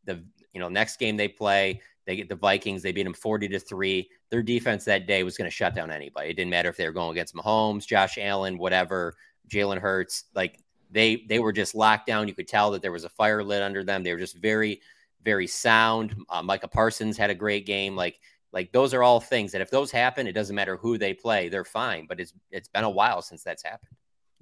the 0.06 0.24
you 0.54 0.60
know 0.60 0.70
next 0.70 0.98
game 0.98 1.18
they 1.18 1.28
play, 1.28 1.82
they 2.06 2.16
get 2.16 2.30
the 2.30 2.36
Vikings. 2.36 2.82
They 2.82 2.92
beat 2.92 3.04
them 3.04 3.14
forty 3.14 3.48
to 3.50 3.60
three. 3.60 4.10
Their 4.30 4.44
defense 4.44 4.86
that 4.86 5.08
day 5.08 5.24
was 5.24 5.38
going 5.38 5.50
to 5.50 5.56
shut 5.56 5.76
down 5.76 5.92
anybody. 5.92 6.30
It 6.30 6.36
didn't 6.36 6.52
matter 6.52 6.70
if 6.70 6.78
they 6.78 6.86
were 6.86 6.94
going 6.94 7.12
against 7.12 7.36
Mahomes, 7.36 7.88
Josh 7.88 8.18
Allen, 8.18 8.58
whatever, 8.58 9.16
Jalen 9.50 9.80
Hurts. 9.80 10.26
Like 10.34 10.60
they 10.92 11.26
they 11.28 11.40
were 11.40 11.54
just 11.54 11.76
locked 11.76 12.08
down. 12.08 12.28
You 12.28 12.36
could 12.36 12.48
tell 12.48 12.72
that 12.72 12.82
there 12.82 12.92
was 12.92 13.06
a 13.06 13.10
fire 13.10 13.44
lit 13.44 13.62
under 13.62 13.84
them. 13.84 14.04
They 14.04 14.14
were 14.14 14.20
just 14.20 14.38
very 14.38 14.82
very 15.24 15.48
sound. 15.48 16.16
Uh, 16.30 16.44
Micah 16.44 16.68
Parsons 16.68 17.18
had 17.18 17.32
a 17.32 17.36
great 17.36 17.66
game. 17.66 17.96
Like 17.96 18.20
like 18.54 18.72
those 18.72 18.94
are 18.94 19.04
all 19.04 19.20
things 19.20 19.52
that 19.52 19.62
if 19.62 19.70
those 19.70 19.92
happen, 19.92 20.28
it 20.28 20.32
doesn't 20.32 20.56
matter 20.56 20.78
who 20.78 20.98
they 20.98 21.14
play, 21.14 21.50
they're 21.50 21.66
fine. 21.66 22.06
But 22.08 22.20
it's 22.22 22.34
it's 22.52 22.70
been 22.70 22.86
a 22.86 22.90
while 22.90 23.22
since 23.22 23.44
that's 23.44 23.64
happened. 23.64 23.92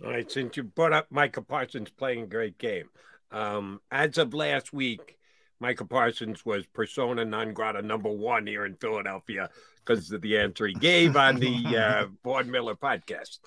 All 0.04 0.12
right, 0.12 0.30
since 0.30 0.58
you 0.58 0.64
brought 0.64 0.94
up 0.94 1.08
Micah 1.10 1.42
Parsons 1.42 1.90
playing 1.90 2.24
a 2.24 2.28
great 2.28 2.58
game, 2.58 2.90
um, 3.32 3.80
as 3.92 4.18
of 4.18 4.34
last 4.34 4.74
week, 4.74 5.18
Micah 5.64 5.86
Parsons 5.86 6.46
was 6.46 6.66
persona 6.66 7.24
non 7.24 7.54
grata 7.54 7.82
number 7.82 8.10
one 8.10 8.46
here 8.46 8.66
in 8.66 8.76
Philadelphia 8.76 9.50
because 9.78 10.12
of 10.12 10.20
the 10.20 10.38
answer 10.38 10.68
he 10.68 10.74
gave 10.74 11.16
on 11.16 11.38
the 11.38 11.64
uh, 11.78 12.08
Von 12.22 12.52
Miller 12.52 12.76
podcast. 12.76 13.40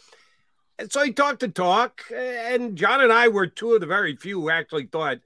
And 0.79 0.91
so 0.91 1.05
he 1.05 1.13
talked 1.13 1.41
to 1.41 1.49
talk, 1.49 2.05
and 2.15 2.75
John 2.75 3.03
and 3.03 3.13
I 3.13 3.29
were 3.29 3.47
two 3.47 3.75
of 3.75 3.83
the 3.83 3.87
very 3.87 4.17
few 4.17 4.41
who 4.41 4.49
actually 4.49 4.87
thought 4.87 5.19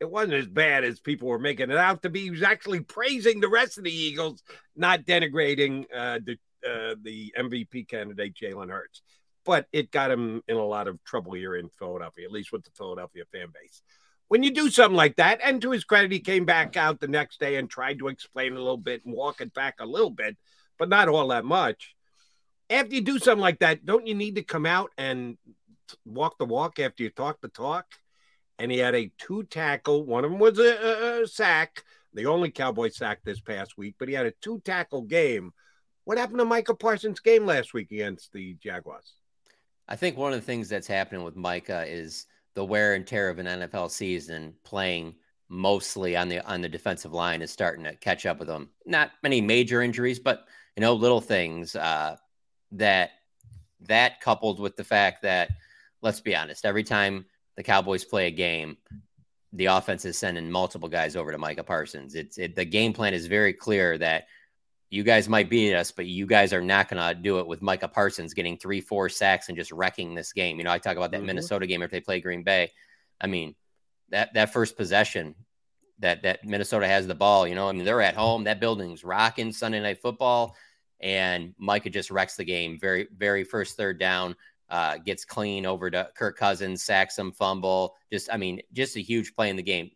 it 0.00 0.10
wasn't 0.10 0.32
as 0.34 0.48
bad 0.48 0.82
as 0.82 0.98
people 0.98 1.28
were 1.28 1.38
making 1.38 1.70
it 1.70 1.76
out 1.76 2.02
to 2.02 2.10
be. 2.10 2.22
He 2.22 2.30
was 2.32 2.42
actually 2.42 2.80
praising 2.80 3.38
the 3.38 3.48
rest 3.48 3.78
of 3.78 3.84
the 3.84 3.94
Eagles, 3.94 4.42
not 4.74 5.04
denigrating 5.04 5.84
uh, 5.96 6.18
the 6.24 6.38
uh, 6.68 6.96
the 7.00 7.32
MVP 7.38 7.86
candidate 7.86 8.34
Jalen 8.34 8.68
Hurts. 8.68 9.02
But 9.44 9.68
it 9.72 9.92
got 9.92 10.10
him 10.10 10.42
in 10.48 10.56
a 10.56 10.64
lot 10.64 10.88
of 10.88 11.02
trouble 11.04 11.34
here 11.34 11.54
in 11.54 11.68
Philadelphia, 11.68 12.24
at 12.24 12.32
least 12.32 12.50
with 12.50 12.64
the 12.64 12.70
Philadelphia 12.72 13.22
fan 13.32 13.46
base 13.54 13.82
when 14.32 14.42
you 14.42 14.50
do 14.50 14.70
something 14.70 14.96
like 14.96 15.16
that, 15.16 15.40
and 15.44 15.60
to 15.60 15.72
his 15.72 15.84
credit, 15.84 16.10
he 16.10 16.18
came 16.18 16.46
back 16.46 16.74
out 16.74 17.00
the 17.00 17.06
next 17.06 17.38
day 17.38 17.56
and 17.56 17.68
tried 17.68 17.98
to 17.98 18.08
explain 18.08 18.54
a 18.54 18.58
little 18.58 18.78
bit 18.78 19.04
and 19.04 19.14
walk 19.14 19.42
it 19.42 19.52
back 19.52 19.74
a 19.78 19.84
little 19.84 20.08
bit, 20.08 20.38
but 20.78 20.88
not 20.88 21.06
all 21.06 21.28
that 21.28 21.44
much. 21.44 21.94
After 22.70 22.94
you 22.94 23.02
do 23.02 23.18
something 23.18 23.42
like 23.42 23.58
that, 23.58 23.84
don't 23.84 24.06
you 24.06 24.14
need 24.14 24.36
to 24.36 24.42
come 24.42 24.64
out 24.64 24.88
and 24.96 25.36
walk 26.06 26.38
the 26.38 26.46
walk 26.46 26.78
after 26.78 27.02
you 27.02 27.10
talk 27.10 27.42
the 27.42 27.48
talk? 27.48 27.84
And 28.58 28.72
he 28.72 28.78
had 28.78 28.94
a 28.94 29.12
two 29.18 29.42
tackle. 29.42 30.06
One 30.06 30.24
of 30.24 30.30
them 30.30 30.40
was 30.40 30.58
a, 30.58 31.20
a 31.20 31.26
sack, 31.26 31.84
the 32.14 32.24
only 32.24 32.50
Cowboy 32.50 32.88
sack 32.88 33.18
this 33.24 33.40
past 33.40 33.76
week, 33.76 33.96
but 33.98 34.08
he 34.08 34.14
had 34.14 34.24
a 34.24 34.32
two 34.40 34.62
tackle 34.64 35.02
game. 35.02 35.52
What 36.04 36.16
happened 36.16 36.38
to 36.38 36.46
Micah 36.46 36.74
Parsons' 36.74 37.20
game 37.20 37.44
last 37.44 37.74
week 37.74 37.90
against 37.90 38.32
the 38.32 38.54
Jaguars? 38.54 39.12
I 39.86 39.96
think 39.96 40.16
one 40.16 40.32
of 40.32 40.40
the 40.40 40.46
things 40.46 40.70
that's 40.70 40.86
happening 40.86 41.22
with 41.22 41.36
Micah 41.36 41.84
is 41.86 42.24
the 42.54 42.64
wear 42.64 42.94
and 42.94 43.06
tear 43.06 43.28
of 43.30 43.38
an 43.38 43.46
NFL 43.46 43.90
season 43.90 44.54
playing 44.64 45.14
mostly 45.48 46.16
on 46.16 46.28
the 46.28 46.40
on 46.50 46.60
the 46.60 46.68
defensive 46.68 47.12
line 47.12 47.42
is 47.42 47.50
starting 47.50 47.84
to 47.84 47.94
catch 47.96 48.26
up 48.26 48.38
with 48.38 48.48
them. 48.48 48.70
Not 48.86 49.10
many 49.22 49.40
major 49.40 49.82
injuries, 49.82 50.18
but 50.18 50.46
you 50.76 50.80
know, 50.80 50.94
little 50.94 51.20
things 51.20 51.76
uh, 51.76 52.16
that 52.72 53.10
that 53.80 54.20
coupled 54.20 54.60
with 54.60 54.76
the 54.76 54.84
fact 54.84 55.22
that 55.22 55.50
let's 56.00 56.20
be 56.20 56.34
honest, 56.34 56.64
every 56.64 56.84
time 56.84 57.24
the 57.56 57.62
Cowboys 57.62 58.04
play 58.04 58.26
a 58.26 58.30
game, 58.30 58.76
the 59.52 59.66
offense 59.66 60.04
is 60.04 60.16
sending 60.18 60.50
multiple 60.50 60.88
guys 60.88 61.16
over 61.16 61.30
to 61.30 61.38
Micah 61.38 61.64
Parsons. 61.64 62.14
It's 62.14 62.38
it, 62.38 62.56
the 62.56 62.64
game 62.64 62.92
plan 62.92 63.14
is 63.14 63.26
very 63.26 63.52
clear 63.52 63.98
that 63.98 64.26
you 64.92 65.02
guys 65.02 65.26
might 65.26 65.48
beat 65.48 65.74
us, 65.74 65.90
but 65.90 66.04
you 66.04 66.26
guys 66.26 66.52
are 66.52 66.60
not 66.60 66.90
going 66.90 67.02
to 67.02 67.18
do 67.18 67.38
it 67.38 67.46
with 67.46 67.62
Micah 67.62 67.88
Parsons 67.88 68.34
getting 68.34 68.58
three, 68.58 68.82
four 68.82 69.08
sacks 69.08 69.48
and 69.48 69.56
just 69.56 69.72
wrecking 69.72 70.14
this 70.14 70.34
game. 70.34 70.58
You 70.58 70.64
know, 70.64 70.70
I 70.70 70.76
talk 70.76 70.98
about 70.98 71.12
that 71.12 71.18
mm-hmm. 71.18 71.28
Minnesota 71.28 71.66
game 71.66 71.80
if 71.80 71.90
they 71.90 72.00
play 72.00 72.20
Green 72.20 72.42
Bay. 72.42 72.72
I 73.18 73.26
mean, 73.26 73.54
that 74.10 74.34
that 74.34 74.52
first 74.52 74.76
possession 74.76 75.34
that 76.00 76.24
that 76.24 76.44
Minnesota 76.44 76.86
has 76.86 77.06
the 77.06 77.14
ball, 77.14 77.48
you 77.48 77.54
know, 77.54 77.70
I 77.70 77.72
mean, 77.72 77.86
they're 77.86 78.02
at 78.02 78.16
home. 78.16 78.44
That 78.44 78.60
building's 78.60 79.02
rocking 79.02 79.50
Sunday 79.52 79.80
night 79.80 80.02
football, 80.02 80.56
and 81.00 81.54
Micah 81.56 81.88
just 81.88 82.10
wrecks 82.10 82.36
the 82.36 82.44
game. 82.44 82.78
Very, 82.78 83.08
very 83.16 83.44
first 83.44 83.78
third 83.78 83.98
down. 83.98 84.36
Uh, 84.68 84.98
gets 84.98 85.24
clean 85.24 85.64
over 85.64 85.90
to 85.90 86.10
Kirk 86.14 86.36
Cousins, 86.36 86.82
sacks 86.82 87.18
him, 87.18 87.32
fumble. 87.32 87.94
Just, 88.12 88.30
I 88.30 88.36
mean, 88.36 88.60
just 88.74 88.96
a 88.96 89.00
huge 89.00 89.34
play 89.34 89.48
in 89.48 89.56
the 89.56 89.62
game. 89.62 89.90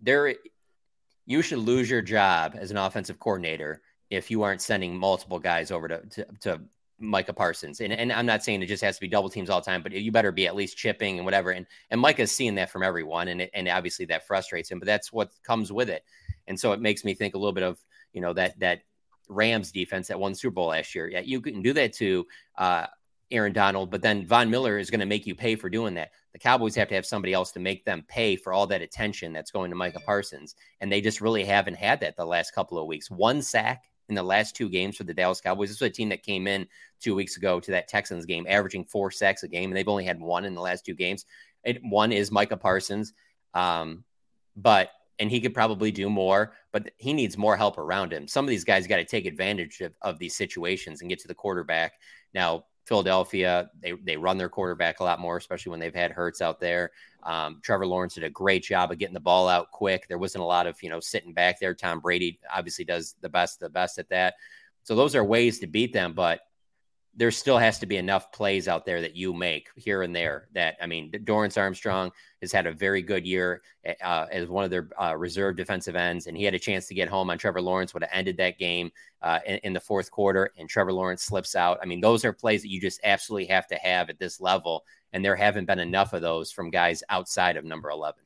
There, 0.00 0.34
you 1.26 1.42
should 1.42 1.58
lose 1.58 1.90
your 1.90 2.02
job 2.02 2.54
as 2.58 2.70
an 2.70 2.78
offensive 2.78 3.18
coordinator 3.18 3.82
if 4.14 4.30
you 4.30 4.42
aren't 4.42 4.62
sending 4.62 4.96
multiple 4.96 5.38
guys 5.38 5.70
over 5.70 5.88
to, 5.88 6.00
to, 6.10 6.26
to 6.40 6.60
Micah 6.98 7.32
Parsons. 7.32 7.80
And, 7.80 7.92
and 7.92 8.12
I'm 8.12 8.26
not 8.26 8.44
saying 8.44 8.62
it 8.62 8.66
just 8.66 8.82
has 8.82 8.96
to 8.96 9.00
be 9.00 9.08
double 9.08 9.28
teams 9.28 9.50
all 9.50 9.60
the 9.60 9.64
time, 9.64 9.82
but 9.82 9.92
you 9.92 10.12
better 10.12 10.32
be 10.32 10.46
at 10.46 10.56
least 10.56 10.76
chipping 10.76 11.16
and 11.16 11.24
whatever. 11.24 11.50
And 11.50 11.66
and 11.90 12.00
Micah's 12.00 12.32
seeing 12.32 12.54
that 12.56 12.70
from 12.70 12.82
everyone, 12.82 13.28
and 13.28 13.42
it, 13.42 13.50
and 13.54 13.68
obviously 13.68 14.06
that 14.06 14.26
frustrates 14.26 14.70
him. 14.70 14.78
But 14.78 14.86
that's 14.86 15.12
what 15.12 15.30
comes 15.42 15.72
with 15.72 15.90
it. 15.90 16.04
And 16.46 16.58
so 16.58 16.72
it 16.72 16.80
makes 16.80 17.04
me 17.04 17.14
think 17.14 17.34
a 17.34 17.38
little 17.38 17.52
bit 17.52 17.64
of 17.64 17.78
you 18.12 18.20
know 18.20 18.32
that 18.34 18.58
that 18.60 18.82
Rams 19.28 19.72
defense 19.72 20.08
that 20.08 20.20
won 20.20 20.34
Super 20.34 20.54
Bowl 20.54 20.68
last 20.68 20.94
year. 20.94 21.08
Yeah, 21.08 21.20
you 21.20 21.40
can 21.40 21.62
do 21.62 21.72
that 21.72 21.94
to 21.94 22.26
uh, 22.56 22.86
Aaron 23.30 23.52
Donald, 23.52 23.90
but 23.90 24.02
then 24.02 24.26
Von 24.26 24.50
Miller 24.50 24.78
is 24.78 24.90
going 24.90 25.00
to 25.00 25.06
make 25.06 25.26
you 25.26 25.34
pay 25.34 25.56
for 25.56 25.68
doing 25.70 25.94
that. 25.94 26.10
The 26.32 26.38
Cowboys 26.38 26.74
have 26.74 26.88
to 26.88 26.94
have 26.94 27.06
somebody 27.06 27.32
else 27.32 27.52
to 27.52 27.60
make 27.60 27.84
them 27.84 28.04
pay 28.06 28.36
for 28.36 28.52
all 28.52 28.66
that 28.66 28.82
attention 28.82 29.32
that's 29.32 29.50
going 29.50 29.70
to 29.70 29.76
Micah 29.76 30.00
Parsons, 30.04 30.54
and 30.80 30.92
they 30.92 31.00
just 31.00 31.20
really 31.20 31.44
haven't 31.44 31.74
had 31.74 32.00
that 32.00 32.16
the 32.16 32.26
last 32.26 32.54
couple 32.54 32.78
of 32.78 32.86
weeks. 32.86 33.10
One 33.10 33.40
sack 33.40 33.84
in 34.08 34.14
the 34.14 34.22
last 34.22 34.54
two 34.54 34.68
games 34.68 34.96
for 34.96 35.04
the 35.04 35.14
Dallas 35.14 35.40
Cowboys. 35.40 35.70
This 35.70 35.80
was 35.80 35.90
a 35.90 35.92
team 35.92 36.10
that 36.10 36.22
came 36.22 36.46
in 36.46 36.66
two 37.00 37.14
weeks 37.14 37.36
ago 37.36 37.60
to 37.60 37.70
that 37.70 37.88
Texans 37.88 38.26
game, 38.26 38.46
averaging 38.48 38.84
four 38.84 39.10
sacks 39.10 39.42
a 39.42 39.48
game, 39.48 39.70
and 39.70 39.76
they've 39.76 39.88
only 39.88 40.04
had 40.04 40.20
one 40.20 40.44
in 40.44 40.54
the 40.54 40.60
last 40.60 40.84
two 40.84 40.94
games. 40.94 41.24
It, 41.64 41.80
one 41.82 42.12
is 42.12 42.30
Micah 42.30 42.56
Parsons, 42.56 43.14
um, 43.54 44.04
but 44.56 44.90
and 45.18 45.30
he 45.30 45.40
could 45.40 45.54
probably 45.54 45.92
do 45.92 46.10
more, 46.10 46.54
but 46.72 46.90
he 46.96 47.12
needs 47.12 47.38
more 47.38 47.56
help 47.56 47.78
around 47.78 48.12
him. 48.12 48.26
Some 48.26 48.44
of 48.44 48.48
these 48.48 48.64
guys 48.64 48.86
got 48.86 48.96
to 48.96 49.04
take 49.04 49.26
advantage 49.26 49.80
of, 49.80 49.94
of 50.02 50.18
these 50.18 50.34
situations 50.34 51.00
and 51.00 51.08
get 51.08 51.20
to 51.20 51.28
the 51.28 51.34
quarterback. 51.34 51.92
Now, 52.34 52.64
Philadelphia, 52.84 53.70
they 53.80 53.92
they 53.92 54.16
run 54.16 54.36
their 54.36 54.48
quarterback 54.48 55.00
a 55.00 55.04
lot 55.04 55.20
more, 55.20 55.36
especially 55.36 55.70
when 55.70 55.80
they've 55.80 55.94
had 55.94 56.12
Hurts 56.12 56.42
out 56.42 56.60
there. 56.60 56.90
Um, 57.22 57.60
Trevor 57.62 57.86
Lawrence 57.86 58.14
did 58.14 58.24
a 58.24 58.30
great 58.30 58.62
job 58.62 58.92
of 58.92 58.98
getting 58.98 59.14
the 59.14 59.20
ball 59.20 59.48
out 59.48 59.70
quick. 59.70 60.06
There 60.08 60.18
wasn't 60.18 60.44
a 60.44 60.46
lot 60.46 60.66
of 60.66 60.82
you 60.82 60.90
know 60.90 61.00
sitting 61.00 61.32
back 61.32 61.58
there. 61.58 61.74
Tom 61.74 62.00
Brady 62.00 62.38
obviously 62.54 62.84
does 62.84 63.14
the 63.20 63.28
best 63.28 63.60
the 63.60 63.70
best 63.70 63.98
at 63.98 64.08
that. 64.10 64.34
So 64.82 64.94
those 64.94 65.14
are 65.14 65.24
ways 65.24 65.58
to 65.60 65.66
beat 65.66 65.92
them, 65.92 66.12
but 66.12 66.40
there 67.16 67.30
still 67.30 67.58
has 67.58 67.78
to 67.78 67.86
be 67.86 67.96
enough 67.96 68.32
plays 68.32 68.68
out 68.68 68.84
there 68.84 69.00
that 69.00 69.16
you 69.16 69.32
make 69.32 69.68
here 69.76 70.02
and 70.02 70.14
there. 70.14 70.48
That 70.52 70.76
I 70.80 70.86
mean, 70.86 71.10
Dorance 71.10 71.58
Armstrong 71.58 72.12
has 72.44 72.52
had 72.52 72.66
a 72.66 72.72
very 72.72 73.02
good 73.02 73.26
year 73.26 73.62
uh, 74.02 74.26
as 74.30 74.48
one 74.48 74.64
of 74.64 74.70
their 74.70 74.88
uh, 75.00 75.16
reserve 75.16 75.56
defensive 75.56 75.96
ends, 75.96 76.26
and 76.26 76.36
he 76.36 76.44
had 76.44 76.54
a 76.54 76.58
chance 76.58 76.86
to 76.86 76.94
get 76.94 77.08
home 77.08 77.30
on 77.30 77.38
Trevor 77.38 77.60
Lawrence. 77.60 77.94
Would 77.94 78.02
have 78.02 78.12
ended 78.12 78.36
that 78.36 78.58
game 78.58 78.90
uh, 79.22 79.40
in, 79.46 79.56
in, 79.64 79.72
the 79.72 79.80
fourth 79.80 80.10
quarter, 80.10 80.50
and 80.58 80.68
Trevor 80.68 80.92
Lawrence 80.92 81.22
slips 81.22 81.54
out. 81.56 81.78
I 81.82 81.86
mean, 81.86 82.00
those 82.00 82.24
are 82.24 82.32
plays 82.32 82.62
that 82.62 82.70
you 82.70 82.80
just 82.80 83.00
absolutely 83.04 83.46
have 83.46 83.66
to 83.68 83.76
have 83.76 84.10
at 84.10 84.18
this 84.18 84.40
level, 84.40 84.84
and 85.12 85.24
there 85.24 85.36
haven't 85.36 85.66
been 85.66 85.78
enough 85.78 86.12
of 86.12 86.22
those 86.22 86.52
from 86.52 86.70
guys 86.70 87.02
outside 87.08 87.56
of 87.56 87.64
number 87.64 87.90
eleven. 87.90 88.23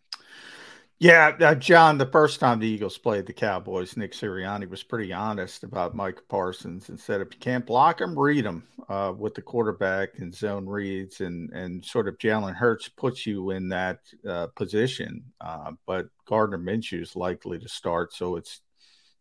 Yeah, 1.00 1.36
uh, 1.40 1.54
John, 1.54 1.96
the 1.96 2.06
first 2.06 2.40
time 2.40 2.58
the 2.58 2.66
Eagles 2.66 2.98
played 2.98 3.26
the 3.26 3.32
Cowboys, 3.32 3.96
Nick 3.96 4.12
Sirianni 4.12 4.68
was 4.68 4.82
pretty 4.82 5.12
honest 5.12 5.62
about 5.62 5.94
Micah 5.94 6.22
Parsons 6.28 6.88
and 6.88 6.98
said, 6.98 7.20
if 7.20 7.28
you 7.32 7.38
can't 7.38 7.64
block 7.64 8.00
him, 8.00 8.18
read 8.18 8.44
him 8.44 8.64
uh, 8.88 9.12
with 9.16 9.36
the 9.36 9.42
quarterback 9.42 10.18
and 10.18 10.34
zone 10.34 10.66
reads. 10.66 11.20
And, 11.20 11.50
and 11.50 11.84
sort 11.84 12.08
of 12.08 12.18
Jalen 12.18 12.56
Hurts 12.56 12.88
puts 12.88 13.26
you 13.26 13.50
in 13.50 13.68
that 13.68 14.00
uh, 14.28 14.48
position. 14.56 15.22
Uh, 15.40 15.72
but 15.86 16.08
Gardner 16.26 16.58
Minshew 16.58 17.00
is 17.00 17.14
likely 17.14 17.60
to 17.60 17.68
start. 17.68 18.12
So 18.12 18.34
it's 18.34 18.60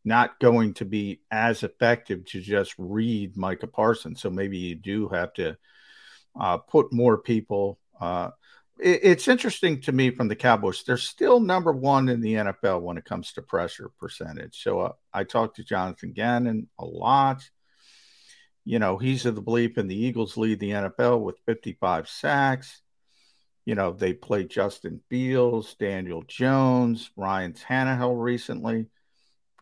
not 0.03 0.39
going 0.39 0.73
to 0.75 0.85
be 0.85 1.21
as 1.29 1.61
effective 1.61 2.25
to 2.25 2.41
just 2.41 2.73
read 2.79 3.37
Micah 3.37 3.67
Parsons. 3.67 4.19
So 4.19 4.31
maybe 4.31 4.57
you 4.57 4.73
do 4.73 5.09
have 5.09 5.31
to 5.33 5.55
uh, 6.39 6.57
put 6.57 6.91
more 6.91 7.19
people 7.19 7.77
it's 8.79 9.27
interesting 9.27 9.81
to 9.81 9.91
me 9.91 10.11
from 10.11 10.27
the 10.27 10.35
Cowboys. 10.35 10.83
They're 10.83 10.97
still 10.97 11.39
number 11.39 11.71
one 11.71 12.09
in 12.09 12.21
the 12.21 12.35
NFL 12.35 12.81
when 12.81 12.97
it 12.97 13.05
comes 13.05 13.33
to 13.33 13.41
pressure 13.41 13.91
percentage. 13.99 14.61
So 14.61 14.81
uh, 14.81 14.91
I 15.13 15.23
talked 15.23 15.55
to 15.57 15.63
Jonathan 15.63 16.11
Gannon 16.11 16.67
a 16.77 16.85
lot. 16.85 17.49
You 18.65 18.79
know, 18.79 18.97
he's 18.97 19.25
of 19.25 19.35
the 19.35 19.41
belief 19.41 19.77
and 19.77 19.89
the 19.89 19.95
Eagles 19.95 20.37
lead 20.37 20.59
the 20.59 20.71
NFL 20.71 21.21
with 21.21 21.37
55 21.45 22.07
sacks. 22.09 22.81
You 23.65 23.75
know, 23.75 23.91
they 23.91 24.13
played 24.13 24.49
Justin 24.49 25.01
Fields, 25.09 25.75
Daniel 25.75 26.23
Jones, 26.27 27.09
Ryan 27.15 27.53
Tannehill 27.53 28.21
recently. 28.21 28.87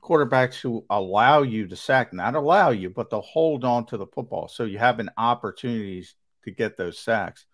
Quarterbacks 0.03 0.59
who 0.59 0.85
allow 0.89 1.41
you 1.41 1.67
to 1.67 1.75
sack, 1.75 2.13
not 2.13 2.35
allow 2.35 2.69
you, 2.69 2.91
but 2.91 3.09
to 3.09 3.21
hold 3.21 3.63
on 3.63 3.85
to 3.87 3.97
the 3.97 4.05
football. 4.07 4.47
So 4.47 4.63
you 4.63 4.77
have 4.77 4.99
an 4.99 5.09
opportunity 5.17 6.05
to 6.43 6.51
get 6.51 6.77
those 6.77 6.99
sacks 6.99 7.45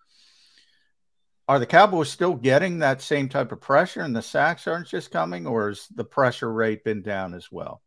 are 1.52 1.60
the 1.60 1.65
Cowboys 1.65 2.10
still 2.10 2.34
getting 2.34 2.80
that 2.80 3.02
same 3.02 3.28
type 3.28 3.52
of 3.52 3.60
pressure 3.60 4.03
and 4.03 4.15
the 4.15 4.22
sacks 4.22 4.68
aren't 4.68 4.88
just 4.88 5.11
coming, 5.11 5.45
or 5.45 5.68
has 5.68 5.86
the 5.94 6.03
pressure 6.06 6.53
rate 6.53 6.82
been 6.86 7.02
down 7.02 7.34
as 7.34 7.52
well? 7.52 7.82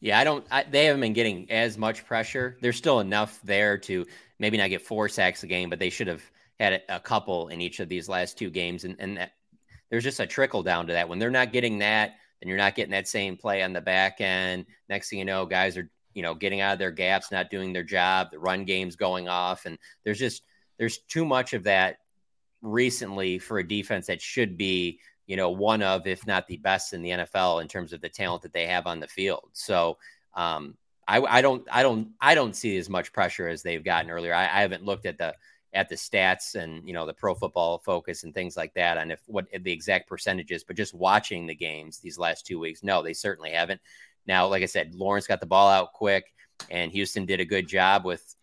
Yeah, 0.00 0.18
I 0.18 0.24
don't. 0.24 0.44
I, 0.50 0.64
they 0.64 0.86
haven't 0.86 1.00
been 1.00 1.12
getting 1.12 1.48
as 1.52 1.78
much 1.78 2.04
pressure. 2.04 2.58
There's 2.60 2.76
still 2.76 2.98
enough 2.98 3.38
there 3.44 3.78
to 3.78 4.04
maybe 4.40 4.56
not 4.56 4.70
get 4.70 4.82
four 4.82 5.08
sacks 5.08 5.44
a 5.44 5.46
game, 5.46 5.70
but 5.70 5.78
they 5.78 5.88
should 5.88 6.08
have 6.08 6.24
had 6.58 6.82
a, 6.88 6.98
couple 6.98 7.46
in 7.46 7.60
each 7.60 7.78
of 7.78 7.88
these 7.88 8.08
last 8.08 8.36
two 8.36 8.50
games. 8.50 8.82
And, 8.82 8.96
and 8.98 9.18
that, 9.18 9.34
there's 9.88 10.02
just 10.02 10.18
a 10.18 10.26
trickle 10.26 10.64
down 10.64 10.88
to 10.88 10.92
that. 10.94 11.08
When 11.08 11.20
they're 11.20 11.30
not 11.30 11.52
getting 11.52 11.78
that, 11.78 12.16
and 12.42 12.48
you're 12.48 12.58
not 12.58 12.74
getting 12.74 12.90
that 12.90 13.06
same 13.06 13.36
play 13.36 13.62
on 13.62 13.72
the 13.72 13.80
back 13.80 14.20
end. 14.20 14.66
Next 14.88 15.10
thing 15.10 15.20
you 15.20 15.24
know, 15.24 15.46
guys 15.46 15.76
are 15.76 15.88
you 16.12 16.22
know 16.22 16.34
getting 16.34 16.60
out 16.60 16.72
of 16.72 16.80
their 16.80 16.90
gaps, 16.90 17.30
not 17.30 17.50
doing 17.50 17.72
their 17.72 17.84
job. 17.84 18.32
The 18.32 18.40
run 18.40 18.64
game's 18.64 18.96
going 18.96 19.28
off, 19.28 19.64
and 19.64 19.78
there's 20.02 20.18
just 20.18 20.42
there's 20.76 20.98
too 20.98 21.24
much 21.24 21.52
of 21.52 21.62
that 21.62 21.98
recently 22.62 23.38
for 23.38 23.58
a 23.58 23.66
defense 23.66 24.06
that 24.06 24.20
should 24.20 24.56
be, 24.56 25.00
you 25.26 25.36
know, 25.36 25.50
one 25.50 25.82
of, 25.82 26.06
if 26.06 26.26
not 26.26 26.46
the 26.46 26.56
best 26.56 26.92
in 26.92 27.02
the 27.02 27.10
NFL 27.10 27.62
in 27.62 27.68
terms 27.68 27.92
of 27.92 28.00
the 28.00 28.08
talent 28.08 28.42
that 28.42 28.52
they 28.52 28.66
have 28.66 28.86
on 28.86 29.00
the 29.00 29.08
field. 29.08 29.50
So, 29.52 29.98
um, 30.34 30.76
I, 31.08 31.20
I 31.20 31.40
don't, 31.40 31.66
I 31.70 31.82
don't, 31.82 32.08
I 32.20 32.34
don't 32.34 32.54
see 32.54 32.76
as 32.76 32.88
much 32.88 33.12
pressure 33.12 33.48
as 33.48 33.62
they've 33.62 33.82
gotten 33.82 34.10
earlier. 34.10 34.32
I, 34.32 34.44
I 34.44 34.60
haven't 34.60 34.84
looked 34.84 35.06
at 35.06 35.18
the, 35.18 35.34
at 35.72 35.88
the 35.88 35.94
stats 35.94 36.56
and 36.56 36.86
you 36.86 36.92
know 36.92 37.06
the 37.06 37.14
pro 37.14 37.34
football 37.34 37.78
focus 37.78 38.24
and 38.24 38.34
things 38.34 38.56
like 38.56 38.74
that 38.74 38.98
and 38.98 39.12
if 39.12 39.20
what 39.26 39.46
the 39.62 39.72
exact 39.72 40.08
percentages 40.08 40.64
but 40.64 40.76
just 40.76 40.94
watching 40.94 41.46
the 41.46 41.54
games 41.54 41.98
these 41.98 42.18
last 42.18 42.44
two 42.44 42.58
weeks 42.58 42.82
no 42.82 43.02
they 43.02 43.12
certainly 43.12 43.50
haven't 43.50 43.80
now 44.26 44.46
like 44.46 44.62
i 44.62 44.66
said 44.66 44.94
lawrence 44.94 45.26
got 45.26 45.40
the 45.40 45.46
ball 45.46 45.68
out 45.68 45.92
quick 45.92 46.32
and 46.70 46.90
houston 46.90 47.24
did 47.24 47.40
a 47.40 47.44
good 47.44 47.68
job 47.68 48.04
with 48.04 48.34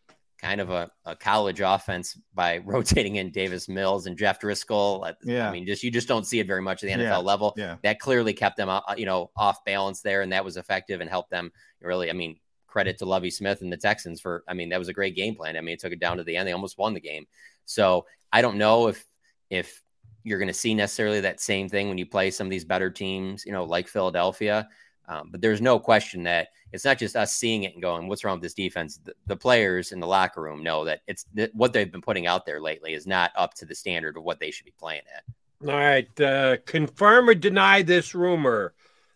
kind 0.42 0.62
of 0.62 0.70
a, 0.70 0.90
a 1.06 1.16
college 1.16 1.62
offense 1.62 2.20
by 2.34 2.58
rotating 2.66 3.16
in 3.16 3.32
Davis 3.32 3.68
Mills 3.68 4.06
and 4.06 4.18
Jeff 4.18 4.40
Driskel. 4.40 5.14
Yeah. 5.24 5.50
I 5.50 5.52
mean, 5.52 5.66
just 5.66 5.84
you 5.84 5.92
just 5.92 6.08
don't 6.08 6.26
see 6.26 6.40
it 6.40 6.48
very 6.48 6.62
much 6.62 6.84
at 6.84 6.88
the 6.88 7.04
NFL 7.04 7.10
yeah. 7.10 7.18
level. 7.18 7.54
Yeah. 7.58 7.78
That 7.84 8.00
clearly 8.00 8.34
kept 8.34 8.58
them, 8.58 8.70
uh, 8.70 8.82
you 8.98 9.06
know, 9.06 9.32
off 9.36 9.64
balance 9.66 10.02
there, 10.02 10.22
and 10.22 10.32
that 10.32 10.46
was 10.46 10.58
effective 10.58 11.02
and 11.02 11.10
helped 11.10 11.32
them 11.32 11.52
really. 11.82 12.10
I 12.10 12.14
mean, 12.14 12.38
credit 12.68 12.98
to 13.00 13.06
Lovie 13.06 13.32
Smith 13.32 13.62
and 13.62 13.72
the 13.72 13.78
Texans 13.78 14.22
for. 14.22 14.44
I 14.48 14.54
mean, 14.54 14.70
that 14.70 14.80
was 14.80 14.90
a 14.90 14.94
great 14.94 15.16
game 15.16 15.36
plan. 15.36 15.58
I 15.58 15.62
mean, 15.62 15.74
it 15.74 15.80
took 15.80 15.94
it 15.94 16.00
down 16.00 16.18
to 16.18 16.24
the 16.24 16.38
end. 16.38 16.48
They 16.48 16.54
almost 16.54 16.78
won 16.78 16.94
the 16.94 17.02
game. 17.02 17.26
So 17.66 18.06
I 18.32 18.42
don't 18.42 18.58
know 18.58 18.88
if 18.88 19.06
if 19.50 19.82
you're 20.24 20.40
going 20.40 20.48
to 20.50 20.54
see 20.54 20.76
necessarily 20.76 21.22
that 21.22 21.40
same 21.40 21.70
thing 21.70 21.88
when 21.88 21.98
you 21.98 22.06
play 22.06 22.30
some 22.30 22.48
of 22.48 22.52
these 22.52 22.66
better 22.66 22.90
teams, 22.90 23.46
you 23.46 23.52
know, 23.54 23.64
like 23.64 23.88
Philadelphia. 23.88 24.68
Um, 25.08 25.30
but 25.32 25.42
there's 25.42 25.62
no 25.62 25.80
question 25.80 26.24
that 26.24 26.50
it's 26.72 26.86
not 26.86 26.98
just 26.98 27.16
us 27.16 27.34
seeing 27.34 27.64
it 27.64 27.74
and 27.74 27.82
going, 27.82 28.08
"What's 28.08 28.24
wrong 28.24 28.36
with 28.36 28.44
this 28.44 28.54
defense?" 28.54 29.00
The, 29.04 29.14
the 29.26 29.36
players 29.36 29.92
in 29.92 30.00
the 30.00 30.08
locker 30.08 30.42
room 30.42 30.64
know 30.64 30.86
that 30.86 31.02
it's 31.08 31.26
that 31.34 31.54
what 31.56 31.74
they've 31.74 31.92
been 31.92 32.02
putting 32.02 32.28
out 32.28 32.46
there 32.46 32.60
lately 32.60 32.94
is 32.94 33.08
not 33.08 33.32
up 33.36 33.54
to 33.56 33.66
the 33.66 33.76
standard 33.76 34.18
of 34.18 34.24
what 34.24 34.40
they 34.40 34.52
should 34.52 34.66
be 34.66 34.74
playing 34.78 35.04
at. 35.16 35.24
All 35.68 35.76
right, 35.76 36.22
uh, 36.22 36.58
confirm 36.66 37.30
or 37.30 37.34
deny 37.34 37.82
this 37.82 38.14
rumor 38.14 38.74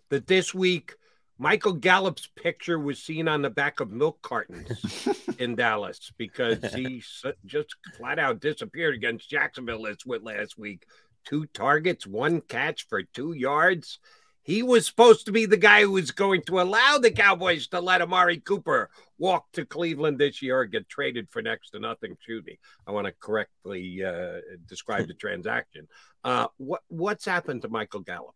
that 0.10 0.28
this 0.28 0.54
week 0.54 0.96
Michael 1.42 1.74
Gallup's 1.74 2.28
picture 2.28 2.78
was 2.78 3.02
seen 3.02 3.28
on 3.28 3.42
the 3.42 3.50
back 3.50 3.80
of 3.80 3.90
milk 3.90 4.22
cartons 4.22 5.08
in 5.40 5.56
Dallas 5.56 6.12
because 6.16 6.74
he 6.76 7.02
just 7.48 7.76
flat 7.98 8.20
out 8.20 8.40
disappeared 8.40 8.94
against 8.94 9.28
Jacksonville 9.28 9.82
last 9.82 10.60
week. 10.60 10.86
Two 11.26 11.48
targets, 11.48 12.06
one 12.06 12.42
catch 12.42 12.88
for 12.88 13.02
two 13.02 13.34
yards. 13.34 13.98
He 14.44 14.64
was 14.64 14.88
supposed 14.88 15.26
to 15.28 15.32
be 15.32 15.46
the 15.46 15.58
guy 15.58 15.82
who 15.82 15.92
was 15.92 16.12
going 16.12 16.42
to 16.44 16.62
allow 16.62 16.98
the 16.98 17.12
Cowboys 17.12 17.68
to 17.68 17.80
let 17.80 18.02
Amari 18.02 18.38
Cooper 18.40 18.90
walk 19.20 19.52
to 19.54 19.66
Cleveland 19.66 20.18
this 20.18 20.42
year 20.42 20.64
and 20.64 20.72
get 20.72 20.90
traded 20.90 21.30
for 21.30 21.42
next 21.42 21.72
to 21.72 21.80
nothing. 21.80 22.18
Shooting. 22.26 22.58
I 22.88 22.92
want 22.92 23.06
to 23.06 23.14
correctly 23.20 24.04
uh, 24.04 24.40
describe 24.68 25.08
the 25.08 25.14
transaction. 25.20 25.88
Uh, 26.24 26.48
what 26.58 26.82
what's 26.88 27.26
happened 27.26 27.62
to 27.62 27.70
Michael 27.70 28.00
Gallup? 28.00 28.36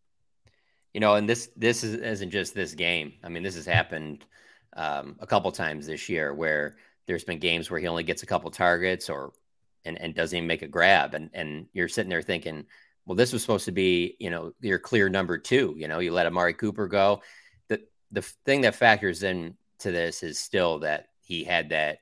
You 0.93 0.99
know, 0.99 1.15
and 1.15 1.27
this 1.27 1.49
this 1.55 1.83
is, 1.83 1.95
isn't 1.95 2.29
just 2.29 2.53
this 2.53 2.75
game. 2.75 3.13
I 3.23 3.29
mean, 3.29 3.41
this 3.41 3.55
has 3.55 3.65
happened 3.65 4.25
um, 4.77 5.15
a 5.19 5.27
couple 5.27 5.51
times 5.51 5.87
this 5.87 6.07
year 6.07 6.33
where 6.33 6.75
there's 7.07 7.23
been 7.23 7.39
games 7.39 7.69
where 7.69 7.79
he 7.79 7.87
only 7.87 8.03
gets 8.03 8.23
a 8.23 8.27
couple 8.27 8.51
targets 8.51 9.09
or 9.09 9.33
and, 9.85 9.99
and 10.01 10.15
doesn't 10.15 10.37
even 10.37 10.47
make 10.47 10.61
a 10.61 10.67
grab, 10.67 11.15
and 11.15 11.31
and 11.33 11.65
you're 11.73 11.87
sitting 11.87 12.09
there 12.09 12.21
thinking 12.21 12.65
well, 13.05 13.15
this 13.15 13.33
was 13.33 13.41
supposed 13.41 13.65
to 13.65 13.71
be, 13.71 14.15
you 14.19 14.29
know, 14.29 14.53
your 14.61 14.79
clear 14.79 15.09
number 15.09 15.37
two. 15.37 15.75
You 15.77 15.87
know, 15.87 15.99
you 15.99 16.11
let 16.11 16.25
Amari 16.25 16.53
Cooper 16.53 16.87
go. 16.87 17.21
The 17.67 17.81
the 18.11 18.21
thing 18.21 18.61
that 18.61 18.75
factors 18.75 19.23
in 19.23 19.55
to 19.79 19.91
this 19.91 20.23
is 20.23 20.39
still 20.39 20.79
that 20.79 21.07
he 21.21 21.43
had 21.43 21.69
that 21.69 21.99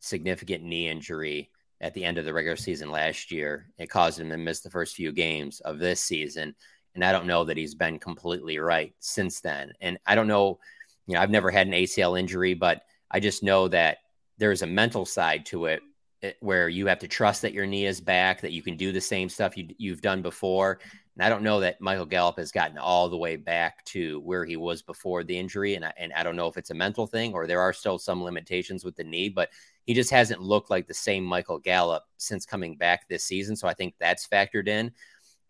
significant 0.00 0.62
knee 0.62 0.88
injury 0.88 1.50
at 1.80 1.94
the 1.94 2.04
end 2.04 2.18
of 2.18 2.24
the 2.24 2.32
regular 2.32 2.56
season 2.56 2.90
last 2.90 3.30
year. 3.30 3.68
It 3.78 3.90
caused 3.90 4.20
him 4.20 4.30
to 4.30 4.36
miss 4.36 4.60
the 4.60 4.70
first 4.70 4.94
few 4.94 5.12
games 5.12 5.60
of 5.60 5.78
this 5.78 6.00
season. 6.00 6.54
And 6.94 7.04
I 7.04 7.12
don't 7.12 7.26
know 7.26 7.44
that 7.44 7.56
he's 7.56 7.74
been 7.74 7.98
completely 7.98 8.58
right 8.58 8.94
since 9.00 9.40
then. 9.40 9.72
And 9.80 9.98
I 10.06 10.14
don't 10.14 10.28
know, 10.28 10.60
you 11.06 11.14
know, 11.14 11.20
I've 11.20 11.30
never 11.30 11.50
had 11.50 11.66
an 11.66 11.72
ACL 11.72 12.18
injury, 12.18 12.54
but 12.54 12.82
I 13.10 13.20
just 13.20 13.42
know 13.42 13.68
that 13.68 13.98
there's 14.38 14.62
a 14.62 14.66
mental 14.66 15.04
side 15.04 15.46
to 15.46 15.66
it 15.66 15.82
Eh, 16.24 16.32
where 16.40 16.70
you 16.70 16.86
have 16.86 16.98
to 16.98 17.08
trust 17.08 17.42
that 17.42 17.52
your 17.52 17.66
knee 17.66 17.84
is 17.84 18.00
back, 18.00 18.40
that 18.40 18.52
you 18.52 18.62
can 18.62 18.78
do 18.78 18.92
the 18.92 19.00
same 19.00 19.28
stuff 19.28 19.58
you, 19.58 19.68
you've 19.76 20.00
done 20.00 20.22
before. 20.22 20.80
And 21.14 21.24
I 21.24 21.28
don't 21.28 21.42
know 21.42 21.60
that 21.60 21.82
Michael 21.82 22.06
Gallup 22.06 22.38
has 22.38 22.50
gotten 22.50 22.78
all 22.78 23.10
the 23.10 23.16
way 23.16 23.36
back 23.36 23.84
to 23.86 24.20
where 24.20 24.46
he 24.46 24.56
was 24.56 24.80
before 24.80 25.22
the 25.22 25.38
injury. 25.38 25.74
And 25.74 25.84
I, 25.84 25.92
and 25.98 26.14
I 26.14 26.22
don't 26.22 26.36
know 26.36 26.48
if 26.48 26.56
it's 26.56 26.70
a 26.70 26.74
mental 26.74 27.06
thing 27.06 27.34
or 27.34 27.46
there 27.46 27.60
are 27.60 27.74
still 27.74 27.98
some 27.98 28.24
limitations 28.24 28.86
with 28.86 28.96
the 28.96 29.04
knee, 29.04 29.28
but 29.28 29.50
he 29.84 29.92
just 29.92 30.10
hasn't 30.10 30.40
looked 30.40 30.70
like 30.70 30.86
the 30.86 30.94
same 30.94 31.24
Michael 31.24 31.58
Gallup 31.58 32.04
since 32.16 32.46
coming 32.46 32.76
back 32.76 33.06
this 33.06 33.24
season. 33.24 33.54
So 33.54 33.68
I 33.68 33.74
think 33.74 33.94
that's 34.00 34.26
factored 34.26 34.66
in. 34.66 34.92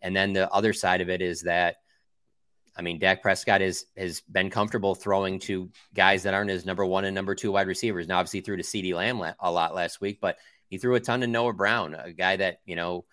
And 0.03 0.15
then 0.15 0.33
the 0.33 0.51
other 0.53 0.73
side 0.73 1.01
of 1.01 1.09
it 1.09 1.23
is 1.23 1.43
that, 1.43 1.77
I 2.77 2.83
mean, 2.83 2.99
Dak 2.99 3.23
Prescott 3.23 3.63
is 3.63 3.87
has 3.97 4.21
been 4.23 4.51
comfortable 4.51 4.97
throwing 4.97 5.39
to 5.41 5.71
guys 5.95 6.25
that 6.25 6.35
aren't 6.35 6.51
his 6.51 6.67
number 6.67 6.85
one 6.85 7.05
and 7.05 7.15
number 7.15 7.37
two 7.37 7.53
wide 7.53 7.69
receivers. 7.69 8.09
Now, 8.09 8.19
obviously, 8.19 8.41
threw 8.41 8.57
to 8.57 8.65
CeeDee 8.65 8.95
Lamb 8.95 9.23
a 9.39 9.53
lot 9.53 9.77
last 9.77 10.01
week, 10.01 10.19
but 10.21 10.39
he 10.69 10.79
threw 10.79 10.95
a 10.95 11.01
ton 11.01 11.21
to 11.21 11.27
Noah 11.27 11.53
Brown, 11.53 11.95
a 11.95 12.13
guy 12.13 12.37
that, 12.37 12.61
you 12.65 12.77
know, 12.77 13.05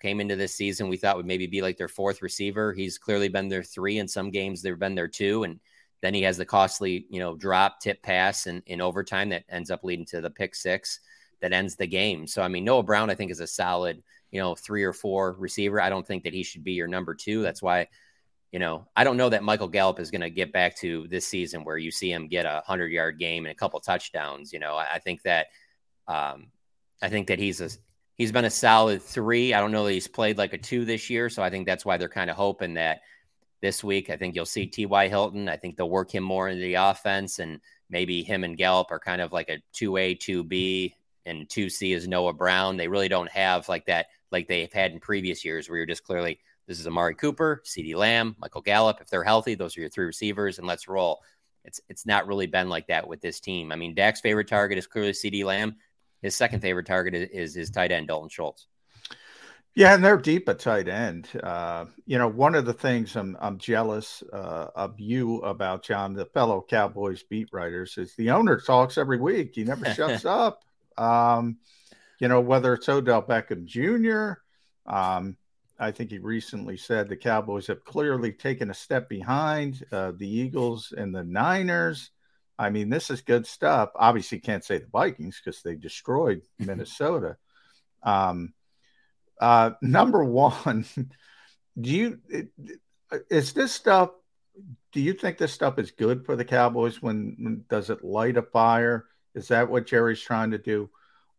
came 0.00 0.20
into 0.20 0.36
this 0.36 0.54
season 0.54 0.88
we 0.88 0.96
thought 0.96 1.16
would 1.16 1.26
maybe 1.26 1.46
be 1.46 1.60
like 1.60 1.76
their 1.76 1.88
fourth 1.88 2.22
receiver. 2.22 2.72
He's 2.72 2.98
clearly 2.98 3.28
been 3.28 3.48
their 3.48 3.62
three 3.62 3.98
in 3.98 4.08
some 4.08 4.30
games. 4.30 4.62
They've 4.62 4.78
been 4.78 4.94
their 4.94 5.08
two, 5.08 5.44
and 5.44 5.60
then 6.00 6.14
he 6.14 6.22
has 6.22 6.38
the 6.38 6.46
costly, 6.46 7.06
you 7.10 7.20
know, 7.20 7.36
drop 7.36 7.80
tip 7.80 8.02
pass 8.02 8.46
and 8.46 8.62
in 8.66 8.80
overtime 8.80 9.28
that 9.30 9.44
ends 9.48 9.70
up 9.70 9.84
leading 9.84 10.06
to 10.06 10.20
the 10.20 10.30
pick 10.30 10.54
six 10.54 11.00
that 11.40 11.52
ends 11.52 11.76
the 11.76 11.86
game. 11.86 12.26
So 12.26 12.42
I 12.42 12.48
mean, 12.48 12.64
Noah 12.64 12.82
Brown, 12.82 13.10
I 13.10 13.14
think, 13.14 13.30
is 13.30 13.40
a 13.40 13.46
solid, 13.46 14.02
you 14.30 14.40
know, 14.40 14.54
three 14.54 14.84
or 14.84 14.92
four 14.92 15.36
receiver. 15.38 15.80
I 15.80 15.90
don't 15.90 16.06
think 16.06 16.24
that 16.24 16.34
he 16.34 16.42
should 16.42 16.64
be 16.64 16.72
your 16.72 16.88
number 16.88 17.14
two. 17.14 17.42
That's 17.42 17.62
why, 17.62 17.88
you 18.52 18.58
know, 18.58 18.86
I 18.96 19.04
don't 19.04 19.16
know 19.16 19.28
that 19.28 19.42
Michael 19.44 19.68
Gallup 19.68 20.00
is 20.00 20.10
going 20.10 20.20
to 20.22 20.30
get 20.30 20.52
back 20.52 20.76
to 20.78 21.06
this 21.08 21.26
season 21.26 21.64
where 21.64 21.78
you 21.78 21.90
see 21.90 22.10
him 22.10 22.28
get 22.28 22.46
a 22.46 22.62
hundred 22.66 22.92
yard 22.92 23.18
game 23.18 23.44
and 23.44 23.52
a 23.52 23.56
couple 23.56 23.80
touchdowns. 23.80 24.52
You 24.52 24.58
know, 24.58 24.74
I, 24.76 24.94
I 24.94 24.98
think 24.98 25.22
that, 25.22 25.48
um, 26.08 26.48
I 27.02 27.08
think 27.08 27.28
that 27.28 27.38
he's 27.38 27.60
a 27.60 27.70
he's 28.16 28.32
been 28.32 28.44
a 28.44 28.50
solid 28.50 29.02
three. 29.02 29.54
I 29.54 29.60
don't 29.60 29.72
know 29.72 29.84
that 29.84 29.92
he's 29.92 30.08
played 30.08 30.38
like 30.38 30.52
a 30.52 30.58
two 30.58 30.84
this 30.84 31.08
year, 31.10 31.30
so 31.30 31.42
I 31.42 31.50
think 31.50 31.66
that's 31.66 31.84
why 31.84 31.96
they're 31.96 32.08
kind 32.08 32.30
of 32.30 32.36
hoping 32.36 32.74
that 32.74 33.00
this 33.60 33.82
week. 33.82 34.10
I 34.10 34.16
think 34.16 34.34
you'll 34.34 34.46
see 34.46 34.66
T.Y. 34.66 35.08
Hilton. 35.08 35.48
I 35.48 35.56
think 35.56 35.76
they'll 35.76 35.90
work 35.90 36.14
him 36.14 36.24
more 36.24 36.48
into 36.48 36.62
the 36.62 36.74
offense, 36.74 37.38
and 37.38 37.60
maybe 37.88 38.22
him 38.22 38.44
and 38.44 38.56
Gallup 38.56 38.90
are 38.90 38.98
kind 38.98 39.22
of 39.22 39.32
like 39.32 39.48
a 39.48 39.62
two 39.72 39.96
A, 39.96 40.14
two 40.14 40.44
B, 40.44 40.94
and 41.26 41.48
two 41.48 41.68
C 41.68 41.92
is 41.92 42.08
Noah 42.08 42.32
Brown. 42.32 42.76
They 42.76 42.88
really 42.88 43.08
don't 43.08 43.30
have 43.30 43.68
like 43.68 43.86
that 43.86 44.06
like 44.30 44.48
they've 44.48 44.72
had 44.72 44.92
in 44.92 45.00
previous 45.00 45.44
years, 45.44 45.68
where 45.68 45.78
you're 45.78 45.86
just 45.86 46.04
clearly 46.04 46.38
this 46.66 46.78
is 46.78 46.86
Amari 46.86 47.14
Cooper, 47.14 47.62
CeeDee 47.64 47.96
Lamb, 47.96 48.36
Michael 48.38 48.60
Gallup. 48.60 49.00
If 49.00 49.08
they're 49.08 49.24
healthy, 49.24 49.54
those 49.54 49.76
are 49.76 49.80
your 49.80 49.90
three 49.90 50.06
receivers, 50.06 50.58
and 50.58 50.66
let's 50.66 50.88
roll. 50.88 51.20
It's 51.64 51.80
it's 51.88 52.06
not 52.06 52.26
really 52.26 52.46
been 52.46 52.68
like 52.68 52.86
that 52.86 53.08
with 53.08 53.20
this 53.20 53.40
team. 53.40 53.72
I 53.72 53.76
mean, 53.76 53.94
Dak's 53.94 54.20
favorite 54.20 54.48
target 54.48 54.78
is 54.78 54.86
clearly 54.86 55.12
CeeDee 55.12 55.44
Lamb. 55.44 55.76
His 56.22 56.36
second 56.36 56.60
favorite 56.60 56.86
target 56.86 57.14
is, 57.14 57.30
is 57.30 57.54
his 57.54 57.70
tight 57.70 57.92
end, 57.92 58.08
Dalton 58.08 58.28
Schultz. 58.28 58.66
Yeah, 59.74 59.94
and 59.94 60.04
they're 60.04 60.16
deep 60.16 60.48
at 60.48 60.58
tight 60.58 60.88
end. 60.88 61.28
Uh, 61.40 61.86
you 62.04 62.18
know, 62.18 62.26
one 62.28 62.56
of 62.56 62.66
the 62.66 62.74
things 62.74 63.14
I'm 63.14 63.36
I'm 63.40 63.56
jealous 63.56 64.22
uh, 64.32 64.66
of 64.74 64.98
you 64.98 65.38
about, 65.38 65.84
John, 65.84 66.12
the 66.12 66.26
fellow 66.26 66.64
Cowboys 66.68 67.22
beat 67.22 67.48
writers, 67.52 67.96
is 67.96 68.14
the 68.16 68.30
owner 68.30 68.58
talks 68.58 68.98
every 68.98 69.18
week. 69.18 69.52
He 69.54 69.64
never 69.64 69.84
shuts 69.94 70.24
up. 70.24 70.64
Um, 70.98 71.58
you 72.18 72.28
know, 72.28 72.40
whether 72.40 72.74
it's 72.74 72.88
Odell 72.88 73.22
Beckham 73.22 73.64
Jr. 73.64 74.40
Um, 74.92 75.36
I 75.78 75.92
think 75.92 76.10
he 76.10 76.18
recently 76.18 76.76
said 76.76 77.08
the 77.08 77.16
Cowboys 77.16 77.68
have 77.68 77.84
clearly 77.84 78.32
taken 78.32 78.70
a 78.70 78.74
step 78.74 79.08
behind 79.08 79.84
uh, 79.92 80.12
the 80.14 80.28
Eagles 80.28 80.92
and 80.96 81.14
the 81.14 81.24
Niners. 81.24 82.10
I 82.60 82.68
mean, 82.68 82.90
this 82.90 83.08
is 83.08 83.22
good 83.22 83.46
stuff. 83.46 83.88
Obviously, 83.96 84.38
can't 84.38 84.62
say 84.62 84.76
the 84.76 84.86
Vikings 84.86 85.40
because 85.42 85.62
they 85.62 85.76
destroyed 85.76 86.42
Minnesota. 86.58 87.38
Um, 88.02 88.52
uh, 89.40 89.70
number 89.80 90.22
one, 90.22 90.84
do 91.80 91.90
you 91.90 92.20
is 93.30 93.54
this 93.54 93.72
stuff? 93.72 94.10
Do 94.92 95.00
you 95.00 95.14
think 95.14 95.38
this 95.38 95.54
stuff 95.54 95.78
is 95.78 95.90
good 95.90 96.26
for 96.26 96.36
the 96.36 96.44
Cowboys? 96.44 97.00
When, 97.00 97.34
when 97.40 97.64
does 97.70 97.88
it 97.88 98.04
light 98.04 98.36
a 98.36 98.42
fire? 98.42 99.06
Is 99.34 99.48
that 99.48 99.70
what 99.70 99.86
Jerry's 99.86 100.20
trying 100.20 100.50
to 100.50 100.58
do? 100.58 100.90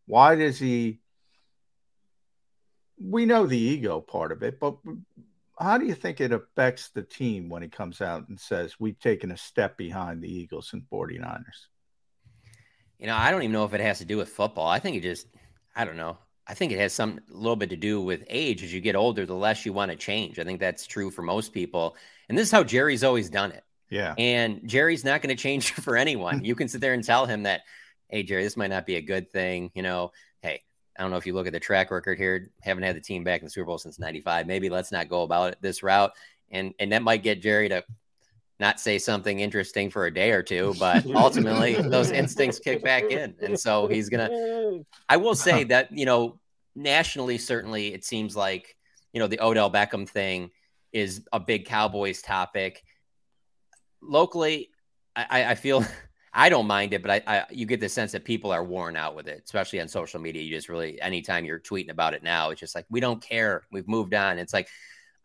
Why 0.07 0.35
does 0.35 0.57
he? 0.57 1.01
We 2.99 3.27
know 3.27 3.45
the 3.45 3.59
ego 3.59 4.01
part 4.01 4.31
of 4.31 4.41
it, 4.41 4.59
but 4.59 4.77
how 5.61 5.77
do 5.77 5.85
you 5.85 5.93
think 5.93 6.19
it 6.19 6.31
affects 6.31 6.89
the 6.89 7.03
team 7.03 7.49
when 7.49 7.61
he 7.61 7.67
comes 7.67 8.01
out 8.01 8.27
and 8.27 8.39
says 8.39 8.79
we've 8.79 8.99
taken 8.99 9.31
a 9.31 9.37
step 9.37 9.77
behind 9.77 10.21
the 10.21 10.31
Eagles 10.31 10.71
and 10.73 10.83
49ers? 10.91 11.67
You 12.97 13.07
know, 13.07 13.15
I 13.15 13.31
don't 13.31 13.43
even 13.43 13.53
know 13.53 13.65
if 13.65 13.73
it 13.73 13.81
has 13.81 13.99
to 13.99 14.05
do 14.05 14.17
with 14.17 14.29
football. 14.29 14.67
I 14.67 14.79
think 14.79 14.97
it 14.97 15.01
just, 15.01 15.27
I 15.75 15.85
don't 15.85 15.97
know. 15.97 16.17
I 16.47 16.53
think 16.53 16.71
it 16.71 16.79
has 16.79 16.93
some 16.93 17.19
a 17.31 17.37
little 17.37 17.55
bit 17.55 17.69
to 17.69 17.75
do 17.75 18.01
with 18.01 18.23
age. 18.27 18.63
As 18.63 18.73
you 18.73 18.81
get 18.81 18.95
older, 18.95 19.25
the 19.25 19.35
less 19.35 19.65
you 19.65 19.73
want 19.73 19.91
to 19.91 19.97
change. 19.97 20.39
I 20.39 20.43
think 20.43 20.59
that's 20.59 20.85
true 20.85 21.11
for 21.11 21.21
most 21.21 21.53
people. 21.53 21.95
And 22.27 22.37
this 22.37 22.47
is 22.47 22.51
how 22.51 22.63
Jerry's 22.63 23.03
always 23.03 23.29
done 23.29 23.51
it. 23.51 23.63
Yeah. 23.89 24.15
And 24.17 24.67
Jerry's 24.67 25.05
not 25.05 25.21
going 25.21 25.35
to 25.35 25.41
change 25.41 25.71
for 25.71 25.95
anyone. 25.95 26.43
you 26.43 26.55
can 26.55 26.67
sit 26.67 26.81
there 26.81 26.93
and 26.93 27.03
tell 27.03 27.25
him 27.25 27.43
that, 27.43 27.61
hey, 28.09 28.23
Jerry, 28.23 28.43
this 28.43 28.57
might 28.57 28.69
not 28.69 28.85
be 28.85 28.95
a 28.95 29.01
good 29.01 29.31
thing. 29.31 29.71
You 29.75 29.83
know, 29.83 30.11
I 30.97 31.01
don't 31.01 31.11
know 31.11 31.17
if 31.17 31.25
you 31.25 31.33
look 31.33 31.47
at 31.47 31.53
the 31.53 31.59
track 31.59 31.91
record 31.91 32.17
here, 32.17 32.51
haven't 32.61 32.83
had 32.83 32.95
the 32.95 33.01
team 33.01 33.23
back 33.23 33.41
in 33.41 33.45
the 33.45 33.51
Super 33.51 33.65
Bowl 33.65 33.77
since 33.77 33.99
95. 33.99 34.45
Maybe 34.45 34.69
let's 34.69 34.91
not 34.91 35.09
go 35.09 35.23
about 35.23 35.53
it 35.53 35.57
this 35.61 35.83
route. 35.83 36.11
And 36.51 36.73
and 36.79 36.91
that 36.91 37.01
might 37.01 37.23
get 37.23 37.41
Jerry 37.41 37.69
to 37.69 37.83
not 38.59 38.79
say 38.79 38.99
something 38.99 39.39
interesting 39.39 39.89
for 39.89 40.05
a 40.05 40.13
day 40.13 40.31
or 40.31 40.43
two, 40.43 40.75
but 40.79 41.05
ultimately 41.15 41.75
those 41.75 42.11
instincts 42.11 42.59
kick 42.59 42.83
back 42.83 43.05
in. 43.05 43.33
And 43.41 43.59
so 43.59 43.87
he's 43.87 44.09
gonna 44.09 44.83
I 45.09 45.17
will 45.17 45.35
say 45.35 45.63
that, 45.65 45.91
you 45.91 46.05
know, 46.05 46.39
nationally, 46.75 47.37
certainly 47.37 47.93
it 47.93 48.05
seems 48.05 48.35
like, 48.35 48.75
you 49.13 49.19
know, 49.19 49.27
the 49.27 49.41
Odell 49.41 49.71
Beckham 49.71 50.07
thing 50.07 50.51
is 50.91 51.25
a 51.31 51.39
big 51.39 51.65
Cowboys 51.65 52.21
topic. 52.21 52.83
Locally, 54.01 54.69
I, 55.15 55.45
I 55.51 55.55
feel 55.55 55.85
I 56.33 56.49
don't 56.49 56.67
mind 56.67 56.93
it, 56.93 57.01
but 57.01 57.11
I, 57.11 57.21
I, 57.27 57.45
you 57.51 57.65
get 57.65 57.81
the 57.81 57.89
sense 57.89 58.13
that 58.13 58.23
people 58.23 58.51
are 58.51 58.63
worn 58.63 58.95
out 58.95 59.15
with 59.15 59.27
it, 59.27 59.41
especially 59.43 59.81
on 59.81 59.89
social 59.89 60.19
media. 60.19 60.41
You 60.41 60.55
just 60.55 60.69
really 60.69 61.01
anytime 61.01 61.43
you're 61.43 61.59
tweeting 61.59 61.89
about 61.89 62.13
it 62.13 62.23
now, 62.23 62.51
it's 62.51 62.59
just 62.59 62.73
like 62.73 62.85
we 62.89 62.99
don't 62.99 63.21
care. 63.21 63.63
We've 63.71 63.87
moved 63.87 64.13
on. 64.13 64.39
It's 64.39 64.53
like 64.53 64.69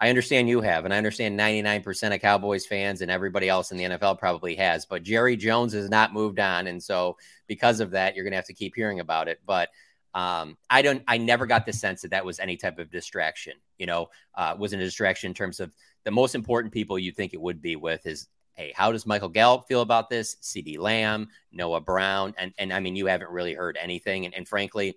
I 0.01 0.09
understand 0.09 0.49
you 0.49 0.61
have, 0.61 0.85
and 0.85 0.93
I 0.93 0.99
understand 0.99 1.39
99% 1.39 2.15
of 2.15 2.21
Cowboys 2.21 2.67
fans 2.67 3.01
and 3.01 3.11
everybody 3.11 3.49
else 3.49 3.71
in 3.71 3.79
the 3.79 3.85
NFL 3.85 4.19
probably 4.19 4.57
has, 4.57 4.85
but 4.85 5.03
Jerry 5.05 5.37
Jones 5.37 5.73
has 5.73 5.89
not 5.89 6.13
moved 6.13 6.41
on, 6.41 6.67
and 6.67 6.83
so 6.83 7.17
because 7.47 7.81
of 7.81 7.93
that, 7.93 8.15
you're 8.15 8.25
gonna 8.25 8.37
have 8.37 8.47
to 8.47 8.53
keep 8.53 8.75
hearing 8.75 9.01
about 9.01 9.29
it. 9.29 9.41
But 9.47 9.71
um, 10.13 10.57
I 10.71 10.83
don't. 10.83 11.05
I 11.07 11.19
never 11.19 11.47
got 11.47 11.67
the 11.67 11.73
sense 11.73 12.03
that 12.03 12.11
that 12.11 12.25
was 12.25 12.41
any 12.41 12.57
type 12.57 12.79
of 12.79 12.91
distraction. 12.91 13.53
You 13.79 13.87
know, 13.87 14.09
uh, 14.35 14.57
wasn't 14.59 14.83
a 14.83 14.87
distraction 14.87 15.29
in 15.29 15.35
terms 15.35 15.61
of 15.61 15.73
the 16.05 16.11
most 16.11 16.35
important 16.35 16.73
people 16.73 16.99
you 16.99 17.13
think 17.13 17.35
it 17.35 17.41
would 17.41 17.61
be 17.61 17.77
with 17.77 18.07
is 18.07 18.27
hey, 18.57 18.73
how 18.75 18.91
does 18.91 19.07
Michael 19.07 19.29
Gallup 19.29 19.69
feel 19.69 19.83
about 19.83 20.11
this? 20.11 20.37
CeeDee 20.43 20.79
Lamb, 20.79 21.29
Noah 21.53 21.81
Brown, 21.81 22.35
and 22.39 22.53
and 22.59 22.73
I 22.73 22.81
mean, 22.81 22.97
you 22.97 23.07
haven't 23.07 23.31
really 23.31 23.55
heard 23.55 23.79
anything, 23.81 24.25
and, 24.25 24.35
and 24.35 24.49
frankly, 24.49 24.97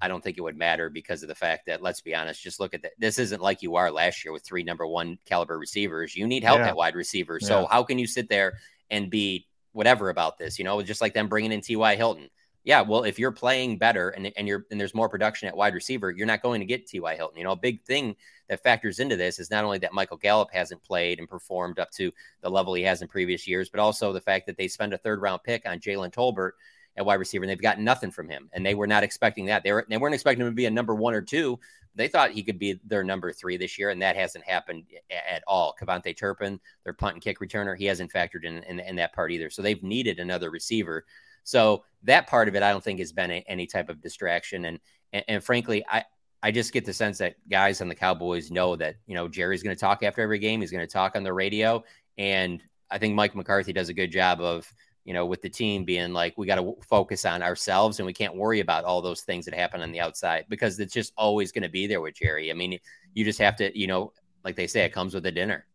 I 0.00 0.08
don't 0.08 0.22
think 0.22 0.38
it 0.38 0.42
would 0.42 0.56
matter 0.56 0.90
because 0.90 1.22
of 1.22 1.28
the 1.28 1.34
fact 1.34 1.66
that 1.66 1.82
let's 1.82 2.00
be 2.00 2.14
honest, 2.14 2.42
just 2.42 2.60
look 2.60 2.74
at 2.74 2.82
that. 2.82 2.92
This 2.98 3.18
isn't 3.18 3.40
like 3.40 3.62
you 3.62 3.76
are 3.76 3.90
last 3.90 4.24
year 4.24 4.32
with 4.32 4.44
three 4.44 4.62
number 4.62 4.86
one 4.86 5.18
caliber 5.24 5.58
receivers. 5.58 6.14
You 6.14 6.26
need 6.26 6.44
help 6.44 6.58
yeah. 6.58 6.68
at 6.68 6.76
wide 6.76 6.94
receiver. 6.94 7.40
So 7.40 7.62
yeah. 7.62 7.66
how 7.70 7.82
can 7.82 7.98
you 7.98 8.06
sit 8.06 8.28
there 8.28 8.58
and 8.90 9.10
be 9.10 9.46
whatever 9.72 10.10
about 10.10 10.38
this? 10.38 10.58
You 10.58 10.64
know, 10.64 10.82
just 10.82 11.00
like 11.00 11.14
them 11.14 11.28
bringing 11.28 11.52
in 11.52 11.60
T.Y. 11.60 11.96
Hilton 11.96 12.28
yeah, 12.68 12.82
well, 12.82 13.04
if 13.04 13.18
you're 13.18 13.32
playing 13.32 13.78
better 13.78 14.10
and, 14.10 14.30
and 14.36 14.46
you're 14.46 14.66
and 14.70 14.78
there's 14.78 14.94
more 14.94 15.08
production 15.08 15.48
at 15.48 15.56
wide 15.56 15.72
receiver, 15.72 16.10
you're 16.10 16.26
not 16.26 16.42
going 16.42 16.60
to 16.60 16.66
get 16.66 16.86
T.Y. 16.86 17.16
Hilton. 17.16 17.38
You 17.38 17.44
know, 17.44 17.52
a 17.52 17.56
big 17.56 17.82
thing 17.82 18.14
that 18.50 18.62
factors 18.62 18.98
into 18.98 19.16
this 19.16 19.38
is 19.38 19.50
not 19.50 19.64
only 19.64 19.78
that 19.78 19.94
Michael 19.94 20.18
Gallup 20.18 20.50
hasn't 20.52 20.82
played 20.82 21.18
and 21.18 21.26
performed 21.26 21.78
up 21.78 21.90
to 21.92 22.12
the 22.42 22.50
level 22.50 22.74
he 22.74 22.82
has 22.82 23.00
in 23.00 23.08
previous 23.08 23.48
years, 23.48 23.70
but 23.70 23.80
also 23.80 24.12
the 24.12 24.20
fact 24.20 24.44
that 24.46 24.58
they 24.58 24.68
spend 24.68 24.92
a 24.92 24.98
third 24.98 25.22
round 25.22 25.42
pick 25.44 25.66
on 25.66 25.78
Jalen 25.78 26.12
Tolbert 26.12 26.50
at 26.98 27.06
wide 27.06 27.14
receiver 27.14 27.44
and 27.44 27.50
they've 27.50 27.58
got 27.58 27.80
nothing 27.80 28.10
from 28.10 28.28
him. 28.28 28.50
And 28.52 28.66
they 28.66 28.74
were 28.74 28.86
not 28.86 29.02
expecting 29.02 29.46
that. 29.46 29.62
They, 29.62 29.72
were, 29.72 29.86
they 29.88 29.96
weren't 29.96 30.14
expecting 30.14 30.44
him 30.44 30.52
to 30.52 30.54
be 30.54 30.66
a 30.66 30.70
number 30.70 30.94
one 30.94 31.14
or 31.14 31.22
two. 31.22 31.58
They 31.94 32.06
thought 32.06 32.32
he 32.32 32.42
could 32.42 32.58
be 32.58 32.78
their 32.84 33.02
number 33.02 33.32
three 33.32 33.56
this 33.56 33.78
year, 33.78 33.88
and 33.88 34.02
that 34.02 34.14
hasn't 34.14 34.44
happened 34.44 34.84
at 35.10 35.42
all. 35.46 35.74
KaVontae 35.80 36.18
Turpin, 36.18 36.60
their 36.84 36.92
punt 36.92 37.14
and 37.14 37.22
kick 37.22 37.40
returner, 37.40 37.78
he 37.78 37.86
hasn't 37.86 38.12
factored 38.12 38.44
in, 38.44 38.62
in, 38.64 38.78
in 38.78 38.96
that 38.96 39.14
part 39.14 39.32
either. 39.32 39.48
So 39.48 39.62
they've 39.62 39.82
needed 39.82 40.18
another 40.18 40.50
receiver. 40.50 41.06
So 41.48 41.84
that 42.02 42.26
part 42.26 42.48
of 42.48 42.56
it, 42.56 42.62
I 42.62 42.70
don't 42.70 42.84
think 42.84 42.98
has 42.98 43.12
been 43.12 43.30
a, 43.30 43.44
any 43.48 43.66
type 43.66 43.88
of 43.88 44.02
distraction. 44.02 44.66
And, 44.66 44.78
and, 45.14 45.24
and 45.28 45.44
frankly, 45.44 45.84
I 45.88 46.04
I 46.42 46.52
just 46.52 46.72
get 46.72 46.84
the 46.84 46.92
sense 46.92 47.18
that 47.18 47.34
guys 47.48 47.80
on 47.80 47.88
the 47.88 47.94
Cowboys 47.94 48.50
know 48.50 48.76
that 48.76 48.96
you 49.06 49.14
know 49.14 49.28
Jerry's 49.28 49.62
going 49.62 49.74
to 49.74 49.80
talk 49.80 50.02
after 50.02 50.20
every 50.20 50.38
game. 50.38 50.60
He's 50.60 50.70
going 50.70 50.86
to 50.86 50.92
talk 50.92 51.16
on 51.16 51.24
the 51.24 51.32
radio, 51.32 51.82
and 52.16 52.62
I 52.90 52.98
think 52.98 53.14
Mike 53.14 53.34
McCarthy 53.34 53.72
does 53.72 53.88
a 53.88 53.94
good 53.94 54.12
job 54.12 54.40
of 54.40 54.72
you 55.04 55.14
know 55.14 55.26
with 55.26 55.42
the 55.42 55.48
team 55.48 55.84
being 55.84 56.12
like 56.12 56.36
we 56.36 56.46
got 56.46 56.56
to 56.56 56.76
focus 56.86 57.24
on 57.24 57.42
ourselves 57.42 57.98
and 57.98 58.06
we 58.06 58.12
can't 58.12 58.36
worry 58.36 58.60
about 58.60 58.84
all 58.84 59.02
those 59.02 59.22
things 59.22 59.46
that 59.46 59.54
happen 59.54 59.80
on 59.80 59.90
the 59.90 60.00
outside 60.00 60.44
because 60.48 60.78
it's 60.78 60.92
just 60.92 61.12
always 61.16 61.50
going 61.50 61.62
to 61.62 61.68
be 61.68 61.88
there 61.88 62.00
with 62.00 62.14
Jerry. 62.14 62.50
I 62.50 62.54
mean, 62.54 62.78
you 63.14 63.24
just 63.24 63.40
have 63.40 63.56
to 63.56 63.76
you 63.76 63.88
know 63.88 64.12
like 64.44 64.54
they 64.54 64.66
say, 64.66 64.84
it 64.84 64.92
comes 64.92 65.14
with 65.14 65.26
a 65.26 65.32
dinner. 65.32 65.66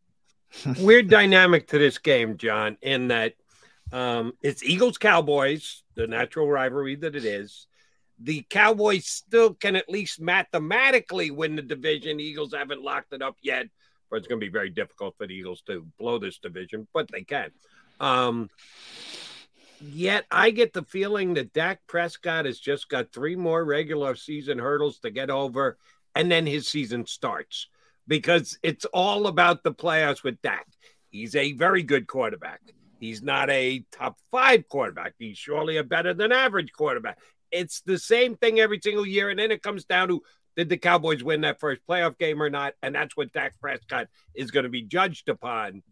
Weird 0.79 1.09
dynamic 1.09 1.67
to 1.69 1.77
this 1.77 1.97
game, 1.97 2.37
John, 2.37 2.77
in 2.81 3.07
that 3.09 3.33
um, 3.93 4.33
it's 4.41 4.63
Eagles 4.63 4.97
Cowboys, 4.97 5.83
the 5.93 6.07
natural 6.07 6.49
rivalry 6.49 6.95
that 6.95 7.15
it 7.15 7.25
is. 7.25 7.67
The 8.19 8.43
Cowboys 8.49 9.05
still 9.05 9.53
can 9.53 9.75
at 9.75 9.87
least 9.87 10.19
mathematically 10.19 11.29
win 11.29 11.55
the 11.55 11.61
division. 11.61 12.19
Eagles 12.19 12.55
haven't 12.55 12.81
locked 12.81 13.13
it 13.13 13.21
up 13.21 13.37
yet, 13.43 13.67
but 14.09 14.17
it's 14.17 14.27
going 14.27 14.41
to 14.41 14.45
be 14.45 14.51
very 14.51 14.71
difficult 14.71 15.15
for 15.15 15.27
the 15.27 15.35
Eagles 15.35 15.61
to 15.67 15.85
blow 15.99 16.17
this 16.17 16.39
division, 16.39 16.87
but 16.91 17.07
they 17.11 17.23
can. 17.23 17.51
Um, 17.99 18.49
yet 19.79 20.25
I 20.31 20.49
get 20.49 20.73
the 20.73 20.83
feeling 20.83 21.35
that 21.35 21.53
Dak 21.53 21.81
Prescott 21.85 22.45
has 22.45 22.59
just 22.59 22.89
got 22.89 23.11
three 23.11 23.35
more 23.35 23.63
regular 23.63 24.15
season 24.15 24.57
hurdles 24.57 24.97
to 24.99 25.11
get 25.11 25.29
over, 25.29 25.77
and 26.15 26.31
then 26.31 26.47
his 26.47 26.67
season 26.67 27.05
starts 27.05 27.67
because 28.07 28.57
it's 28.63 28.85
all 28.85 29.27
about 29.27 29.63
the 29.63 29.73
playoffs 29.73 30.23
with 30.23 30.41
Dak. 30.41 30.65
He's 31.11 31.35
a 31.35 31.51
very 31.51 31.83
good 31.83 32.07
quarterback. 32.07 32.61
He's 33.03 33.21
not 33.21 33.49
a 33.49 33.83
top 33.91 34.17
five 34.31 34.69
quarterback. 34.69 35.15
He's 35.19 35.37
surely 35.37 35.75
a 35.75 35.83
better 35.83 36.13
than 36.13 36.31
average 36.31 36.71
quarterback. 36.71 37.19
It's 37.51 37.81
the 37.81 37.99
same 37.99 38.37
thing 38.37 38.61
every 38.61 38.79
single 38.81 39.05
year. 39.05 39.29
And 39.29 39.37
then 39.37 39.51
it 39.51 39.61
comes 39.61 39.83
down 39.83 40.07
to 40.07 40.21
did 40.55 40.69
the 40.69 40.77
Cowboys 40.77 41.21
win 41.21 41.41
that 41.41 41.59
first 41.59 41.81
playoff 41.85 42.17
game 42.17 42.41
or 42.41 42.49
not? 42.49 42.75
And 42.81 42.95
that's 42.95 43.17
what 43.17 43.33
Dak 43.33 43.59
Prescott 43.59 44.07
is 44.33 44.51
going 44.51 44.63
to 44.63 44.69
be 44.69 44.83
judged 44.83 45.27
upon. 45.27 45.83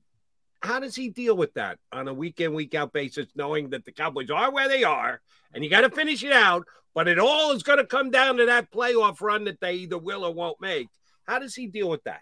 How 0.62 0.80
does 0.80 0.96
he 0.96 1.10
deal 1.10 1.36
with 1.36 1.54
that 1.56 1.80
on 1.92 2.08
a 2.08 2.14
week 2.14 2.40
in, 2.40 2.54
week 2.54 2.76
out 2.76 2.94
basis, 2.94 3.28
knowing 3.36 3.72
that 3.72 3.84
the 3.84 3.92
Cowboys 3.92 4.30
are 4.30 4.50
where 4.50 4.70
they 4.70 4.86
are 4.86 5.20
and 5.54 5.66
you 5.66 5.70
got 5.70 5.82
to 5.82 5.90
finish 5.90 6.24
it 6.24 6.32
out, 6.32 6.66
but 6.96 7.10
it 7.10 7.20
all 7.20 7.52
is 7.52 7.64
going 7.64 7.80
to 7.80 7.86
come 7.86 8.10
down 8.10 8.38
to 8.38 8.46
that 8.46 8.72
playoff 8.72 9.20
run 9.20 9.44
that 9.44 9.60
they 9.60 9.74
either 9.74 9.98
will 9.98 10.24
or 10.24 10.34
won't 10.34 10.62
make? 10.62 10.88
How 11.28 11.40
does 11.40 11.56
he 11.56 11.68
deal 11.68 11.90
with 11.90 12.06
that? 12.06 12.22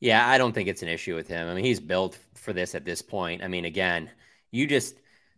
Yeah, 0.00 0.28
I 0.28 0.38
don't 0.38 0.52
think 0.52 0.68
it's 0.68 0.82
an 0.82 0.88
issue 0.88 1.14
with 1.14 1.28
him. 1.28 1.48
I 1.48 1.54
mean, 1.54 1.64
he's 1.64 1.80
built 1.80 2.18
for 2.34 2.52
this 2.52 2.74
at 2.74 2.84
this 2.84 3.02
point. 3.02 3.42
I 3.42 3.48
mean, 3.48 3.64
again, 3.64 4.10
you 4.50 4.66
just 4.66 4.96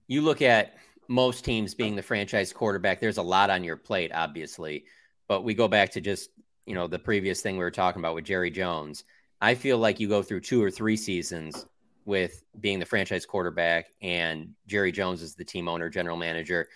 you 0.09 0.23
look 0.23 0.43
at 0.43 0.75
most 1.09 1.45
teams 1.45 1.75
being 1.75 1.97
the 1.97 2.03
franchise 2.03 2.53
quarterback, 2.53 3.01
there's 3.01 3.19
a 3.19 3.23
lot 3.23 3.51
on 3.51 3.65
your 3.65 3.77
plate, 3.77 4.11
obviously. 4.13 4.85
But 5.27 5.43
we 5.43 5.55
go 5.55 5.69
back 5.69 5.91
to 5.93 6.01
just, 6.01 6.31
you 6.67 6.75
know, 6.75 6.87
the 6.87 6.99
previous 6.99 7.41
thing 7.41 7.57
we 7.57 7.65
were 7.65 7.71
talking 7.71 8.01
about 8.01 8.15
with 8.15 8.25
Jerry 8.25 8.51
Jones. 8.51 9.05
I 9.41 9.55
feel 9.55 9.79
like 9.79 10.01
you 10.01 10.09
go 10.09 10.23
through 10.23 10.41
two 10.41 10.63
or 10.63 10.71
three 10.71 10.97
seasons 10.97 11.67
with 12.05 12.43
being 12.59 12.79
the 12.79 12.87
franchise 12.87 13.27
quarterback 13.27 13.87
and 14.03 14.55
Jerry 14.67 14.91
Jones 14.91 15.23
is 15.23 15.35
the 15.35 15.45
team 15.45 15.69
owner, 15.69 15.89
general 15.89 16.17
manager, 16.17 16.69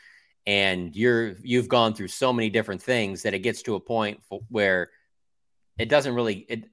and 0.46 0.94
you're 0.94 1.34
you've 1.42 1.68
gone 1.68 1.94
through 1.94 2.09
so 2.09 2.32
many 2.32 2.50
different 2.50 2.82
things 2.82 3.22
that 3.22 3.34
it 3.34 3.40
gets 3.40 3.62
to 3.62 3.74
a 3.74 3.80
point 3.80 4.20
where 4.48 4.90
it 5.78 5.88
doesn't 5.88 6.14
really 6.14 6.46
it, 6.48 6.64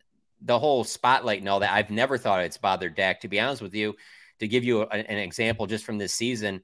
the 0.42 0.60
whole 0.60 0.84
spotlight 0.84 1.40
and 1.40 1.50
all 1.50 1.60
that. 1.60 1.74
I've 1.74 1.90
never 1.90 2.18
thought 2.18 2.44
it's 2.44 2.58
bothered 2.58 2.96
Dak. 2.96 3.22
To 3.22 3.28
be 3.28 3.40
honest 3.40 3.62
with 3.62 3.74
you, 3.74 3.96
to 4.40 4.48
give 4.48 4.64
you 4.64 4.84
a, 4.84 4.88
an 4.88 5.18
example 5.18 5.68
just 5.68 5.86
from 5.86 5.98
this 5.98 6.14
season, 6.14 6.62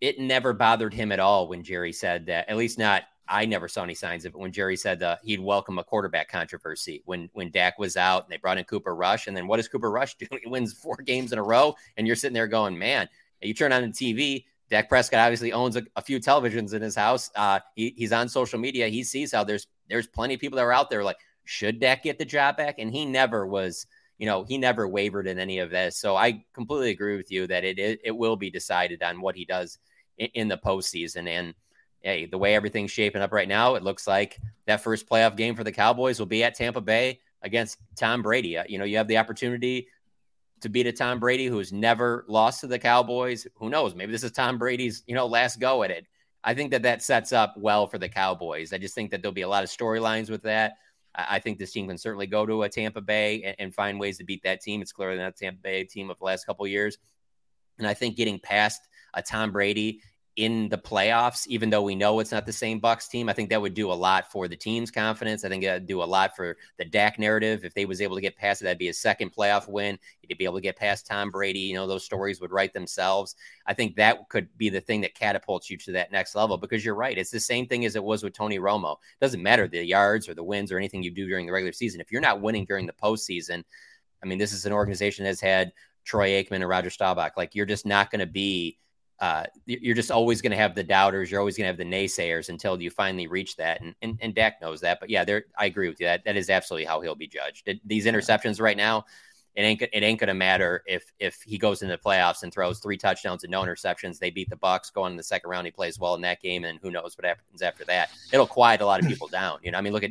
it 0.00 0.18
never 0.18 0.52
bothered 0.52 0.94
him 0.94 1.12
at 1.12 1.20
all 1.20 1.48
when 1.48 1.62
Jerry 1.62 1.92
said 1.92 2.26
that. 2.26 2.48
At 2.48 2.56
least 2.56 2.78
not 2.78 3.04
I 3.28 3.46
never 3.46 3.68
saw 3.68 3.82
any 3.82 3.94
signs 3.94 4.24
of 4.24 4.34
it 4.34 4.38
when 4.38 4.52
Jerry 4.52 4.76
said 4.76 5.02
uh, 5.02 5.16
he'd 5.22 5.40
welcome 5.40 5.78
a 5.78 5.84
quarterback 5.84 6.28
controversy 6.28 7.02
when 7.06 7.30
when 7.32 7.50
Dak 7.50 7.78
was 7.78 7.96
out 7.96 8.24
and 8.24 8.32
they 8.32 8.36
brought 8.36 8.58
in 8.58 8.64
Cooper 8.64 8.94
Rush. 8.94 9.26
And 9.26 9.36
then 9.36 9.46
what 9.46 9.56
does 9.56 9.68
Cooper 9.68 9.90
Rush 9.90 10.14
do? 10.18 10.26
He 10.42 10.48
wins 10.48 10.72
four 10.72 10.96
games 10.96 11.32
in 11.32 11.38
a 11.38 11.42
row, 11.42 11.74
and 11.96 12.06
you're 12.06 12.16
sitting 12.16 12.34
there 12.34 12.46
going, 12.46 12.78
man. 12.78 13.08
You 13.42 13.54
turn 13.54 13.72
on 13.72 13.82
the 13.82 13.88
TV. 13.88 14.44
Dak 14.70 14.88
Prescott 14.88 15.20
obviously 15.20 15.52
owns 15.52 15.76
a, 15.76 15.84
a 15.96 16.02
few 16.02 16.18
televisions 16.18 16.72
in 16.72 16.80
his 16.80 16.96
house. 16.96 17.30
Uh, 17.36 17.60
he, 17.76 17.92
he's 17.96 18.12
on 18.12 18.28
social 18.28 18.58
media. 18.58 18.88
He 18.88 19.04
sees 19.04 19.32
how 19.32 19.44
there's 19.44 19.66
there's 19.88 20.06
plenty 20.06 20.34
of 20.34 20.40
people 20.40 20.56
that 20.56 20.64
are 20.64 20.72
out 20.72 20.88
there 20.90 21.04
like, 21.04 21.18
should 21.44 21.80
Dak 21.80 22.02
get 22.02 22.18
the 22.18 22.24
job 22.24 22.56
back? 22.56 22.76
And 22.78 22.92
he 22.92 23.04
never 23.04 23.46
was, 23.46 23.86
you 24.18 24.26
know, 24.26 24.44
he 24.44 24.58
never 24.58 24.88
wavered 24.88 25.26
in 25.26 25.38
any 25.38 25.58
of 25.58 25.70
this. 25.70 25.96
So 25.96 26.16
I 26.16 26.44
completely 26.54 26.90
agree 26.90 27.16
with 27.16 27.30
you 27.30 27.46
that 27.46 27.64
it 27.64 27.78
it, 27.78 28.00
it 28.04 28.16
will 28.16 28.36
be 28.36 28.50
decided 28.50 29.02
on 29.02 29.20
what 29.20 29.36
he 29.36 29.44
does 29.44 29.78
in, 30.18 30.28
in 30.34 30.48
the 30.48 30.58
postseason. 30.58 31.28
And 31.28 31.54
hey, 32.00 32.26
the 32.26 32.38
way 32.38 32.54
everything's 32.54 32.90
shaping 32.90 33.22
up 33.22 33.32
right 33.32 33.48
now, 33.48 33.74
it 33.74 33.82
looks 33.82 34.06
like 34.06 34.38
that 34.66 34.82
first 34.82 35.08
playoff 35.08 35.36
game 35.36 35.54
for 35.54 35.64
the 35.64 35.72
Cowboys 35.72 36.18
will 36.18 36.26
be 36.26 36.44
at 36.44 36.54
Tampa 36.54 36.80
Bay 36.80 37.20
against 37.42 37.78
Tom 37.96 38.22
Brady. 38.22 38.58
Uh, 38.58 38.64
you 38.68 38.78
know, 38.78 38.84
you 38.84 38.96
have 38.96 39.08
the 39.08 39.18
opportunity 39.18 39.88
to 40.60 40.68
beat 40.68 40.86
a 40.86 40.92
Tom 40.92 41.20
Brady 41.20 41.46
who's 41.46 41.72
never 41.72 42.24
lost 42.26 42.60
to 42.60 42.66
the 42.66 42.78
Cowboys. 42.78 43.46
Who 43.56 43.68
knows? 43.68 43.94
Maybe 43.94 44.12
this 44.12 44.24
is 44.24 44.32
Tom 44.32 44.58
Brady's, 44.58 45.02
you 45.06 45.14
know, 45.14 45.26
last 45.26 45.60
go 45.60 45.82
at 45.82 45.90
it. 45.90 46.06
I 46.42 46.54
think 46.54 46.70
that 46.70 46.82
that 46.82 47.02
sets 47.02 47.32
up 47.32 47.54
well 47.56 47.86
for 47.86 47.98
the 47.98 48.08
Cowboys. 48.08 48.72
I 48.72 48.78
just 48.78 48.94
think 48.94 49.10
that 49.10 49.22
there'll 49.22 49.32
be 49.32 49.42
a 49.42 49.48
lot 49.48 49.64
of 49.64 49.70
storylines 49.70 50.30
with 50.30 50.42
that. 50.42 50.76
I 51.14 51.38
think 51.38 51.58
this 51.58 51.72
team 51.72 51.88
can 51.88 51.98
certainly 51.98 52.26
go 52.26 52.44
to 52.44 52.64
a 52.64 52.68
Tampa 52.68 53.00
Bay 53.00 53.42
and, 53.42 53.56
and 53.58 53.74
find 53.74 54.00
ways 54.00 54.18
to 54.18 54.24
beat 54.24 54.42
that 54.42 54.60
team. 54.60 54.82
It's 54.82 54.92
clearly 54.92 55.18
not 55.18 55.28
a 55.28 55.32
Tampa 55.32 55.60
Bay 55.62 55.84
team 55.84 56.10
of 56.10 56.18
the 56.18 56.24
last 56.24 56.44
couple 56.44 56.66
years. 56.66 56.98
And 57.78 57.86
I 57.86 57.94
think 57.94 58.16
getting 58.16 58.38
past 58.38 58.88
a 59.14 59.22
Tom 59.22 59.52
Brady 59.52 60.00
in 60.36 60.68
the 60.68 60.78
playoffs, 60.78 61.46
even 61.46 61.70
though 61.70 61.82
we 61.82 61.94
know 61.94 62.18
it's 62.18 62.32
not 62.32 62.44
the 62.44 62.52
same 62.52 62.80
Bucs 62.80 63.08
team. 63.08 63.28
I 63.28 63.32
think 63.32 63.50
that 63.50 63.62
would 63.62 63.74
do 63.74 63.92
a 63.92 63.94
lot 63.94 64.32
for 64.32 64.48
the 64.48 64.56
team's 64.56 64.90
confidence. 64.90 65.44
I 65.44 65.48
think 65.48 65.62
that'd 65.62 65.86
do 65.86 66.02
a 66.02 66.04
lot 66.04 66.34
for 66.34 66.56
the 66.76 66.84
Dak 66.84 67.20
narrative. 67.20 67.64
If 67.64 67.72
they 67.72 67.86
was 67.86 68.00
able 68.00 68.16
to 68.16 68.20
get 68.20 68.36
past 68.36 68.60
it, 68.60 68.64
that'd 68.64 68.76
be 68.76 68.88
a 68.88 68.94
second 68.94 69.32
playoff 69.32 69.68
win. 69.68 69.96
He'd 70.22 70.36
be 70.36 70.44
able 70.44 70.56
to 70.56 70.60
get 70.60 70.76
past 70.76 71.06
Tom 71.06 71.30
Brady. 71.30 71.60
You 71.60 71.74
know, 71.74 71.86
those 71.86 72.04
stories 72.04 72.40
would 72.40 72.50
write 72.50 72.72
themselves. 72.72 73.36
I 73.66 73.74
think 73.74 73.94
that 73.94 74.28
could 74.28 74.48
be 74.58 74.70
the 74.70 74.80
thing 74.80 75.02
that 75.02 75.14
catapults 75.14 75.70
you 75.70 75.76
to 75.76 75.92
that 75.92 76.10
next 76.10 76.34
level 76.34 76.58
because 76.58 76.84
you're 76.84 76.96
right. 76.96 77.16
It's 77.16 77.30
the 77.30 77.38
same 77.38 77.68
thing 77.68 77.84
as 77.84 77.94
it 77.94 78.02
was 78.02 78.24
with 78.24 78.32
Tony 78.32 78.58
Romo. 78.58 78.94
It 78.94 79.20
doesn't 79.20 79.42
matter 79.42 79.68
the 79.68 79.84
yards 79.84 80.28
or 80.28 80.34
the 80.34 80.42
wins 80.42 80.72
or 80.72 80.78
anything 80.78 81.04
you 81.04 81.12
do 81.12 81.28
during 81.28 81.46
the 81.46 81.52
regular 81.52 81.72
season. 81.72 82.00
If 82.00 82.10
you're 82.10 82.20
not 82.20 82.40
winning 82.40 82.64
during 82.64 82.86
the 82.86 82.92
postseason, 82.92 83.62
I 84.20 84.26
mean, 84.26 84.38
this 84.38 84.52
is 84.52 84.66
an 84.66 84.72
organization 84.72 85.24
that's 85.24 85.40
had 85.40 85.72
Troy 86.04 86.30
Aikman 86.30 86.56
and 86.56 86.68
Roger 86.68 86.90
Staubach. 86.90 87.36
Like, 87.36 87.54
you're 87.54 87.66
just 87.66 87.86
not 87.86 88.10
going 88.10 88.18
to 88.18 88.26
be– 88.26 88.78
uh, 89.24 89.44
you're 89.64 89.94
just 89.94 90.10
always 90.10 90.42
going 90.42 90.50
to 90.50 90.56
have 90.58 90.74
the 90.74 90.84
doubters. 90.84 91.30
You're 91.30 91.40
always 91.40 91.56
going 91.56 91.64
to 91.64 91.68
have 91.68 91.78
the 91.78 91.84
naysayers 91.84 92.50
until 92.50 92.78
you 92.82 92.90
finally 92.90 93.26
reach 93.26 93.56
that. 93.56 93.80
And, 93.80 93.94
and, 94.02 94.18
and 94.20 94.34
Dak 94.34 94.60
knows 94.60 94.82
that. 94.82 95.00
But 95.00 95.08
yeah, 95.08 95.24
there, 95.24 95.44
I 95.58 95.64
agree 95.64 95.88
with 95.88 95.98
you. 95.98 96.04
That 96.08 96.26
that 96.26 96.36
is 96.36 96.50
absolutely 96.50 96.84
how 96.84 97.00
he'll 97.00 97.14
be 97.14 97.26
judged. 97.26 97.70
These 97.86 98.04
interceptions 98.04 98.60
right 98.60 98.76
now, 98.76 99.06
it 99.54 99.62
ain't 99.62 99.82
it 99.82 100.02
ain't 100.02 100.18
gonna 100.18 100.34
matter 100.34 100.82
if 100.86 101.12
if 101.20 101.40
he 101.42 101.58
goes 101.58 101.82
into 101.82 101.96
the 101.96 102.02
playoffs 102.02 102.42
and 102.42 102.52
throws 102.52 102.80
three 102.80 102.96
touchdowns 102.96 103.44
and 103.44 103.50
no 103.52 103.62
interceptions. 103.62 104.18
They 104.18 104.30
beat 104.30 104.50
the 104.50 104.56
Bucs 104.56 104.92
going 104.92 105.12
in 105.12 105.16
the 105.16 105.22
second 105.22 105.48
round. 105.48 105.66
He 105.66 105.70
plays 105.70 105.98
well 105.98 106.16
in 106.16 106.22
that 106.22 106.42
game, 106.42 106.64
and 106.64 106.80
who 106.82 106.90
knows 106.90 107.16
what 107.16 107.24
happens 107.24 107.62
after 107.62 107.84
that. 107.84 108.10
It'll 108.32 108.48
quiet 108.48 108.80
a 108.80 108.86
lot 108.86 109.00
of 109.00 109.06
people 109.06 109.28
down. 109.28 109.60
You 109.62 109.70
know, 109.70 109.78
I 109.78 109.80
mean, 109.80 109.92
look 109.92 110.02
at 110.02 110.10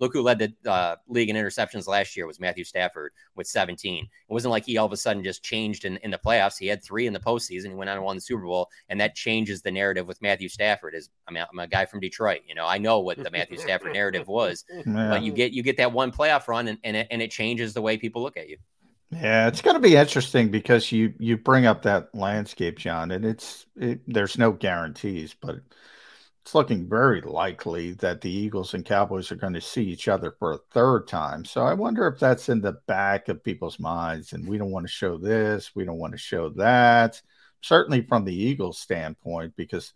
look 0.00 0.12
who 0.12 0.22
led 0.22 0.40
the 0.40 0.70
uh, 0.70 0.96
league 1.06 1.30
in 1.30 1.36
interceptions 1.36 1.86
last 1.86 2.16
year 2.16 2.26
was 2.26 2.40
Matthew 2.40 2.64
Stafford 2.64 3.12
with 3.36 3.46
17. 3.46 4.04
It 4.04 4.08
wasn't 4.32 4.50
like 4.50 4.66
he 4.66 4.76
all 4.78 4.86
of 4.86 4.92
a 4.92 4.96
sudden 4.96 5.22
just 5.22 5.44
changed 5.44 5.84
in, 5.84 5.96
in 5.98 6.10
the 6.10 6.18
playoffs. 6.18 6.58
He 6.58 6.66
had 6.66 6.82
three 6.82 7.06
in 7.06 7.12
the 7.12 7.20
postseason. 7.20 7.68
He 7.68 7.74
went 7.74 7.88
on 7.88 7.96
and 7.96 8.04
won 8.04 8.16
the 8.16 8.20
Super 8.20 8.42
Bowl, 8.42 8.68
and 8.88 9.00
that 9.00 9.14
changes 9.14 9.62
the 9.62 9.70
narrative 9.70 10.08
with 10.08 10.20
Matthew 10.20 10.48
Stafford. 10.48 10.96
Is 10.96 11.08
I 11.28 11.30
mean, 11.30 11.44
I'm 11.50 11.58
a 11.60 11.68
guy 11.68 11.86
from 11.86 12.00
Detroit. 12.00 12.40
You 12.48 12.56
know, 12.56 12.66
I 12.66 12.78
know 12.78 12.98
what 12.98 13.22
the 13.22 13.30
Matthew 13.30 13.58
Stafford 13.58 13.92
narrative 13.92 14.26
was, 14.26 14.64
yeah. 14.74 14.82
but 15.08 15.22
you 15.22 15.32
get 15.32 15.52
you 15.52 15.62
get 15.62 15.76
that 15.76 15.92
one 15.92 16.10
playoff 16.10 16.48
run, 16.48 16.66
and 16.66 16.78
and 16.82 16.96
it, 16.96 17.06
and 17.12 17.22
it 17.22 17.30
changes 17.30 17.74
the 17.74 17.82
way 17.82 17.96
people 17.96 18.22
look 18.22 18.36
at 18.36 18.48
you. 18.48 18.58
Yeah, 19.12 19.46
it's 19.48 19.60
going 19.60 19.74
to 19.74 19.80
be 19.80 19.96
interesting 19.96 20.50
because 20.50 20.90
you 20.90 21.12
you 21.18 21.36
bring 21.36 21.66
up 21.66 21.82
that 21.82 22.14
landscape, 22.14 22.78
John, 22.78 23.10
and 23.10 23.24
it's 23.26 23.66
it, 23.76 24.00
there's 24.06 24.38
no 24.38 24.52
guarantees, 24.52 25.34
but 25.38 25.56
it's 26.42 26.54
looking 26.54 26.88
very 26.88 27.20
likely 27.20 27.92
that 27.94 28.22
the 28.22 28.30
Eagles 28.30 28.74
and 28.74 28.84
Cowboys 28.86 29.30
are 29.30 29.36
going 29.36 29.52
to 29.52 29.60
see 29.60 29.84
each 29.84 30.08
other 30.08 30.32
for 30.38 30.52
a 30.52 30.58
third 30.72 31.08
time. 31.08 31.44
So 31.44 31.62
I 31.62 31.74
wonder 31.74 32.06
if 32.08 32.18
that's 32.18 32.48
in 32.48 32.62
the 32.62 32.72
back 32.86 33.28
of 33.28 33.44
people's 33.44 33.78
minds, 33.78 34.32
and 34.32 34.48
we 34.48 34.58
don't 34.58 34.70
want 34.72 34.86
to 34.86 34.92
show 34.92 35.18
this, 35.18 35.72
we 35.74 35.84
don't 35.84 35.98
want 35.98 36.12
to 36.12 36.18
show 36.18 36.48
that. 36.50 37.20
Certainly 37.60 38.06
from 38.06 38.24
the 38.24 38.34
Eagles' 38.34 38.80
standpoint, 38.80 39.54
because 39.56 39.92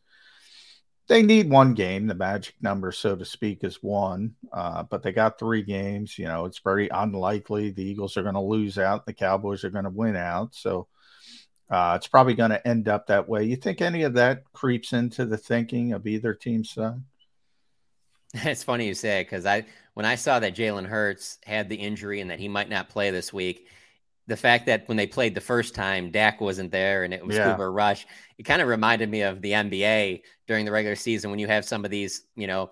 they 1.08 1.22
need 1.22 1.48
one 1.48 1.74
game. 1.74 2.06
The 2.06 2.14
magic 2.14 2.54
number, 2.60 2.90
so 2.92 3.14
to 3.16 3.24
speak, 3.24 3.62
is 3.62 3.82
one. 3.82 4.34
Uh, 4.52 4.82
but 4.82 5.02
they 5.02 5.12
got 5.12 5.38
three 5.38 5.62
games. 5.62 6.18
You 6.18 6.26
know, 6.26 6.44
it's 6.46 6.58
very 6.58 6.88
unlikely 6.88 7.70
the 7.70 7.84
Eagles 7.84 8.16
are 8.16 8.22
going 8.22 8.34
to 8.34 8.40
lose 8.40 8.78
out. 8.78 9.06
The 9.06 9.12
Cowboys 9.12 9.64
are 9.64 9.70
going 9.70 9.84
to 9.84 9.90
win 9.90 10.16
out. 10.16 10.54
So 10.54 10.88
uh, 11.70 11.94
it's 11.96 12.08
probably 12.08 12.34
going 12.34 12.50
to 12.50 12.66
end 12.66 12.88
up 12.88 13.06
that 13.06 13.28
way. 13.28 13.44
You 13.44 13.56
think 13.56 13.80
any 13.80 14.02
of 14.02 14.14
that 14.14 14.44
creeps 14.52 14.92
into 14.92 15.26
the 15.26 15.36
thinking 15.36 15.92
of 15.92 16.06
either 16.06 16.34
team's 16.34 16.70
side? 16.70 17.00
It's 18.44 18.64
funny 18.64 18.86
you 18.86 18.94
say 18.94 19.20
it 19.20 19.24
because 19.24 19.46
I 19.46 19.64
when 19.94 20.04
I 20.04 20.16
saw 20.16 20.40
that 20.40 20.54
Jalen 20.54 20.84
Hurts 20.84 21.38
had 21.46 21.70
the 21.70 21.76
injury 21.76 22.20
and 22.20 22.30
that 22.30 22.40
he 22.40 22.48
might 22.48 22.68
not 22.68 22.90
play 22.90 23.10
this 23.10 23.32
week, 23.32 23.68
the 24.26 24.36
fact 24.36 24.66
that 24.66 24.88
when 24.88 24.96
they 24.96 25.06
played 25.06 25.34
the 25.34 25.40
first 25.40 25.74
time, 25.74 26.10
Dak 26.10 26.40
wasn't 26.40 26.72
there 26.72 27.04
and 27.04 27.14
it 27.14 27.24
was 27.24 27.36
yeah. 27.36 27.52
Cooper 27.52 27.70
Rush, 27.70 28.06
it 28.38 28.42
kind 28.42 28.60
of 28.60 28.68
reminded 28.68 29.08
me 29.08 29.22
of 29.22 29.40
the 29.40 29.52
NBA 29.52 30.22
during 30.46 30.64
the 30.64 30.72
regular 30.72 30.96
season 30.96 31.30
when 31.30 31.38
you 31.38 31.46
have 31.46 31.64
some 31.64 31.84
of 31.84 31.90
these, 31.90 32.22
you 32.34 32.46
know, 32.46 32.70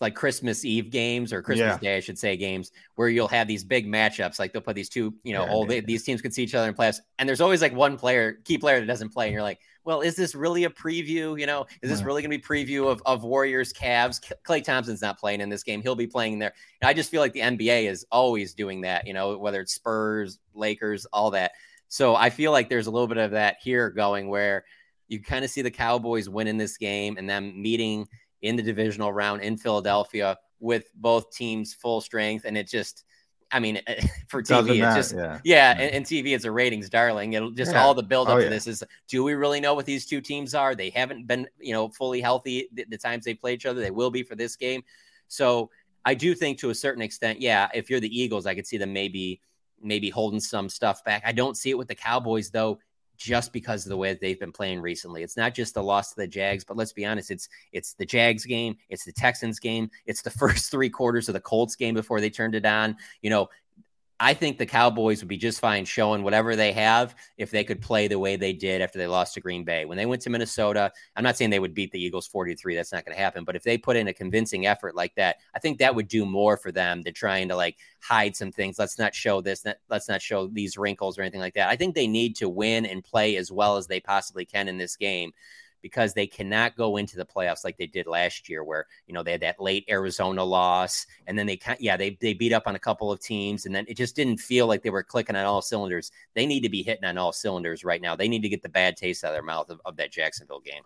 like 0.00 0.14
Christmas 0.14 0.64
Eve 0.64 0.90
games 0.90 1.32
or 1.32 1.40
Christmas 1.40 1.78
yeah. 1.80 1.90
Day, 1.90 1.96
I 1.96 2.00
should 2.00 2.18
say, 2.18 2.36
games 2.36 2.72
where 2.96 3.08
you'll 3.08 3.28
have 3.28 3.46
these 3.46 3.62
big 3.62 3.86
matchups. 3.86 4.38
Like 4.38 4.52
they'll 4.52 4.62
put 4.62 4.74
these 4.74 4.88
two, 4.88 5.14
you 5.22 5.32
know, 5.32 5.44
yeah, 5.44 5.52
old, 5.52 5.68
these 5.68 6.02
teams 6.02 6.20
could 6.20 6.34
see 6.34 6.42
each 6.42 6.54
other 6.54 6.68
in 6.68 6.74
playoffs, 6.74 6.98
and 7.18 7.28
there's 7.28 7.40
always 7.40 7.62
like 7.62 7.72
one 7.72 7.96
player, 7.96 8.38
key 8.44 8.58
player 8.58 8.80
that 8.80 8.86
doesn't 8.86 9.10
play, 9.10 9.26
and 9.26 9.34
you're 9.34 9.42
like, 9.42 9.60
well, 9.88 10.02
is 10.02 10.16
this 10.16 10.34
really 10.34 10.64
a 10.64 10.70
preview? 10.70 11.40
You 11.40 11.46
know, 11.46 11.64
is 11.80 11.88
this 11.88 12.02
really 12.02 12.20
going 12.20 12.30
to 12.30 12.36
be 12.36 12.42
preview 12.42 12.90
of, 12.90 13.00
of 13.06 13.22
Warriors, 13.22 13.72
Cavs? 13.72 14.20
Klay 14.46 14.62
Thompson's 14.62 15.00
not 15.00 15.18
playing 15.18 15.40
in 15.40 15.48
this 15.48 15.62
game; 15.62 15.80
he'll 15.80 15.94
be 15.94 16.06
playing 16.06 16.38
there. 16.38 16.52
And 16.82 16.90
I 16.90 16.92
just 16.92 17.10
feel 17.10 17.22
like 17.22 17.32
the 17.32 17.40
NBA 17.40 17.88
is 17.88 18.04
always 18.12 18.52
doing 18.52 18.82
that. 18.82 19.06
You 19.06 19.14
know, 19.14 19.38
whether 19.38 19.62
it's 19.62 19.72
Spurs, 19.72 20.40
Lakers, 20.52 21.06
all 21.06 21.30
that. 21.30 21.52
So 21.88 22.14
I 22.14 22.28
feel 22.28 22.52
like 22.52 22.68
there's 22.68 22.86
a 22.86 22.90
little 22.90 23.06
bit 23.08 23.16
of 23.16 23.30
that 23.30 23.56
here 23.62 23.88
going 23.88 24.28
where 24.28 24.66
you 25.06 25.22
kind 25.22 25.42
of 25.42 25.50
see 25.50 25.62
the 25.62 25.70
Cowboys 25.70 26.28
winning 26.28 26.58
this 26.58 26.76
game 26.76 27.16
and 27.16 27.26
them 27.26 27.60
meeting 27.62 28.06
in 28.42 28.56
the 28.56 28.62
divisional 28.62 29.10
round 29.10 29.40
in 29.40 29.56
Philadelphia 29.56 30.36
with 30.60 30.92
both 30.96 31.30
teams 31.30 31.72
full 31.72 32.02
strength. 32.02 32.44
And 32.44 32.58
it 32.58 32.68
just, 32.68 33.04
I 33.50 33.60
mean, 33.60 33.80
eh, 33.86 34.06
for 34.28 34.42
TV, 34.42 34.84
it's 34.84 34.94
just, 34.94 35.16
yeah, 35.16 35.40
yeah 35.44 35.72
and, 35.72 35.94
and, 35.94 36.04
TV, 36.04 36.34
it's 36.34 36.44
a 36.44 36.50
ratings 36.50 36.88
darling. 36.88 37.32
It'll 37.32 37.50
just 37.50 37.72
yeah. 37.72 37.82
all 37.82 37.94
the 37.94 38.02
build 38.02 38.28
up 38.28 38.38
oh, 38.38 38.42
to 38.42 38.48
this 38.48 38.66
is 38.66 38.84
do 39.08 39.24
we 39.24 39.34
really 39.34 39.60
know 39.60 39.74
what 39.74 39.86
these 39.86 40.06
two 40.06 40.20
teams 40.20 40.54
are? 40.54 40.74
They 40.74 40.90
haven't 40.90 41.26
been, 41.26 41.48
you 41.58 41.72
know, 41.72 41.88
fully 41.88 42.20
healthy 42.20 42.68
the, 42.72 42.84
the 42.88 42.98
times 42.98 43.24
they 43.24 43.34
play 43.34 43.54
each 43.54 43.66
other. 43.66 43.80
They 43.80 43.90
will 43.90 44.10
be 44.10 44.22
for 44.22 44.34
this 44.34 44.56
game. 44.56 44.82
So 45.28 45.70
I 46.04 46.14
do 46.14 46.34
think 46.34 46.58
to 46.58 46.70
a 46.70 46.74
certain 46.74 47.02
extent, 47.02 47.40
yeah, 47.40 47.68
if 47.74 47.90
you're 47.90 48.00
the 48.00 48.20
Eagles, 48.20 48.46
I 48.46 48.54
could 48.54 48.66
see 48.66 48.76
them 48.76 48.92
maybe 48.92 49.40
maybe 49.80 50.10
holding 50.10 50.40
some 50.40 50.68
stuff 50.68 51.04
back. 51.04 51.22
I 51.24 51.32
don't 51.32 51.56
see 51.56 51.70
it 51.70 51.78
with 51.78 51.88
the 51.88 51.94
Cowboys 51.94 52.50
though 52.50 52.78
just 53.18 53.52
because 53.52 53.84
of 53.84 53.90
the 53.90 53.96
way 53.96 54.14
they've 54.14 54.38
been 54.38 54.52
playing 54.52 54.80
recently. 54.80 55.22
It's 55.22 55.36
not 55.36 55.52
just 55.52 55.74
the 55.74 55.82
loss 55.82 56.10
to 56.10 56.16
the 56.16 56.26
Jags, 56.26 56.64
but 56.64 56.76
let's 56.76 56.92
be 56.92 57.04
honest, 57.04 57.30
it's 57.30 57.48
it's 57.72 57.92
the 57.92 58.06
Jags 58.06 58.46
game, 58.46 58.76
it's 58.88 59.04
the 59.04 59.12
Texans 59.12 59.58
game, 59.58 59.90
it's 60.06 60.22
the 60.22 60.30
first 60.38 60.70
three 60.70 60.88
quarters 60.88 61.28
of 61.28 61.34
the 61.34 61.40
Colts 61.40 61.76
game 61.76 61.94
before 61.94 62.20
they 62.20 62.30
turned 62.30 62.54
it 62.54 62.64
on. 62.64 62.96
You 63.20 63.30
know, 63.30 63.48
I 64.20 64.34
think 64.34 64.58
the 64.58 64.66
Cowboys 64.66 65.20
would 65.20 65.28
be 65.28 65.36
just 65.36 65.60
fine 65.60 65.84
showing 65.84 66.24
whatever 66.24 66.56
they 66.56 66.72
have 66.72 67.14
if 67.36 67.52
they 67.52 67.62
could 67.62 67.80
play 67.80 68.08
the 68.08 68.18
way 68.18 68.34
they 68.34 68.52
did 68.52 68.82
after 68.82 68.98
they 68.98 69.06
lost 69.06 69.34
to 69.34 69.40
Green 69.40 69.62
Bay. 69.62 69.84
When 69.84 69.96
they 69.96 70.06
went 70.06 70.22
to 70.22 70.30
Minnesota, 70.30 70.90
I'm 71.14 71.22
not 71.22 71.36
saying 71.36 71.50
they 71.50 71.60
would 71.60 71.74
beat 71.74 71.92
the 71.92 72.02
Eagles 72.02 72.26
43. 72.26 72.74
That's 72.74 72.92
not 72.92 73.04
going 73.04 73.16
to 73.16 73.22
happen. 73.22 73.44
But 73.44 73.54
if 73.54 73.62
they 73.62 73.78
put 73.78 73.96
in 73.96 74.08
a 74.08 74.12
convincing 74.12 74.66
effort 74.66 74.96
like 74.96 75.14
that, 75.14 75.36
I 75.54 75.60
think 75.60 75.78
that 75.78 75.94
would 75.94 76.08
do 76.08 76.26
more 76.26 76.56
for 76.56 76.72
them 76.72 77.02
than 77.02 77.14
trying 77.14 77.48
to 77.48 77.56
like 77.56 77.76
hide 78.00 78.34
some 78.34 78.50
things. 78.50 78.76
Let's 78.76 78.98
not 78.98 79.14
show 79.14 79.40
this. 79.40 79.64
Let's 79.88 80.08
not 80.08 80.20
show 80.20 80.48
these 80.48 80.76
wrinkles 80.76 81.16
or 81.16 81.22
anything 81.22 81.40
like 81.40 81.54
that. 81.54 81.68
I 81.68 81.76
think 81.76 81.94
they 81.94 82.08
need 82.08 82.34
to 82.36 82.48
win 82.48 82.86
and 82.86 83.04
play 83.04 83.36
as 83.36 83.52
well 83.52 83.76
as 83.76 83.86
they 83.86 84.00
possibly 84.00 84.44
can 84.44 84.66
in 84.66 84.78
this 84.78 84.96
game 84.96 85.32
because 85.82 86.14
they 86.14 86.26
cannot 86.26 86.76
go 86.76 86.96
into 86.96 87.16
the 87.16 87.24
playoffs 87.24 87.64
like 87.64 87.76
they 87.76 87.86
did 87.86 88.06
last 88.06 88.48
year, 88.48 88.64
where 88.64 88.86
you 89.06 89.14
know 89.14 89.22
they 89.22 89.32
had 89.32 89.40
that 89.42 89.60
late 89.60 89.84
Arizona 89.88 90.42
loss, 90.42 91.06
and 91.26 91.38
then 91.38 91.46
they 91.46 91.56
kind, 91.56 91.78
yeah 91.80 91.96
they 91.96 92.18
they 92.20 92.34
beat 92.34 92.52
up 92.52 92.66
on 92.66 92.74
a 92.74 92.80
couple 92.80 93.10
of 93.12 93.20
teams, 93.20 93.66
and 93.66 93.74
then 93.74 93.84
it 93.88 93.96
just 93.96 94.16
didn't 94.16 94.38
feel 94.38 94.66
like 94.66 94.82
they 94.82 94.90
were 94.90 95.02
clicking 95.02 95.36
on 95.36 95.46
all 95.46 95.62
cylinders. 95.62 96.10
They 96.34 96.46
need 96.46 96.60
to 96.60 96.68
be 96.68 96.82
hitting 96.82 97.04
on 97.04 97.18
all 97.18 97.32
cylinders 97.32 97.84
right 97.84 98.00
now. 98.00 98.16
They 98.16 98.28
need 98.28 98.42
to 98.42 98.48
get 98.48 98.62
the 98.62 98.68
bad 98.68 98.96
taste 98.96 99.24
out 99.24 99.28
of 99.28 99.34
their 99.34 99.42
mouth 99.42 99.70
of, 99.70 99.80
of 99.84 99.96
that 99.96 100.12
Jacksonville 100.12 100.60
game 100.60 100.82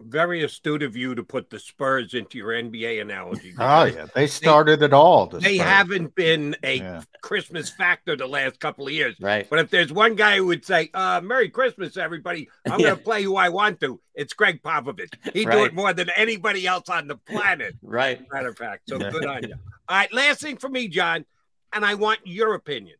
very 0.00 0.42
astute 0.44 0.82
of 0.82 0.96
you 0.96 1.14
to 1.14 1.22
put 1.22 1.50
the 1.50 1.58
Spurs 1.58 2.14
into 2.14 2.38
your 2.38 2.50
NBA 2.50 3.00
analogy. 3.00 3.54
Oh 3.64 3.84
yeah, 3.84 4.06
they 4.14 4.26
started 4.26 4.80
they, 4.80 4.86
it 4.86 4.92
all. 4.92 5.26
The 5.26 5.38
they 5.38 5.56
haven't 5.56 6.14
been 6.14 6.54
a 6.62 6.76
yeah. 6.76 7.02
Christmas 7.22 7.70
factor 7.70 8.16
the 8.16 8.26
last 8.26 8.60
couple 8.60 8.86
of 8.86 8.92
years, 8.92 9.16
right? 9.20 9.48
But 9.48 9.60
if 9.60 9.70
there's 9.70 9.92
one 9.92 10.16
guy 10.16 10.36
who 10.36 10.46
would 10.46 10.64
say, 10.64 10.90
uh, 10.92 11.20
"Merry 11.22 11.48
Christmas, 11.48 11.96
everybody," 11.96 12.48
I'm 12.66 12.72
yeah. 12.80 12.86
going 12.86 12.98
to 12.98 13.02
play 13.02 13.22
who 13.22 13.36
I 13.36 13.48
want 13.48 13.80
to. 13.80 14.00
It's 14.14 14.32
Gregg 14.34 14.62
Popovich. 14.62 15.14
He'd 15.32 15.48
right. 15.48 15.56
do 15.56 15.64
it 15.64 15.74
more 15.74 15.92
than 15.92 16.10
anybody 16.16 16.66
else 16.66 16.88
on 16.88 17.06
the 17.06 17.16
planet, 17.16 17.76
right? 17.82 18.20
Matter 18.32 18.48
of 18.48 18.58
fact, 18.58 18.88
so 18.88 18.98
good 18.98 19.24
on 19.24 19.42
you. 19.44 19.54
All 19.88 19.96
right, 19.96 20.12
last 20.12 20.42
thing 20.42 20.56
for 20.56 20.68
me, 20.68 20.88
John, 20.88 21.24
and 21.72 21.84
I 21.84 21.94
want 21.94 22.20
your 22.24 22.54
opinion. 22.54 22.96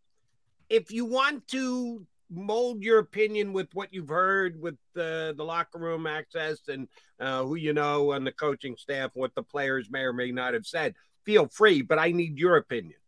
If 0.70 0.92
you 0.92 1.04
want 1.04 1.46
to 1.48 2.06
mold 2.34 2.82
your 2.82 2.98
opinion 2.98 3.52
with 3.52 3.68
what 3.74 3.92
you've 3.92 4.08
heard 4.08 4.60
with 4.60 4.76
the, 4.94 5.34
the 5.36 5.44
locker 5.44 5.78
room 5.78 6.06
access 6.06 6.58
and 6.68 6.88
uh, 7.20 7.42
who 7.44 7.54
you 7.54 7.72
know 7.72 8.12
and 8.12 8.26
the 8.26 8.32
coaching 8.32 8.76
staff, 8.76 9.10
what 9.14 9.34
the 9.34 9.42
players 9.42 9.90
may 9.90 10.00
or 10.00 10.12
may 10.12 10.30
not 10.30 10.54
have 10.54 10.66
said. 10.66 10.94
Feel 11.24 11.46
free, 11.46 11.82
but 11.82 11.98
I 11.98 12.12
need 12.12 12.38
your 12.38 12.56
opinion. 12.56 12.98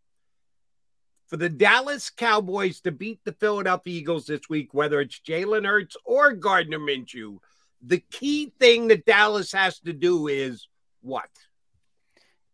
For 1.28 1.36
the 1.36 1.48
Dallas 1.48 2.08
Cowboys 2.10 2.80
to 2.82 2.92
beat 2.92 3.20
the 3.24 3.32
Philadelphia 3.32 3.94
Eagles 3.94 4.26
this 4.26 4.48
week, 4.48 4.72
whether 4.72 5.00
it's 5.00 5.20
Jalen 5.20 5.66
Hurts 5.66 5.96
or 6.04 6.32
Gardner 6.32 6.78
Minshew, 6.78 7.38
the 7.82 7.98
key 7.98 8.52
thing 8.60 8.88
that 8.88 9.04
Dallas 9.04 9.52
has 9.52 9.80
to 9.80 9.92
do 9.92 10.28
is 10.28 10.68
what? 11.02 11.28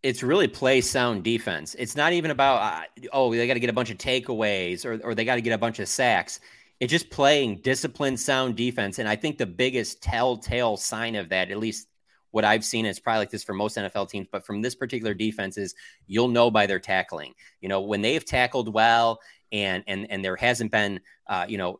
it's 0.02 0.22
really 0.22 0.48
play 0.48 0.80
sound 0.80 1.22
defense. 1.22 1.76
It's 1.78 1.96
not 1.96 2.12
even 2.12 2.30
about 2.30 2.60
uh, 2.60 3.06
oh 3.12 3.32
they 3.32 3.46
got 3.46 3.54
to 3.54 3.60
get 3.60 3.70
a 3.70 3.74
bunch 3.74 3.90
of 3.90 3.98
takeaways 3.98 4.84
or 4.84 5.00
or 5.04 5.14
they 5.14 5.24
got 5.24 5.36
to 5.36 5.40
get 5.40 5.52
a 5.52 5.58
bunch 5.58 5.78
of 5.78 5.88
sacks. 5.88 6.40
It's 6.82 6.90
just 6.90 7.10
playing 7.10 7.58
disciplined 7.58 8.18
sound 8.18 8.56
defense, 8.56 8.98
and 8.98 9.08
I 9.08 9.14
think 9.14 9.38
the 9.38 9.46
biggest 9.46 10.02
telltale 10.02 10.76
sign 10.76 11.14
of 11.14 11.28
that, 11.28 11.52
at 11.52 11.58
least 11.58 11.86
what 12.32 12.44
I've 12.44 12.64
seen, 12.64 12.86
is 12.86 12.98
probably 12.98 13.20
like 13.20 13.30
this 13.30 13.44
for 13.44 13.54
most 13.54 13.76
NFL 13.76 14.08
teams, 14.10 14.26
but 14.32 14.44
from 14.44 14.60
this 14.60 14.74
particular 14.74 15.14
defense 15.14 15.56
is 15.56 15.76
you'll 16.08 16.26
know 16.26 16.50
by 16.50 16.66
their 16.66 16.80
tackling. 16.80 17.34
You 17.60 17.68
know 17.68 17.82
when 17.82 18.02
they've 18.02 18.24
tackled 18.24 18.74
well 18.74 19.20
and 19.52 19.84
and 19.86 20.10
and 20.10 20.24
there 20.24 20.34
hasn't 20.34 20.72
been 20.72 20.98
uh, 21.28 21.46
you 21.48 21.56
know 21.56 21.78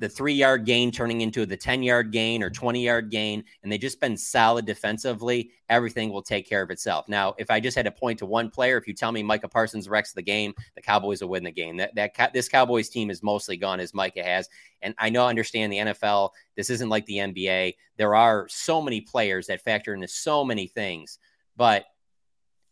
the 0.00 0.08
three 0.08 0.32
yard 0.32 0.64
gain 0.64 0.90
turning 0.90 1.20
into 1.20 1.44
the 1.44 1.56
10 1.56 1.82
yard 1.82 2.10
gain 2.10 2.42
or 2.42 2.48
20 2.48 2.82
yard 2.82 3.10
gain, 3.10 3.44
and 3.62 3.70
they 3.70 3.76
just 3.76 4.00
been 4.00 4.16
solid 4.16 4.64
defensively, 4.64 5.50
everything 5.68 6.10
will 6.10 6.22
take 6.22 6.48
care 6.48 6.62
of 6.62 6.70
itself. 6.70 7.06
Now, 7.06 7.34
if 7.38 7.50
I 7.50 7.60
just 7.60 7.76
had 7.76 7.84
to 7.84 7.92
point 7.92 8.18
to 8.20 8.26
one 8.26 8.50
player, 8.50 8.78
if 8.78 8.88
you 8.88 8.94
tell 8.94 9.12
me 9.12 9.22
Micah 9.22 9.46
Parsons 9.46 9.90
wrecks 9.90 10.12
the 10.12 10.22
game, 10.22 10.54
the 10.74 10.80
Cowboys 10.80 11.20
will 11.20 11.28
win 11.28 11.44
the 11.44 11.52
game. 11.52 11.76
That, 11.76 11.94
that 11.94 12.32
this 12.32 12.48
Cowboys 12.48 12.88
team 12.88 13.10
is 13.10 13.22
mostly 13.22 13.58
gone 13.58 13.78
as 13.78 13.92
Micah 13.92 14.24
has. 14.24 14.48
And 14.80 14.94
I 14.98 15.10
know, 15.10 15.26
I 15.26 15.30
understand 15.30 15.70
the 15.70 15.76
NFL, 15.76 16.30
this 16.56 16.70
isn't 16.70 16.88
like 16.88 17.04
the 17.04 17.18
NBA. 17.18 17.74
There 17.98 18.14
are 18.14 18.48
so 18.48 18.80
many 18.80 19.02
players 19.02 19.46
that 19.48 19.60
factor 19.60 19.92
into 19.92 20.08
so 20.08 20.44
many 20.44 20.66
things, 20.66 21.18
but 21.58 21.84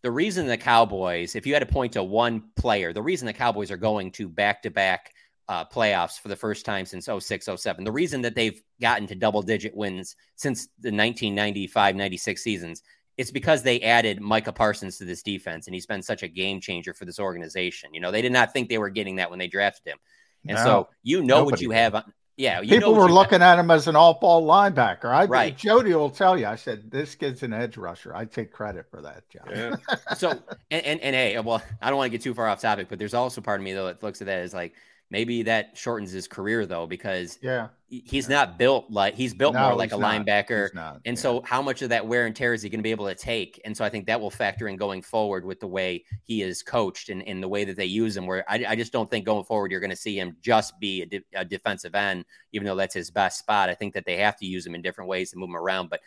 the 0.01 0.11
reason 0.11 0.47
the 0.47 0.57
Cowboys, 0.57 1.35
if 1.35 1.47
you 1.47 1.53
had 1.53 1.61
to 1.61 1.67
point 1.67 1.93
to 1.93 2.03
one 2.03 2.45
player, 2.57 2.95
the 2.95 3.03
reason 3.03 3.27
the 3.27 3.33
Cowboys 3.35 3.71
are 3.71 3.77
going 3.77 4.13
to 4.13 4.29
back 4.29 4.63
to 4.63 4.71
back 4.71 5.13
uh, 5.49 5.65
playoffs 5.65 6.21
for 6.21 6.29
the 6.29 6.37
first 6.37 6.65
time 6.65 6.85
since 6.85 7.09
06 7.19 7.49
07. 7.57 7.85
The 7.85 7.93
reason 7.93 8.23
that 8.23 8.35
they've 8.35 8.61
gotten 8.81 9.07
to 9.07 9.15
double 9.15 9.43
digit 9.43 9.75
wins 9.75 10.17
since 10.37 10.67
the 10.81 10.89
1995 10.89 11.97
96 11.97 12.43
seasons 12.43 12.83
it's 13.19 13.33
because 13.33 13.65
they 13.65 13.81
added 13.81 14.21
Micah 14.21 14.53
Parsons 14.53 14.97
to 14.99 15.05
this 15.05 15.23
defense, 15.23 15.67
and 15.67 15.75
he's 15.75 15.87
been 15.87 16.03
such 16.03 16.23
a 16.23 16.29
game 16.29 16.61
changer 16.61 16.95
for 16.95 17.05
this 17.05 17.19
organization. 17.19 17.93
You 17.93 18.01
know, 18.01 18.13
they 18.13 18.23
did 18.23 18.33
not 18.33 18.53
think 18.53 18.69
they 18.69 18.79
were 18.79 18.91
getting 18.91 19.17
that 19.17 19.29
when 19.29 19.41
they 19.41 19.49
drafted 19.49 19.93
him, 19.93 19.99
and 20.47 20.57
no, 20.57 20.65
so 20.65 20.89
you 21.03 21.23
know 21.23 21.43
what 21.43 21.61
you 21.61 21.73
have. 21.73 21.97
On, 21.97 22.13
yeah, 22.37 22.61
people 22.61 22.95
were 22.95 23.11
looking 23.11 23.41
have. 23.41 23.59
at 23.59 23.61
him 23.61 23.73
as 23.73 23.89
an 23.89 23.97
off-ball 23.97 24.47
linebacker. 24.47 25.07
I 25.07 25.25
right. 25.25 25.57
Jody 25.57 25.93
will 25.93 26.11
tell 26.11 26.39
you. 26.39 26.47
I 26.47 26.55
said 26.55 26.93
this 26.93 27.17
kid's 27.17 27.43
an 27.43 27.53
edge 27.53 27.77
rusher. 27.77 28.15
I 28.15 28.25
take 28.25 28.53
credit 28.53 28.87
for 28.89 29.03
that, 29.03 29.29
John. 29.29 29.49
Yeah. 29.51 29.77
so 30.17 30.31
and, 30.71 30.85
and 30.87 31.01
and 31.01 31.17
hey, 31.17 31.41
well, 31.41 31.61
I 31.83 31.91
don't 31.91 31.97
want 31.97 32.13
to 32.13 32.17
get 32.17 32.23
too 32.23 32.35
far 32.35 32.47
off 32.47 32.61
topic, 32.61 32.87
but 32.89 33.01
there's 33.01 33.15
also 33.15 33.41
part 33.41 33.61
of 33.61 33.65
me 33.65 33.73
though 33.73 33.87
that 33.87 34.01
looks 34.01 34.21
at 34.21 34.29
that 34.29 34.39
as 34.39 34.55
like 34.55 34.75
Maybe 35.11 35.43
that 35.45 35.77
shortens 35.77 36.13
his 36.13 36.29
career 36.29 36.67
though, 36.67 36.87
because 36.87 37.39
yeah, 37.41 37.69
he's 37.89 38.29
not 38.29 38.59
built 38.59 38.91
like 38.91 39.15
he's 39.15 39.33
built 39.33 39.55
no, 39.55 39.63
more 39.63 39.75
like 39.75 39.93
a 39.93 39.97
not. 39.97 40.27
linebacker. 40.27 40.69
And 41.07 41.17
yeah. 41.17 41.23
so, 41.23 41.41
how 41.47 41.63
much 41.63 41.81
of 41.81 41.89
that 41.89 42.07
wear 42.07 42.27
and 42.27 42.37
tear 42.37 42.53
is 42.53 42.61
he 42.61 42.69
going 42.69 42.81
to 42.81 42.83
be 42.83 42.91
able 42.91 43.07
to 43.07 43.15
take? 43.15 43.59
And 43.65 43.75
so, 43.75 43.87
I 43.87 43.89
think 43.89 44.07
that 44.07 44.21
will 44.21 44.31
factor 44.31 44.69
in 44.69 44.77
going 44.77 45.01
forward 45.01 45.47
with 45.47 45.61
the 45.61 45.67
way 45.67 46.05
he 46.25 46.43
is 46.43 46.63
coached 46.63 47.09
and, 47.09 47.23
in 47.23 47.41
the 47.41 47.49
way 47.49 47.65
that 47.65 47.77
they 47.77 47.87
use 47.87 48.19
him. 48.19 48.27
Where 48.27 48.45
I, 48.51 48.67
I 48.69 48.77
just 48.77 48.93
don't 48.93 49.11
think 49.11 49.25
going 49.25 49.45
forward 49.45 49.71
you're 49.71 49.81
going 49.81 49.89
to 49.89 49.97
see 49.97 50.19
him 50.19 50.37
just 50.43 50.79
be 50.79 51.01
a, 51.01 51.07
de- 51.07 51.25
a 51.35 51.45
defensive 51.45 51.95
end, 51.95 52.27
even 52.53 52.67
though 52.67 52.77
that's 52.77 52.95
his 52.95 53.11
best 53.11 53.39
spot. 53.39 53.71
I 53.71 53.75
think 53.75 53.95
that 53.95 54.05
they 54.05 54.17
have 54.19 54.37
to 54.37 54.47
use 54.47 54.67
him 54.67 54.75
in 54.75 54.83
different 54.83 55.09
ways 55.09 55.31
to 55.31 55.39
move 55.39 55.49
him 55.49 55.57
around. 55.57 55.89
But 55.89 56.01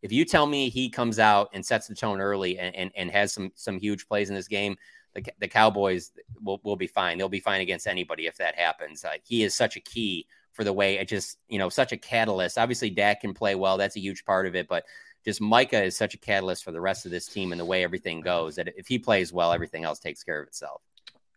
if 0.00 0.10
you 0.10 0.24
tell 0.24 0.46
me 0.46 0.70
he 0.70 0.88
comes 0.88 1.18
out 1.18 1.50
and 1.52 1.64
sets 1.64 1.86
the 1.86 1.94
tone 1.94 2.20
early 2.20 2.58
and, 2.58 2.74
and, 2.74 2.90
and 2.96 3.10
has 3.10 3.34
some 3.34 3.52
some 3.54 3.78
huge 3.78 4.08
plays 4.08 4.30
in 4.30 4.36
this 4.36 4.48
game, 4.48 4.76
the, 5.14 5.24
the 5.40 5.48
Cowboys 5.48 6.12
will, 6.42 6.60
will 6.62 6.76
be 6.76 6.86
fine. 6.86 7.18
They'll 7.18 7.28
be 7.28 7.40
fine 7.40 7.60
against 7.60 7.86
anybody 7.86 8.26
if 8.26 8.36
that 8.38 8.54
happens. 8.54 9.04
Uh, 9.04 9.14
he 9.24 9.42
is 9.42 9.54
such 9.54 9.76
a 9.76 9.80
key 9.80 10.26
for 10.52 10.64
the 10.64 10.72
way 10.72 10.98
it 10.98 11.08
just, 11.08 11.38
you 11.48 11.58
know, 11.58 11.68
such 11.68 11.92
a 11.92 11.96
catalyst. 11.96 12.58
Obviously, 12.58 12.90
Dak 12.90 13.20
can 13.20 13.34
play 13.34 13.54
well. 13.54 13.76
That's 13.76 13.96
a 13.96 14.00
huge 14.00 14.24
part 14.24 14.46
of 14.46 14.54
it. 14.54 14.68
But 14.68 14.84
just 15.24 15.40
Micah 15.40 15.82
is 15.82 15.96
such 15.96 16.14
a 16.14 16.18
catalyst 16.18 16.64
for 16.64 16.72
the 16.72 16.80
rest 16.80 17.04
of 17.04 17.10
this 17.10 17.26
team 17.26 17.52
and 17.52 17.60
the 17.60 17.64
way 17.64 17.84
everything 17.84 18.20
goes 18.20 18.56
that 18.56 18.68
if 18.76 18.88
he 18.88 18.98
plays 18.98 19.32
well, 19.32 19.52
everything 19.52 19.84
else 19.84 19.98
takes 19.98 20.22
care 20.22 20.40
of 20.40 20.48
itself. 20.48 20.82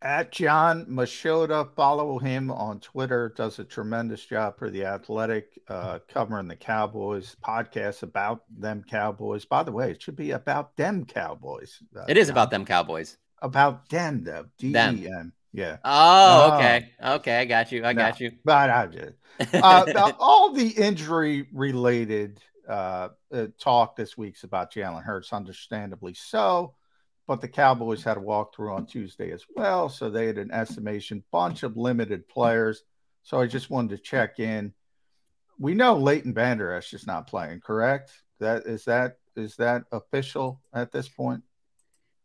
At 0.03 0.31
John 0.31 0.87
Machota, 0.87 1.69
follow 1.75 2.17
him 2.17 2.49
on 2.49 2.79
Twitter. 2.79 3.31
Does 3.35 3.59
a 3.59 3.63
tremendous 3.63 4.25
job 4.25 4.57
for 4.57 4.71
the 4.71 4.83
Athletic, 4.83 5.59
uh, 5.67 5.99
covering 6.07 6.47
the 6.47 6.55
Cowboys 6.55 7.35
podcast 7.45 8.01
about 8.01 8.41
them 8.49 8.83
Cowboys. 8.89 9.45
By 9.45 9.61
the 9.61 9.71
way, 9.71 9.91
it 9.91 10.01
should 10.01 10.15
be 10.15 10.31
about 10.31 10.75
them 10.75 11.05
Cowboys. 11.05 11.83
Uh, 11.95 12.05
it 12.07 12.17
is 12.17 12.29
about 12.29 12.49
them 12.49 12.65
Cowboys 12.65 13.17
about 13.41 13.89
them 13.89 14.23
though. 14.23 14.45
D 14.57 14.69
E 14.69 15.07
M. 15.07 15.33
Yeah. 15.53 15.77
Oh, 15.83 16.53
okay. 16.55 16.91
Okay, 17.03 17.39
I 17.39 17.45
got 17.45 17.71
you. 17.71 17.83
I 17.83 17.93
no, 17.93 18.01
got 18.01 18.19
you. 18.19 18.31
But 18.43 18.69
I 18.69 18.87
did. 18.87 19.15
Uh, 19.53 20.11
all 20.19 20.53
the 20.53 20.67
injury 20.67 21.47
related 21.51 22.39
uh, 22.67 23.09
uh, 23.33 23.47
talk 23.59 23.95
this 23.95 24.15
week's 24.15 24.43
about 24.43 24.71
Jalen 24.71 25.03
Hurts, 25.03 25.33
understandably 25.33 26.13
so. 26.13 26.75
But 27.27 27.41
the 27.41 27.47
Cowboys 27.47 28.03
had 28.03 28.17
a 28.17 28.21
walkthrough 28.21 28.75
on 28.75 28.85
Tuesday 28.85 29.31
as 29.31 29.43
well, 29.55 29.89
so 29.89 30.09
they 30.09 30.27
had 30.27 30.37
an 30.37 30.51
estimation 30.51 31.23
bunch 31.31 31.63
of 31.63 31.77
limited 31.77 32.27
players. 32.27 32.83
So 33.23 33.39
I 33.39 33.47
just 33.47 33.69
wanted 33.69 33.97
to 33.97 34.03
check 34.03 34.39
in. 34.39 34.73
We 35.59 35.73
know 35.73 35.97
Leighton 35.97 36.33
Vander 36.33 36.73
Esch 36.73 36.93
is 36.93 37.07
not 37.07 37.27
playing, 37.27 37.61
correct? 37.61 38.11
That 38.39 38.65
is 38.65 38.85
that 38.85 39.17
is 39.35 39.55
that 39.57 39.83
official 39.91 40.61
at 40.73 40.91
this 40.91 41.07
point? 41.07 41.43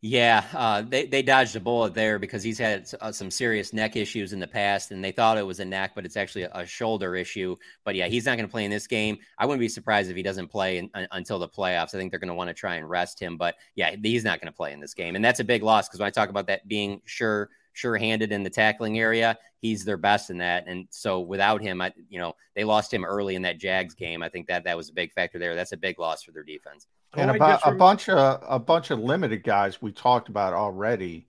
Yeah, 0.02 0.44
uh, 0.52 0.82
they 0.82 1.06
they 1.06 1.22
dodged 1.22 1.56
a 1.56 1.60
bullet 1.60 1.94
there 1.94 2.18
because 2.18 2.42
he's 2.42 2.58
had 2.58 2.86
uh, 3.00 3.10
some 3.10 3.30
serious 3.30 3.72
neck 3.72 3.96
issues 3.96 4.32
in 4.34 4.38
the 4.38 4.46
past, 4.46 4.90
and 4.90 5.02
they 5.02 5.10
thought 5.10 5.38
it 5.38 5.46
was 5.46 5.58
a 5.58 5.64
neck, 5.64 5.92
but 5.94 6.04
it's 6.04 6.16
actually 6.18 6.42
a, 6.42 6.50
a 6.52 6.66
shoulder 6.66 7.16
issue. 7.16 7.56
But 7.82 7.94
yeah, 7.94 8.06
he's 8.06 8.26
not 8.26 8.36
going 8.36 8.46
to 8.46 8.50
play 8.52 8.64
in 8.66 8.70
this 8.70 8.86
game. 8.86 9.18
I 9.38 9.46
wouldn't 9.46 9.60
be 9.60 9.68
surprised 9.68 10.10
if 10.10 10.16
he 10.16 10.22
doesn't 10.22 10.48
play 10.48 10.78
in, 10.78 10.90
un, 10.94 11.08
until 11.12 11.38
the 11.38 11.48
playoffs. 11.48 11.94
I 11.94 11.98
think 11.98 12.10
they're 12.10 12.20
going 12.20 12.28
to 12.28 12.34
want 12.34 12.48
to 12.48 12.54
try 12.54 12.74
and 12.76 12.88
rest 12.88 13.18
him. 13.18 13.38
But 13.38 13.56
yeah, 13.74 13.96
he's 14.00 14.22
not 14.22 14.38
going 14.40 14.52
to 14.52 14.56
play 14.56 14.72
in 14.72 14.80
this 14.80 14.94
game, 14.94 15.16
and 15.16 15.24
that's 15.24 15.40
a 15.40 15.44
big 15.44 15.62
loss 15.62 15.88
because 15.88 15.98
when 15.98 16.06
I 16.06 16.10
talk 16.10 16.28
about 16.28 16.46
that 16.48 16.68
being 16.68 17.00
sure 17.06 17.48
sure-handed 17.76 18.32
in 18.32 18.42
the 18.42 18.50
tackling 18.50 18.98
area, 18.98 19.38
he's 19.60 19.84
their 19.84 19.96
best 19.96 20.30
in 20.30 20.38
that. 20.38 20.66
And 20.66 20.86
so 20.90 21.20
without 21.20 21.60
him, 21.60 21.80
I 21.80 21.92
you 22.08 22.18
know 22.18 22.34
they 22.54 22.64
lost 22.64 22.92
him 22.92 23.04
early 23.04 23.34
in 23.34 23.42
that 23.42 23.58
Jags 23.58 23.94
game. 23.94 24.22
I 24.22 24.28
think 24.28 24.46
that 24.48 24.64
that 24.64 24.76
was 24.76 24.90
a 24.90 24.94
big 24.94 25.12
factor 25.12 25.38
there. 25.38 25.54
That's 25.54 25.72
a 25.72 25.76
big 25.76 25.98
loss 25.98 26.22
for 26.22 26.32
their 26.32 26.44
defense 26.44 26.86
and 27.16 27.30
about 27.30 27.60
a 27.64 27.72
bunch 27.72 28.08
of 28.08 28.42
a 28.46 28.58
bunch 28.58 28.90
of 28.90 28.98
limited 28.98 29.42
guys 29.42 29.80
we 29.80 29.92
talked 29.92 30.28
about 30.28 30.52
already. 30.52 31.26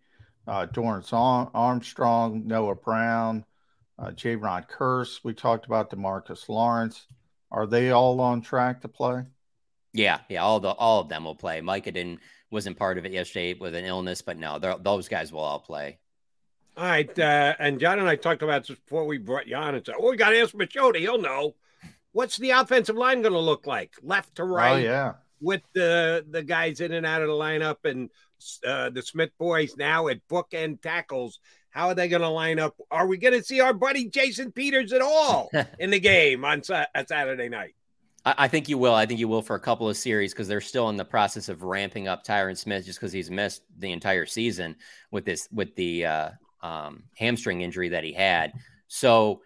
Uh, 0.47 0.65
Dorance 0.65 1.11
Armstrong, 1.53 2.47
Noah 2.47 2.75
Brown, 2.75 3.43
uh, 3.99 4.11
Jayron 4.11 4.65
Kearse. 4.69 5.19
We 5.23 5.33
talked 5.33 5.65
about 5.65 5.89
Demarcus 5.89 6.47
Lawrence. 6.47 7.07
Are 7.51 7.67
they 7.67 7.91
all 7.91 8.21
on 8.21 8.41
track 8.41 8.81
to 8.81 8.87
play? 8.87 9.23
Yeah, 9.93 10.19
yeah, 10.29 10.43
all 10.43 10.59
the 10.59 10.69
all 10.69 11.01
of 11.01 11.09
them 11.09 11.25
will 11.25 11.35
play. 11.35 11.59
Micah 11.61 11.91
didn't 11.91 12.19
wasn't 12.49 12.77
part 12.77 12.97
of 12.97 13.05
it 13.05 13.11
yesterday 13.11 13.55
with 13.55 13.75
an 13.75 13.85
illness, 13.85 14.21
but 14.21 14.37
no, 14.37 14.57
those 14.59 15.09
guys 15.09 15.33
will 15.33 15.41
all 15.41 15.59
play. 15.59 15.99
All 16.77 16.83
right, 16.83 17.19
uh, 17.19 17.55
and 17.57 17.79
John 17.79 17.97
and 17.97 18.07
I 18.07 18.15
talked 18.15 18.43
about 18.43 18.67
this 18.67 18.77
before 18.77 19.05
we 19.05 19.17
brought 19.17 19.47
you 19.47 19.55
on 19.55 19.73
and 19.73 19.83
said, 19.83 19.95
"Oh, 19.99 20.11
we 20.11 20.15
got 20.15 20.29
to 20.29 20.39
ask 20.39 20.53
Machota. 20.53 20.99
He'll 20.99 21.19
know 21.19 21.55
what's 22.11 22.37
the 22.37 22.51
offensive 22.51 22.95
line 22.95 23.23
going 23.23 23.33
to 23.33 23.39
look 23.39 23.65
like, 23.65 23.95
left 24.03 24.35
to 24.35 24.43
right." 24.43 24.73
Oh 24.73 24.77
yeah, 24.77 25.13
with 25.41 25.63
the 25.73 26.23
the 26.29 26.43
guys 26.43 26.79
in 26.79 26.91
and 26.91 27.03
out 27.03 27.23
of 27.23 27.29
the 27.29 27.33
lineup 27.33 27.77
and 27.83 28.11
uh, 28.63 28.91
the 28.91 29.01
Smith 29.01 29.31
boys 29.39 29.75
now 29.75 30.07
at 30.07 30.19
bookend 30.27 30.81
tackles. 30.81 31.39
How 31.71 31.87
are 31.87 31.95
they 31.95 32.07
going 32.07 32.21
to 32.21 32.29
line 32.29 32.59
up? 32.59 32.75
Are 32.91 33.07
we 33.07 33.17
going 33.17 33.33
to 33.33 33.43
see 33.43 33.59
our 33.59 33.73
buddy 33.73 34.07
Jason 34.07 34.51
Peters 34.51 34.93
at 34.93 35.01
all 35.01 35.49
in 35.79 35.89
the 35.89 35.99
game 35.99 36.45
on 36.45 36.63
sa- 36.63 36.85
Saturday 37.07 37.49
night? 37.49 37.73
I 38.25 38.47
think 38.47 38.67
you 38.67 38.77
will. 38.77 38.93
I 38.93 39.05
think 39.05 39.19
you 39.19 39.27
will 39.27 39.41
for 39.41 39.55
a 39.55 39.59
couple 39.59 39.87
of 39.87 39.95
series 39.95 40.33
because 40.33 40.47
they're 40.47 40.59
still 40.59 40.89
in 40.89 40.97
the 40.97 41.05
process 41.05 41.49
of 41.49 41.63
ramping 41.63 42.07
up 42.07 42.25
Tyron 42.25 42.57
Smith 42.57 42.85
just 42.85 42.99
because 42.99 43.13
he's 43.13 43.31
missed 43.31 43.63
the 43.77 43.91
entire 43.91 44.25
season 44.25 44.75
with 45.11 45.23
this 45.23 45.47
with 45.51 45.75
the 45.75 46.05
uh, 46.05 46.29
um, 46.61 47.03
hamstring 47.15 47.61
injury 47.61 47.89
that 47.89 48.03
he 48.03 48.13
had. 48.13 48.53
So 48.87 49.41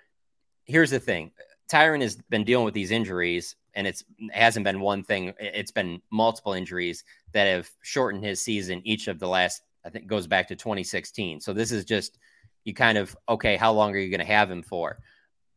here's 0.66 0.92
the 0.92 1.00
thing: 1.00 1.32
Tyron 1.72 2.02
has 2.02 2.18
been 2.30 2.44
dealing 2.44 2.66
with 2.66 2.74
these 2.74 2.92
injuries, 2.92 3.56
and 3.74 3.88
it's 3.88 4.04
it 4.20 4.34
hasn't 4.34 4.64
been 4.64 4.80
one 4.80 5.04
thing. 5.04 5.34
It's 5.40 5.72
been 5.72 6.02
multiple 6.12 6.54
injuries 6.54 7.04
that 7.34 7.46
have 7.46 7.70
shortened 7.82 8.24
his 8.24 8.42
season. 8.42 8.82
Each 8.84 9.08
of 9.08 9.20
the 9.20 9.28
last, 9.28 9.62
I 9.86 9.90
think, 9.90 10.08
goes 10.08 10.28
back 10.28 10.48
to 10.50 10.56
2016. 10.56 11.42
So 11.42 11.54
this 11.54 11.72
is 11.72 11.86
just 11.86 12.18
you 12.64 12.74
kind 12.74 12.98
of 12.98 13.16
okay. 13.28 13.56
How 13.56 13.72
long 13.72 13.94
are 13.96 14.00
you 14.00 14.10
going 14.10 14.26
to 14.26 14.34
have 14.34 14.52
him 14.52 14.64
for? 14.64 15.00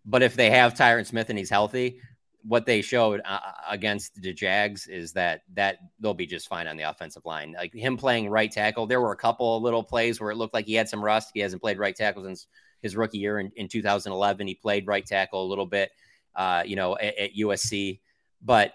But 0.07 0.23
if 0.23 0.37
they 0.37 0.51
have 0.51 0.75
Tyron 0.75 1.07
Smith 1.07 1.31
and 1.31 1.39
he's 1.39 1.51
healthy, 1.51 2.01
what 2.47 2.66
they 2.66 2.83
showed 2.83 3.21
uh, 3.25 3.41
uh, 3.45 3.53
against 3.71 4.21
the 4.21 4.33
Jags 4.33 4.87
is 4.87 5.12
that 5.12 5.43
that 5.55 5.79
they'll 5.99 6.12
be 6.12 6.27
just 6.27 6.47
fine 6.47 6.66
on 6.66 6.77
the 6.77 6.83
offensive 6.83 7.25
line. 7.25 7.55
Like 7.57 7.73
him 7.73 7.97
playing 7.97 8.29
right 8.29 8.51
tackle, 8.51 8.87
there 8.87 9.01
were 9.01 9.12
a 9.12 9.16
couple 9.16 9.57
of 9.57 9.62
little 9.62 9.83
plays 9.83 10.21
where 10.21 10.31
it 10.31 10.37
looked 10.37 10.53
like 10.53 10.66
he 10.66 10.75
had 10.75 10.89
some 10.89 11.03
rust. 11.03 11.31
He 11.33 11.41
hasn't 11.41 11.62
played 11.62 11.79
right 11.79 11.97
tackle 11.97 12.25
since 12.25 12.47
his 12.83 12.97
rookie 12.97 13.19
year 13.19 13.39
in, 13.39 13.51
in 13.57 13.66
2011. 13.66 14.47
He 14.47 14.55
played 14.55 14.87
right 14.87 15.05
tackle 15.05 15.43
a 15.43 15.49
little 15.49 15.65
bit, 15.65 15.91
uh, 16.37 16.62
you 16.66 16.77
know, 16.77 16.97
at, 16.99 17.16
at, 17.16 17.35
USC, 17.35 18.01
but 18.43 18.75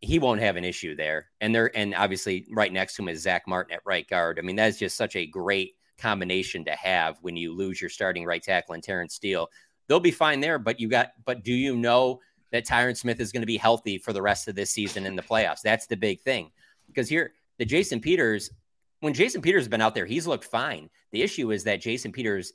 he 0.00 0.20
won't 0.20 0.40
have 0.40 0.54
an 0.54 0.64
issue 0.64 0.94
there. 0.94 1.26
And 1.40 1.52
there, 1.52 1.76
and 1.76 1.96
obviously, 1.96 2.46
right 2.52 2.72
next 2.72 2.94
to 2.96 3.02
him 3.02 3.08
is 3.08 3.22
Zack 3.22 3.48
Martin 3.48 3.74
at 3.74 3.80
right 3.84 4.08
guard. 4.08 4.38
I 4.38 4.42
mean, 4.42 4.54
that's 4.54 4.78
just 4.78 4.96
such 4.96 5.16
a 5.16 5.26
great 5.26 5.74
combination 5.98 6.64
to 6.66 6.70
have 6.70 7.18
when 7.22 7.36
you 7.36 7.52
lose 7.52 7.80
your 7.80 7.90
starting 7.90 8.24
right 8.24 8.42
tackle 8.42 8.74
and 8.74 8.82
Terence 8.82 9.14
Steele. 9.14 9.48
They'll 9.88 9.98
be 9.98 10.12
fine 10.12 10.38
there, 10.38 10.60
but 10.60 10.78
you 10.78 10.86
got, 10.86 11.08
but 11.24 11.42
do 11.42 11.52
you 11.52 11.76
know? 11.76 12.20
That 12.52 12.66
Tyron 12.66 12.96
Smith 12.96 13.20
is 13.20 13.32
going 13.32 13.42
to 13.42 13.46
be 13.46 13.56
healthy 13.56 13.98
for 13.98 14.12
the 14.12 14.22
rest 14.22 14.48
of 14.48 14.54
this 14.54 14.70
season 14.70 15.06
in 15.06 15.16
the 15.16 15.22
playoffs. 15.22 15.62
That's 15.62 15.86
the 15.86 15.96
big 15.96 16.20
thing. 16.20 16.50
Because 16.86 17.08
here, 17.08 17.32
the 17.58 17.64
Jason 17.64 18.00
Peters, 18.00 18.50
when 19.00 19.14
Jason 19.14 19.42
Peters 19.42 19.62
has 19.62 19.68
been 19.68 19.80
out 19.80 19.94
there, 19.94 20.06
he's 20.06 20.26
looked 20.26 20.44
fine. 20.44 20.88
The 21.12 21.22
issue 21.22 21.50
is 21.50 21.64
that 21.64 21.80
Jason 21.80 22.12
Peters 22.12 22.52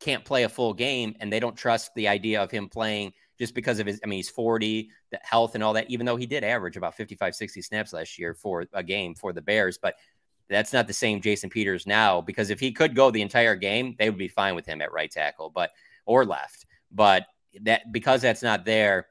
can't 0.00 0.24
play 0.24 0.44
a 0.44 0.48
full 0.48 0.72
game 0.72 1.14
and 1.20 1.32
they 1.32 1.40
don't 1.40 1.56
trust 1.56 1.94
the 1.94 2.08
idea 2.08 2.42
of 2.42 2.50
him 2.50 2.68
playing 2.68 3.12
just 3.38 3.54
because 3.54 3.78
of 3.78 3.86
his, 3.86 4.00
I 4.04 4.06
mean, 4.06 4.18
he's 4.18 4.28
40, 4.28 4.90
the 5.10 5.18
health 5.22 5.54
and 5.54 5.64
all 5.64 5.72
that, 5.72 5.90
even 5.90 6.04
though 6.04 6.16
he 6.16 6.26
did 6.26 6.44
average 6.44 6.76
about 6.76 6.94
55, 6.94 7.34
60 7.34 7.62
snaps 7.62 7.92
last 7.92 8.18
year 8.18 8.34
for 8.34 8.66
a 8.74 8.82
game 8.82 9.14
for 9.14 9.32
the 9.32 9.40
Bears. 9.40 9.78
But 9.78 9.94
that's 10.50 10.72
not 10.72 10.86
the 10.86 10.92
same 10.92 11.20
Jason 11.20 11.48
Peters 11.48 11.86
now 11.86 12.20
because 12.20 12.50
if 12.50 12.60
he 12.60 12.72
could 12.72 12.94
go 12.94 13.10
the 13.10 13.22
entire 13.22 13.56
game, 13.56 13.94
they 13.98 14.10
would 14.10 14.18
be 14.18 14.28
fine 14.28 14.54
with 14.54 14.66
him 14.66 14.82
at 14.82 14.92
right 14.92 15.10
tackle, 15.10 15.50
but 15.54 15.70
or 16.04 16.26
left. 16.26 16.66
But 16.90 17.26
that 17.62 17.92
because 17.92 18.20
that's 18.20 18.42
not 18.42 18.64
there, 18.64 19.06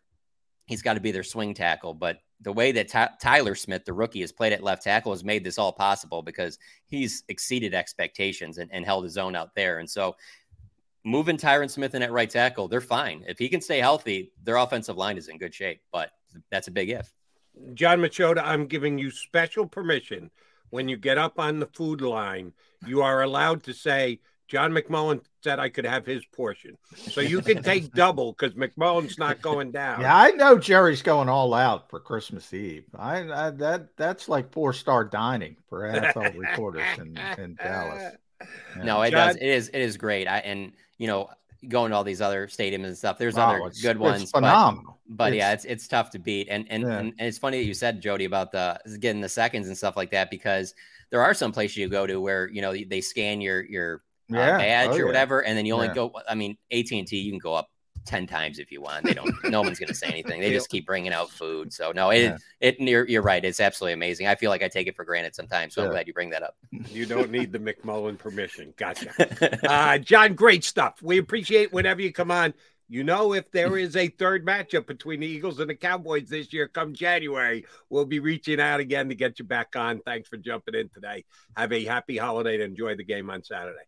he's 0.69 0.83
got 0.83 0.93
to 0.93 0.99
be 0.99 1.11
their 1.11 1.23
swing 1.23 1.55
tackle. 1.55 1.95
But 1.95 2.19
the 2.41 2.53
way 2.53 2.71
that 2.71 2.87
Ty- 2.87 3.09
Tyler 3.19 3.55
Smith, 3.55 3.85
the 3.85 3.93
rookie, 3.93 4.21
has 4.21 4.31
played 4.31 4.53
at 4.53 4.63
left 4.63 4.83
tackle 4.83 5.11
has 5.11 5.23
made 5.23 5.43
this 5.43 5.57
all 5.57 5.73
possible 5.73 6.21
because 6.21 6.59
he's 6.85 7.23
exceeded 7.27 7.73
expectations 7.73 8.59
and, 8.59 8.69
and 8.71 8.85
held 8.85 9.03
his 9.03 9.17
own 9.17 9.35
out 9.35 9.55
there. 9.55 9.79
And 9.79 9.89
so 9.89 10.15
moving 11.03 11.37
Tyron 11.37 11.71
Smith 11.71 11.95
in 11.95 12.03
at 12.03 12.11
right 12.11 12.29
tackle, 12.29 12.67
they're 12.67 12.81
fine. 12.81 13.25
If 13.27 13.39
he 13.39 13.49
can 13.49 13.61
stay 13.61 13.79
healthy, 13.79 14.31
their 14.43 14.57
offensive 14.57 14.95
line 14.95 15.17
is 15.17 15.27
in 15.27 15.39
good 15.39 15.55
shape. 15.55 15.81
But 15.91 16.11
that's 16.51 16.67
a 16.67 16.71
big 16.71 16.89
if. 16.91 17.11
John 17.73 17.99
Machota, 17.99 18.43
I'm 18.45 18.67
giving 18.67 18.99
you 18.99 19.09
special 19.09 19.65
permission 19.65 20.29
when 20.69 20.87
you 20.87 20.97
get 20.97 21.17
up 21.17 21.39
on 21.39 21.59
the 21.59 21.65
food 21.65 22.01
line. 22.01 22.53
You 22.85 23.01
are 23.01 23.23
allowed 23.23 23.63
to 23.63 23.73
say, 23.73 24.19
John 24.49 24.71
McMullen 24.71 25.21
said 25.43 25.59
I 25.59 25.69
could 25.69 25.85
have 25.85 26.07
his 26.07 26.25
portion. 26.25 26.75
So 26.95 27.21
you 27.21 27.39
can 27.39 27.61
take 27.61 27.91
double 27.93 28.33
because 28.33 28.55
McMullen's 28.55 29.19
not 29.19 29.41
going 29.43 29.71
down. 29.71 30.01
Yeah, 30.01 30.17
I 30.17 30.31
know 30.31 30.57
Jerry's 30.57 31.03
going 31.03 31.29
all 31.29 31.53
out 31.53 31.87
for 31.87 31.99
Christmas 31.99 32.51
Eve. 32.51 32.85
I, 32.97 33.19
I 33.31 33.49
that 33.51 33.95
that's 33.95 34.27
like 34.27 34.51
four 34.51 34.73
star 34.73 35.05
dining 35.05 35.55
for 35.69 35.81
NFL 35.81 36.37
reporters 36.37 36.83
in, 36.97 37.15
in 37.37 37.55
Dallas. 37.55 38.15
Yeah. 38.75 38.83
No, 38.83 39.01
it 39.03 39.11
John, 39.11 39.27
does. 39.27 39.35
It 39.35 39.43
is 39.43 39.69
it 39.69 39.81
is 39.81 39.97
great. 39.97 40.27
I 40.27 40.39
and 40.39 40.73
you 40.97 41.05
know 41.05 41.29
going 41.67 41.91
to 41.91 41.97
all 41.97 42.03
these 42.03 42.21
other 42.21 42.47
stadiums 42.47 42.85
and 42.85 42.97
stuff. 42.97 43.19
There's 43.19 43.37
other 43.37 43.71
good 43.83 43.99
ones. 43.99 44.31
phenomenal. 44.31 44.97
But, 45.07 45.17
but 45.17 45.33
it's, 45.33 45.37
yeah, 45.37 45.53
it's 45.53 45.65
it's 45.65 45.87
tough 45.87 46.09
to 46.11 46.19
beat. 46.19 46.47
And 46.49 46.65
and, 46.71 46.83
yeah. 46.83 46.97
and 46.97 47.13
and 47.19 47.27
it's 47.27 47.37
funny 47.37 47.59
that 47.59 47.65
you 47.65 47.75
said 47.75 48.01
Jody 48.01 48.25
about 48.25 48.51
the 48.51 48.79
getting 48.99 49.21
the 49.21 49.29
seconds 49.29 49.67
and 49.67 49.77
stuff 49.77 49.95
like 49.95 50.09
that 50.09 50.31
because 50.31 50.73
there 51.11 51.21
are 51.21 51.35
some 51.35 51.51
places 51.51 51.77
you 51.77 51.87
go 51.87 52.07
to 52.07 52.19
where 52.19 52.49
you 52.49 52.63
know 52.63 52.73
they 52.73 53.01
scan 53.01 53.41
your 53.41 53.63
your 53.65 54.01
yeah. 54.29 54.55
uh, 54.55 54.57
badge 54.57 54.89
oh, 54.93 54.99
or 54.99 55.05
whatever, 55.05 55.43
and 55.43 55.57
then 55.57 55.65
you 55.65 55.73
only 55.73 55.87
yeah. 55.87 55.95
go. 55.95 56.13
I 56.27 56.35
mean, 56.35 56.57
AT 56.71 56.91
and 56.91 57.07
T, 57.07 57.17
you 57.17 57.31
can 57.31 57.39
go 57.39 57.53
up 57.53 57.69
ten 58.05 58.25
times 58.25 58.59
if 58.59 58.71
you 58.71 58.81
want. 58.81 59.05
They 59.05 59.13
don't. 59.13 59.33
no 59.45 59.61
one's 59.61 59.79
going 59.79 59.89
to 59.89 59.95
say 59.95 60.07
anything. 60.07 60.41
They 60.41 60.51
just 60.51 60.69
keep 60.69 60.85
bringing 60.85 61.13
out 61.13 61.29
food. 61.29 61.71
So 61.71 61.91
no, 61.91 62.09
it 62.09 62.23
yeah. 62.23 62.37
it 62.59 62.79
you're, 62.79 63.07
you're 63.07 63.21
right. 63.21 63.43
It's 63.43 63.59
absolutely 63.59 63.93
amazing. 63.93 64.27
I 64.27 64.35
feel 64.35 64.49
like 64.49 64.63
I 64.63 64.67
take 64.67 64.87
it 64.87 64.95
for 64.95 65.05
granted 65.05 65.35
sometimes. 65.35 65.73
So 65.73 65.83
I'm 65.83 65.91
glad 65.91 66.07
you 66.07 66.13
bring 66.13 66.31
that 66.31 66.43
up. 66.43 66.55
You 66.71 67.05
don't 67.05 67.31
need 67.31 67.51
the 67.51 67.59
McMullen 67.59 68.17
permission. 68.17 68.73
Gotcha, 68.77 69.11
uh, 69.69 69.97
John. 69.99 70.33
Great 70.33 70.63
stuff. 70.63 71.01
We 71.01 71.17
appreciate 71.17 71.71
whenever 71.71 72.01
you 72.01 72.11
come 72.11 72.31
on. 72.31 72.53
You 72.91 73.03
know, 73.03 73.33
if 73.33 73.51
there 73.51 73.77
is 73.77 73.95
a 73.95 74.07
third 74.07 74.43
matchup 74.43 74.87
between 74.87 75.19
the 75.19 75.27
Eagles 75.27 75.59
and 75.59 75.69
the 75.69 75.75
Cowboys 75.75 76.27
this 76.27 76.51
year 76.51 76.67
come 76.67 76.95
January, 76.95 77.65
we'll 77.91 78.05
be 78.05 78.19
reaching 78.19 78.59
out 78.59 78.79
again 78.79 79.09
to 79.09 79.15
get 79.15 79.37
you 79.37 79.45
back 79.45 79.75
on. 79.75 79.99
Thanks 79.99 80.27
for 80.27 80.37
jumping 80.37 80.73
in 80.73 80.89
today. 80.89 81.23
Have 81.55 81.71
a 81.71 81.85
happy 81.85 82.17
holiday 82.17 82.55
and 82.55 82.63
enjoy 82.63 82.95
the 82.95 83.03
game 83.03 83.29
on 83.29 83.43
Saturday. 83.43 83.85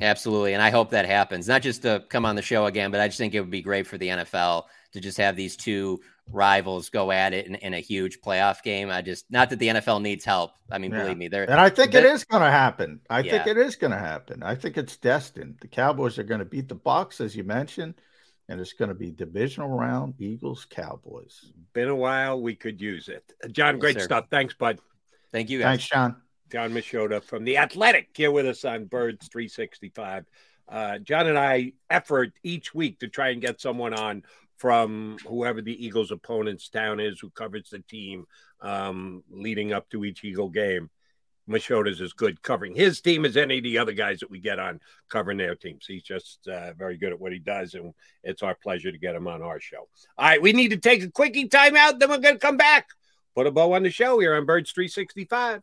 Absolutely. 0.00 0.54
And 0.54 0.62
I 0.62 0.70
hope 0.70 0.90
that 0.90 1.06
happens. 1.06 1.48
Not 1.48 1.62
just 1.62 1.82
to 1.82 2.04
come 2.08 2.24
on 2.24 2.36
the 2.36 2.42
show 2.42 2.66
again, 2.66 2.90
but 2.90 3.00
I 3.00 3.08
just 3.08 3.18
think 3.18 3.34
it 3.34 3.40
would 3.40 3.50
be 3.50 3.62
great 3.62 3.86
for 3.86 3.98
the 3.98 4.08
NFL 4.08 4.64
to 4.92 5.00
just 5.00 5.18
have 5.18 5.36
these 5.36 5.56
two 5.56 6.00
rivals 6.30 6.90
go 6.90 7.10
at 7.10 7.32
it 7.32 7.46
in, 7.46 7.54
in 7.56 7.74
a 7.74 7.80
huge 7.80 8.20
playoff 8.20 8.62
game. 8.62 8.90
I 8.90 9.02
just, 9.02 9.30
not 9.30 9.50
that 9.50 9.58
the 9.58 9.68
NFL 9.68 10.02
needs 10.02 10.24
help. 10.24 10.52
I 10.70 10.78
mean, 10.78 10.92
yeah. 10.92 11.02
believe 11.02 11.16
me, 11.16 11.28
they're. 11.28 11.50
And 11.50 11.60
I 11.60 11.68
think 11.68 11.94
it 11.94 12.04
is 12.04 12.24
going 12.24 12.42
to 12.42 12.50
happen. 12.50 13.00
I 13.10 13.20
yeah. 13.20 13.32
think 13.32 13.46
it 13.46 13.56
is 13.56 13.76
going 13.76 13.90
to 13.90 13.98
happen. 13.98 14.42
I 14.42 14.54
think 14.54 14.76
it's 14.76 14.96
destined. 14.96 15.56
The 15.60 15.68
Cowboys 15.68 16.18
are 16.18 16.24
going 16.24 16.40
to 16.40 16.44
beat 16.44 16.68
the 16.68 16.76
Bucs, 16.76 17.20
as 17.20 17.34
you 17.34 17.44
mentioned. 17.44 17.94
And 18.50 18.60
it's 18.60 18.72
going 18.72 18.88
to 18.88 18.94
be 18.94 19.10
divisional 19.10 19.68
round 19.68 20.14
Eagles 20.18 20.66
Cowboys. 20.70 21.52
Been 21.74 21.88
a 21.88 21.94
while. 21.94 22.40
We 22.40 22.54
could 22.54 22.80
use 22.80 23.08
it. 23.08 23.34
John, 23.52 23.74
yes, 23.74 23.80
great 23.80 23.98
sir. 23.98 24.04
stuff. 24.04 24.26
Thanks, 24.30 24.54
bud. 24.54 24.78
Thank 25.32 25.50
you. 25.50 25.58
Guys. 25.58 25.66
Thanks, 25.66 25.88
John. 25.88 26.16
John 26.50 26.72
Machota 26.72 27.22
from 27.22 27.44
The 27.44 27.58
Athletic 27.58 28.08
here 28.14 28.30
with 28.30 28.46
us 28.46 28.64
on 28.64 28.86
Birds 28.86 29.28
365. 29.28 30.24
Uh, 30.68 30.98
John 30.98 31.26
and 31.26 31.38
I 31.38 31.72
effort 31.90 32.32
each 32.42 32.74
week 32.74 33.00
to 33.00 33.08
try 33.08 33.28
and 33.30 33.40
get 33.40 33.60
someone 33.60 33.94
on 33.94 34.22
from 34.56 35.18
whoever 35.26 35.62
the 35.62 35.84
Eagles' 35.84 36.10
opponent's 36.10 36.68
town 36.68 37.00
is 37.00 37.20
who 37.20 37.30
covers 37.30 37.68
the 37.70 37.80
team 37.80 38.26
um, 38.60 39.22
leading 39.30 39.72
up 39.72 39.88
to 39.90 40.04
each 40.04 40.24
Eagle 40.24 40.48
game. 40.48 40.90
Machota's 41.48 42.00
as 42.00 42.12
good 42.12 42.42
covering 42.42 42.74
his 42.74 43.00
team 43.00 43.24
as 43.24 43.36
any 43.36 43.58
of 43.58 43.64
the 43.64 43.78
other 43.78 43.92
guys 43.92 44.20
that 44.20 44.30
we 44.30 44.38
get 44.38 44.58
on 44.58 44.80
covering 45.08 45.38
their 45.38 45.54
teams. 45.54 45.86
He's 45.86 46.02
just 46.02 46.46
uh, 46.46 46.74
very 46.74 46.98
good 46.98 47.12
at 47.12 47.20
what 47.20 47.32
he 47.32 47.38
does, 47.38 47.74
and 47.74 47.94
it's 48.22 48.42
our 48.42 48.54
pleasure 48.54 48.92
to 48.92 48.98
get 48.98 49.14
him 49.14 49.26
on 49.26 49.40
our 49.40 49.58
show. 49.58 49.88
All 50.18 50.26
right, 50.26 50.42
we 50.42 50.52
need 50.52 50.70
to 50.70 50.76
take 50.76 51.02
a 51.02 51.10
quickie 51.10 51.48
timeout, 51.48 51.98
then 51.98 52.10
we're 52.10 52.18
going 52.18 52.34
to 52.34 52.40
come 52.40 52.58
back. 52.58 52.88
Put 53.34 53.46
a 53.46 53.50
bow 53.50 53.72
on 53.72 53.82
the 53.82 53.90
show 53.90 54.18
here 54.18 54.34
on 54.34 54.44
Birds 54.44 54.72
365. 54.72 55.62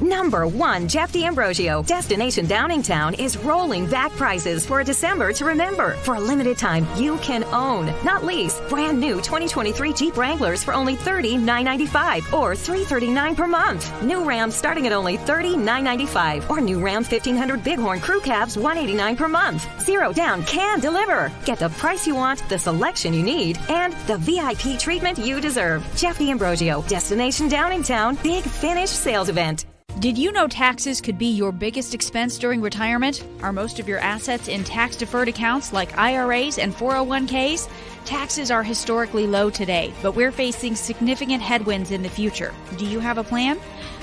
Number 0.00 0.46
one, 0.46 0.86
Jeff 0.86 1.12
D'Ambrosio. 1.12 1.82
Destination 1.82 2.46
Downingtown 2.46 3.18
is 3.18 3.36
rolling 3.36 3.86
back 3.86 4.12
prices 4.12 4.64
for 4.64 4.80
a 4.80 4.84
December 4.84 5.32
to 5.32 5.44
remember. 5.44 5.94
For 6.04 6.14
a 6.14 6.20
limited 6.20 6.56
time, 6.56 6.86
you 6.96 7.16
can 7.18 7.42
own, 7.44 7.86
not 8.04 8.24
lease, 8.24 8.60
brand 8.68 9.00
new 9.00 9.16
2023 9.16 9.92
Jeep 9.92 10.16
Wranglers 10.16 10.62
for 10.62 10.72
only 10.72 10.94
$30,995 10.96 12.32
or 12.32 12.54
339 12.54 13.34
per 13.34 13.46
month. 13.48 14.02
New 14.02 14.22
Ram 14.24 14.52
starting 14.52 14.86
at 14.86 14.92
only 14.92 15.18
$30,995 15.18 16.48
or 16.48 16.60
new 16.60 16.78
Ram 16.78 17.02
1500 17.02 17.64
Bighorn 17.64 18.00
Crew 18.00 18.20
Cabs 18.20 18.56
189 18.56 19.16
per 19.16 19.28
month. 19.28 19.66
Zero 19.80 20.12
down 20.12 20.44
can 20.44 20.78
deliver. 20.78 21.32
Get 21.44 21.58
the 21.58 21.70
price 21.70 22.06
you 22.06 22.14
want, 22.14 22.48
the 22.48 22.58
selection 22.58 23.12
you 23.12 23.22
need, 23.22 23.58
and 23.68 23.92
the 24.06 24.18
VIP 24.18 24.78
treatment 24.78 25.18
you 25.18 25.40
deserve. 25.40 25.84
Jeff 25.96 26.18
D'Ambrosio, 26.18 26.82
Destination 26.82 27.48
Downingtown, 27.48 28.22
Big 28.22 28.44
Finish 28.44 28.90
Sales 28.90 29.28
Event. 29.28 29.67
Did 30.00 30.16
you 30.16 30.30
know 30.30 30.46
taxes 30.46 31.00
could 31.00 31.18
be 31.18 31.26
your 31.26 31.50
biggest 31.50 31.92
expense 31.92 32.38
during 32.38 32.60
retirement? 32.60 33.26
Are 33.42 33.52
most 33.52 33.80
of 33.80 33.88
your 33.88 33.98
assets 33.98 34.46
in 34.46 34.62
tax 34.62 34.94
deferred 34.94 35.26
accounts 35.26 35.72
like 35.72 35.98
IRAs 35.98 36.58
and 36.58 36.72
401ks? 36.72 37.68
Taxes 38.04 38.52
are 38.52 38.62
historically 38.62 39.26
low 39.26 39.50
today, 39.50 39.92
but 40.00 40.14
we're 40.14 40.30
facing 40.30 40.76
significant 40.76 41.42
headwinds 41.42 41.90
in 41.90 42.04
the 42.04 42.08
future. 42.08 42.54
Do 42.76 42.86
you 42.86 43.00
have 43.00 43.18
a 43.18 43.24
plan? 43.24 43.58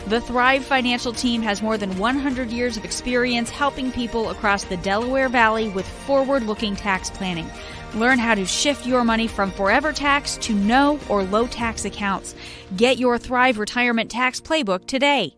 The 0.07 0.19
Thrive 0.19 0.65
Financial 0.65 1.13
Team 1.13 1.41
has 1.43 1.61
more 1.61 1.77
than 1.77 1.97
100 1.97 2.49
years 2.49 2.75
of 2.75 2.83
experience 2.83 3.49
helping 3.49 3.89
people 3.89 4.31
across 4.31 4.65
the 4.65 4.75
Delaware 4.77 5.29
Valley 5.29 5.69
with 5.69 5.87
forward 5.87 6.43
looking 6.43 6.75
tax 6.75 7.09
planning. 7.09 7.49
Learn 7.93 8.19
how 8.19 8.35
to 8.35 8.45
shift 8.45 8.85
your 8.85 9.05
money 9.05 9.27
from 9.27 9.49
forever 9.49 9.93
tax 9.93 10.35
to 10.39 10.53
no 10.53 10.99
or 11.07 11.23
low 11.23 11.47
tax 11.47 11.85
accounts. 11.85 12.35
Get 12.75 12.97
your 12.97 13.17
Thrive 13.17 13.59
Retirement 13.59 14.11
Tax 14.11 14.41
Playbook 14.41 14.87
today. 14.87 15.37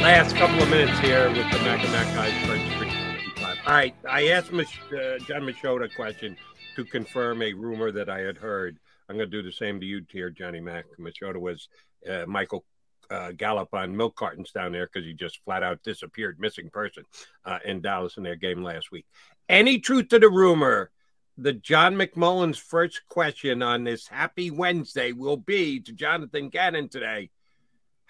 Last 0.00 0.34
couple 0.36 0.62
of 0.62 0.70
minutes 0.70 0.98
here 1.00 1.28
with 1.28 1.36
the 1.52 1.58
Mac 1.58 1.82
and 1.82 1.92
Mac 1.92 2.06
guys 2.14 2.32
for 2.40 2.56
365. 2.78 3.58
All 3.66 3.72
right, 3.72 3.94
I 4.08 4.28
asked 4.28 4.50
Mich- 4.50 4.80
uh, 4.92 5.18
John 5.18 5.42
Machota 5.42 5.84
a 5.84 5.94
question 5.94 6.38
to 6.74 6.86
confirm 6.86 7.42
a 7.42 7.52
rumor 7.52 7.92
that 7.92 8.08
I 8.08 8.20
had 8.20 8.38
heard. 8.38 8.78
I'm 9.08 9.16
going 9.16 9.30
to 9.30 9.36
do 9.36 9.42
the 9.42 9.52
same 9.52 9.78
to 9.78 9.84
you 9.84 10.00
here, 10.10 10.30
Johnny 10.30 10.60
Mac. 10.60 10.86
Machota 10.98 11.36
was 11.36 11.68
uh, 12.10 12.24
Michael 12.26 12.64
uh, 13.10 13.32
Gallup 13.32 13.74
on 13.74 13.94
milk 13.94 14.16
cartons 14.16 14.52
down 14.52 14.72
there 14.72 14.86
because 14.86 15.06
he 15.06 15.12
just 15.12 15.44
flat 15.44 15.62
out 15.62 15.82
disappeared, 15.82 16.40
missing 16.40 16.70
person 16.70 17.04
uh, 17.44 17.58
in 17.66 17.82
Dallas 17.82 18.16
in 18.16 18.22
their 18.22 18.36
game 18.36 18.62
last 18.62 18.90
week. 18.90 19.04
Any 19.50 19.80
truth 19.80 20.08
to 20.08 20.18
the 20.18 20.30
rumor? 20.30 20.90
The 21.36 21.52
John 21.52 21.94
McMullen's 21.94 22.58
first 22.58 23.02
question 23.08 23.62
on 23.62 23.84
this 23.84 24.08
happy 24.08 24.50
Wednesday 24.50 25.12
will 25.12 25.36
be 25.36 25.80
to 25.80 25.92
Jonathan 25.92 26.48
Gannon 26.48 26.88
today. 26.88 27.28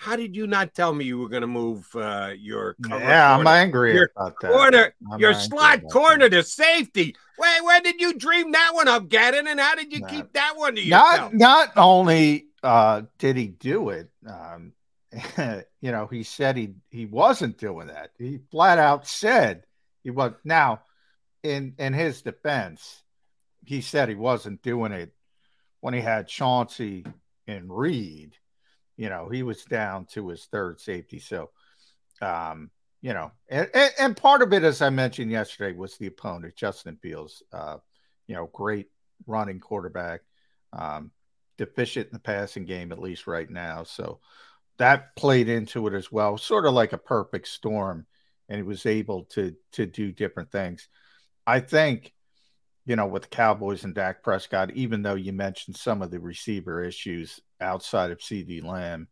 How 0.00 0.16
did 0.16 0.34
you 0.34 0.46
not 0.46 0.72
tell 0.72 0.94
me 0.94 1.04
you 1.04 1.18
were 1.18 1.28
going 1.28 1.42
to 1.42 1.46
move 1.46 1.86
uh, 1.94 2.32
your 2.34 2.74
cover 2.80 3.04
Yeah, 3.04 3.36
I'm 3.36 3.46
angry 3.46 3.92
your 3.92 4.10
about 4.16 4.40
that. 4.40 4.50
corner, 4.50 4.94
I'm 5.12 5.20
your 5.20 5.34
slot 5.34 5.82
corner 5.92 6.26
to 6.26 6.42
safety? 6.42 7.14
Wait, 7.38 7.64
when 7.64 7.82
did 7.82 8.00
you 8.00 8.14
dream 8.14 8.52
that 8.52 8.70
one 8.72 8.88
up, 8.88 9.10
Gannon? 9.10 9.46
And 9.46 9.60
how 9.60 9.74
did 9.74 9.92
you 9.92 10.02
keep 10.06 10.32
that 10.32 10.54
one 10.56 10.76
to 10.76 10.80
yourself? 10.80 11.34
Not 11.34 11.34
not 11.34 11.72
only 11.76 12.46
uh, 12.62 13.02
did 13.18 13.36
he 13.36 13.48
do 13.48 13.90
it, 13.90 14.08
um, 14.26 14.72
you 15.82 15.92
know, 15.92 16.06
he 16.06 16.22
said 16.22 16.56
he 16.56 16.76
he 16.88 17.04
wasn't 17.04 17.58
doing 17.58 17.88
that. 17.88 18.12
He 18.16 18.38
flat 18.50 18.78
out 18.78 19.06
said 19.06 19.64
he 20.02 20.08
was. 20.08 20.32
Now, 20.44 20.80
in 21.42 21.74
in 21.76 21.92
his 21.92 22.22
defense, 22.22 23.02
he 23.66 23.82
said 23.82 24.08
he 24.08 24.14
wasn't 24.14 24.62
doing 24.62 24.92
it 24.92 25.12
when 25.80 25.92
he 25.92 26.00
had 26.00 26.26
Chauncey 26.26 27.04
and 27.46 27.70
Reed. 27.70 28.34
You 29.00 29.08
know, 29.08 29.30
he 29.30 29.42
was 29.42 29.64
down 29.64 30.04
to 30.12 30.28
his 30.28 30.44
third 30.44 30.78
safety. 30.78 31.20
So, 31.20 31.48
um, 32.20 32.70
you 33.00 33.14
know, 33.14 33.32
and, 33.48 33.66
and, 33.72 33.92
and 33.98 34.16
part 34.16 34.42
of 34.42 34.52
it, 34.52 34.62
as 34.62 34.82
I 34.82 34.90
mentioned 34.90 35.30
yesterday, 35.30 35.74
was 35.74 35.96
the 35.96 36.08
opponent, 36.08 36.54
Justin 36.54 36.98
Fields. 37.00 37.42
Uh, 37.50 37.78
you 38.26 38.34
know, 38.34 38.50
great 38.52 38.88
running 39.26 39.58
quarterback, 39.58 40.20
um, 40.74 41.12
deficient 41.56 42.08
in 42.08 42.12
the 42.12 42.18
passing 42.18 42.66
game, 42.66 42.92
at 42.92 43.00
least 43.00 43.26
right 43.26 43.48
now. 43.48 43.84
So 43.84 44.20
that 44.76 45.16
played 45.16 45.48
into 45.48 45.86
it 45.86 45.94
as 45.94 46.12
well, 46.12 46.36
sort 46.36 46.66
of 46.66 46.74
like 46.74 46.92
a 46.92 46.98
perfect 46.98 47.48
storm. 47.48 48.06
And 48.50 48.58
he 48.58 48.62
was 48.62 48.84
able 48.84 49.24
to 49.30 49.56
to 49.72 49.86
do 49.86 50.12
different 50.12 50.52
things. 50.52 50.88
I 51.46 51.60
think, 51.60 52.12
you 52.86 52.96
know, 52.96 53.06
with 53.06 53.22
the 53.22 53.28
Cowboys 53.28 53.84
and 53.84 53.94
Dak 53.94 54.22
Prescott, 54.22 54.72
even 54.72 55.02
though 55.02 55.14
you 55.14 55.32
mentioned 55.32 55.76
some 55.76 56.02
of 56.02 56.10
the 56.10 56.18
receiver 56.18 56.82
issues 56.82 57.40
outside 57.60 58.10
of 58.10 58.18
CeeDee 58.18 58.64
Lamb, 58.64 59.08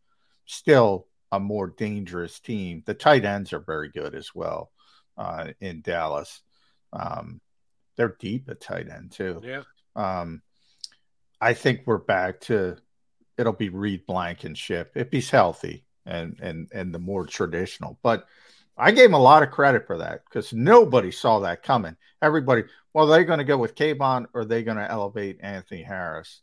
still 0.46 1.06
a 1.30 1.38
more 1.38 1.68
dangerous 1.68 2.40
team. 2.40 2.82
The 2.86 2.94
tight 2.94 3.24
ends 3.24 3.52
are 3.52 3.60
very 3.60 3.90
good 3.90 4.14
as 4.14 4.34
well 4.34 4.70
uh, 5.16 5.48
in 5.60 5.82
Dallas. 5.82 6.40
Um, 6.92 7.40
they're 7.96 8.16
deep 8.18 8.48
at 8.48 8.60
tight 8.60 8.88
end 8.88 9.12
too. 9.12 9.42
Yeah. 9.44 9.62
Um, 9.94 10.42
I 11.40 11.54
think 11.54 11.82
we're 11.84 11.98
back 11.98 12.40
to 12.42 12.76
it'll 13.36 13.52
be 13.52 13.68
Reed 13.68 14.06
Blankenship 14.06 14.92
if 14.94 15.10
he's 15.10 15.30
healthy 15.30 15.84
and 16.06 16.38
and 16.40 16.68
and 16.72 16.94
the 16.94 16.98
more 16.98 17.26
traditional. 17.26 17.98
But 18.02 18.26
I 18.76 18.92
gave 18.92 19.06
him 19.06 19.14
a 19.14 19.18
lot 19.18 19.42
of 19.42 19.50
credit 19.50 19.86
for 19.86 19.98
that 19.98 20.22
because 20.24 20.52
nobody 20.52 21.10
saw 21.10 21.40
that 21.40 21.62
coming. 21.62 21.96
Everybody, 22.22 22.64
well, 22.98 23.06
they're 23.06 23.24
going 23.24 23.38
to 23.38 23.44
go 23.44 23.56
with 23.56 23.74
K'Von 23.74 24.26
or 24.34 24.44
they're 24.44 24.62
going 24.62 24.76
to 24.76 24.90
elevate 24.90 25.38
Anthony 25.40 25.82
Harris. 25.82 26.42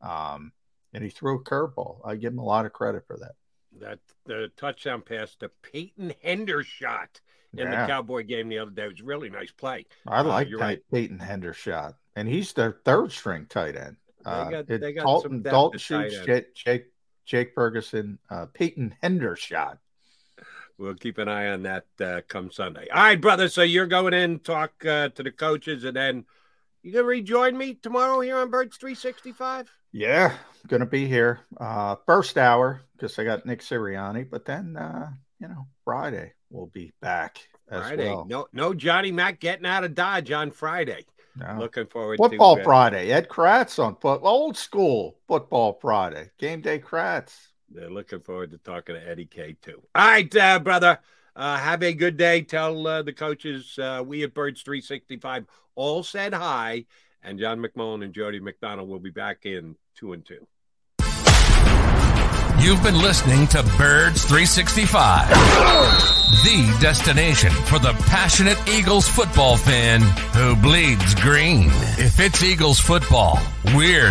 Um, 0.00 0.52
and 0.94 1.02
he 1.04 1.10
threw 1.10 1.40
a 1.40 1.42
curveball. 1.44 2.00
I 2.04 2.14
give 2.16 2.32
him 2.32 2.38
a 2.38 2.44
lot 2.44 2.66
of 2.66 2.72
credit 2.72 3.04
for 3.06 3.16
that. 3.18 3.32
That 3.80 3.98
the 4.24 4.50
touchdown 4.56 5.02
pass 5.02 5.34
to 5.36 5.50
Peyton 5.62 6.14
Hendershot 6.24 7.20
in 7.52 7.58
Yeah. 7.58 7.82
the 7.82 7.86
Cowboy 7.86 8.22
game 8.24 8.48
the 8.48 8.58
other 8.58 8.70
day 8.70 8.84
it 8.84 8.92
was 8.92 9.02
really 9.02 9.28
nice 9.28 9.50
play. 9.50 9.86
I 10.06 10.20
Uh, 10.20 10.24
like 10.24 10.48
you're 10.48 10.58
right. 10.60 10.80
Peyton 10.92 11.18
Hendershot, 11.18 11.94
and 12.16 12.28
he's 12.28 12.52
their 12.52 12.72
third 12.84 13.12
string 13.12 13.46
tight 13.46 13.76
end. 13.76 13.96
They 14.24 14.30
Uh, 14.30 14.50
got- 14.50 14.70
it- 14.70 14.80
they 14.80 14.92
got 14.92 15.04
Dalton, 15.04 15.30
some 15.30 15.42
Dalton 15.42 15.78
Schultz. 15.78 16.20
Jake, 16.24 16.54
Jake, 16.54 16.92
Jake 17.24 17.52
Ferguson, 17.54 18.18
uh, 18.30 18.46
Peyton 18.46 18.94
Hendershot. 19.02 19.78
We'll 20.78 20.94
keep 20.94 21.18
an 21.18 21.28
eye 21.28 21.48
on 21.48 21.64
that 21.64 21.86
uh, 22.00 22.20
come 22.28 22.52
Sunday. 22.52 22.86
All 22.94 23.02
right, 23.02 23.20
brother. 23.20 23.48
So 23.48 23.62
you're 23.62 23.86
going 23.86 24.14
in 24.14 24.38
talk 24.38 24.84
uh, 24.86 25.08
to 25.10 25.22
the 25.24 25.32
coaches, 25.32 25.84
and 25.84 25.96
then 25.96 26.24
you 26.82 26.92
gonna 26.92 27.04
rejoin 27.04 27.58
me 27.58 27.74
tomorrow 27.74 28.20
here 28.20 28.38
on 28.38 28.50
Birds 28.50 28.76
365. 28.76 29.70
Yeah, 29.90 30.34
gonna 30.68 30.86
be 30.86 31.06
here. 31.06 31.40
Uh, 31.58 31.96
first 32.06 32.38
hour 32.38 32.82
because 32.92 33.18
I 33.18 33.24
got 33.24 33.44
Nick 33.44 33.60
Sirianni, 33.60 34.30
but 34.30 34.44
then 34.44 34.76
uh, 34.76 35.10
you 35.40 35.48
know 35.48 35.66
Friday 35.84 36.34
we'll 36.50 36.66
be 36.66 36.92
back 37.00 37.40
as 37.70 37.80
Friday, 37.80 38.10
well. 38.10 38.26
no, 38.28 38.46
no 38.52 38.72
Johnny 38.72 39.10
Mac 39.10 39.40
getting 39.40 39.66
out 39.66 39.82
of 39.82 39.96
Dodge 39.96 40.30
on 40.30 40.52
Friday. 40.52 41.06
No. 41.36 41.56
Looking 41.58 41.86
forward 41.86 42.18
Football 42.18 42.56
to 42.56 42.62
uh, 42.62 42.64
Friday. 42.64 43.10
Ed 43.10 43.28
Kracz 43.28 43.82
on 43.82 43.96
foot. 43.96 44.20
Old 44.22 44.56
school 44.56 45.18
football 45.26 45.78
Friday. 45.80 46.30
Game 46.38 46.60
day 46.60 46.78
Kracz. 46.78 47.47
They're 47.70 47.90
looking 47.90 48.20
forward 48.20 48.50
to 48.52 48.58
talking 48.58 48.94
to 48.94 49.08
Eddie 49.08 49.26
K 49.26 49.56
too. 49.60 49.82
All 49.94 50.06
right, 50.06 50.36
uh, 50.36 50.58
brother. 50.58 50.98
Uh, 51.36 51.56
have 51.56 51.84
a 51.84 51.92
good 51.92 52.16
day. 52.16 52.42
Tell 52.42 52.86
uh, 52.86 53.02
the 53.02 53.12
coaches 53.12 53.78
uh, 53.78 54.02
we 54.04 54.24
at 54.24 54.34
Birds 54.34 54.62
365 54.62 55.46
all 55.76 56.02
said 56.02 56.34
hi. 56.34 56.86
And 57.22 57.38
John 57.38 57.60
McMullen 57.60 58.04
and 58.04 58.12
Jody 58.12 58.40
McDonald 58.40 58.88
will 58.88 58.98
be 58.98 59.10
back 59.10 59.46
in 59.46 59.76
two 59.94 60.12
and 60.12 60.24
two. 60.24 60.46
You've 62.60 62.82
been 62.82 62.98
listening 63.00 63.46
to 63.48 63.62
Birds 63.78 64.24
365, 64.24 65.28
the 65.28 66.76
destination 66.80 67.50
for 67.50 67.78
the 67.78 67.92
passionate 68.08 68.58
Eagles 68.68 69.08
football 69.08 69.56
fan 69.56 70.00
who 70.34 70.56
bleeds 70.56 71.14
green. 71.14 71.68
If 71.98 72.18
it's 72.18 72.42
Eagles 72.42 72.80
football, 72.80 73.38
we're 73.76 74.10